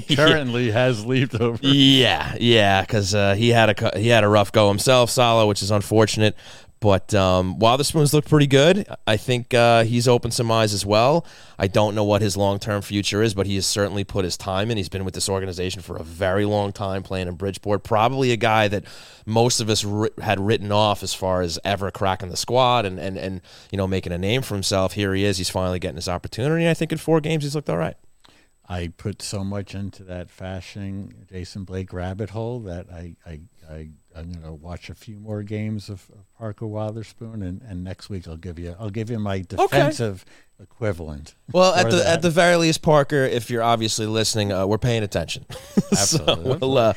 currently 0.14 0.70
has 0.70 1.04
leaped 1.06 1.34
over. 1.34 1.58
Yeah, 1.62 2.36
yeah, 2.38 2.82
because 2.82 3.14
uh, 3.14 3.34
he 3.34 3.48
had 3.48 3.70
a 3.80 3.98
he 3.98 4.08
had 4.08 4.24
a 4.24 4.28
rough 4.28 4.52
go 4.52 4.68
himself, 4.68 5.08
Salo, 5.10 5.48
which 5.48 5.62
is 5.62 5.70
unfortunate. 5.70 6.36
But 6.84 7.14
um, 7.14 7.58
while 7.58 7.78
the 7.78 7.82
Spoons 7.82 8.12
look 8.12 8.26
pretty 8.26 8.46
good, 8.46 8.86
I 9.06 9.16
think 9.16 9.54
uh, 9.54 9.84
he's 9.84 10.06
opened 10.06 10.34
some 10.34 10.52
eyes 10.52 10.74
as 10.74 10.84
well. 10.84 11.24
I 11.58 11.66
don't 11.66 11.94
know 11.94 12.04
what 12.04 12.20
his 12.20 12.36
long 12.36 12.58
term 12.58 12.82
future 12.82 13.22
is, 13.22 13.32
but 13.32 13.46
he 13.46 13.54
has 13.54 13.64
certainly 13.64 14.04
put 14.04 14.22
his 14.22 14.36
time 14.36 14.70
in. 14.70 14.76
He's 14.76 14.90
been 14.90 15.02
with 15.02 15.14
this 15.14 15.26
organization 15.26 15.80
for 15.80 15.96
a 15.96 16.02
very 16.02 16.44
long 16.44 16.72
time, 16.72 17.02
playing 17.02 17.26
in 17.26 17.36
Bridgeport. 17.36 17.84
Probably 17.84 18.32
a 18.32 18.36
guy 18.36 18.68
that 18.68 18.84
most 19.24 19.62
of 19.62 19.70
us 19.70 19.82
ri- 19.82 20.10
had 20.20 20.38
written 20.38 20.70
off 20.70 21.02
as 21.02 21.14
far 21.14 21.40
as 21.40 21.58
ever 21.64 21.90
cracking 21.90 22.28
the 22.28 22.36
squad 22.36 22.84
and, 22.84 22.98
and, 22.98 23.16
and 23.16 23.40
you 23.72 23.78
know 23.78 23.86
making 23.86 24.12
a 24.12 24.18
name 24.18 24.42
for 24.42 24.52
himself. 24.52 24.92
Here 24.92 25.14
he 25.14 25.24
is. 25.24 25.38
He's 25.38 25.48
finally 25.48 25.78
getting 25.78 25.96
his 25.96 26.08
opportunity. 26.08 26.68
I 26.68 26.74
think 26.74 26.92
in 26.92 26.98
four 26.98 27.22
games 27.22 27.44
he's 27.44 27.54
looked 27.54 27.70
all 27.70 27.78
right. 27.78 27.96
I 28.68 28.92
put 28.96 29.22
so 29.22 29.42
much 29.42 29.74
into 29.74 30.04
that 30.04 30.28
Fasching 30.28 31.28
Jason 31.30 31.64
Blake 31.64 31.94
rabbit 31.94 32.30
hole 32.30 32.60
that 32.60 32.90
I, 32.90 33.16
I, 33.26 33.40
I 33.70 33.88
I'm 34.16 34.32
gonna 34.32 34.54
watch 34.54 34.88
a 34.90 34.94
few 34.94 35.16
more 35.18 35.42
games 35.42 35.88
of, 35.88 36.08
of 36.10 36.24
Parker 36.38 36.66
Wotherspoon 36.66 37.42
and, 37.42 37.60
and 37.62 37.82
next 37.82 38.08
week 38.08 38.28
I'll 38.28 38.36
give 38.36 38.58
you 38.58 38.76
I'll 38.78 38.90
give 38.90 39.10
you 39.10 39.18
my 39.18 39.40
defensive 39.40 40.24
equivalent. 40.62 41.34
Well, 41.52 41.74
at 41.74 41.90
the 41.90 41.96
that. 41.96 42.06
at 42.06 42.22
the 42.22 42.30
very 42.30 42.56
least, 42.56 42.82
Parker, 42.82 43.24
if 43.24 43.50
you're 43.50 43.62
obviously 43.62 44.06
listening, 44.06 44.52
uh, 44.52 44.66
we're 44.66 44.78
paying 44.78 45.02
attention. 45.02 45.44
so 45.50 45.82
Absolutely. 45.92 46.56
we'll, 46.58 46.78
uh, 46.78 46.92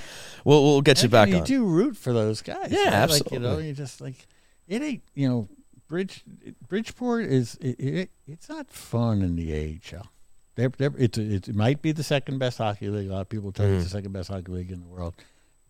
we'll 0.45 0.63
we'll 0.63 0.81
get 0.81 0.97
you 0.99 1.05
And 1.05 1.11
back 1.11 1.29
you 1.29 1.37
on. 1.37 1.43
do 1.43 1.65
root 1.65 1.97
for 1.97 2.13
those 2.13 2.41
guys. 2.41 2.71
Yeah, 2.71 2.99
right? 3.01 3.09
Like 3.09 3.31
you 3.31 3.39
know, 3.39 3.47
absolutely. 3.47 3.67
you 3.69 3.73
just 3.73 4.01
like 4.01 4.27
it 4.67 4.81
ain't 4.81 5.01
you 5.15 5.27
know 5.27 5.47
Bridge 5.87 6.23
Bridgeport 6.67 7.25
is 7.25 7.55
it, 7.61 7.79
it 7.79 8.09
it's 8.27 8.49
not 8.49 8.69
fun 8.69 9.21
in 9.21 9.35
the 9.35 9.79
AHL. 9.95 10.07
They're, 10.55 10.69
they're, 10.69 10.91
it's, 10.97 11.17
it 11.19 11.53
might 11.53 11.83
be 11.83 11.91
the 11.91 12.01
second 12.03 12.39
best 12.39 12.57
hockey 12.57 12.89
league. 12.89 13.09
A 13.09 13.13
lot 13.13 13.21
of 13.21 13.29
people 13.29 13.51
tell 13.51 13.67
you 13.67 13.73
Mm. 13.73 13.75
it's 13.75 13.83
the 13.85 13.91
second 13.91 14.11
best 14.11 14.29
hockey 14.29 14.51
league 14.51 14.71
in 14.71 14.79
the 14.81 14.87
world, 14.87 15.13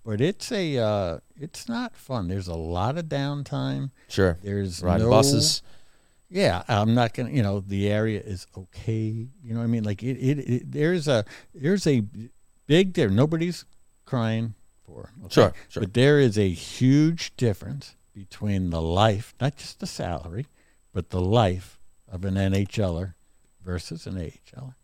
but 0.08 0.22
it's 0.22 0.54
a 0.54 0.78
uh, 0.78 1.18
it's 1.36 1.68
not 1.68 1.98
fun. 1.98 2.30
There's 2.30 2.48
a 2.48 2.56
lot 2.56 2.98
of 2.98 3.08
downtime. 3.08 3.92
Sure. 4.08 4.38
There's 4.42 4.82
Riding 4.82 5.08
no, 5.08 5.10
buses. 5.10 5.62
Yeah, 6.30 6.64
I'm 6.70 6.94
not 6.94 7.14
gonna. 7.14 7.32
You 7.32 7.44
know, 7.44 7.60
the 7.60 7.90
area 7.90 8.22
is 8.22 8.48
okay. 8.58 9.28
You 9.44 9.54
know, 9.54 9.58
what 9.58 9.66
I 9.66 9.68
mean, 9.68 9.84
like 9.84 10.02
it. 10.04 10.16
It, 10.16 10.40
it 10.40 10.72
there's 10.72 11.10
a 11.10 11.26
there's 11.54 11.86
a 11.86 12.06
big 12.68 12.94
there. 12.94 13.10
Nobody's 13.10 13.66
crying 14.06 14.54
for. 14.86 15.12
okay? 15.26 15.34
Sure, 15.34 15.54
sure. 15.68 15.84
But 15.84 15.94
there 15.94 16.22
is 16.22 16.38
a 16.38 16.50
huge 16.50 17.36
difference 17.36 17.98
between 18.14 18.70
the 18.70 18.82
life, 18.82 19.36
not 19.42 19.58
just 19.58 19.82
the 19.82 19.88
salary, 19.88 20.48
but 20.94 21.10
the 21.10 21.20
life 21.20 21.82
of 22.10 22.24
an 22.24 22.36
NHLer 22.36 23.16
versus 23.62 24.08
an 24.08 24.16
AHLer. 24.16 24.76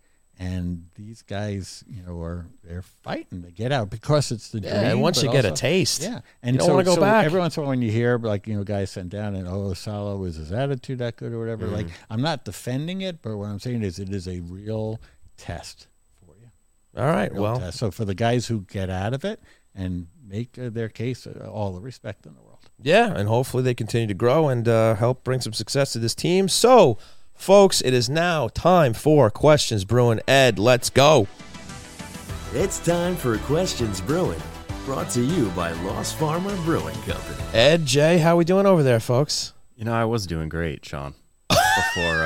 And 0.43 0.87
these 0.95 1.21
guys, 1.21 1.83
you 1.87 2.03
know, 2.03 2.21
are 2.21 2.47
they're 2.63 2.81
fighting 2.81 3.43
to 3.43 3.51
get 3.51 3.71
out 3.71 3.89
because 3.89 4.31
it's 4.31 4.49
the 4.49 4.59
Yeah, 4.59 4.75
and 4.75 4.89
dream, 4.91 4.99
once 4.99 5.23
you 5.23 5.31
get 5.31 5.45
a 5.45 5.51
taste, 5.51 6.01
yeah, 6.01 6.19
and 6.41 6.55
you 6.55 6.59
don't 6.59 6.67
so, 6.67 6.73
wanna 6.73 6.83
go 6.83 6.95
so 6.95 7.01
back. 7.01 7.25
Every 7.25 7.39
once 7.39 7.55
in 7.55 7.61
a 7.61 7.63
while, 7.63 7.69
when 7.69 7.81
you 7.81 7.91
hear 7.91 8.17
like 8.17 8.47
you 8.47 8.55
know 8.55 8.63
guys 8.63 8.91
sent 8.91 9.09
down 9.09 9.35
and 9.35 9.47
oh 9.47 9.73
Salo 9.73 10.17
was 10.17 10.35
his 10.35 10.51
attitude 10.51 10.99
that 10.99 11.15
good 11.15 11.31
or 11.31 11.39
whatever, 11.39 11.67
like 11.67 11.87
Mm. 11.87 11.91
I'm 12.09 12.21
not 12.21 12.45
defending 12.45 13.01
it, 13.01 13.21
but 13.21 13.37
what 13.37 13.47
I'm 13.47 13.59
saying 13.59 13.83
is 13.83 13.99
it 13.99 14.09
is 14.09 14.27
a 14.27 14.39
real 14.41 14.99
test 15.37 15.87
for 16.25 16.35
you. 16.39 16.49
All 16.97 17.07
right. 17.07 17.33
Well, 17.33 17.59
test. 17.59 17.79
so 17.79 17.91
for 17.91 18.05
the 18.05 18.15
guys 18.15 18.47
who 18.47 18.61
get 18.61 18.89
out 18.89 19.13
of 19.13 19.23
it 19.23 19.41
and 19.73 20.07
make 20.27 20.57
uh, 20.59 20.69
their 20.69 20.89
case, 20.89 21.25
uh, 21.25 21.49
all 21.49 21.73
the 21.73 21.81
respect 21.81 22.25
in 22.25 22.33
the 22.33 22.41
world. 22.41 22.59
Yeah, 22.81 23.13
and 23.15 23.27
hopefully 23.29 23.63
they 23.63 23.73
continue 23.73 24.07
to 24.07 24.13
grow 24.13 24.49
and 24.49 24.67
uh, 24.67 24.95
help 24.95 25.23
bring 25.23 25.39
some 25.41 25.53
success 25.53 25.93
to 25.93 25.99
this 25.99 26.15
team. 26.15 26.49
So, 26.49 26.97
folks, 27.35 27.81
it 27.81 27.93
is 27.93 28.09
now 28.09 28.47
time 28.47 28.93
for 28.93 29.29
questions 29.29 29.85
brewing. 29.85 30.19
Ed, 30.27 30.59
let's 30.59 30.89
go. 30.89 31.27
It's 32.53 32.77
time 32.79 33.15
for 33.15 33.37
Questions 33.39 33.99
Brewing, 33.99 34.39
brought 34.85 35.09
to 35.11 35.21
you 35.21 35.49
by 35.49 35.71
Lost 35.71 36.15
Farmer 36.17 36.55
Brewing 36.57 36.95
Company. 37.01 37.43
Ed, 37.51 37.85
Jay, 37.87 38.19
how 38.19 38.37
we 38.37 38.45
doing 38.45 38.67
over 38.67 38.83
there, 38.83 38.99
folks? 38.99 39.53
You 39.75 39.85
know, 39.85 39.93
I 39.93 40.05
was 40.05 40.27
doing 40.27 40.49
great, 40.49 40.85
Sean. 40.85 41.15
Before 41.75 42.23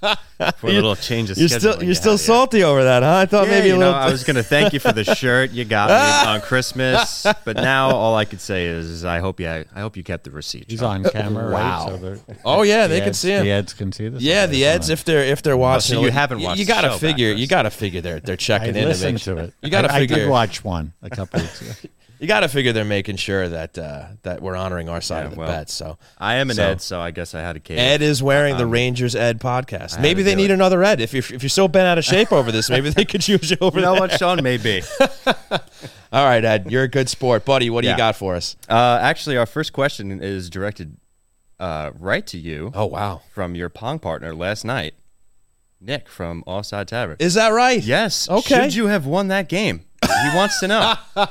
uh, 0.00 0.52
for 0.52 0.68
a 0.68 0.72
little 0.72 0.96
change 0.96 1.30
of 1.30 1.36
You're 1.38 1.48
scheduling. 1.48 1.58
still 1.58 1.82
you're 1.84 1.94
still 1.94 2.12
had 2.12 2.20
here. 2.20 2.26
salty 2.26 2.62
over 2.64 2.84
that, 2.84 3.02
huh? 3.02 3.16
I 3.16 3.26
thought 3.26 3.46
Yeah, 3.46 3.50
maybe 3.54 3.68
you 3.68 3.74
a 3.74 3.78
know, 3.78 3.86
little. 3.86 4.00
I 4.02 4.10
was 4.10 4.24
going 4.24 4.36
to 4.36 4.42
thank 4.42 4.72
you 4.72 4.80
for 4.80 4.92
the 4.92 5.04
shirt 5.04 5.50
you 5.50 5.64
got 5.64 5.90
me 5.90 6.30
on 6.30 6.40
Christmas, 6.40 7.26
but 7.44 7.56
now 7.56 7.90
all 7.90 8.14
I 8.14 8.24
could 8.24 8.40
say 8.40 8.66
is 8.66 9.04
I 9.04 9.18
hope 9.18 9.40
you 9.40 9.48
I 9.48 9.64
hope 9.76 9.96
you 9.96 10.02
kept 10.02 10.24
the 10.24 10.30
receipt. 10.30 10.66
He's 10.68 10.82
on 10.82 11.02
camera, 11.04 11.52
Wow. 11.52 11.90
right? 11.90 12.00
So 12.00 12.22
Oh, 12.44 12.62
yeah, 12.62 12.86
the 12.86 12.94
they 12.94 13.00
can 13.00 13.08
ads- 13.10 13.18
see 13.18 13.30
him. 13.30 13.44
The 13.44 13.52
ads 13.52 13.74
can 13.74 13.92
see 13.92 14.08
this. 14.08 14.22
yeah, 14.22 14.46
the 14.46 14.64
ads 14.66 14.88
if 14.88 15.04
they're 15.04 15.24
if 15.24 15.42
they're 15.42 15.56
watching, 15.56 15.96
so 15.96 16.02
you 16.02 16.10
haven't 16.10 16.40
watched 16.40 16.60
You 16.60 16.64
gotta 16.66 16.96
figure. 16.98 17.32
You 17.32 17.46
gotta 17.46 17.70
figure 17.70 18.00
they're 18.00 18.20
they're 18.20 18.34
I 18.34 18.36
checking 18.36 18.76
in. 18.76 18.88
to, 18.94 19.18
to 19.18 19.36
it. 19.38 19.54
You 19.62 19.70
gotta 19.70 19.92
I, 19.92 19.98
I 19.98 20.06
did 20.06 20.28
watch 20.30 20.64
one 20.64 20.92
a 21.02 21.10
couple 21.10 21.40
weeks 21.40 21.60
ago. 21.60 21.72
You 22.20 22.26
gotta 22.26 22.48
figure 22.48 22.72
they're 22.72 22.84
making 22.84 23.16
sure 23.16 23.48
that 23.48 23.78
uh, 23.78 24.06
that 24.22 24.42
we're 24.42 24.56
honoring 24.56 24.88
our 24.88 25.00
side 25.00 25.20
Yeah, 25.20 25.24
of 25.26 25.30
the 25.34 25.38
well, 25.38 25.48
bet. 25.48 25.70
So 25.70 25.98
I 26.18 26.36
am 26.36 26.50
an 26.50 26.56
So- 26.56 26.64
Ed, 26.64 26.80
so 26.82 27.00
I 27.00 27.10
guess 27.12 27.34
I 27.34 27.40
had 27.40 27.56
a 27.56 27.60
cave. 27.60 27.78
Ed 27.78 28.02
is 28.02 28.22
wearing 28.22 28.56
the 28.56 28.64
Um, 28.64 28.70
Rangers 28.70 29.14
Ed 29.14 29.40
podcast. 29.40 30.00
Maybe 30.00 30.22
they 30.22 30.34
need 30.34 30.50
it. 30.50 30.54
another 30.54 30.82
Ed. 30.82 31.00
If 31.00 31.12
you're 31.12 31.22
if 31.32 31.42
you're 31.42 31.48
so 31.50 31.68
bent 31.68 31.86
out 31.86 31.96
of 31.98 32.04
shape 32.04 32.32
over 32.32 32.50
this, 32.50 32.68
maybe 32.70 32.90
they 32.90 33.04
could 33.04 33.26
use 33.28 33.50
you 33.50 33.56
over 33.60 33.78
you 33.78 33.84
know 33.84 33.92
there. 33.92 34.00
what, 34.02 34.12
Sean? 34.18 34.42
Maybe. 34.42 34.82
All 36.10 36.24
right, 36.24 36.44
Ed, 36.44 36.70
you're 36.70 36.84
a 36.84 36.88
good 36.88 37.08
sport, 37.08 37.44
buddy. 37.44 37.68
What 37.70 37.82
do 37.84 37.90
you 37.90 37.96
got 37.96 38.16
for 38.16 38.34
us? 38.34 38.56
Uh, 38.68 38.98
actually, 39.00 39.36
our 39.36 39.46
first 39.46 39.72
question 39.72 40.20
is 40.22 40.48
directed 40.50 40.96
uh, 41.60 41.90
right 41.98 42.26
to 42.28 42.38
you 42.38 42.72
Oh 42.74 42.86
wow, 42.86 43.20
from 43.32 43.54
your 43.54 43.68
Pong 43.68 43.98
partner 43.98 44.34
last 44.34 44.64
night, 44.64 44.94
Nick 45.80 46.08
from 46.08 46.42
Offside 46.46 46.88
Tavern. 46.88 47.16
is 47.18 47.34
that 47.34 47.50
right? 47.50 47.82
yes. 47.82 48.28
Okay. 48.28 48.62
Should 48.62 48.74
you 48.74 48.86
have 48.86 49.06
won 49.06 49.28
that 49.28 49.48
game? 49.48 49.82
He 50.02 50.36
wants 50.36 50.58
to 50.60 50.68
know. 50.68 50.94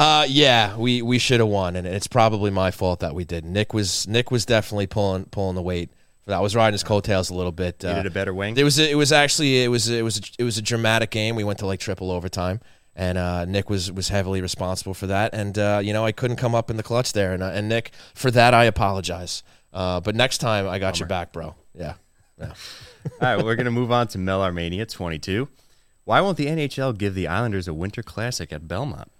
Uh, 0.00 0.24
yeah, 0.26 0.78
we 0.78 1.02
we 1.02 1.18
should 1.18 1.40
have 1.40 1.48
won, 1.50 1.76
and 1.76 1.86
it's 1.86 2.06
probably 2.06 2.50
my 2.50 2.70
fault 2.70 3.00
that 3.00 3.14
we 3.14 3.22
didn't. 3.22 3.52
Nick 3.52 3.74
was 3.74 4.08
Nick 4.08 4.30
was 4.30 4.46
definitely 4.46 4.86
pulling 4.86 5.26
pulling 5.26 5.56
the 5.56 5.62
weight. 5.62 5.90
For 6.24 6.30
that. 6.30 6.38
I 6.38 6.40
was 6.40 6.56
riding 6.56 6.72
his 6.72 6.82
coattails 6.82 7.28
a 7.28 7.34
little 7.34 7.52
bit. 7.52 7.84
Uh, 7.84 7.96
Needed 7.96 8.06
a 8.06 8.10
better 8.10 8.32
wing. 8.32 8.56
It 8.56 8.64
was 8.64 8.78
it 8.78 8.96
was 8.96 9.12
actually 9.12 9.62
it 9.62 9.68
was 9.68 9.90
it 9.90 10.00
was 10.00 10.16
a, 10.16 10.22
it 10.38 10.44
was 10.44 10.56
a 10.56 10.62
dramatic 10.62 11.10
game. 11.10 11.36
We 11.36 11.44
went 11.44 11.58
to 11.58 11.66
like 11.66 11.80
triple 11.80 12.10
overtime, 12.10 12.60
and 12.96 13.18
uh, 13.18 13.44
Nick 13.44 13.68
was 13.68 13.92
was 13.92 14.08
heavily 14.08 14.40
responsible 14.40 14.94
for 14.94 15.06
that. 15.08 15.34
And 15.34 15.58
uh, 15.58 15.82
you 15.84 15.92
know 15.92 16.06
I 16.06 16.12
couldn't 16.12 16.38
come 16.38 16.54
up 16.54 16.70
in 16.70 16.78
the 16.78 16.82
clutch 16.82 17.12
there, 17.12 17.34
and 17.34 17.42
uh, 17.42 17.50
and 17.52 17.68
Nick 17.68 17.90
for 18.14 18.30
that 18.30 18.54
I 18.54 18.64
apologize. 18.64 19.42
Uh, 19.70 20.00
but 20.00 20.14
next 20.14 20.38
time 20.38 20.66
I 20.66 20.78
got 20.78 20.98
your 20.98 21.08
back, 21.08 21.30
bro. 21.30 21.56
Yeah. 21.74 21.96
yeah. 22.38 22.54
All 23.04 23.36
right, 23.36 23.44
we're 23.44 23.54
going 23.54 23.66
to 23.66 23.70
move 23.70 23.92
on 23.92 24.08
to 24.08 24.18
Mel 24.18 24.42
Armenia, 24.42 24.86
22. 24.86 25.46
Why 26.04 26.22
won't 26.22 26.38
the 26.38 26.46
NHL 26.46 26.96
give 26.96 27.14
the 27.14 27.28
Islanders 27.28 27.68
a 27.68 27.74
Winter 27.74 28.02
Classic 28.02 28.50
at 28.50 28.66
Belmont? 28.66 29.12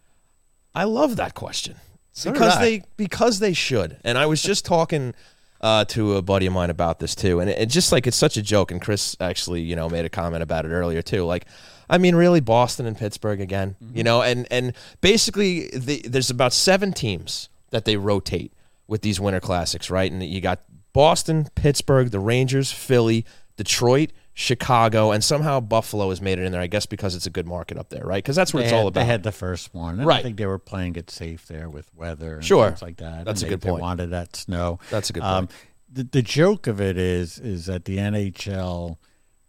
I 0.74 0.84
love 0.84 1.16
that 1.16 1.34
question 1.34 1.76
So 2.12 2.32
because 2.32 2.58
they 2.58 2.82
because 2.96 3.38
they 3.38 3.52
should. 3.52 3.98
And 4.04 4.16
I 4.16 4.26
was 4.26 4.42
just 4.42 4.64
talking 4.64 5.14
uh, 5.60 5.84
to 5.86 6.16
a 6.16 6.22
buddy 6.22 6.46
of 6.46 6.52
mine 6.52 6.70
about 6.70 6.98
this 7.00 7.14
too, 7.14 7.40
and 7.40 7.50
it, 7.50 7.58
it 7.58 7.66
just 7.66 7.92
like 7.92 8.06
it's 8.06 8.16
such 8.16 8.36
a 8.36 8.42
joke. 8.42 8.70
And 8.70 8.80
Chris 8.80 9.16
actually, 9.20 9.62
you 9.62 9.76
know, 9.76 9.88
made 9.88 10.04
a 10.04 10.08
comment 10.08 10.42
about 10.42 10.64
it 10.64 10.70
earlier 10.70 11.02
too. 11.02 11.24
Like, 11.24 11.46
I 11.88 11.98
mean, 11.98 12.14
really, 12.14 12.40
Boston 12.40 12.86
and 12.86 12.96
Pittsburgh 12.96 13.40
again, 13.40 13.76
you 13.92 14.04
know, 14.04 14.22
and 14.22 14.46
and 14.50 14.72
basically 15.00 15.68
the, 15.68 16.02
there's 16.02 16.30
about 16.30 16.52
seven 16.52 16.92
teams 16.92 17.48
that 17.70 17.84
they 17.84 17.96
rotate 17.96 18.52
with 18.86 19.02
these 19.02 19.20
Winter 19.20 19.40
Classics, 19.40 19.90
right? 19.90 20.10
And 20.10 20.22
you 20.22 20.40
got 20.40 20.60
Boston, 20.92 21.48
Pittsburgh, 21.54 22.10
the 22.10 22.20
Rangers, 22.20 22.72
Philly, 22.72 23.24
Detroit. 23.56 24.10
Chicago 24.40 25.10
and 25.12 25.22
somehow 25.22 25.60
Buffalo 25.60 26.08
has 26.08 26.22
made 26.22 26.38
it 26.38 26.44
in 26.46 26.52
there. 26.52 26.62
I 26.62 26.66
guess 26.66 26.86
because 26.86 27.14
it's 27.14 27.26
a 27.26 27.30
good 27.30 27.46
market 27.46 27.76
up 27.76 27.90
there, 27.90 28.04
right? 28.04 28.24
Because 28.24 28.36
that's 28.36 28.54
what 28.54 28.60
They 28.60 28.64
it's 28.64 28.72
had, 28.72 28.80
all 28.80 28.86
about. 28.88 29.00
They 29.00 29.06
had 29.06 29.22
the 29.22 29.32
first 29.32 29.74
one. 29.74 30.00
And 30.00 30.10
I 30.10 30.22
think 30.22 30.38
they 30.38 30.46
were 30.46 30.58
playing 30.58 30.96
it 30.96 31.10
safe 31.10 31.46
there 31.46 31.68
with 31.68 31.94
weather 31.94 32.36
and 32.36 32.44
Sure. 32.44 32.68
things 32.68 32.80
like 32.80 32.96
that. 32.96 33.26
That's 33.26 33.42
and 33.42 33.48
a 33.52 33.56
they, 33.56 33.56
good 33.56 33.62
point. 33.68 33.76
They 33.76 33.82
wanted 33.82 34.10
that 34.10 34.34
snow. 34.36 34.78
That's 34.88 35.10
a 35.10 35.12
good 35.12 35.22
point. 35.22 35.32
Um, 35.34 35.48
the, 35.92 36.04
the 36.04 36.22
joke 36.22 36.66
of 36.66 36.80
it 36.80 36.96
is 36.96 37.38
is 37.38 37.66
that 37.66 37.84
the 37.84 37.98
NHL 37.98 38.96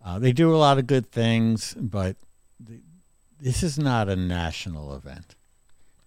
uh, 0.03 0.19
they 0.19 0.33
do 0.33 0.53
a 0.53 0.57
lot 0.57 0.77
of 0.77 0.87
good 0.87 1.09
things, 1.09 1.73
but 1.79 2.17
the, 2.59 2.81
this 3.39 3.63
is 3.63 3.79
not 3.79 4.09
a 4.09 4.15
national 4.17 4.93
event. 4.93 5.35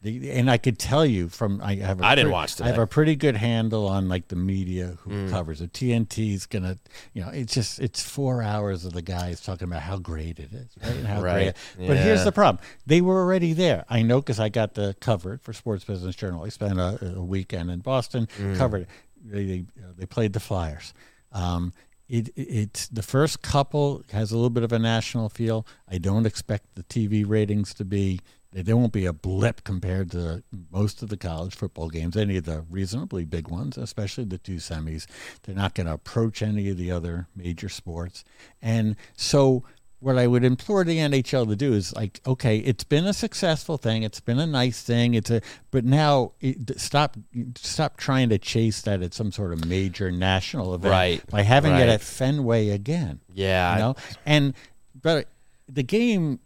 The, 0.05 0.31
and 0.33 0.51
I 0.51 0.59
could 0.59 0.79
tell 0.79 1.05
you 1.07 1.29
from 1.29 1.61
I 1.63 1.77
have 1.77 2.01
a 2.01 2.05
I 2.05 2.15
didn't 2.15 2.27
pretty- 2.27 2.33
watch 2.33 2.61
I 2.61 2.67
have 2.69 2.79
a 2.79 2.87
pretty 2.87 3.17
good 3.17 3.37
handle 3.37 3.89
on 3.89 4.09
like 4.09 4.29
the 4.29 4.37
media 4.37 4.99
who 5.01 5.11
Mm. 5.11 5.31
covers 5.31 5.61
it. 5.63 5.73
TNT 5.73 6.35
is 6.35 6.45
gonna, 6.47 6.77
you 7.15 7.23
know, 7.23 7.31
it's 7.31 7.55
just 7.55 7.81
it's 7.81 8.03
four 8.03 8.43
hours 8.43 8.85
of 8.85 8.93
the 8.93 9.01
guys 9.03 9.41
talking 9.41 9.67
about 9.67 9.81
how 9.83 9.97
great 9.97 10.39
it 10.39 10.53
is, 10.53 10.69
right? 10.83 10.95
And 10.97 11.07
how 11.07 11.23
Right. 11.23 11.55
great. 11.77 11.89
But 11.89 11.97
here's 11.97 12.23
the 12.23 12.33
problem: 12.33 12.63
they 12.87 13.01
were 13.01 13.19
already 13.19 13.55
there. 13.55 13.85
I 13.89 14.03
know 14.03 14.21
because 14.21 14.39
I 14.39 14.51
got 14.51 14.75
to 14.75 14.95
cover 15.01 15.33
it 15.35 15.41
for 15.43 15.53
Sports 15.53 15.85
Business 15.85 16.15
Journal. 16.15 16.45
I 16.45 16.51
spent 16.51 16.79
a, 16.79 17.15
a 17.17 17.23
weekend 17.23 17.71
in 17.71 17.81
Boston, 17.81 18.29
Mm. 18.39 18.57
covered 18.59 18.83
it. 18.83 18.89
They 19.25 19.45
they, 19.47 19.65
they 19.97 20.07
played 20.07 20.35
the 20.35 20.41
Flyers. 20.41 20.93
Um, 21.33 21.73
it, 22.11 22.29
it 22.37 22.43
it's 22.43 22.89
the 22.89 23.03
first 23.03 23.41
couple 23.41 24.05
has 24.13 24.31
a 24.33 24.37
little 24.37 24.51
bit 24.51 24.65
of 24.65 24.73
a 24.73 24.79
national 24.79 25.31
feel. 25.31 25.67
I 25.89 25.97
don't 25.97 26.27
expect 26.27 26.75
the 26.75 26.83
TV 26.83 27.25
ratings 27.27 27.73
to 27.75 27.87
be. 27.87 28.21
They, 28.55 28.63
there 28.63 28.77
won't 28.77 28.93
be 28.93 29.05
a 29.05 29.13
blip 29.13 29.65
compared 29.65 30.13
to 30.13 30.43
most 30.71 31.03
of 31.03 31.09
the 31.09 31.17
college 31.17 31.55
football 31.55 31.91
games, 31.91 32.17
any 32.17 32.37
of 32.37 32.45
the 32.45 32.65
reasonably 32.71 33.25
big 33.25 33.49
ones, 33.49 33.77
especially 33.77 34.25
the 34.25 34.39
two 34.39 34.57
semis. 34.57 35.07
They're 35.43 35.55
not 35.55 35.75
going 35.75 35.89
to 35.89 35.93
approach 35.93 36.41
any 36.41 36.71
of 36.71 36.79
the 36.79 36.91
other 36.91 37.27
major 37.35 37.69
sports, 37.69 38.25
and 38.63 38.97
so 39.17 39.65
what 40.05 40.19
I 40.19 40.27
would 40.27 40.45
implore 40.45 40.85
the 40.85 40.99
NHL 40.99 41.49
to 41.49 41.57
do 41.57 41.73
is 41.73 41.95
like, 41.97 42.21
okay, 42.27 42.59
it's 42.59 42.85
been 42.85 43.07
a 43.07 43.15
successful 43.15 43.79
thing, 43.79 44.03
it's 44.03 44.21
been 44.21 44.39
a 44.39 44.47
nice 44.47 44.83
thing, 44.83 45.15
it's 45.15 45.31
a, 45.31 45.41
but 45.71 45.87
now 45.87 46.33
it, 46.43 46.79
stop, 46.79 47.17
stop 47.57 47.97
trying 47.97 48.29
to 48.29 48.37
chase 48.37 48.83
that 48.83 49.01
at 49.01 49.15
some 49.15 49.33
sort 49.33 49.55
of 49.55 49.65
major 49.65 50.13
national 50.13 50.75
event 50.75 50.93
Right, 50.93 51.31
by 51.31 51.41
having 51.41 51.73
right. 51.73 51.85
it 51.85 51.89
at 51.89 52.03
Fenway 52.03 52.69
again. 52.69 53.21
Yeah, 53.33 53.73
you 53.73 53.79
know, 53.79 53.97
and 54.27 54.53
but 55.01 55.29
the 55.69 55.83
game 55.83 56.39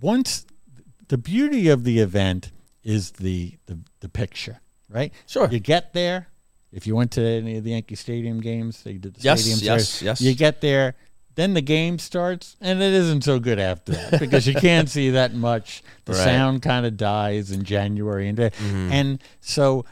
once 0.00 0.44
the 1.12 1.18
beauty 1.18 1.68
of 1.68 1.84
the 1.84 1.98
event 1.98 2.52
is 2.82 3.10
the 3.12 3.58
the, 3.66 3.78
the 4.00 4.08
picture, 4.08 4.60
right? 4.88 5.12
Sure. 5.26 5.46
you 5.50 5.60
get 5.60 5.92
there. 5.92 6.28
If 6.72 6.86
you 6.86 6.96
went 6.96 7.10
to 7.12 7.22
any 7.22 7.58
of 7.58 7.64
the 7.64 7.72
Yankee 7.72 7.96
Stadium 7.96 8.40
games, 8.40 8.82
they 8.82 8.94
did 8.94 9.12
the 9.16 9.20
Yes, 9.20 9.40
stadium 9.42 9.58
yes, 9.62 9.88
series, 9.90 10.02
yes. 10.02 10.20
You 10.22 10.34
get 10.34 10.62
there, 10.62 10.94
then 11.34 11.52
the 11.52 11.60
game 11.60 11.98
starts, 11.98 12.56
and 12.62 12.80
it 12.82 12.94
isn't 12.94 13.24
so 13.24 13.38
good 13.38 13.58
after 13.58 13.92
that 13.92 14.18
because 14.20 14.46
you 14.48 14.54
can't 14.54 14.88
see 14.88 15.10
that 15.10 15.34
much. 15.34 15.82
The 16.06 16.12
Right. 16.12 16.18
Mm-hmm. 16.18 16.24
sound 16.30 16.62
kind 16.62 16.86
of 16.86 16.96
dies 16.96 17.50
in 17.52 17.62
January, 17.62 18.26
and 18.28 18.40
and 18.98 19.22
so 19.40 19.84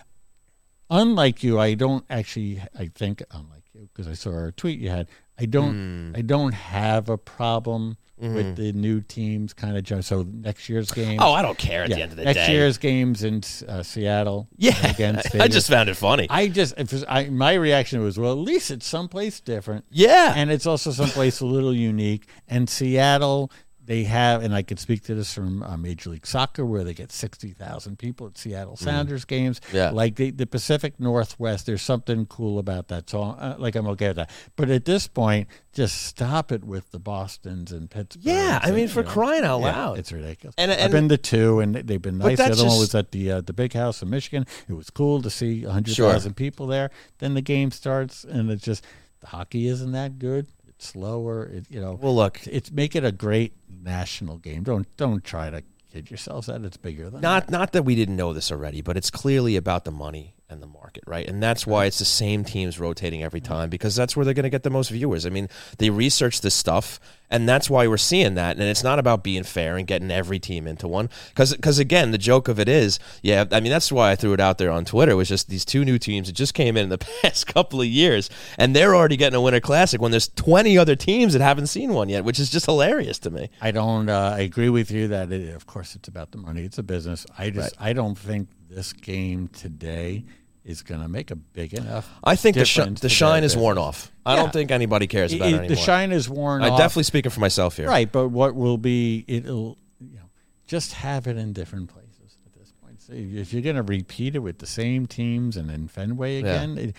unlike 0.88 1.42
you, 1.44 1.60
I 1.60 1.74
don't 1.74 2.04
actually. 2.08 2.62
I 2.78 2.86
think 3.00 3.22
unlike 3.30 3.64
you 3.74 3.88
because 3.92 4.08
I 4.08 4.14
saw 4.14 4.46
a 4.46 4.52
tweet 4.52 4.80
you 4.80 4.88
had. 4.90 5.06
I 5.40 5.46
don't 5.46 6.12
I 6.16 6.22
don't 6.22 6.52
have 6.54 7.08
a 7.08 7.18
problem 7.18 7.96
Mm-hmm. 8.20 8.34
with 8.34 8.56
the 8.56 8.72
new 8.74 9.00
teams 9.00 9.54
kind 9.54 9.78
of 9.78 9.82
jump. 9.82 10.04
So 10.04 10.26
next 10.30 10.68
year's 10.68 10.90
game. 10.90 11.18
Oh, 11.22 11.32
I 11.32 11.40
don't 11.40 11.56
care 11.56 11.84
at 11.84 11.88
yeah, 11.88 11.96
the 11.96 12.02
end 12.02 12.10
of 12.12 12.18
the 12.18 12.24
next 12.24 12.34
day. 12.34 12.40
Next 12.42 12.52
year's 12.52 12.76
games 12.76 13.24
in 13.24 13.40
uh, 13.66 13.82
Seattle. 13.82 14.46
yeah, 14.58 14.90
against 14.90 15.34
I 15.40 15.48
just 15.48 15.70
found 15.70 15.88
it 15.88 15.94
funny. 15.96 16.26
I 16.28 16.48
just 16.48 16.74
if 16.76 16.92
it's- 16.92 17.04
I, 17.08 17.30
my 17.30 17.54
reaction 17.54 18.02
was 18.02 18.18
well 18.18 18.32
at 18.32 18.36
least 18.38 18.70
it's 18.70 18.86
someplace 18.86 19.40
different. 19.40 19.86
yeah, 19.90 20.34
and 20.36 20.50
it's 20.50 20.66
also 20.66 20.90
someplace 20.90 21.40
a 21.40 21.46
little 21.46 21.72
unique. 21.74 22.26
And 22.46 22.68
Seattle, 22.68 23.50
they 23.90 24.04
have, 24.04 24.44
and 24.44 24.54
I 24.54 24.62
could 24.62 24.78
speak 24.78 25.02
to 25.06 25.16
this 25.16 25.34
from 25.34 25.64
uh, 25.64 25.76
Major 25.76 26.10
League 26.10 26.24
Soccer, 26.24 26.64
where 26.64 26.84
they 26.84 26.94
get 26.94 27.10
sixty 27.10 27.50
thousand 27.50 27.98
people 27.98 28.28
at 28.28 28.38
Seattle 28.38 28.76
Sounders 28.76 29.24
games. 29.24 29.58
Mm. 29.58 29.74
Yeah. 29.74 29.90
like 29.90 30.14
the, 30.14 30.30
the 30.30 30.46
Pacific 30.46 31.00
Northwest, 31.00 31.66
there's 31.66 31.82
something 31.82 32.26
cool 32.26 32.60
about 32.60 32.86
that. 32.86 33.10
So, 33.10 33.20
uh, 33.20 33.56
like, 33.58 33.74
I'm 33.74 33.88
okay 33.88 34.06
with 34.06 34.18
that. 34.18 34.30
But 34.54 34.70
at 34.70 34.84
this 34.84 35.08
point, 35.08 35.48
just 35.72 36.04
stop 36.04 36.52
it 36.52 36.62
with 36.62 36.92
the 36.92 37.00
Boston's 37.00 37.72
and 37.72 37.90
Pittsburgh. 37.90 38.22
Yeah, 38.26 38.60
I 38.62 38.70
mean, 38.70 38.86
for 38.86 39.02
crying 39.02 39.42
out 39.42 39.62
loud. 39.62 39.98
it's 39.98 40.12
ridiculous. 40.12 40.54
And- 40.56 40.70
I've 40.70 40.92
been 40.92 41.08
to 41.08 41.18
two, 41.18 41.58
and 41.58 41.74
they've 41.74 42.00
been 42.00 42.18
nice. 42.18 42.36
The 42.38 42.44
other 42.44 42.64
one 42.66 42.78
was 42.78 42.94
at 42.94 43.10
the 43.10 43.32
uh, 43.32 43.40
the 43.40 43.52
big 43.52 43.72
house 43.72 44.02
in 44.02 44.10
Michigan. 44.10 44.46
It 44.68 44.74
was 44.74 44.88
cool 44.90 45.20
to 45.20 45.30
see 45.30 45.64
hundred 45.64 45.96
thousand 45.96 46.34
people 46.34 46.68
there. 46.68 46.92
Then 47.18 47.34
the 47.34 47.42
game 47.42 47.72
starts, 47.72 48.22
and 48.22 48.52
it's 48.52 48.62
just 48.62 48.84
the 49.18 49.26
hockey 49.26 49.66
isn't 49.66 49.90
that 49.90 50.20
good. 50.20 50.46
Slower. 50.82 51.46
It, 51.46 51.66
you 51.68 51.80
know, 51.80 51.98
well, 52.00 52.14
look, 52.14 52.40
it's 52.46 52.70
make 52.70 52.96
it 52.96 53.04
a 53.04 53.12
great 53.12 53.52
national 53.82 54.38
game. 54.38 54.62
Don't 54.62 54.86
don't 54.96 55.24
try 55.24 55.50
to 55.50 55.62
kid 55.92 56.10
yourselves 56.10 56.46
that 56.46 56.62
it's 56.62 56.76
bigger 56.76 57.10
than 57.10 57.20
not 57.20 57.50
not 57.50 57.72
that 57.72 57.82
we 57.82 57.94
didn't 57.94 58.16
know 58.16 58.32
this 58.32 58.50
already, 58.52 58.80
but 58.80 58.96
it's 58.96 59.10
clearly 59.10 59.56
about 59.56 59.84
the 59.84 59.90
money 59.90 60.34
and 60.48 60.62
the 60.62 60.66
market, 60.66 61.04
right? 61.06 61.28
And 61.28 61.42
that's 61.42 61.66
why 61.66 61.86
it's 61.86 61.98
the 61.98 62.04
same 62.04 62.44
teams 62.44 62.78
rotating 62.78 63.22
every 63.22 63.40
time 63.40 63.70
because 63.70 63.94
that's 63.94 64.16
where 64.16 64.24
they're 64.24 64.34
going 64.34 64.44
to 64.44 64.50
get 64.50 64.62
the 64.62 64.70
most 64.70 64.90
viewers. 64.90 65.26
I 65.26 65.30
mean, 65.30 65.48
they 65.78 65.90
research 65.90 66.40
this 66.40 66.54
stuff, 66.54 67.00
and 67.30 67.48
that's 67.48 67.70
why 67.70 67.86
we're 67.86 67.96
seeing 67.96 68.34
that. 68.34 68.56
And 68.56 68.64
it's 68.64 68.82
not 68.82 68.98
about 68.98 69.22
being 69.22 69.44
fair 69.44 69.76
and 69.76 69.86
getting 69.86 70.10
every 70.10 70.38
team 70.38 70.66
into 70.66 70.88
one 70.88 71.08
because 71.28 71.78
again, 71.78 72.10
the 72.10 72.18
joke 72.18 72.48
of 72.48 72.58
it 72.58 72.68
is, 72.68 72.98
yeah, 73.22 73.44
I 73.50 73.60
mean 73.60 73.70
that's 73.70 73.92
why 73.92 74.10
I 74.10 74.16
threw 74.16 74.32
it 74.32 74.40
out 74.40 74.58
there 74.58 74.70
on 74.70 74.84
Twitter 74.84 75.16
was 75.16 75.28
just 75.28 75.48
these 75.48 75.64
two 75.64 75.84
new 75.84 75.98
teams 75.98 76.28
that 76.28 76.34
just 76.34 76.54
came 76.54 76.76
in 76.76 76.84
in 76.84 76.88
the 76.88 76.98
past 77.22 77.46
couple 77.46 77.80
of 77.80 77.86
years, 77.86 78.30
and 78.58 78.74
they're 78.74 78.94
already 78.94 79.16
getting 79.16 79.36
a 79.36 79.40
Winter 79.40 79.60
Classic 79.60 80.00
when 80.00 80.10
there's 80.10 80.28
20 80.28 80.76
other 80.76 80.96
teams 80.96 81.32
that 81.32 81.42
haven't 81.42 81.68
seen 81.68 81.92
one 81.92 82.08
yet, 82.08 82.24
which 82.24 82.38
is 82.38 82.50
just 82.50 82.66
hilarious 82.66 83.18
to 83.20 83.30
me. 83.30 83.50
I 83.60 83.70
don't. 83.70 84.08
Uh, 84.08 84.34
I 84.36 84.40
agree 84.40 84.68
with 84.68 84.90
you 84.90 85.08
that 85.08 85.30
it, 85.32 85.54
of 85.54 85.66
course 85.66 85.94
it's 85.94 86.08
about 86.08 86.32
the 86.32 86.38
money. 86.38 86.62
It's 86.62 86.78
a 86.78 86.82
business. 86.82 87.26
I 87.38 87.50
just 87.50 87.74
I 87.80 87.92
don't 87.92 88.18
think 88.18 88.48
this 88.68 88.92
game 88.92 89.48
today 89.48 90.24
is 90.70 90.82
going 90.82 91.00
to 91.02 91.08
make 91.08 91.30
a 91.30 91.36
big 91.36 91.74
enough. 91.74 92.08
I 92.24 92.36
think 92.36 92.54
the, 92.56 92.96
the 93.00 93.08
shine 93.08 93.44
is 93.44 93.56
worn 93.56 93.76
off. 93.78 94.10
I 94.24 94.34
Yeah. 94.34 94.42
don't 94.42 94.52
think 94.52 94.70
anybody 94.70 95.06
cares 95.06 95.32
about 95.32 95.46
it, 95.48 95.48
It- 95.48 95.58
anymore. 95.58 95.68
the 95.68 95.76
shine 95.76 96.12
is 96.12 96.28
worn 96.28 96.62
off 96.62 96.66
I'm 96.66 96.72
off. 96.74 96.78
definitely 96.78 97.02
speaking 97.04 97.30
for 97.30 97.40
myself 97.40 97.76
here. 97.76 97.88
Right, 97.88 98.10
but 98.10 98.28
what 98.28 98.54
will 98.54 98.78
be 98.78 99.24
it'll 99.28 99.76
you 100.00 100.16
know 100.16 100.30
just 100.66 100.92
have 100.94 101.26
it 101.26 101.36
in 101.36 101.52
different 101.52 101.88
places 101.90 102.38
at 102.46 102.58
this 102.58 102.72
point. 102.82 103.00
So 103.02 103.12
if 103.14 103.52
you're 103.52 103.62
going 103.62 103.76
to 103.76 103.82
repeat 103.82 104.34
it 104.36 104.40
with 104.40 104.58
the 104.58 104.66
same 104.66 105.06
teams 105.06 105.56
and 105.56 105.68
then 105.68 105.88
Fenway 105.88 106.40
Yeah. 106.42 106.62
again, 106.62 106.78
it, 106.78 106.96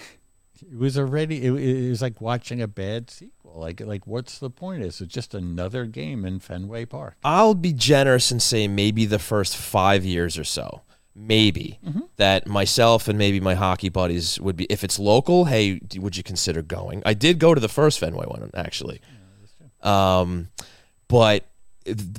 it 0.62 0.78
was 0.78 0.98
already 0.98 1.44
it, 1.46 1.52
it 1.54 1.90
was 1.90 2.02
like 2.02 2.22
watching 2.22 2.62
a 2.62 2.68
bad 2.68 3.10
sequel. 3.10 3.54
Like 3.60 3.80
like 3.82 4.06
what's 4.08 4.40
the 4.40 4.50
point? 4.50 4.84
Is 4.84 5.02
it 5.02 5.08
just 5.10 5.34
another 5.34 5.86
game 5.86 6.24
in 6.26 6.40
Fenway 6.40 6.86
Park? 6.86 7.16
I'll 7.24 7.54
be 7.56 7.74
generous 7.74 8.32
and 8.32 8.42
say 8.42 8.68
maybe 8.68 9.06
the 9.06 9.20
first 9.20 9.58
five 9.58 10.06
years 10.06 10.38
or 10.38 10.44
so, 10.46 10.82
maybe 11.16 11.80
Mm-hmm. 11.86 12.00
that 12.18 12.48
myself 12.48 13.08
and 13.08 13.18
maybe 13.18 13.40
my 13.40 13.54
hockey 13.56 13.90
buddies 13.90 14.40
would 14.40 14.56
be. 14.56 14.66
If 14.66 14.84
it's 14.84 14.98
local, 15.00 15.46
hey, 15.46 15.82
would 15.98 16.16
you 16.18 16.24
consider 16.24 16.62
going? 16.62 17.02
I 17.06 17.14
did 17.14 17.40
go 17.40 17.54
to 17.54 17.60
the 17.62 17.68
first 17.70 18.00
Fenway 18.00 18.26
one 18.26 18.50
actually, 18.54 19.02
um, 19.82 20.50
but 21.08 21.46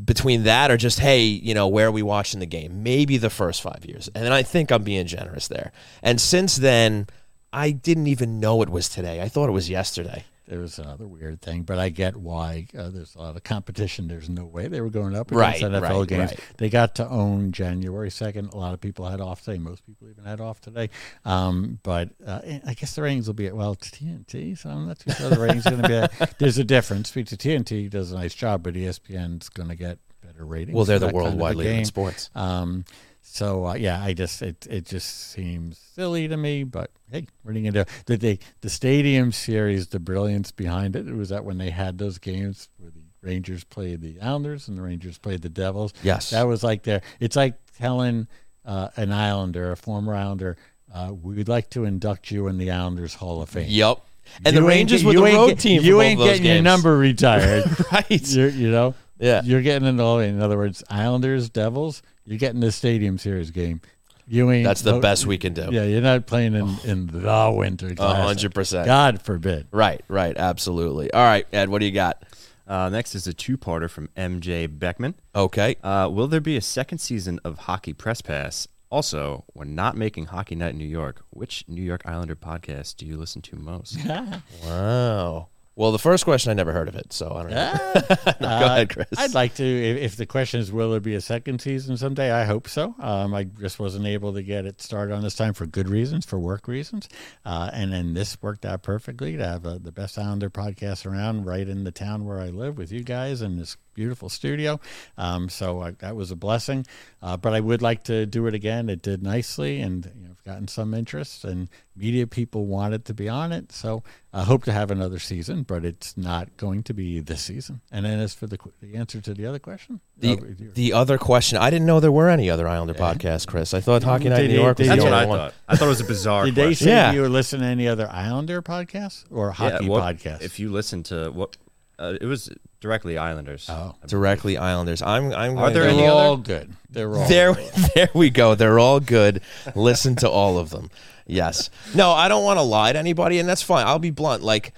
between 0.05 0.43
that 0.43 0.70
or 0.70 0.77
just 0.77 0.98
hey, 0.98 1.23
you 1.24 1.55
know, 1.55 1.69
where 1.69 1.86
are 1.86 1.93
we 1.93 2.02
watching 2.02 2.40
the 2.40 2.47
game? 2.47 2.82
Maybe 2.82 3.16
the 3.16 3.31
first 3.31 3.62
five 3.62 3.85
years, 3.86 4.09
and 4.14 4.24
then 4.24 4.32
I 4.32 4.43
think 4.43 4.70
I'm 4.73 4.82
being 4.82 5.06
generous 5.06 5.48
there. 5.48 5.73
And 6.02 6.20
since 6.20 6.56
then, 6.56 7.06
I 7.52 7.70
didn't 7.70 8.09
even 8.09 8.40
know 8.40 8.62
it 8.62 8.69
was 8.69 8.89
today. 8.89 9.20
I 9.23 9.28
thought 9.28 9.48
it 9.48 9.52
was 9.52 9.70
yesterday. 9.70 10.24
There 10.52 10.60
was 10.60 10.78
another 10.78 11.06
weird 11.08 11.40
thing, 11.40 11.62
but 11.62 11.78
I 11.78 11.88
get 11.88 12.14
why 12.14 12.66
uh, 12.78 12.90
there's 12.90 13.14
a 13.14 13.18
lot 13.20 13.36
of 13.36 13.42
competition. 13.42 14.06
There's 14.06 14.28
no 14.28 14.44
way 14.44 14.68
they 14.68 14.82
were 14.82 14.90
going 14.90 15.16
up 15.16 15.30
Right, 15.30 15.56
against 15.56 15.82
NFL 15.82 16.00
right, 16.00 16.08
games. 16.08 16.30
right. 16.32 16.40
They 16.58 16.68
got 16.68 16.94
to 16.96 17.08
own 17.08 17.52
January 17.52 18.10
second. 18.10 18.52
A 18.52 18.58
lot 18.58 18.74
of 18.74 18.80
people 18.82 19.08
had 19.08 19.18
off 19.18 19.42
today. 19.42 19.56
Most 19.56 19.86
people 19.86 20.10
even 20.10 20.24
had 20.24 20.42
off 20.42 20.60
today. 20.60 20.90
Um, 21.24 21.78
but 21.82 22.10
uh, 22.26 22.42
I 22.66 22.74
guess 22.74 22.94
the 22.94 23.00
ratings 23.00 23.28
will 23.28 23.32
be 23.32 23.46
at 23.46 23.56
well 23.56 23.76
TNT, 23.76 24.58
so 24.58 24.68
I'm 24.68 24.88
not 24.88 24.98
too 24.98 25.12
sure 25.12 25.30
the 25.30 25.40
ratings 25.40 25.66
are 25.66 25.70
going 25.70 25.82
to 25.84 25.88
be. 25.88 25.94
That. 25.94 26.34
There's 26.38 26.58
a 26.58 26.64
difference. 26.64 27.10
TNT 27.10 27.88
does 27.88 28.12
a 28.12 28.16
nice 28.16 28.34
job, 28.34 28.62
but 28.62 28.74
ESPN's 28.74 29.48
going 29.48 29.70
to 29.70 29.74
get 29.74 30.00
better 30.22 30.44
ratings. 30.44 30.74
Well, 30.76 30.84
they're 30.84 30.98
the 30.98 31.06
that 31.06 31.12
kind 31.14 31.28
of 31.28 31.32
a 31.32 31.36
worldwide 31.36 31.56
leader 31.56 31.70
in 31.70 31.84
sports. 31.86 32.28
Um, 32.34 32.84
so 33.23 33.66
uh, 33.69 33.74
yeah, 33.74 34.03
I 34.03 34.12
just 34.12 34.43
it 34.43 34.66
it 34.69 34.85
just 34.85 35.31
seems 35.32 35.78
silly 35.78 36.28
to 36.28 36.36
me. 36.36 36.65
But 36.65 36.90
hey, 37.11 37.27
what 37.43 37.55
are 37.55 37.59
you 37.59 37.70
gonna 37.70 37.85
do? 37.85 37.90
The 38.07 38.16
the, 38.16 38.39
the 38.61 38.70
stadium 38.70 39.32
series, 39.32 39.86
the 39.89 40.01
brilliance 40.01 40.51
behind 40.51 40.97
it, 40.97 41.07
was 41.07 41.28
that 41.31 41.44
when 41.44 41.59
they 41.59 41.70
had 41.70 41.99
those 41.99 42.19
games 42.19 42.69
where 42.78 42.90
the 42.90 43.01
Rangers 43.23 43.62
played 43.65 44.01
the 44.01 44.20
Islanders 44.20 44.66
and 44.69 44.77
the 44.77 44.82
Rangers 44.82 45.16
played 45.19 45.43
the 45.43 45.49
Devils. 45.49 45.94
Yes. 46.03 46.31
that 46.31 46.43
was 46.47 46.62
like 46.65 46.82
their. 46.82 47.03
It's 47.20 47.36
like 47.36 47.55
telling 47.78 48.27
uh, 48.66 48.89
an 48.97 49.12
Islander, 49.12 49.70
a 49.73 49.77
former 49.77 50.15
Islander, 50.15 50.57
uh, 50.93 51.12
we'd 51.23 51.49
like 51.49 51.70
to 51.70 51.85
induct 51.85 52.31
you 52.32 52.49
in 52.49 52.59
the 52.59 52.70
Islanders 52.73 53.15
Hall 53.15 53.40
of 53.40 53.49
Fame. 53.49 53.66
Yep. 53.69 53.99
And 54.44 54.57
the 54.57 54.61
You 54.61 54.66
ain't 54.70 54.90
Rangers 54.90 55.05
were 55.05 55.12
the 55.15 55.23
road 55.23 55.49
get- 55.51 55.59
team. 55.61 55.82
You 55.82 56.01
ain't 56.01 56.19
getting 56.20 56.44
your 56.44 56.62
number 56.62 56.97
retired. 57.09 57.65
right. 57.93 58.07
You're, 58.28 58.49
you 58.51 58.70
know, 58.70 58.94
Yeah. 59.19 59.43
you're 59.44 59.62
getting 59.62 59.86
in 59.89 59.99
all. 60.01 60.19
In 60.20 60.40
other 60.40 60.57
words, 60.57 60.82
Islanders, 60.90 61.49
Devils, 61.49 62.03
you're 62.24 62.39
getting 62.39 62.61
the 62.61 62.73
Stadium 62.73 63.19
Series 63.19 63.51
game. 63.51 63.81
You 64.27 64.51
ain't. 64.51 64.65
That's 64.65 64.82
the 64.82 64.93
no- 64.93 65.01
best 65.01 65.27
we 65.27 65.36
can 65.36 65.53
do. 65.53 65.69
Yeah, 65.70 65.85
you're 65.85 66.01
not 66.01 66.27
playing 66.27 66.55
in, 66.55 66.77
in 66.85 67.07
the 67.09 67.53
Winter 67.57 67.93
A 67.99 68.15
hundred 68.15 68.55
percent. 68.55 68.86
God 68.86 69.20
forbid. 69.20 69.66
Right, 69.73 70.03
right, 70.09 70.36
absolutely. 70.36 71.12
All 71.12 71.24
right, 71.24 71.47
Ed, 71.53 71.69
what 71.69 71.81
do 71.81 71.86
you 71.86 71.93
got? 71.93 72.23
Uh, 72.66 72.89
next 72.89 73.15
is 73.15 73.27
a 73.27 73.35
two-parter 73.35 73.90
from 73.90 74.09
MJ 74.16 74.66
Beckman. 74.78 75.15
Okay. 75.35 75.77
Uh, 75.82 76.09
will 76.11 76.28
there 76.28 76.40
be 76.40 76.57
a 76.57 76.61
second 76.61 76.99
season 76.99 77.40
of 77.44 77.59
Hockey 77.59 77.93
Press 77.93 78.23
Pass? 78.23 78.69
Also, 78.89 79.44
when 79.49 79.74
not 79.74 79.97
making 79.97 80.27
Hockey 80.27 80.55
Night 80.55 80.70
in 80.73 80.78
New 80.78 80.86
York, 80.86 81.23
which 81.31 81.65
New 81.66 81.82
York 81.82 82.03
Islander 82.05 82.36
podcast 82.36 82.97
do 82.97 83.07
you 83.07 83.16
listen 83.16 83.43
to 83.43 83.57
most? 83.57 83.99
Wow. 84.65 85.49
Well, 85.74 85.90
the 85.90 85.99
first 85.99 86.24
question 86.24 86.51
I 86.51 86.55
never 86.55 86.73
heard 86.73 86.89
of 86.89 86.97
it, 86.97 87.15
so 87.15 87.35
I 87.35 87.43
don't 87.43 87.51
know. 87.51 87.93
no, 88.40 88.59
go 88.61 88.66
ahead, 88.66 88.90
Chris. 88.90 89.07
Uh, 89.16 89.23
I'd 89.23 89.35
like 89.35 89.55
to. 89.55 89.65
If, 89.65 89.97
if 89.97 90.16
the 90.16 90.27
question 90.27 90.61
is, 90.61 90.70
will 90.70 90.90
there 90.90 91.01
be 91.01 91.15
a 91.15 91.20
second 91.20 91.62
season 91.62 91.97
someday? 91.97 92.31
I 92.31 92.44
hope 92.44 92.69
so. 92.69 92.94
Um, 92.99 93.32
I 93.32 93.44
just 93.44 93.78
wasn't 93.78 94.07
able 94.07 94.35
to 94.35 94.43
get 94.43 94.66
it 94.66 94.82
started 94.82 95.15
on 95.15 95.23
this 95.23 95.35
time 95.35 95.55
for 95.55 95.65
good 95.65 95.89
reasons, 95.89 96.27
for 96.27 96.39
work 96.39 96.69
reasons, 96.69 97.09
uh, 97.47 97.70
and 97.73 97.90
then 97.90 98.12
this 98.12 98.36
worked 98.43 98.66
out 98.66 98.82
perfectly 98.82 99.36
to 99.39 99.44
have 99.44 99.65
uh, 99.65 99.78
the 99.81 99.93
best 99.93 100.19
Islander 100.19 100.51
podcast 100.51 101.07
around 101.11 101.47
right 101.47 101.66
in 101.66 101.85
the 101.85 101.93
town 101.93 102.27
where 102.27 102.40
I 102.40 102.49
live 102.49 102.77
with 102.77 102.93
you 102.93 103.03
guys 103.03 103.40
and 103.40 103.59
this 103.59 103.78
beautiful 103.94 104.28
studio. 104.28 104.81
Um, 105.19 105.48
so 105.48 105.81
uh, 105.81 105.93
that 105.98 106.16
was 106.16 106.31
a 106.31 106.36
blessing. 106.36 106.86
Uh, 107.23 107.36
but 107.36 107.55
I 107.55 107.60
would 107.60 107.82
like 107.82 108.05
to 108.05 108.27
do 108.27 108.47
it 108.47 108.55
again. 108.55 108.89
It 108.89 109.02
did 109.02 109.23
nicely, 109.23 109.81
and 109.81 110.05
you 110.16 110.24
know, 110.24 110.31
I've 110.32 110.44
gotten 110.44 110.66
some 110.69 110.93
interest, 110.94 111.44
and 111.44 111.69
media 111.94 112.27
people 112.27 112.66
wanted 112.66 113.05
to 113.05 113.14
be 113.14 113.28
on 113.28 113.52
it. 113.52 113.70
So 113.70 114.02
I 114.32 114.43
hope 114.43 114.64
to 114.64 114.73
have 114.73 114.90
another 114.90 115.19
season, 115.19 115.62
but 115.62 115.85
it's 115.85 116.16
not 116.16 116.56
going 116.56 116.82
to 116.85 116.94
be 116.94 117.20
this 117.20 117.43
season. 117.43 117.81
And 117.93 118.05
then 118.06 118.19
as 118.19 118.35
for 118.35 118.47
the, 118.47 118.59
the 118.81 118.97
answer 118.97 119.20
to 119.20 119.35
the 119.35 119.47
other 119.47 119.59
question, 119.59 120.01
the, 120.19 120.32
Oh, 120.32 120.70
the 120.74 120.93
other 120.94 121.19
question, 121.19 121.59
I 121.59 121.70
didn't 121.70 121.86
know 121.86 122.01
there 122.01 122.10
were 122.10 122.28
any 122.31 122.51
other 122.51 122.66
Islander 122.66 122.94
podcasts, 122.94 123.47
Chris. 123.47 123.73
I 123.74 123.81
thought 123.81 124.02
Hockey 124.02 124.28
Night 124.31 124.44
in 124.47 124.51
New 124.52 124.60
York 124.60 124.78
was 124.78 124.86
did 124.89 124.93
the 124.98 125.02
That's 125.02 125.05
they- 125.05 125.10
what 125.10 125.12
only 125.23 125.27
I 125.27 125.28
one. 125.28 125.39
thought. 125.39 125.55
I 125.69 125.77
thought 125.77 125.85
it 125.85 125.89
was 125.89 126.01
a 126.01 126.05
bizarre 126.05 126.44
did 126.47 126.55
they 126.55 126.74
say 126.74 126.89
Yeah. 126.90 127.12
you 127.12 127.20
were 127.20 127.28
listening 127.28 127.62
to 127.62 127.66
any 127.69 127.86
other 127.89 128.09
Islander 128.10 128.62
podcasts 128.62 129.24
or 129.31 129.48
Yeah, 129.48 129.52
hockey 129.70 129.89
what- 129.89 130.02
podcasts? 130.16 130.43
If 130.43 130.59
you 130.59 130.70
listen 130.73 131.02
to 131.05 131.31
what, 131.31 131.56
uh, 131.98 132.14
it 132.20 132.27
was 132.27 132.51
directly 132.82 133.16
Islanders. 133.16 133.66
oh, 133.70 133.94
Directly 134.06 134.59
Islanders. 134.59 135.00
I'm. 135.00 135.32
I'm. 135.32 135.56
Are 135.56 135.70
there 135.70 135.84
any 135.84 135.96
they're 136.02 136.10
other- 136.10 136.20
all 136.20 136.36
good. 136.36 136.74
They're 136.90 137.16
all 137.16 137.26
There, 137.28 137.54
good. 137.54 137.72
there 137.94 138.09
we 138.12 138.28
go. 138.28 138.54
They're 138.54 138.78
all 138.78 139.00
good. 139.00 139.40
Listen 139.74 140.14
to 140.16 140.28
all 140.28 140.59
of 140.59 140.68
them. 140.68 140.90
Yes. 141.26 141.70
No, 141.94 142.10
I 142.10 142.28
don't 142.28 142.44
want 142.44 142.59
to 142.59 142.62
lie 142.62 142.92
to 142.92 142.98
anybody, 142.98 143.38
and 143.38 143.48
that's 143.48 143.62
fine. 143.62 143.86
I'll 143.86 143.98
be 144.00 144.10
blunt. 144.10 144.42
Like, 144.42 144.74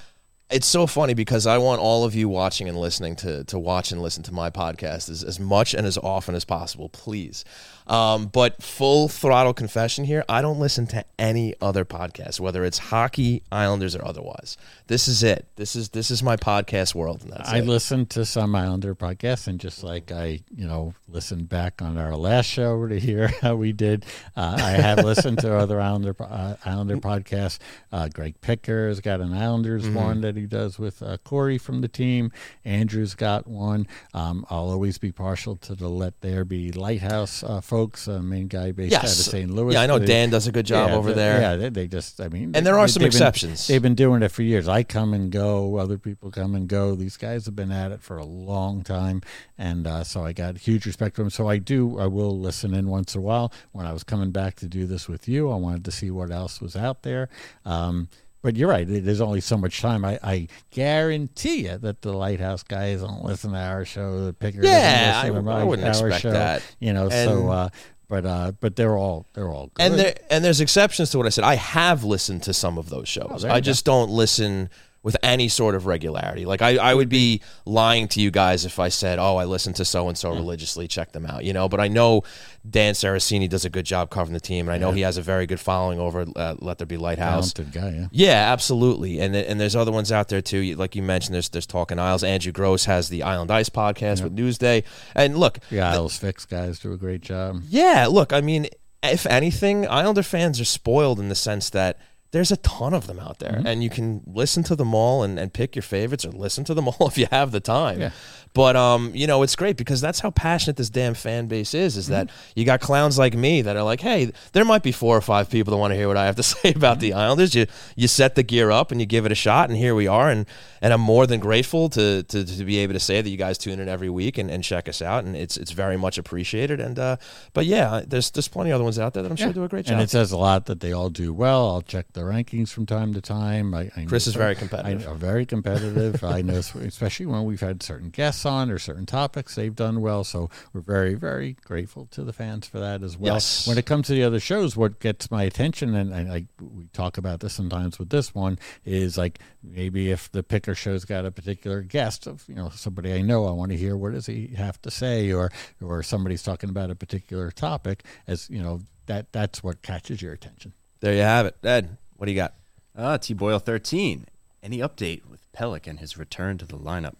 it's 0.50 0.66
so 0.66 0.86
funny 0.86 1.14
because 1.14 1.46
I 1.46 1.56
want 1.58 1.80
all 1.80 2.04
of 2.04 2.14
you 2.14 2.28
watching 2.28 2.68
and 2.68 2.78
listening 2.78 3.16
to 3.16 3.42
to 3.44 3.58
watch 3.58 3.90
and 3.90 4.00
listen 4.00 4.22
to 4.24 4.32
my 4.32 4.50
podcast 4.50 5.08
as, 5.10 5.24
as 5.24 5.40
much 5.40 5.74
and 5.74 5.86
as 5.86 5.98
often 5.98 6.34
as 6.36 6.44
possible. 6.44 6.88
Please. 6.90 7.44
Um, 7.86 8.26
but 8.26 8.62
full 8.62 9.08
throttle 9.08 9.52
confession 9.52 10.04
here, 10.04 10.24
I 10.28 10.40
don't 10.42 10.58
listen 10.58 10.86
to 10.88 11.04
any 11.18 11.54
other 11.60 11.84
podcast, 11.84 12.40
whether 12.40 12.64
it's 12.64 12.78
hockey, 12.78 13.42
Islanders, 13.52 13.94
or 13.94 14.04
otherwise. 14.06 14.56
This 14.86 15.06
is 15.08 15.22
it. 15.22 15.46
This 15.56 15.76
is 15.76 15.90
this 15.90 16.10
is 16.10 16.22
my 16.22 16.36
podcast 16.36 16.94
world, 16.94 17.22
and 17.22 17.32
that's 17.32 17.48
I 17.48 17.58
it. 17.58 17.66
listen 17.66 18.06
to 18.06 18.24
some 18.24 18.54
Islander 18.54 18.94
podcasts, 18.94 19.46
and 19.46 19.58
just 19.60 19.82
like 19.82 20.10
I, 20.12 20.40
you 20.54 20.66
know, 20.66 20.94
listened 21.08 21.48
back 21.48 21.82
on 21.82 21.98
our 21.98 22.16
last 22.16 22.46
show 22.46 22.86
to 22.86 22.98
hear 22.98 23.28
how 23.42 23.54
we 23.56 23.72
did, 23.72 24.04
uh, 24.36 24.56
I 24.58 24.70
have 24.70 25.04
listened 25.04 25.38
to 25.40 25.54
other 25.56 25.80
Islander 25.80 26.14
uh, 26.20 26.56
Islander 26.64 26.96
podcasts. 26.98 27.58
Uh, 27.92 28.08
Greg 28.08 28.40
Picker's 28.40 29.00
got 29.00 29.20
an 29.20 29.32
Islanders 29.32 29.84
Mm-hmm. 29.84 29.94
one 29.94 30.20
that 30.22 30.36
he 30.36 30.46
does 30.46 30.78
with 30.78 31.02
uh, 31.02 31.16
Corey 31.24 31.58
from 31.58 31.80
the 31.80 31.88
team. 31.88 32.30
Andrew's 32.64 33.14
got 33.14 33.46
one. 33.46 33.86
Um, 34.14 34.46
I'll 34.48 34.70
always 34.70 34.98
be 34.98 35.10
partial 35.12 35.56
to 35.56 35.74
the 35.74 35.88
Let 35.88 36.20
There 36.20 36.44
Be 36.44 36.70
Lighthouse 36.72 37.42
uh, 37.42 37.60
folks, 37.74 38.06
uh, 38.06 38.22
main 38.22 38.46
guy 38.46 38.70
based 38.70 38.94
out 38.94 39.02
of 39.04 39.10
St. 39.10 39.50
Louis. 39.50 39.74
Yeah, 39.74 39.82
I 39.82 39.86
know 39.86 39.98
They- 39.98 40.06
Dan 40.06 40.30
does 40.30 40.46
a 40.46 40.52
good 40.52 40.64
job 40.66 40.90
yeah, 40.90 40.96
over 40.96 41.08
they- 41.08 41.14
there. 41.16 41.40
Yeah, 41.40 41.56
they, 41.56 41.68
they 41.70 41.86
just, 41.88 42.20
I 42.20 42.28
mean, 42.28 42.52
And 42.54 42.64
there 42.64 42.78
are 42.78 42.86
some 42.86 43.02
they've 43.02 43.10
been- 43.10 43.16
exceptions. 43.16 43.66
they've 43.66 43.82
been 43.82 43.96
doing 43.96 44.22
it 44.22 44.30
for 44.30 44.42
years. 44.42 44.68
I 44.68 44.84
come 44.84 45.12
and 45.12 45.32
go, 45.32 45.76
other 45.78 45.98
people 45.98 46.30
come 46.30 46.54
and 46.54 46.68
go. 46.68 46.94
These 46.94 47.16
guys 47.16 47.46
have 47.46 47.56
been 47.56 47.72
at 47.72 47.90
it 47.90 48.00
for 48.00 48.16
a 48.18 48.24
long 48.24 48.82
time, 48.84 49.22
and 49.58 49.86
uh, 49.88 50.04
so 50.04 50.24
I 50.24 50.32
got 50.32 50.56
huge 50.58 50.86
respect 50.86 51.16
for 51.16 51.22
them. 51.22 51.30
So 51.30 51.48
I 51.48 51.58
do, 51.58 51.98
I 51.98 52.06
will 52.06 52.38
listen 52.38 52.74
in 52.74 52.88
once 52.88 53.14
in 53.16 53.20
a 53.20 53.22
while. 53.24 53.52
When 53.72 53.86
I 53.86 53.92
was 53.92 54.04
coming 54.04 54.30
back 54.30 54.54
to 54.56 54.66
do 54.68 54.86
this 54.86 55.08
with 55.08 55.26
you, 55.28 55.50
I 55.50 55.56
wanted 55.56 55.84
to 55.86 55.90
see 55.90 56.10
what 56.12 56.30
else 56.30 56.60
was 56.60 56.76
out 56.76 57.02
there. 57.02 57.28
Um, 57.64 58.08
but 58.44 58.54
you're 58.56 58.68
right. 58.68 58.86
There's 58.86 59.20
only 59.22 59.40
so 59.40 59.56
much 59.56 59.80
time. 59.80 60.04
I, 60.04 60.20
I 60.22 60.48
guarantee 60.70 61.64
you 61.66 61.78
that 61.78 62.02
the 62.02 62.12
Lighthouse 62.12 62.62
guys 62.62 63.00
don't 63.00 63.24
listen 63.24 63.52
to 63.52 63.58
our 63.58 63.84
show. 63.84 64.26
The 64.26 64.32
Picker 64.34 64.60
doesn't 64.60 64.70
Yeah, 64.78 65.22
I- 65.24 65.28
to 65.30 65.50
I 65.50 65.64
wouldn't 65.64 65.88
expect 65.88 66.20
show, 66.22 66.30
that. 66.30 66.62
You 66.78 66.92
know, 66.92 67.08
And- 67.10 67.30
so. 67.30 67.48
Uh, 67.50 67.68
but 68.06 68.26
uh, 68.26 68.52
but 68.60 68.76
they're 68.76 68.96
all 68.98 69.26
they're 69.32 69.48
all 69.48 69.70
good. 69.72 69.82
and 69.82 69.94
there 69.94 70.14
and 70.28 70.44
there's 70.44 70.60
exceptions 70.60 71.10
to 71.10 71.18
what 71.18 71.26
I 71.26 71.30
said. 71.30 71.42
I 71.42 71.54
have 71.54 72.04
listened 72.04 72.42
to 72.44 72.52
some 72.52 72.76
of 72.76 72.90
those 72.90 73.08
shows. 73.08 73.44
Oh, 73.46 73.48
I 73.48 73.54
go. 73.56 73.60
just 73.62 73.86
don't 73.86 74.10
listen 74.10 74.68
with 75.04 75.16
any 75.22 75.46
sort 75.48 75.76
of 75.76 75.86
regularity. 75.86 76.44
Like 76.46 76.62
I, 76.62 76.76
I 76.78 76.94
would 76.94 77.08
be 77.10 77.42
lying 77.66 78.08
to 78.08 78.20
you 78.20 78.32
guys 78.32 78.64
if 78.64 78.80
I 78.80 78.88
said, 78.88 79.20
"Oh, 79.20 79.36
I 79.36 79.44
listen 79.44 79.72
to 79.74 79.84
so 79.84 80.08
and 80.08 80.18
so 80.18 80.30
religiously. 80.32 80.88
Check 80.88 81.12
them 81.12 81.26
out." 81.26 81.44
You 81.44 81.52
know, 81.52 81.68
but 81.68 81.78
I 81.78 81.86
know 81.86 82.22
Dan 82.68 82.94
Saraceni 82.94 83.48
does 83.48 83.64
a 83.64 83.70
good 83.70 83.84
job 83.84 84.10
covering 84.10 84.32
the 84.32 84.40
team, 84.40 84.66
and 84.66 84.74
I 84.74 84.78
know 84.78 84.90
he 84.92 85.02
has 85.02 85.16
a 85.16 85.22
very 85.22 85.46
good 85.46 85.60
following 85.60 86.00
over 86.00 86.24
uh, 86.34 86.54
Let 86.58 86.78
There 86.78 86.86
Be 86.86 86.96
Lighthouse. 86.96 87.52
talented 87.52 87.80
guy. 87.80 87.90
Yeah. 87.90 88.06
Yeah, 88.10 88.52
absolutely, 88.52 89.20
and 89.20 89.36
and 89.36 89.60
there's 89.60 89.76
other 89.76 89.92
ones 89.92 90.10
out 90.10 90.28
there 90.28 90.40
too. 90.42 90.74
Like 90.74 90.96
you 90.96 91.02
mentioned, 91.02 91.34
there's 91.34 91.50
there's 91.50 91.66
Talking 91.66 91.98
Isles. 91.98 92.24
Andrew 92.24 92.50
Gross 92.50 92.86
has 92.86 93.10
the 93.10 93.22
Island 93.22 93.50
Ice 93.50 93.68
podcast 93.68 94.22
with 94.22 94.34
Newsday, 94.34 94.84
and 95.14 95.36
look, 95.36 95.58
The 95.68 95.82
Isles 95.82 96.16
Fix 96.16 96.46
guys 96.46 96.78
do 96.78 96.92
a 96.94 96.96
great 96.96 97.20
job. 97.20 97.60
yeah, 97.68 98.06
look, 98.10 98.32
I 98.32 98.40
mean, 98.40 98.68
if 99.02 99.26
anything, 99.26 99.86
Islander 99.86 100.22
fans 100.22 100.58
are 100.60 100.64
spoiled 100.64 101.20
in 101.20 101.28
the 101.28 101.34
sense 101.34 101.68
that 101.70 101.98
there's 102.34 102.52
a 102.52 102.56
ton 102.58 102.92
of 102.92 103.06
them 103.06 103.18
out 103.20 103.38
there, 103.38 103.52
Mm-hmm. 103.52 103.66
and 103.66 103.82
you 103.84 103.88
can 103.90 104.20
listen 104.26 104.62
to 104.64 104.74
them 104.76 104.92
all 104.94 105.22
and, 105.22 105.38
and 105.38 105.52
pick 105.52 105.74
your 105.76 105.82
favorites 105.84 106.24
or 106.26 106.32
listen 106.32 106.64
to 106.64 106.74
them 106.74 106.88
all 106.92 107.06
if 107.06 107.16
you 107.16 107.26
have 107.30 107.52
the 107.52 107.60
time. 107.60 108.00
Yeah. 108.00 108.10
But 108.54 108.76
um, 108.76 109.10
you 109.14 109.26
know, 109.26 109.42
it's 109.42 109.56
great 109.56 109.76
because 109.76 110.00
that's 110.00 110.20
how 110.20 110.30
passionate 110.30 110.76
this 110.76 110.88
damn 110.90 111.14
fan 111.14 111.46
base 111.48 111.74
is. 111.74 111.96
Is 111.96 112.04
Mm-hmm. 112.04 112.12
that 112.14 112.30
you 112.54 112.64
got 112.64 112.80
clowns 112.80 113.18
like 113.18 113.34
me 113.34 113.62
that 113.62 113.76
are 113.76 113.82
like, 113.82 114.00
hey, 114.00 114.30
there 114.52 114.64
might 114.64 114.82
be 114.82 114.92
four 114.92 115.16
or 115.16 115.20
five 115.20 115.50
people 115.50 115.70
that 115.72 115.76
want 115.78 115.90
to 115.92 115.96
hear 115.96 116.06
what 116.06 116.16
I 116.16 116.26
have 116.26 116.36
to 116.36 116.42
say 116.54 116.72
about 116.72 117.00
the 117.00 117.12
Islanders. 117.14 117.54
You 117.54 117.66
you 117.96 118.06
set 118.08 118.36
the 118.36 118.42
gear 118.42 118.70
up 118.70 118.92
and 118.92 119.00
you 119.00 119.06
give 119.06 119.26
it 119.26 119.32
a 119.32 119.34
shot, 119.34 119.68
and 119.68 119.76
here 119.78 119.94
we 119.94 120.06
are. 120.06 120.30
And 120.30 120.46
and 120.80 120.92
I'm 120.92 121.00
more 121.00 121.26
than 121.26 121.40
grateful 121.40 121.88
to 121.90 122.22
to, 122.22 122.44
to 122.44 122.64
be 122.64 122.78
able 122.78 122.92
to 122.94 123.00
say 123.00 123.20
that 123.20 123.28
you 123.28 123.36
guys 123.36 123.58
tune 123.58 123.80
in 123.80 123.88
every 123.88 124.10
week 124.10 124.38
and, 124.38 124.50
and 124.50 124.62
check 124.62 124.88
us 124.88 125.02
out, 125.02 125.24
and 125.24 125.34
it's 125.36 125.56
it's 125.56 125.72
very 125.72 125.96
much 125.96 126.16
appreciated. 126.16 126.78
And 126.80 126.96
uh, 126.98 127.16
but 127.54 127.66
yeah, 127.66 128.02
there's 128.06 128.30
there's 128.30 128.48
plenty 128.48 128.70
of 128.70 128.76
other 128.76 128.84
ones 128.84 128.98
out 129.00 129.14
there 129.14 129.22
that 129.24 129.30
I'm 129.30 129.36
sure 129.36 129.52
do 129.52 129.64
a 129.64 129.68
great 129.68 129.86
job. 129.86 129.94
And 129.94 130.02
it 130.02 130.10
says 130.10 130.30
a 130.30 130.38
lot 130.38 130.66
that 130.66 130.78
they 130.80 130.92
all 130.92 131.10
do 131.10 131.32
well. 131.32 131.70
I'll 131.70 131.82
check 131.82 132.12
the 132.12 132.20
rankings 132.20 132.68
from 132.70 132.86
time 132.86 133.14
to 133.14 133.20
time. 133.20 133.74
I, 133.74 133.90
I 133.96 134.04
Chris 134.04 134.26
is 134.28 134.34
very 134.34 134.54
competitive. 134.62 135.08
I 135.08 135.14
very 135.14 135.44
competitive. 135.44 136.22
I 136.22 136.42
know, 136.42 136.58
especially 136.58 137.26
when 137.26 137.44
we've 137.44 137.60
had 137.60 137.82
certain 137.82 138.10
guests 138.10 138.43
on 138.46 138.70
or 138.70 138.78
certain 138.78 139.06
topics, 139.06 139.54
they've 139.54 139.74
done 139.74 140.00
well. 140.00 140.24
So 140.24 140.50
we're 140.72 140.80
very, 140.80 141.14
very 141.14 141.56
grateful 141.64 142.06
to 142.12 142.24
the 142.24 142.32
fans 142.32 142.66
for 142.66 142.78
that 142.80 143.02
as 143.02 143.16
well. 143.16 143.34
Yes. 143.34 143.66
When 143.66 143.78
it 143.78 143.86
comes 143.86 144.06
to 144.08 144.12
the 144.12 144.22
other 144.24 144.40
shows, 144.40 144.76
what 144.76 145.00
gets 145.00 145.30
my 145.30 145.42
attention, 145.44 145.94
and 145.94 146.14
I, 146.14 146.34
I 146.34 146.46
we 146.60 146.86
talk 146.92 147.18
about 147.18 147.40
this 147.40 147.52
sometimes 147.54 147.98
with 147.98 148.10
this 148.10 148.34
one, 148.34 148.58
is 148.84 149.16
like 149.18 149.38
maybe 149.62 150.10
if 150.10 150.30
the 150.32 150.42
picker 150.42 150.74
show's 150.74 151.04
got 151.04 151.24
a 151.24 151.30
particular 151.30 151.82
guest 151.82 152.26
of 152.26 152.44
you 152.48 152.54
know 152.54 152.70
somebody 152.70 153.12
I 153.12 153.22
know, 153.22 153.46
I 153.46 153.52
want 153.52 153.70
to 153.72 153.76
hear 153.76 153.96
what 153.96 154.12
does 154.12 154.26
he 154.26 154.48
have 154.56 154.80
to 154.82 154.90
say, 154.90 155.32
or 155.32 155.50
or 155.82 156.02
somebody's 156.02 156.42
talking 156.42 156.70
about 156.70 156.90
a 156.90 156.94
particular 156.94 157.50
topic, 157.50 158.04
as 158.26 158.48
you 158.50 158.62
know 158.62 158.80
that 159.06 159.32
that's 159.32 159.62
what 159.62 159.82
catches 159.82 160.22
your 160.22 160.32
attention. 160.32 160.72
there 161.00 161.14
you 161.14 161.20
have 161.20 161.46
it, 161.46 161.56
Ed. 161.62 161.96
What 162.16 162.26
do 162.26 162.32
you 162.32 162.36
got? 162.36 162.54
Ah, 162.96 163.16
T 163.16 163.34
Boyle 163.34 163.58
13. 163.58 164.26
Any 164.62 164.78
update 164.78 165.28
with 165.28 165.50
Pelech 165.52 165.86
and 165.86 166.00
his 166.00 166.16
return 166.16 166.56
to 166.58 166.64
the 166.64 166.78
lineup? 166.78 167.16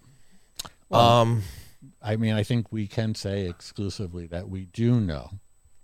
Um, 0.90 1.42
I 2.02 2.16
mean, 2.16 2.34
I 2.34 2.42
think 2.42 2.72
we 2.72 2.86
can 2.86 3.14
say 3.14 3.48
exclusively 3.48 4.26
that 4.28 4.48
we 4.48 4.66
do 4.66 5.00
know 5.00 5.30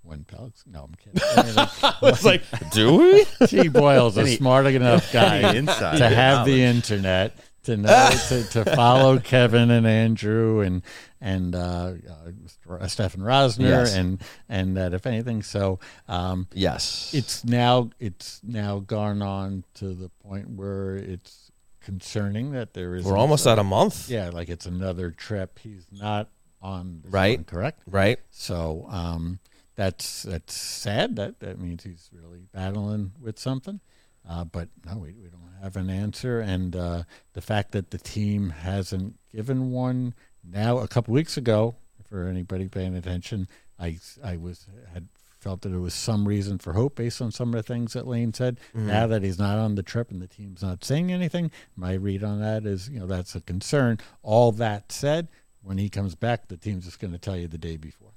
when 0.03 0.25
Pelech's. 0.25 0.65
No, 0.67 0.85
I'm 0.85 0.95
kidding. 0.95 1.21
it's 2.03 2.25
like, 2.25 2.43
do 2.71 2.97
we? 2.97 3.47
T. 3.47 3.69
Boyle's 3.69 4.17
a 4.17 4.27
smart 4.37 4.67
enough 4.67 5.13
guy 5.13 5.39
Any 5.39 5.67
to 5.67 6.09
have 6.09 6.47
the 6.47 6.63
internet 6.63 7.37
to 7.65 7.77
know 7.77 8.11
to, 8.29 8.45
to 8.51 8.65
follow 8.65 9.19
Kevin 9.23 9.71
and 9.71 9.87
Andrew 9.87 10.61
and 10.61 10.83
and 11.21 11.55
uh, 11.55 11.93
uh, 12.09 12.87
Stefen 12.87 13.19
Rosner 13.19 13.69
Yes. 13.69 13.95
and 13.95 14.23
and 14.49 14.77
that 14.77 14.95
if 14.95 15.07
anything, 15.07 15.43
so 15.43 15.79
um, 16.09 16.49
yes. 16.53 17.13
it's 17.13 17.45
now 17.45 17.91
it's 17.99 18.41
now 18.43 18.79
gone 18.79 19.21
on 19.21 19.65
to 19.75 19.95
the 19.95 20.09
point 20.25 20.51
where 20.51 20.97
it's 20.97 21.50
concerning 21.81 22.53
that 22.53 22.75
there 22.75 22.95
is 22.95 23.05
We're 23.05 23.17
almost 23.17 23.47
at 23.47 23.59
a 23.59 23.65
month, 23.65 24.09
yeah 24.09 24.31
like 24.31 24.49
it's 24.49 24.67
another 24.67 25.11
trip. 25.11 25.59
He's 25.59 25.87
not 25.93 26.29
on 26.63 27.03
Right. 27.09 27.39
one, 27.39 27.45
correct? 27.45 27.83
right? 27.87 28.19
So 28.31 28.87
um, 28.91 29.39
that's 29.77 30.23
that's 30.25 30.55
sad. 30.55 31.17
That 31.17 31.41
that 31.41 31.59
means 31.59 31.85
he's 31.85 32.11
really 32.13 32.41
battling 32.53 33.13
with 33.21 33.39
something. 33.39 33.81
Uh, 34.29 34.45
but 34.45 34.69
no, 34.85 34.99
we, 34.99 35.13
we 35.15 35.29
don't 35.31 35.41
have 35.63 35.77
an 35.77 35.89
answer. 35.89 36.41
And 36.41 36.77
uh, 36.77 37.03
the 37.33 37.41
fact 37.41 37.73
that 37.73 37.91
the 37.91 37.97
team 37.99 38.51
hasn't 38.51 39.15
given 39.33 39.71
one 39.71 40.15
now, 40.45 40.79
a 40.79 40.89
couple 40.89 41.15
weeks 41.15 41.37
ago, 41.39 41.77
for 42.07 42.27
anybody 42.27 42.69
paying 42.69 42.95
attention, 42.95 43.49
I 43.79 43.99
I 44.23 44.37
was 44.37 44.67
had 44.93 45.09
felt 45.41 45.63
that 45.63 45.71
there 45.71 45.81
was 45.81 45.95
some 45.95 46.29
reason 46.29 46.59
for 46.59 46.75
hope 46.75 46.97
based 46.97 47.23
on 47.23 47.33
some 47.33 47.49
of 47.49 47.55
the 47.55 47.63
things 47.63 47.95
that 47.95 48.07
Lane 48.07 48.33
said. 48.33 48.59
Mm-hmm. 48.77 48.87
Now 48.87 49.07
that 49.07 49.23
he's 49.23 49.39
not 49.39 49.59
on 49.59 49.75
the 49.75 49.83
trip 49.83 50.11
and 50.11 50.21
the 50.21 50.27
team's 50.27 50.63
not 50.63 50.85
saying 50.85 51.11
anything, 51.11 51.51
my 51.77 51.95
read 51.95 52.23
on 52.23 52.41
that 52.41 52.67
is 52.67 52.89
you 52.89 53.01
know 53.01 53.07
that's 53.07 53.35
a 53.35 53.41
concern. 53.41 53.99
All 54.23 54.53
that 54.53 54.93
said, 54.93 55.29
when 55.63 55.79
he 55.79 55.89
comes 55.89 56.15
back, 56.15 56.49
the 56.49 56.57
team's 56.57 56.85
just 56.85 57.01
going 57.01 57.13
to 57.13 57.19
tell 57.19 57.37
you 57.37 57.49
the 57.49 57.59
day 57.59 57.77
before. 57.77 58.11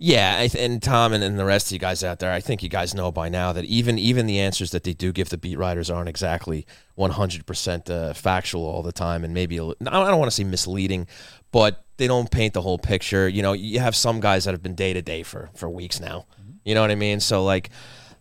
Yeah, 0.00 0.46
and 0.56 0.80
Tom 0.80 1.12
and, 1.12 1.24
and 1.24 1.36
the 1.36 1.44
rest 1.44 1.66
of 1.66 1.72
you 1.72 1.80
guys 1.80 2.04
out 2.04 2.20
there, 2.20 2.30
I 2.30 2.40
think 2.40 2.62
you 2.62 2.68
guys 2.68 2.94
know 2.94 3.10
by 3.10 3.28
now 3.28 3.52
that 3.52 3.64
even 3.64 3.98
even 3.98 4.26
the 4.26 4.38
answers 4.38 4.70
that 4.70 4.84
they 4.84 4.92
do 4.92 5.12
give 5.12 5.28
the 5.28 5.36
beat 5.36 5.58
writers 5.58 5.90
aren't 5.90 6.08
exactly 6.08 6.66
100% 6.96 7.90
uh, 7.90 8.14
factual 8.14 8.64
all 8.64 8.82
the 8.82 8.92
time, 8.92 9.24
and 9.24 9.34
maybe 9.34 9.58
I 9.58 9.72
don't 9.80 10.18
want 10.18 10.30
to 10.30 10.34
say 10.34 10.44
misleading, 10.44 11.08
but 11.50 11.84
they 11.96 12.06
don't 12.06 12.30
paint 12.30 12.54
the 12.54 12.62
whole 12.62 12.78
picture. 12.78 13.28
You 13.28 13.42
know, 13.42 13.54
you 13.54 13.80
have 13.80 13.96
some 13.96 14.20
guys 14.20 14.44
that 14.44 14.52
have 14.52 14.62
been 14.62 14.76
day 14.76 14.92
to 14.92 15.02
day 15.02 15.24
for 15.24 15.50
for 15.56 15.68
weeks 15.68 15.98
now. 15.98 16.26
You 16.64 16.76
know 16.76 16.80
what 16.80 16.92
I 16.92 16.94
mean? 16.94 17.18
So 17.18 17.42
like, 17.42 17.70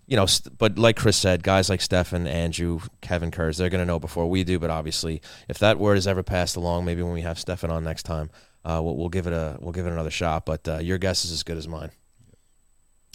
you 0.08 0.16
know, 0.16 0.26
but 0.58 0.80
like 0.80 0.95
Chris 0.95 1.16
said, 1.18 1.44
guys 1.44 1.70
like 1.70 1.82
Stefen, 1.82 2.28
Andrew, 2.28 2.80
Kevin 3.02 3.30
Kurz, 3.30 3.58
they're 3.58 3.70
going 3.70 3.82
to 3.82 3.86
know 3.86 3.99
before 3.99 4.28
we 4.28 4.44
do. 4.44 4.58
But 4.58 4.72
obviously, 4.72 5.22
if 5.48 5.60
that 5.60 5.78
word 5.78 5.99
is 5.99 6.08
ever 6.08 6.24
passed 6.24 6.56
along, 6.56 6.86
maybe 6.86 7.04
when 7.04 7.14
we 7.14 7.22
have 7.22 7.38
Stefen 7.38 7.70
on 7.70 7.84
next 7.84 8.04
time, 8.04 8.32
uh, 8.68 8.81
we'll, 8.84 8.98
we'll 8.98 9.10
give 9.10 9.27
it 9.27 9.34
a 9.34 9.57
we'll 9.60 9.72
give 9.72 9.85
it 9.85 9.94
another 9.94 10.11
shot. 10.11 10.45
But 10.45 10.68
uh, 10.68 10.77
your 10.80 10.98
guess 10.98 11.26
is 11.26 11.31
as 11.31 11.44
good 11.44 11.57
as 11.57 11.68
mine. 11.68 11.91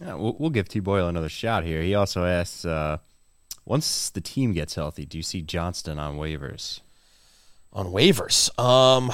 Yeah, 0.00 0.14
we'll, 0.14 0.36
we'll 0.38 0.50
give 0.50 0.68
T 0.68 0.80
Boyle 0.80 1.08
another 1.08 1.28
shot 1.28 1.64
here. 1.64 1.82
He 1.82 1.94
also 1.94 2.24
asks, 2.24 2.64
uh, 2.64 2.98
once 3.64 4.10
the 4.10 4.20
team 4.20 4.52
gets 4.52 4.74
healthy, 4.74 5.04
do 5.04 5.16
you 5.16 5.22
see 5.22 5.42
Johnston 5.42 5.98
on 5.98 6.16
waivers? 6.16 6.80
on 7.72 7.86
waivers. 7.86 8.56
Um, 8.62 9.10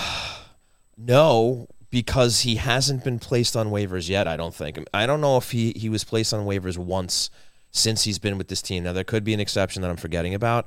no, 0.97 1.69
because 1.91 2.41
he 2.41 2.57
hasn't 2.57 3.05
been 3.05 3.19
placed 3.19 3.57
on 3.57 3.69
waivers 3.69 4.09
yet. 4.09 4.27
I 4.27 4.37
don't 4.37 4.55
think. 4.55 4.79
I 4.93 5.07
don't 5.07 5.21
know 5.21 5.37
if 5.37 5.51
he 5.51 5.73
he 5.77 5.89
was 5.89 6.05
placed 6.05 6.35
on 6.35 6.47
waivers 6.47 6.77
once 6.77 7.31
since 7.71 8.05
he's 8.05 8.19
been 8.19 8.39
with 8.39 8.49
this 8.49 8.63
team. 8.63 8.85
Now 8.85 8.93
there 8.93 9.05
could 9.05 9.25
be 9.25 9.35
an 9.35 9.41
exception 9.41 9.83
that 9.83 9.91
I'm 9.91 9.97
forgetting 9.97 10.35
about, 10.35 10.67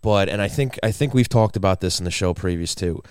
but 0.00 0.28
and 0.28 0.42
I 0.42 0.48
think 0.48 0.78
I 0.82 0.92
think 0.92 1.14
we've 1.14 1.28
talked 1.28 1.56
about 1.56 1.80
this 1.80 1.98
in 1.98 2.04
the 2.04 2.10
show 2.10 2.34
previous 2.34 2.74
too. 2.74 3.02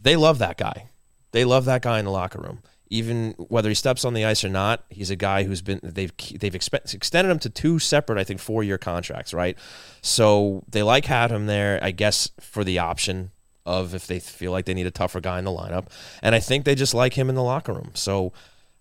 They 0.00 0.16
love 0.16 0.38
that 0.38 0.56
guy. 0.56 0.88
They 1.32 1.44
love 1.44 1.64
that 1.66 1.82
guy 1.82 1.98
in 1.98 2.04
the 2.04 2.10
locker 2.10 2.40
room. 2.40 2.62
Even 2.88 3.32
whether 3.38 3.68
he 3.68 3.74
steps 3.74 4.04
on 4.04 4.14
the 4.14 4.24
ice 4.24 4.44
or 4.44 4.48
not, 4.48 4.84
he's 4.90 5.10
a 5.10 5.16
guy 5.16 5.42
who's 5.42 5.60
been 5.60 5.80
they've 5.82 6.12
they've 6.38 6.52
expe- 6.52 6.94
extended 6.94 7.30
him 7.30 7.40
to 7.40 7.50
two 7.50 7.78
separate, 7.80 8.18
I 8.18 8.24
think, 8.24 8.40
four 8.40 8.62
year 8.62 8.78
contracts, 8.78 9.34
right? 9.34 9.58
So 10.02 10.62
they 10.68 10.84
like 10.84 11.06
having 11.06 11.36
him 11.36 11.46
there, 11.46 11.80
I 11.82 11.90
guess, 11.90 12.30
for 12.40 12.62
the 12.62 12.78
option 12.78 13.32
of 13.64 13.92
if 13.92 14.06
they 14.06 14.20
feel 14.20 14.52
like 14.52 14.66
they 14.66 14.74
need 14.74 14.86
a 14.86 14.92
tougher 14.92 15.20
guy 15.20 15.40
in 15.40 15.44
the 15.44 15.50
lineup, 15.50 15.88
and 16.22 16.34
I 16.34 16.38
think 16.38 16.64
they 16.64 16.76
just 16.76 16.94
like 16.94 17.14
him 17.14 17.28
in 17.28 17.34
the 17.34 17.42
locker 17.42 17.72
room. 17.72 17.90
So 17.94 18.32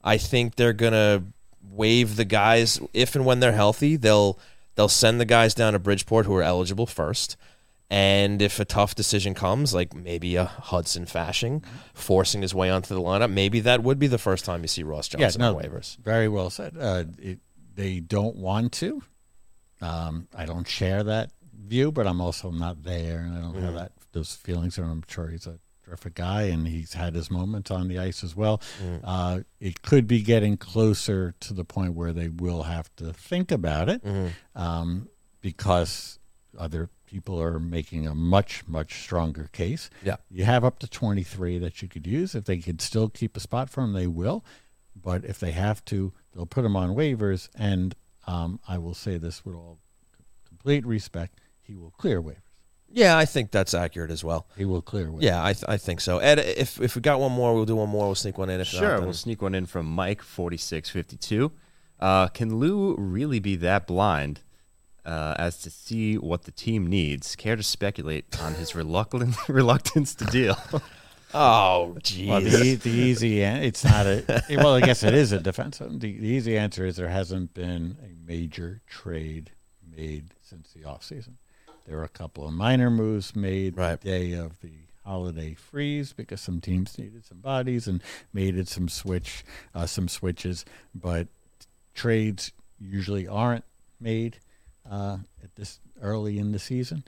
I 0.04 0.18
think 0.20 0.56
they're 0.56 0.74
gonna 0.74 1.24
waive 1.72 2.16
the 2.16 2.26
guys 2.26 2.80
if 2.94 3.16
and 3.16 3.26
when 3.26 3.40
they're 3.40 3.54
healthy. 3.54 3.96
They'll 3.96 4.40
they'll 4.76 4.88
send 4.88 5.20
the 5.20 5.26
guys 5.26 5.56
down 5.56 5.74
to 5.74 5.80
Bridgeport 5.80 6.26
who 6.26 6.36
are 6.36 6.44
eligible 6.44 6.86
first. 6.86 7.36
And 7.90 8.41
if 8.41 8.60
a 8.60 8.66
tough 8.66 8.95
decision 8.95 9.36
comes, 9.36 9.74
like 9.74 9.94
maybe 9.94 10.36
a 10.36 10.45
Hudson 10.45 11.06
Fasching 11.06 11.64
forcing 11.94 12.41
his 12.41 12.53
way 12.53 12.70
onto 12.70 12.95
the 12.95 13.02
lineup, 13.02 13.32
maybe 13.32 13.60
that 13.62 13.84
would 13.84 13.99
be 13.99 14.07
the 14.07 14.18
first 14.18 14.44
time 14.44 14.64
you 14.64 14.68
see 14.68 14.84
Ross 14.84 15.07
Johnston 15.07 15.41
yeah, 15.41 15.52
no, 15.52 15.57
on 15.57 15.64
waivers. 15.64 15.98
Very 15.99 16.28
well 16.28 16.49
said. 16.49 16.76
Uh, 16.80 17.03
it, 17.20 17.40
they 17.76 17.99
don't 17.99 18.38
want 18.38 18.72
to. 18.74 19.03
Um, 19.82 20.28
I 20.36 20.45
don't 20.45 20.68
share 20.68 21.03
that 21.03 21.32
view, 21.53 21.91
but 21.91 22.07
I'm 22.07 22.22
also 22.22 22.49
not 22.49 22.84
there, 22.84 23.20
and 23.20 23.38
I 23.38 23.41
don't 23.41 23.62
have 23.62 23.76
that 23.76 23.91
those 24.14 24.34
feelings. 24.34 24.78
And 24.78 24.90
I'm 24.90 25.03
sure 25.07 25.28
he's 25.28 25.45
a 25.45 25.60
terrific 25.84 26.16
guy, 26.16 26.44
and 26.44 26.68
he's 26.68 26.94
had 26.94 27.14
his 27.14 27.30
moments 27.30 27.70
on 27.70 27.88
the 27.88 27.99
ice 27.99 28.24
as 28.24 28.36
well. 28.36 28.62
Uh, 29.03 29.41
it 29.60 29.84
could 29.84 30.07
be 30.07 30.22
getting 30.22 30.57
closer 30.57 31.36
to 31.41 31.53
the 31.53 31.66
point 31.66 31.94
where 31.94 32.14
they 32.14 32.30
will 32.30 32.64
have 32.64 32.90
to 32.95 33.14
think 33.14 33.52
about 33.52 33.90
it, 33.90 34.02
um, 34.56 35.10
because 35.41 36.18
other 36.57 36.90
people 37.06 37.41
are 37.41 37.60
making 37.60 38.07
a 38.07 38.15
much 38.15 38.68
much 38.68 39.02
stronger 39.03 39.49
case. 39.52 39.90
Yeah. 40.03 40.18
You 40.30 40.45
have 40.45 40.64
up 40.64 40.80
to 40.80 40.88
23 40.88 41.57
that 41.60 41.82
you 41.82 41.88
could 41.88 42.06
use. 42.07 42.36
If 42.36 42.45
they 42.45 42.57
could 42.57 42.82
still 42.82 43.10
keep 43.10 43.36
a 43.38 43.40
spot 43.40 43.69
for 43.69 43.84
him, 43.84 43.94
they 43.94 44.07
will. 44.07 44.44
But 44.95 45.26
if 45.26 45.40
they 45.40 45.52
have 45.52 45.84
to, 45.86 46.14
they'll 46.34 46.45
put 46.45 46.65
him 46.65 46.76
on 46.76 46.95
waivers. 46.95 47.49
And 47.56 47.95
um, 48.27 48.60
I 48.68 48.77
will 48.77 48.94
say 48.94 49.18
this 49.18 49.45
with 49.45 49.56
all 49.56 49.80
complete 50.48 50.86
respect: 50.86 51.40
he 51.61 51.76
will 51.76 51.91
clear 51.91 52.22
waivers. 52.22 52.38
Yeah, 52.90 53.18
I 53.18 53.26
think 53.26 53.52
that's 53.52 53.73
accurate 53.73 54.10
as 54.11 54.23
well. 54.23 54.48
He 54.56 54.64
will 54.64 54.82
clear 54.82 55.07
waivers. 55.07 55.22
Yeah, 55.23 55.44
I, 55.44 55.52
th- 55.53 55.65
I 55.68 55.76
think 55.77 55.99
so. 55.99 56.19
Ed, 56.19 56.40
if 56.40 56.80
if 56.80 56.95
we 56.95 57.02
got 57.02 57.19
one 57.19 57.32
more, 57.34 57.53
we'll 57.53 57.65
do 57.65 57.76
one 57.76 57.90
more. 57.90 58.06
We'll 58.06 58.15
sneak 58.15 58.38
one 58.38 58.49
in. 58.49 58.61
If 58.61 58.68
Sure, 58.68 58.82
not, 58.82 58.95
then- 58.98 59.03
we'll 59.06 59.14
sneak 59.14 59.41
one 59.41 59.53
in 59.53 59.65
from 59.65 59.86
Mike 59.86 60.22
forty 60.22 60.57
six 60.57 60.90
fifty 60.90 61.18
two. 61.18 61.52
Uh, 61.99 62.27
can 62.27 62.57
Lou 62.57 62.95
really 62.98 63.40
be 63.40 63.56
that 63.57 63.88
blind 63.88 64.41
uh, 65.06 65.36
as 65.38 65.60
to 65.61 65.69
see 65.69 66.18
what 66.18 66.44
the 66.44 66.52
team 66.52 66.88
needs? 66.88 67.36
Care 67.36 67.56
to 67.56 67.64
speculate 67.64 68.40
on 68.41 68.56
his 68.56 68.76
reluctant 68.76 69.36
reluctance 69.49 70.15
to 70.15 70.26
deal? 70.26 70.57
Oh, 71.38 71.95
jeez. 71.99 72.27
Well, 72.30 72.40
the, 72.40 72.76
the 72.76 72.90
easy 72.90 73.44
an- 73.44 73.61
it's 73.64 73.84
not 73.84 74.06
a 74.06 74.23
well. 74.52 74.76
I 74.76 74.80
guess 74.80 75.03
it 75.03 75.14
is 75.14 75.34
a 75.34 75.40
defense. 75.40 75.80
The, 75.80 75.88
the 75.98 76.07
easy 76.27 76.57
answer 76.57 76.86
is 76.86 76.95
there 76.95 77.10
hasn't 77.10 77.53
been 77.53 77.98
a 78.02 78.26
major 78.26 78.80
trade 78.88 79.52
made 79.98 80.27
since 80.41 80.72
the 80.72 80.82
offseason. 80.84 81.34
There 81.86 81.98
were 81.98 82.06
a 82.06 82.10
couple 82.10 82.48
of 82.48 82.53
minor 82.53 82.90
moves 82.90 83.36
made 83.36 83.76
Right. 83.76 83.99
the 83.99 84.10
day 84.10 84.32
of 84.34 84.61
the 84.61 84.72
holiday 85.03 85.56
freeze 85.56 86.14
because 86.14 86.40
some 86.40 86.61
teams 86.61 86.98
needed 86.98 87.26
some 87.26 87.40
bodies 87.40 87.86
and 87.86 88.02
made 88.32 88.56
it 88.56 88.69
some 88.69 88.88
switch 88.88 89.44
uh, 89.73 89.88
some 89.88 90.07
switches, 90.07 90.64
but 90.94 91.27
trades 91.94 92.53
usually 92.80 93.27
aren't 93.27 93.65
made 93.99 94.38
uh, 94.90 95.18
at 95.44 95.56
this 95.56 95.80
early 96.02 96.38
in 96.38 96.52
the 96.52 96.60
season. 96.60 97.03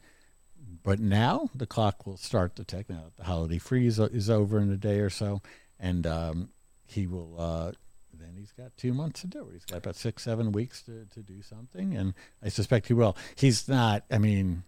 But 0.84 1.00
now 1.00 1.50
the 1.54 1.66
clock 1.68 2.06
will 2.08 2.18
start 2.18 2.56
to 2.56 2.64
tick. 2.64 2.90
Now 2.90 3.06
the 3.18 3.24
holiday 3.26 3.58
freeze 3.58 4.00
is 4.00 4.30
over 4.30 4.60
in 4.60 4.72
a 4.72 4.78
day 4.78 5.00
or 5.00 5.10
so, 5.10 5.42
and 5.80 6.06
um, 6.08 6.50
he 6.86 7.08
will. 7.08 7.36
Uh, 7.40 7.72
then 8.14 8.36
he's 8.38 8.52
got 8.54 8.76
two 8.78 8.94
months 8.94 9.22
to 9.22 9.28
do 9.28 9.48
it. 9.50 9.54
He's 9.54 9.66
got 9.66 9.78
about 9.78 9.96
six, 9.96 10.24
seven 10.24 10.52
weeks 10.52 10.82
to, 10.84 11.06
to 11.14 11.20
do 11.22 11.42
something, 11.42 11.96
and 11.96 12.14
I 12.44 12.50
suspect 12.50 12.88
he 12.88 12.94
will. 12.94 13.16
He's 13.36 13.68
not. 13.68 14.04
I 14.10 14.18
mean, 14.18 14.64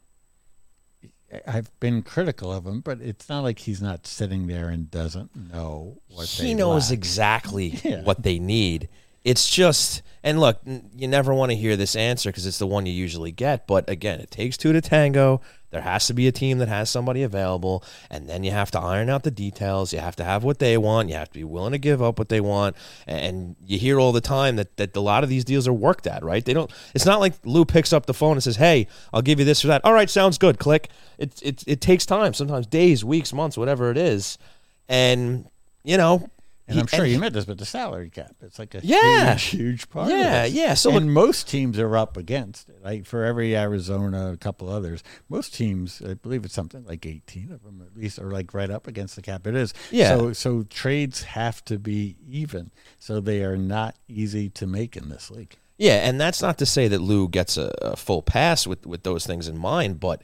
I've 1.47 1.77
been 1.79 2.01
critical 2.01 2.51
of 2.51 2.65
him, 2.65 2.81
but 2.81 2.99
it's 3.01 3.29
not 3.29 3.41
like 3.41 3.59
he's 3.59 3.81
not 3.81 4.05
sitting 4.05 4.47
there 4.47 4.69
and 4.69 4.89
doesn't 4.91 5.35
know 5.35 6.01
what 6.09 6.27
he 6.27 6.53
knows 6.53 6.89
lack. 6.89 6.97
exactly 6.97 7.67
Yeah. 7.83 8.01
what 8.03 8.23
they 8.23 8.39
need. 8.39 8.89
It's 9.23 9.49
just, 9.49 10.01
and 10.23 10.39
look, 10.39 10.59
you 10.95 11.07
never 11.07 11.33
want 11.33 11.51
to 11.51 11.57
hear 11.57 11.75
this 11.75 11.95
answer 11.95 12.29
because 12.29 12.45
it's 12.45 12.59
the 12.59 12.67
one 12.67 12.85
you 12.85 12.93
usually 12.93 13.31
get. 13.31 13.67
But 13.67 13.89
again, 13.89 14.19
it 14.19 14.31
takes 14.31 14.57
two 14.57 14.71
to 14.73 14.81
tango. 14.81 15.41
There 15.71 15.81
has 15.81 16.07
to 16.07 16.13
be 16.13 16.27
a 16.27 16.31
team 16.31 16.57
that 16.57 16.67
has 16.67 16.89
somebody 16.89 17.21
available, 17.21 17.83
and 18.09 18.27
then 18.27 18.43
you 18.43 18.49
have 18.49 18.71
to 18.71 18.79
iron 18.79 19.07
out 19.09 19.21
the 19.21 19.29
details. 19.29 19.93
You 19.93 19.99
have 19.99 20.15
to 20.15 20.23
have 20.23 20.43
what 20.43 20.57
they 20.57 20.77
want. 20.79 21.09
You 21.09 21.15
have 21.15 21.29
to 21.29 21.39
be 21.39 21.43
willing 21.43 21.73
to 21.73 21.77
give 21.77 22.01
up 22.01 22.17
what 22.17 22.29
they 22.29 22.41
want. 22.41 22.75
And 23.05 23.55
you 23.63 23.77
hear 23.77 23.99
all 23.99 24.11
the 24.11 24.21
time 24.21 24.55
that, 24.55 24.77
that 24.77 24.95
a 24.95 24.99
lot 24.99 25.23
of 25.23 25.29
these 25.29 25.45
deals 25.45 25.67
are 25.67 25.73
worked 25.73 26.07
at, 26.07 26.23
right? 26.23 26.43
They 26.43 26.53
don't. 26.53 26.71
It's 26.95 27.05
not 27.05 27.19
like 27.19 27.33
Lou 27.43 27.65
picks 27.65 27.93
up 27.93 28.07
the 28.07 28.15
phone 28.15 28.31
and 28.31 28.43
says, 28.43 28.55
"Hey, 28.55 28.87
I'll 29.13 29.21
give 29.21 29.37
you 29.37 29.45
this 29.45 29.63
or 29.63 29.67
that." 29.67 29.85
All 29.85 29.93
right, 29.93 30.09
sounds 30.09 30.39
good. 30.39 30.57
Click. 30.57 30.89
It 31.19 31.39
it 31.43 31.63
it 31.67 31.81
takes 31.81 32.05
time. 32.05 32.33
Sometimes 32.33 32.65
days, 32.65 33.05
weeks, 33.05 33.31
months, 33.31 33.55
whatever 33.55 33.91
it 33.91 33.97
is, 33.97 34.39
and 34.87 35.47
you 35.83 35.97
know. 35.97 36.29
And 36.69 36.75
he- 36.75 36.81
I'm 36.81 36.87
sure 36.87 37.05
you 37.05 37.19
meant 37.19 37.33
this, 37.33 37.45
but 37.45 37.57
the 37.57 37.65
salary 37.65 38.09
cap, 38.09 38.35
it's 38.41 38.59
like 38.59 38.75
a 38.75 38.81
Yeah. 38.83 39.33
huge, 39.35 39.43
huge 39.43 39.89
part 39.89 40.09
Yeah, 40.09 40.45
yeah. 40.45 40.73
So 40.75 40.91
and 40.95 41.07
look- 41.07 41.13
most 41.13 41.47
teams 41.49 41.77
are 41.79 41.97
up 41.97 42.15
against 42.15 42.69
it. 42.69 42.83
Like 42.83 43.05
for 43.05 43.25
every 43.25 43.55
Arizona, 43.57 44.31
a 44.31 44.37
couple 44.37 44.69
others, 44.69 45.03
most 45.27 45.53
teams, 45.53 46.01
I 46.07 46.13
believe 46.13 46.45
it's 46.45 46.53
something 46.53 46.85
like 46.85 47.05
18 47.05 47.51
of 47.51 47.63
them 47.63 47.81
at 47.85 47.99
least, 47.99 48.19
are 48.19 48.31
like 48.31 48.53
right 48.53 48.69
up 48.69 48.87
against 48.87 49.15
the 49.15 49.21
cap. 49.21 49.45
It 49.47 49.55
is. 49.55 49.73
Yeah. 49.91 50.15
So, 50.15 50.33
so 50.33 50.63
trades 50.63 51.23
have 51.23 51.65
to 51.65 51.77
be 51.79 52.15
even. 52.29 52.71
So 52.99 53.19
they 53.19 53.43
are 53.43 53.57
not 53.57 53.95
easy 54.07 54.49
to 54.51 54.67
make 54.67 54.95
in 54.95 55.09
this 55.09 55.29
league. 55.31 55.57
Yeah, 55.77 56.07
and 56.07 56.19
that's 56.19 56.41
not 56.41 56.57
to 56.57 56.65
say 56.65 56.87
that 56.89 56.99
Lou 56.99 57.29
gets 57.29 57.57
a, 57.57 57.73
a 57.81 57.95
full 57.95 58.21
pass 58.21 58.67
with, 58.67 58.85
with 58.85 59.03
those 59.03 59.25
things 59.25 59.47
in 59.47 59.57
mind, 59.57 59.99
but 60.01 60.21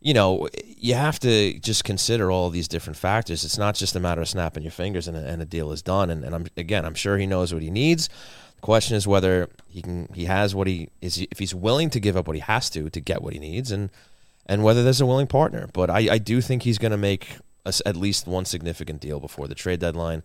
you 0.00 0.14
know, 0.14 0.48
you 0.64 0.94
have 0.94 1.18
to 1.20 1.58
just 1.58 1.84
consider 1.84 2.30
all 2.30 2.50
these 2.50 2.68
different 2.68 2.96
factors. 2.96 3.44
It's 3.44 3.58
not 3.58 3.74
just 3.74 3.96
a 3.96 4.00
matter 4.00 4.20
of 4.20 4.28
snapping 4.28 4.62
your 4.62 4.72
fingers 4.72 5.08
and 5.08 5.16
a, 5.16 5.26
and 5.26 5.42
a 5.42 5.44
deal 5.44 5.72
is 5.72 5.82
done. 5.82 6.10
And, 6.10 6.24
and 6.24 6.34
I'm 6.34 6.46
again, 6.56 6.84
I'm 6.84 6.94
sure 6.94 7.18
he 7.18 7.26
knows 7.26 7.52
what 7.52 7.62
he 7.62 7.70
needs. 7.70 8.08
The 8.56 8.62
question 8.62 8.96
is 8.96 9.06
whether 9.06 9.48
he 9.68 9.82
can, 9.82 10.08
he 10.14 10.26
has 10.26 10.54
what 10.54 10.66
he 10.66 10.88
is, 11.00 11.18
if 11.30 11.38
he's 11.38 11.54
willing 11.54 11.90
to 11.90 12.00
give 12.00 12.16
up 12.16 12.26
what 12.26 12.36
he 12.36 12.40
has 12.40 12.70
to 12.70 12.88
to 12.90 13.00
get 13.00 13.22
what 13.22 13.32
he 13.32 13.38
needs, 13.38 13.72
and 13.72 13.90
and 14.46 14.62
whether 14.62 14.82
there's 14.82 15.00
a 15.00 15.06
willing 15.06 15.26
partner. 15.26 15.68
But 15.72 15.90
I, 15.90 16.14
I 16.14 16.18
do 16.18 16.40
think 16.40 16.62
he's 16.62 16.78
going 16.78 16.92
to 16.92 16.98
make 16.98 17.36
a 17.66 17.74
at 17.84 17.96
least 17.96 18.26
one 18.26 18.44
significant 18.44 19.00
deal 19.00 19.20
before 19.20 19.48
the 19.48 19.54
trade 19.54 19.80
deadline. 19.80 20.22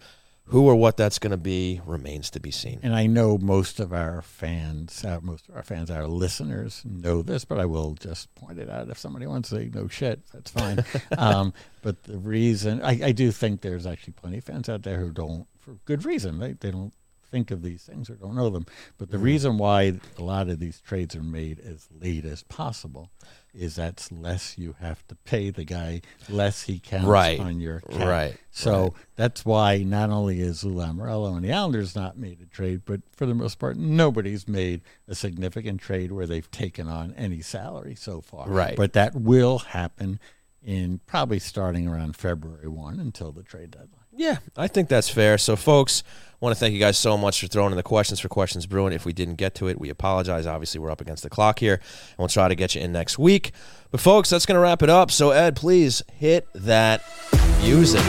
Who 0.47 0.67
or 0.67 0.75
what 0.75 0.97
that's 0.97 1.19
going 1.19 1.31
to 1.31 1.37
be 1.37 1.81
remains 1.85 2.29
to 2.31 2.39
be 2.39 2.51
seen. 2.51 2.79
And 2.83 2.93
I 2.93 3.07
know 3.07 3.37
most 3.37 3.79
of 3.79 3.93
our 3.93 4.21
fans, 4.21 5.03
uh, 5.03 5.19
most 5.21 5.47
of 5.47 5.55
our 5.55 5.63
fans, 5.63 5.89
our 5.89 6.05
listeners 6.05 6.83
know 6.85 7.21
this, 7.21 7.45
but 7.45 7.59
I 7.59 7.65
will 7.65 7.93
just 7.93 8.33
point 8.35 8.59
it 8.59 8.69
out. 8.69 8.89
If 8.89 8.97
somebody 8.97 9.25
wants 9.25 9.49
to 9.49 9.55
say 9.55 9.71
no 9.73 9.87
shit, 9.87 10.21
that's 10.33 10.51
fine. 10.51 10.83
um, 11.17 11.53
but 11.81 12.03
the 12.03 12.17
reason 12.17 12.81
I, 12.83 12.99
I 13.05 13.11
do 13.13 13.31
think 13.31 13.61
there's 13.61 13.85
actually 13.85 14.13
plenty 14.13 14.39
of 14.39 14.43
fans 14.43 14.67
out 14.67 14.83
there 14.83 14.99
who 14.99 15.11
don't, 15.11 15.47
for 15.57 15.75
good 15.85 16.05
reason, 16.05 16.39
they 16.39 16.53
they 16.53 16.71
don't 16.71 16.93
think 17.33 17.49
of 17.49 17.63
these 17.63 17.81
things 17.81 18.11
or 18.11 18.13
don't 18.13 18.35
know 18.35 18.51
them. 18.51 18.67
But 18.99 19.09
the 19.09 19.17
mm-hmm. 19.17 19.25
reason 19.25 19.57
why 19.57 19.99
a 20.19 20.21
lot 20.21 20.49
of 20.49 20.59
these 20.59 20.79
trades 20.79 21.15
are 21.15 21.23
made 21.23 21.59
as 21.59 21.87
late 21.99 22.25
as 22.25 22.43
possible 22.43 23.09
is 23.55 23.75
that's 23.75 24.11
less 24.11 24.55
you 24.55 24.75
have 24.79 25.05
to 25.07 25.15
pay 25.15 25.49
the 25.49 25.65
guy, 25.65 26.01
less 26.29 26.61
he 26.63 26.79
counts 26.79 27.07
Right. 27.07 27.39
on 27.39 27.59
your 27.59 27.79
cap. 27.79 28.07
Right. 28.07 28.37
So 28.51 28.81
Right. 28.83 28.91
that's 29.15 29.43
why 29.43 29.79
not 29.79 30.11
only 30.11 30.41
is 30.41 30.63
Lamoriello 30.63 31.35
and 31.35 31.43
the 31.43 31.51
Islanders 31.51 31.95
not 31.95 32.19
made 32.19 32.39
a 32.39 32.45
trade, 32.45 32.81
but 32.85 33.01
for 33.11 33.25
the 33.25 33.33
most 33.33 33.57
part, 33.57 33.77
nobody's 33.77 34.47
made 34.47 34.81
a 35.07 35.15
significant 35.15 35.81
trade 35.81 36.11
where 36.11 36.27
they've 36.27 36.49
taken 36.51 36.87
on 36.87 37.15
any 37.15 37.41
salary 37.41 37.95
so 37.95 38.21
far. 38.21 38.47
Right. 38.47 38.75
But 38.75 38.93
that 38.93 39.15
will 39.15 39.57
happen 39.59 40.19
in 40.63 40.99
probably 41.07 41.39
starting 41.39 41.87
around 41.87 42.15
February 42.15 42.67
1 42.67 42.99
until 42.99 43.31
the 43.31 43.43
trade 43.43 43.71
deadline. 43.71 44.02
Yeah, 44.15 44.37
I 44.55 44.67
think 44.67 44.89
that's 44.89 45.09
fair. 45.09 45.37
So, 45.37 45.55
folks, 45.55 46.03
want 46.39 46.53
to 46.55 46.59
thank 46.59 46.73
you 46.73 46.79
guys 46.79 46.97
so 46.97 47.17
much 47.17 47.39
for 47.39 47.47
throwing 47.47 47.71
in 47.71 47.77
the 47.77 47.83
questions 47.83 48.19
for 48.19 48.27
Questions 48.27 48.65
Brewing. 48.65 48.93
If 48.93 49.05
we 49.05 49.13
didn't 49.13 49.35
get 49.35 49.55
to 49.55 49.67
it, 49.69 49.79
we 49.79 49.89
apologize. 49.89 50.45
Obviously, 50.45 50.79
we're 50.79 50.91
up 50.91 51.01
against 51.01 51.23
the 51.23 51.29
clock 51.29 51.59
here, 51.59 51.75
and 51.75 52.17
we'll 52.19 52.27
try 52.27 52.47
to 52.47 52.55
get 52.55 52.75
you 52.75 52.81
in 52.81 52.91
next 52.91 53.17
week. 53.17 53.53
But, 53.91 54.01
folks, 54.01 54.29
that's 54.29 54.45
going 54.45 54.55
to 54.55 54.61
wrap 54.61 54.83
it 54.83 54.89
up. 54.89 55.09
So, 55.09 55.31
Ed, 55.31 55.55
please 55.55 56.03
hit 56.11 56.47
that 56.53 57.01
music. 57.61 58.03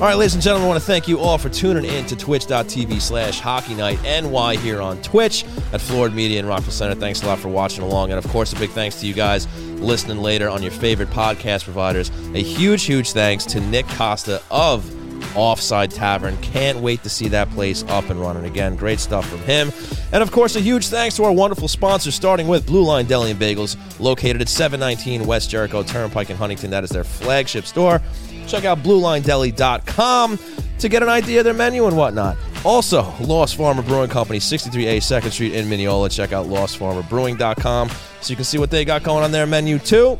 All 0.00 0.04
right, 0.04 0.14
ladies 0.14 0.34
and 0.34 0.42
gentlemen, 0.42 0.66
I 0.66 0.68
want 0.68 0.80
to 0.80 0.86
thank 0.86 1.08
you 1.08 1.18
all 1.18 1.38
for 1.38 1.48
tuning 1.48 1.84
in 1.84 2.06
to 2.06 2.14
twitch.tv 2.14 3.00
slash 3.00 3.40
hockey 3.40 3.74
night 3.74 4.00
NY 4.02 4.56
here 4.56 4.80
on 4.80 5.02
Twitch 5.02 5.44
at 5.72 5.80
Florida 5.80 6.14
Media 6.14 6.38
and 6.38 6.48
Rockville 6.48 6.70
Centre. 6.70 6.94
Thanks 6.94 7.22
a 7.22 7.26
lot 7.26 7.40
for 7.40 7.48
watching 7.48 7.82
along. 7.82 8.10
And 8.12 8.24
of 8.24 8.30
course, 8.30 8.52
a 8.52 8.56
big 8.56 8.70
thanks 8.70 9.00
to 9.00 9.06
you 9.06 9.12
guys 9.12 9.52
listening 9.80 10.18
later 10.18 10.48
on 10.48 10.62
your 10.62 10.70
favorite 10.70 11.10
podcast 11.10 11.64
providers. 11.64 12.10
A 12.32 12.42
huge, 12.42 12.84
huge 12.84 13.10
thanks 13.10 13.44
to 13.46 13.60
Nick 13.60 13.88
Costa 13.88 14.40
of 14.52 14.97
Offside 15.34 15.90
Tavern. 15.90 16.36
Can't 16.38 16.78
wait 16.78 17.02
to 17.02 17.08
see 17.08 17.28
that 17.28 17.50
place 17.50 17.84
up 17.88 18.10
and 18.10 18.20
running 18.20 18.44
again. 18.44 18.76
Great 18.76 19.00
stuff 19.00 19.28
from 19.28 19.40
him. 19.40 19.72
And 20.12 20.22
of 20.22 20.30
course, 20.30 20.56
a 20.56 20.60
huge 20.60 20.88
thanks 20.88 21.16
to 21.16 21.24
our 21.24 21.32
wonderful 21.32 21.68
sponsors, 21.68 22.14
starting 22.14 22.48
with 22.48 22.66
Blue 22.66 22.82
Line 22.84 23.06
Deli 23.06 23.30
and 23.30 23.40
Bagels, 23.40 23.76
located 24.00 24.40
at 24.40 24.48
719 24.48 25.26
West 25.26 25.50
Jericho 25.50 25.82
Turnpike 25.82 26.30
in 26.30 26.36
Huntington. 26.36 26.70
That 26.70 26.84
is 26.84 26.90
their 26.90 27.04
flagship 27.04 27.66
store. 27.66 28.00
Check 28.46 28.64
out 28.64 28.78
BlueLineDeli.com 28.78 30.38
to 30.78 30.88
get 30.88 31.02
an 31.02 31.08
idea 31.08 31.40
of 31.40 31.44
their 31.44 31.54
menu 31.54 31.86
and 31.86 31.96
whatnot. 31.96 32.36
Also, 32.64 33.12
Lost 33.20 33.56
Farmer 33.56 33.82
Brewing 33.82 34.08
Company, 34.08 34.38
63A 34.38 34.98
2nd 34.98 35.30
Street 35.30 35.54
in 35.54 35.68
Mineola. 35.68 36.08
Check 36.08 36.32
out 36.32 36.46
LostFarmerBrewing.com 36.46 37.90
so 38.20 38.30
you 38.30 38.36
can 38.36 38.44
see 38.44 38.58
what 38.58 38.70
they 38.70 38.84
got 38.84 39.02
going 39.02 39.22
on 39.22 39.32
their 39.32 39.46
menu 39.46 39.78
too. 39.78 40.18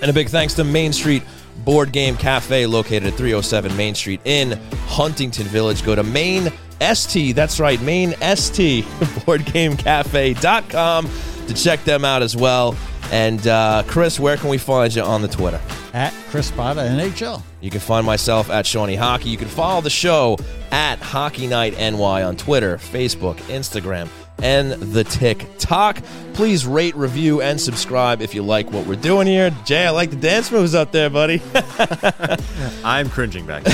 And 0.00 0.10
a 0.10 0.14
big 0.14 0.28
thanks 0.28 0.54
to 0.54 0.64
Main 0.64 0.92
Street 0.92 1.22
Board 1.58 1.92
Game 1.92 2.16
Cafe, 2.16 2.66
located 2.66 3.04
at 3.04 3.14
307 3.14 3.76
Main 3.76 3.94
Street 3.94 4.20
in 4.24 4.52
Huntington 4.86 5.46
Village. 5.46 5.84
Go 5.84 5.94
to 5.94 6.02
mainstreetbg.com 6.02 6.58
ST, 6.82 7.34
that's 7.36 7.60
right, 7.60 7.80
Maine 7.80 8.14
ST, 8.34 8.84
boardgamecafe.com 9.24 11.10
to 11.46 11.54
check 11.54 11.84
them 11.84 12.04
out 12.04 12.22
as 12.22 12.36
well. 12.36 12.76
And 13.12 13.46
uh, 13.46 13.84
Chris, 13.86 14.18
where 14.18 14.36
can 14.36 14.48
we 14.48 14.58
find 14.58 14.94
you 14.94 15.02
on 15.02 15.22
the 15.22 15.28
Twitter? 15.28 15.60
At 15.92 16.12
Chris 16.30 16.50
Botta 16.50 16.88
NHL. 16.88 17.42
You 17.60 17.70
can 17.70 17.80
find 17.80 18.06
myself 18.06 18.50
at 18.50 18.66
Shawnee 18.66 18.96
Hockey. 18.96 19.28
You 19.28 19.36
can 19.36 19.48
follow 19.48 19.80
the 19.82 19.90
show 19.90 20.38
at 20.70 20.98
Hockey 20.98 21.46
Night 21.46 21.76
NY 21.78 22.22
on 22.22 22.36
Twitter, 22.36 22.78
Facebook, 22.78 23.36
Instagram, 23.42 24.08
and 24.40 24.72
the 24.72 25.04
TikTok. 25.04 26.02
Please 26.34 26.66
rate, 26.66 26.94
review, 26.96 27.40
and 27.42 27.60
subscribe 27.60 28.20
if 28.22 28.34
you 28.34 28.42
like 28.42 28.70
what 28.70 28.86
we're 28.86 28.96
doing 28.96 29.26
here. 29.26 29.50
Jay, 29.64 29.86
I 29.86 29.90
like 29.90 30.10
the 30.10 30.16
dance 30.16 30.50
moves 30.50 30.74
up 30.74 30.92
there, 30.92 31.10
buddy. 31.10 31.42
I'm 32.84 33.08
cringing 33.08 33.46
back. 33.46 33.64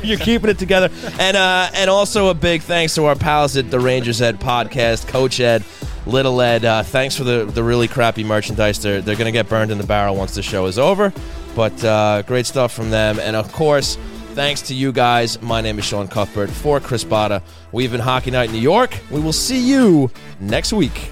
You're 0.02 0.18
keeping 0.18 0.50
it 0.50 0.58
together. 0.58 0.90
And 1.18 1.36
uh, 1.36 1.70
and 1.74 1.90
also 1.90 2.28
a 2.28 2.34
big 2.34 2.62
thanks 2.62 2.94
to 2.94 3.04
our 3.04 3.16
pals 3.16 3.56
at 3.56 3.70
the 3.70 3.80
Rangers 3.80 4.22
Ed 4.22 4.40
podcast, 4.40 5.08
Coach 5.08 5.40
Ed, 5.40 5.64
Little 6.06 6.40
Ed. 6.40 6.64
Uh, 6.64 6.82
thanks 6.82 7.16
for 7.16 7.24
the, 7.24 7.44
the 7.44 7.62
really 7.62 7.88
crappy 7.88 8.24
merchandise. 8.24 8.80
They're, 8.80 9.00
they're 9.00 9.16
going 9.16 9.26
to 9.26 9.32
get 9.32 9.48
burned 9.48 9.70
in 9.70 9.78
the 9.78 9.86
barrel 9.86 10.16
once 10.16 10.34
the 10.34 10.42
show 10.42 10.66
is 10.66 10.78
over. 10.78 11.12
But 11.54 11.82
uh, 11.84 12.22
great 12.22 12.46
stuff 12.46 12.72
from 12.72 12.90
them. 12.90 13.18
And 13.18 13.34
of 13.34 13.52
course, 13.52 13.98
thanks 14.36 14.60
to 14.60 14.74
you 14.74 14.92
guys. 14.92 15.40
My 15.40 15.62
name 15.62 15.78
is 15.78 15.86
Sean 15.86 16.08
Cuthbert 16.08 16.50
for 16.50 16.78
Chris 16.78 17.02
Botta. 17.04 17.40
We've 17.72 17.90
been 17.90 18.02
Hockey 18.02 18.30
Night 18.30 18.50
in 18.50 18.54
New 18.54 18.60
York. 18.60 19.00
We 19.10 19.18
will 19.18 19.32
see 19.32 19.58
you 19.58 20.10
next 20.40 20.74
week. 20.74 21.10